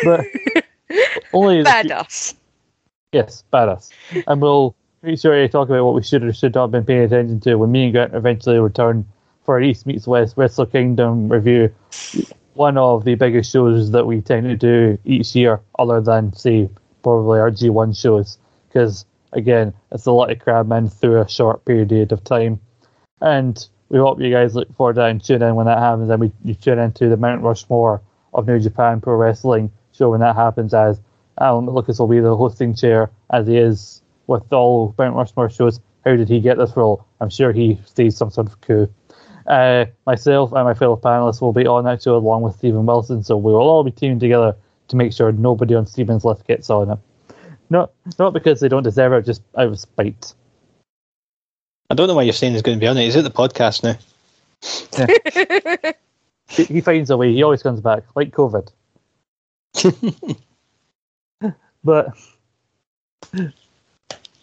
But 0.03 0.25
only 1.33 1.63
Bad 1.63 1.91
us. 1.91 2.35
Yes, 3.11 3.43
badass. 3.51 3.89
And 4.27 4.41
we'll 4.41 4.75
make 5.01 5.19
sure 5.19 5.35
to 5.35 5.47
talk 5.47 5.69
about 5.69 5.85
what 5.85 5.95
we 5.95 6.03
should 6.03 6.23
or 6.23 6.33
should 6.33 6.55
not 6.55 6.63
have 6.63 6.71
been 6.71 6.85
paying 6.85 7.03
attention 7.03 7.39
to 7.41 7.55
when 7.55 7.71
me 7.71 7.85
and 7.85 7.93
Grant 7.93 8.13
eventually 8.13 8.59
return 8.59 9.05
for 9.43 9.55
our 9.55 9.61
East 9.61 9.85
Meets 9.85 10.05
West 10.05 10.37
Wrestle 10.37 10.65
Kingdom 10.65 11.29
review. 11.29 11.73
One 12.53 12.77
of 12.77 13.05
the 13.05 13.15
biggest 13.15 13.51
shows 13.51 13.91
that 13.91 14.05
we 14.05 14.21
tend 14.21 14.45
to 14.47 14.55
do 14.55 14.97
each 15.05 15.35
year, 15.35 15.61
other 15.79 16.01
than, 16.01 16.33
say, 16.33 16.69
probably 17.03 17.39
our 17.39 17.49
G1 17.49 17.99
shows. 17.99 18.37
Because 18.67 19.05
again, 19.33 19.73
it's 19.91 20.05
a 20.05 20.11
lot 20.11 20.31
of 20.31 20.39
cram 20.39 20.71
in 20.71 20.89
through 20.89 21.21
a 21.21 21.29
short 21.29 21.65
period 21.65 22.11
of 22.11 22.23
time. 22.23 22.59
And 23.21 23.67
we 23.89 23.97
hope 23.97 24.21
you 24.21 24.31
guys 24.31 24.55
look 24.55 24.73
forward 24.75 24.95
to 24.95 25.05
and 25.05 25.23
tune 25.23 25.41
in 25.41 25.55
when 25.55 25.65
that 25.65 25.79
happens. 25.79 26.09
And 26.09 26.21
we 26.21 26.31
you 26.43 26.53
tune 26.53 26.79
into 26.79 27.09
the 27.09 27.17
Mount 27.17 27.41
Rushmore 27.41 28.01
of 28.33 28.47
New 28.47 28.59
Japan 28.59 29.01
Pro 29.01 29.15
Wrestling 29.15 29.71
show 29.91 30.11
when 30.11 30.21
that 30.21 30.35
happens, 30.35 30.73
as 30.73 30.99
Alan 31.39 31.65
Lucas 31.65 31.99
will 31.99 32.07
be 32.07 32.19
the 32.19 32.35
hosting 32.35 32.75
chair, 32.75 33.09
as 33.31 33.47
he 33.47 33.57
is 33.57 34.01
with 34.27 34.51
all 34.53 34.93
Mount 34.97 35.15
Rushmore 35.15 35.49
shows. 35.49 35.79
How 36.05 36.15
did 36.15 36.29
he 36.29 36.39
get 36.39 36.57
this 36.57 36.77
role? 36.77 37.05
I'm 37.19 37.29
sure 37.29 37.51
he 37.51 37.79
staged 37.85 38.15
some 38.15 38.29
sort 38.29 38.47
of 38.47 38.61
coup. 38.61 38.87
Uh, 39.47 39.85
myself 40.05 40.53
and 40.53 40.63
my 40.63 40.73
fellow 40.73 40.95
panelists 40.95 41.41
will 41.41 41.53
be 41.53 41.65
on 41.65 41.83
that 41.85 42.03
show 42.03 42.15
along 42.15 42.43
with 42.43 42.55
Stephen 42.55 42.85
Wilson, 42.85 43.23
so 43.23 43.35
we 43.35 43.51
will 43.51 43.67
all 43.67 43.83
be 43.83 43.91
teaming 43.91 44.19
together 44.19 44.55
to 44.89 44.95
make 44.95 45.11
sure 45.11 45.31
nobody 45.31 45.75
on 45.75 45.87
Stephen's 45.87 46.23
list 46.23 46.45
gets 46.45 46.69
on 46.69 46.91
it. 46.91 46.99
Not 47.69 47.91
not 48.17 48.33
because 48.33 48.59
they 48.59 48.67
don't 48.67 48.83
deserve 48.83 49.13
it, 49.13 49.25
just 49.25 49.41
out 49.57 49.67
of 49.67 49.79
spite. 49.79 50.33
I 51.89 51.95
don't 51.95 52.07
know 52.07 52.15
why 52.15 52.21
you're 52.23 52.33
saying 52.33 52.53
he's 52.53 52.61
going 52.61 52.77
to 52.77 52.79
be 52.79 52.87
on 52.87 52.97
it, 52.97 53.07
is 53.07 53.15
it. 53.15 53.19
He's 53.19 53.25
at 53.25 53.33
the 53.33 53.37
podcast 53.37 53.83
now. 53.83 53.97
He, 56.49 56.63
he 56.65 56.81
finds 56.81 57.09
a 57.09 57.17
way. 57.17 57.33
He 57.33 57.41
always 57.41 57.63
comes 57.63 57.81
back, 57.81 58.03
like 58.15 58.31
COVID. 58.31 58.69
but 61.83 62.15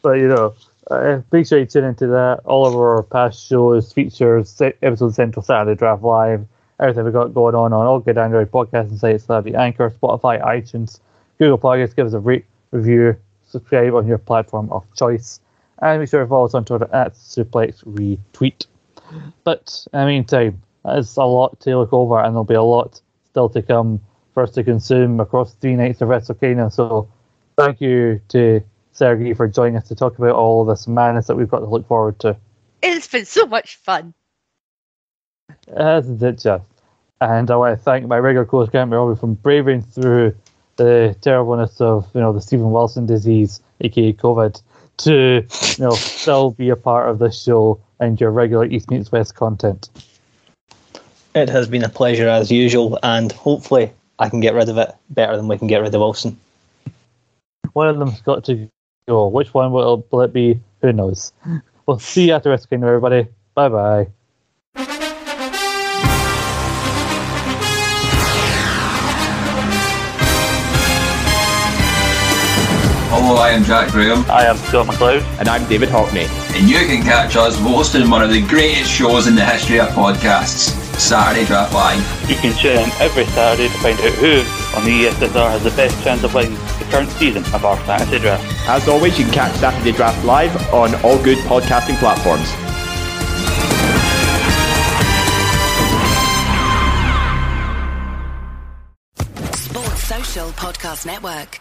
but 0.02 0.12
you 0.12 0.28
know, 0.28 0.55
uh, 0.90 1.20
make 1.32 1.47
sure 1.47 1.59
you 1.59 1.66
tune 1.66 1.85
into 1.85 2.06
that. 2.09 2.40
All 2.44 2.66
of 2.66 2.74
our 2.74 3.02
past 3.05 3.47
shows, 3.47 3.93
features, 3.93 4.60
episodes, 4.60 5.16
Central 5.16 5.43
Saturday 5.43 5.77
Draft 5.77 6.02
Live, 6.02 6.47
everything 6.81 7.05
we 7.05 7.12
got 7.12 7.35
going 7.35 7.55
on 7.55 7.73
on 7.73 7.86
all 7.86 8.01
good 8.01 8.18
Android 8.18 8.51
podcasting 8.51 8.98
sites, 8.98 9.24
that'll 9.24 9.43
be 9.43 9.55
Anchor, 9.55 9.90
Spotify, 9.90 10.44
iTunes, 10.44 11.01
Google 11.39 11.59
Podcasts. 11.59 11.94
Give 11.94 12.06
us 12.06 12.12
a 12.12 12.20
rate, 12.20 12.44
review, 12.73 13.16
subscribe 13.47 13.94
on 13.94 14.06
your 14.06 14.18
platform 14.18 14.70
of 14.70 14.85
choice, 14.94 15.40
and 15.81 16.01
make 16.01 16.09
sure 16.09 16.20
to 16.20 16.27
follow 16.27 16.47
us 16.47 16.55
on 16.55 16.65
Twitter 16.65 16.89
at 16.93 17.15
Suplex 17.15 17.85
Retweet. 17.85 18.66
But 19.44 19.86
in 19.93 20.01
the 20.01 20.07
meantime, 20.07 20.62
it's 20.85 21.16
a 21.16 21.24
lot 21.24 21.61
to 21.61 21.78
look 21.78 21.93
over, 21.93 22.19
and 22.20 22.35
there'll 22.35 22.44
be 22.44 22.55
a 22.55 22.62
lot 22.62 23.01
still 23.31 23.48
to 23.51 23.62
come 23.62 24.01
for 24.35 24.43
us 24.43 24.53
to 24.53 24.65
consume 24.65 25.20
across 25.20 25.55
three 25.55 25.77
nights 25.77 26.01
of 26.01 26.09
WrestleCania. 26.09 26.73
So, 26.73 27.09
thank 27.57 27.81
you 27.81 28.20
to 28.28 28.62
Sergey 28.93 29.35
for 29.35 29.48
joining 29.48 29.77
us 29.77 29.89
to 29.89 29.94
talk 29.94 30.19
about 30.19 30.35
all 30.35 30.62
of 30.62 30.69
this 30.69 30.86
madness 30.86 31.27
that 31.27 31.36
we've 31.36 31.48
got 31.48 31.61
to 31.61 31.66
look 31.66 31.86
forward 31.86 32.19
to. 32.20 32.36
It's 32.82 33.09
been 33.09 33.24
so 33.24 33.47
much 33.47 33.77
fun. 33.77 34.15
Hasn't 35.77 36.23
it 36.23 36.39
just? 36.39 36.65
And 37.20 37.51
I 37.51 37.57
want 37.57 37.78
to 37.78 37.82
thank 37.82 38.07
my 38.07 38.19
regular 38.19 38.44
co-host 38.44 38.73
Grant 38.73 38.90
McRobbie 38.90 39.19
from 39.19 39.35
braving 39.35 39.82
through 39.82 40.36
the 40.77 41.16
terribleness 41.20 41.81
of 41.81 42.09
you 42.15 42.20
know 42.20 42.32
the 42.32 42.40
Stephen 42.40 42.70
Wilson 42.70 43.07
disease, 43.07 43.61
aka 43.81 44.12
COVID, 44.12 44.62
to 44.98 45.44
you 45.78 45.85
know 45.85 45.90
still 45.90 46.51
be 46.51 46.70
a 46.70 46.77
part 46.77 47.09
of 47.09 47.18
this 47.18 47.43
show 47.43 47.81
and 48.01 48.20
your 48.20 48.31
regular 48.31 48.66
East 48.66 48.90
meets 48.90 49.10
West 49.12 49.35
content. 49.35 49.89
It 51.35 51.48
has 51.48 51.68
been 51.68 51.85
a 51.85 51.89
pleasure 51.89 52.28
as 52.28 52.51
usual, 52.51 52.98
and 53.02 53.31
hopefully 53.32 53.93
I 54.18 54.28
can 54.28 54.40
get 54.40 54.55
rid 54.55 54.68
of 54.68 54.78
it 54.78 54.94
better 55.10 55.36
than 55.36 55.48
we 55.48 55.59
can 55.59 55.66
get 55.66 55.82
rid 55.82 55.94
of 55.94 56.01
Wilson. 56.01 56.39
One 57.74 57.89
of 57.89 57.98
them's 57.98 58.20
got 58.23 58.44
to 58.44 58.68
go. 59.06 59.28
Which 59.28 59.52
one 59.52 59.73
will, 59.73 60.06
will 60.10 60.23
it 60.23 60.32
be? 60.32 60.59
Who 60.81 60.93
knows? 60.93 61.32
We'll 61.85 61.98
see 61.98 62.28
you 62.28 62.32
after 62.32 62.51
WrestleKingdom, 62.51 62.85
everybody. 62.85 63.28
Bye 63.55 63.68
bye. 63.68 64.09
Hello, 73.27 73.40
I 73.40 73.51
am 73.51 73.65
Jack 73.65 73.90
Graham, 73.90 74.24
I 74.31 74.44
am 74.44 74.57
Scott 74.57 74.86
McLeod. 74.86 75.20
And 75.40 75.48
I'm 75.48 75.69
David 75.69 75.89
Hockney. 75.89 76.28
and 76.57 76.69
you 76.69 76.78
can 76.86 77.03
catch 77.03 77.35
us 77.35 77.59
hosting 77.59 78.09
one 78.09 78.23
of 78.23 78.31
the 78.31 78.40
greatest 78.47 78.89
shows 78.89 79.27
in 79.27 79.35
the 79.35 79.44
history 79.44 79.81
of 79.81 79.89
podcasts, 79.89 80.70
Saturday 80.97 81.44
Draft 81.44 81.74
Live. 81.74 82.31
You 82.31 82.36
can 82.36 82.57
tune 82.57 82.78
in 82.78 82.90
every 83.01 83.24
Saturday 83.24 83.66
to 83.66 83.78
find 83.78 83.98
out 83.98 84.12
who 84.23 84.39
on 84.78 84.85
the 84.85 85.07
ESSR 85.11 85.51
has 85.51 85.65
the 85.65 85.70
best 85.73 86.01
chance 86.05 86.23
of 86.23 86.35
winning 86.35 86.55
the 86.55 86.86
current 86.89 87.11
season 87.11 87.43
of 87.53 87.65
our 87.65 87.77
fantasy 87.78 88.20
draft. 88.20 88.44
As 88.69 88.86
always, 88.86 89.19
you 89.19 89.24
can 89.24 89.35
catch 89.35 89.57
Saturday 89.57 89.90
Draft 89.90 90.24
live 90.24 90.55
on 90.73 90.94
all 91.03 91.20
good 91.24 91.39
podcasting 91.39 91.98
platforms. 91.98 92.47
Sports 99.57 100.05
Social 100.05 100.51
Podcast 100.51 101.07
Network. 101.07 101.61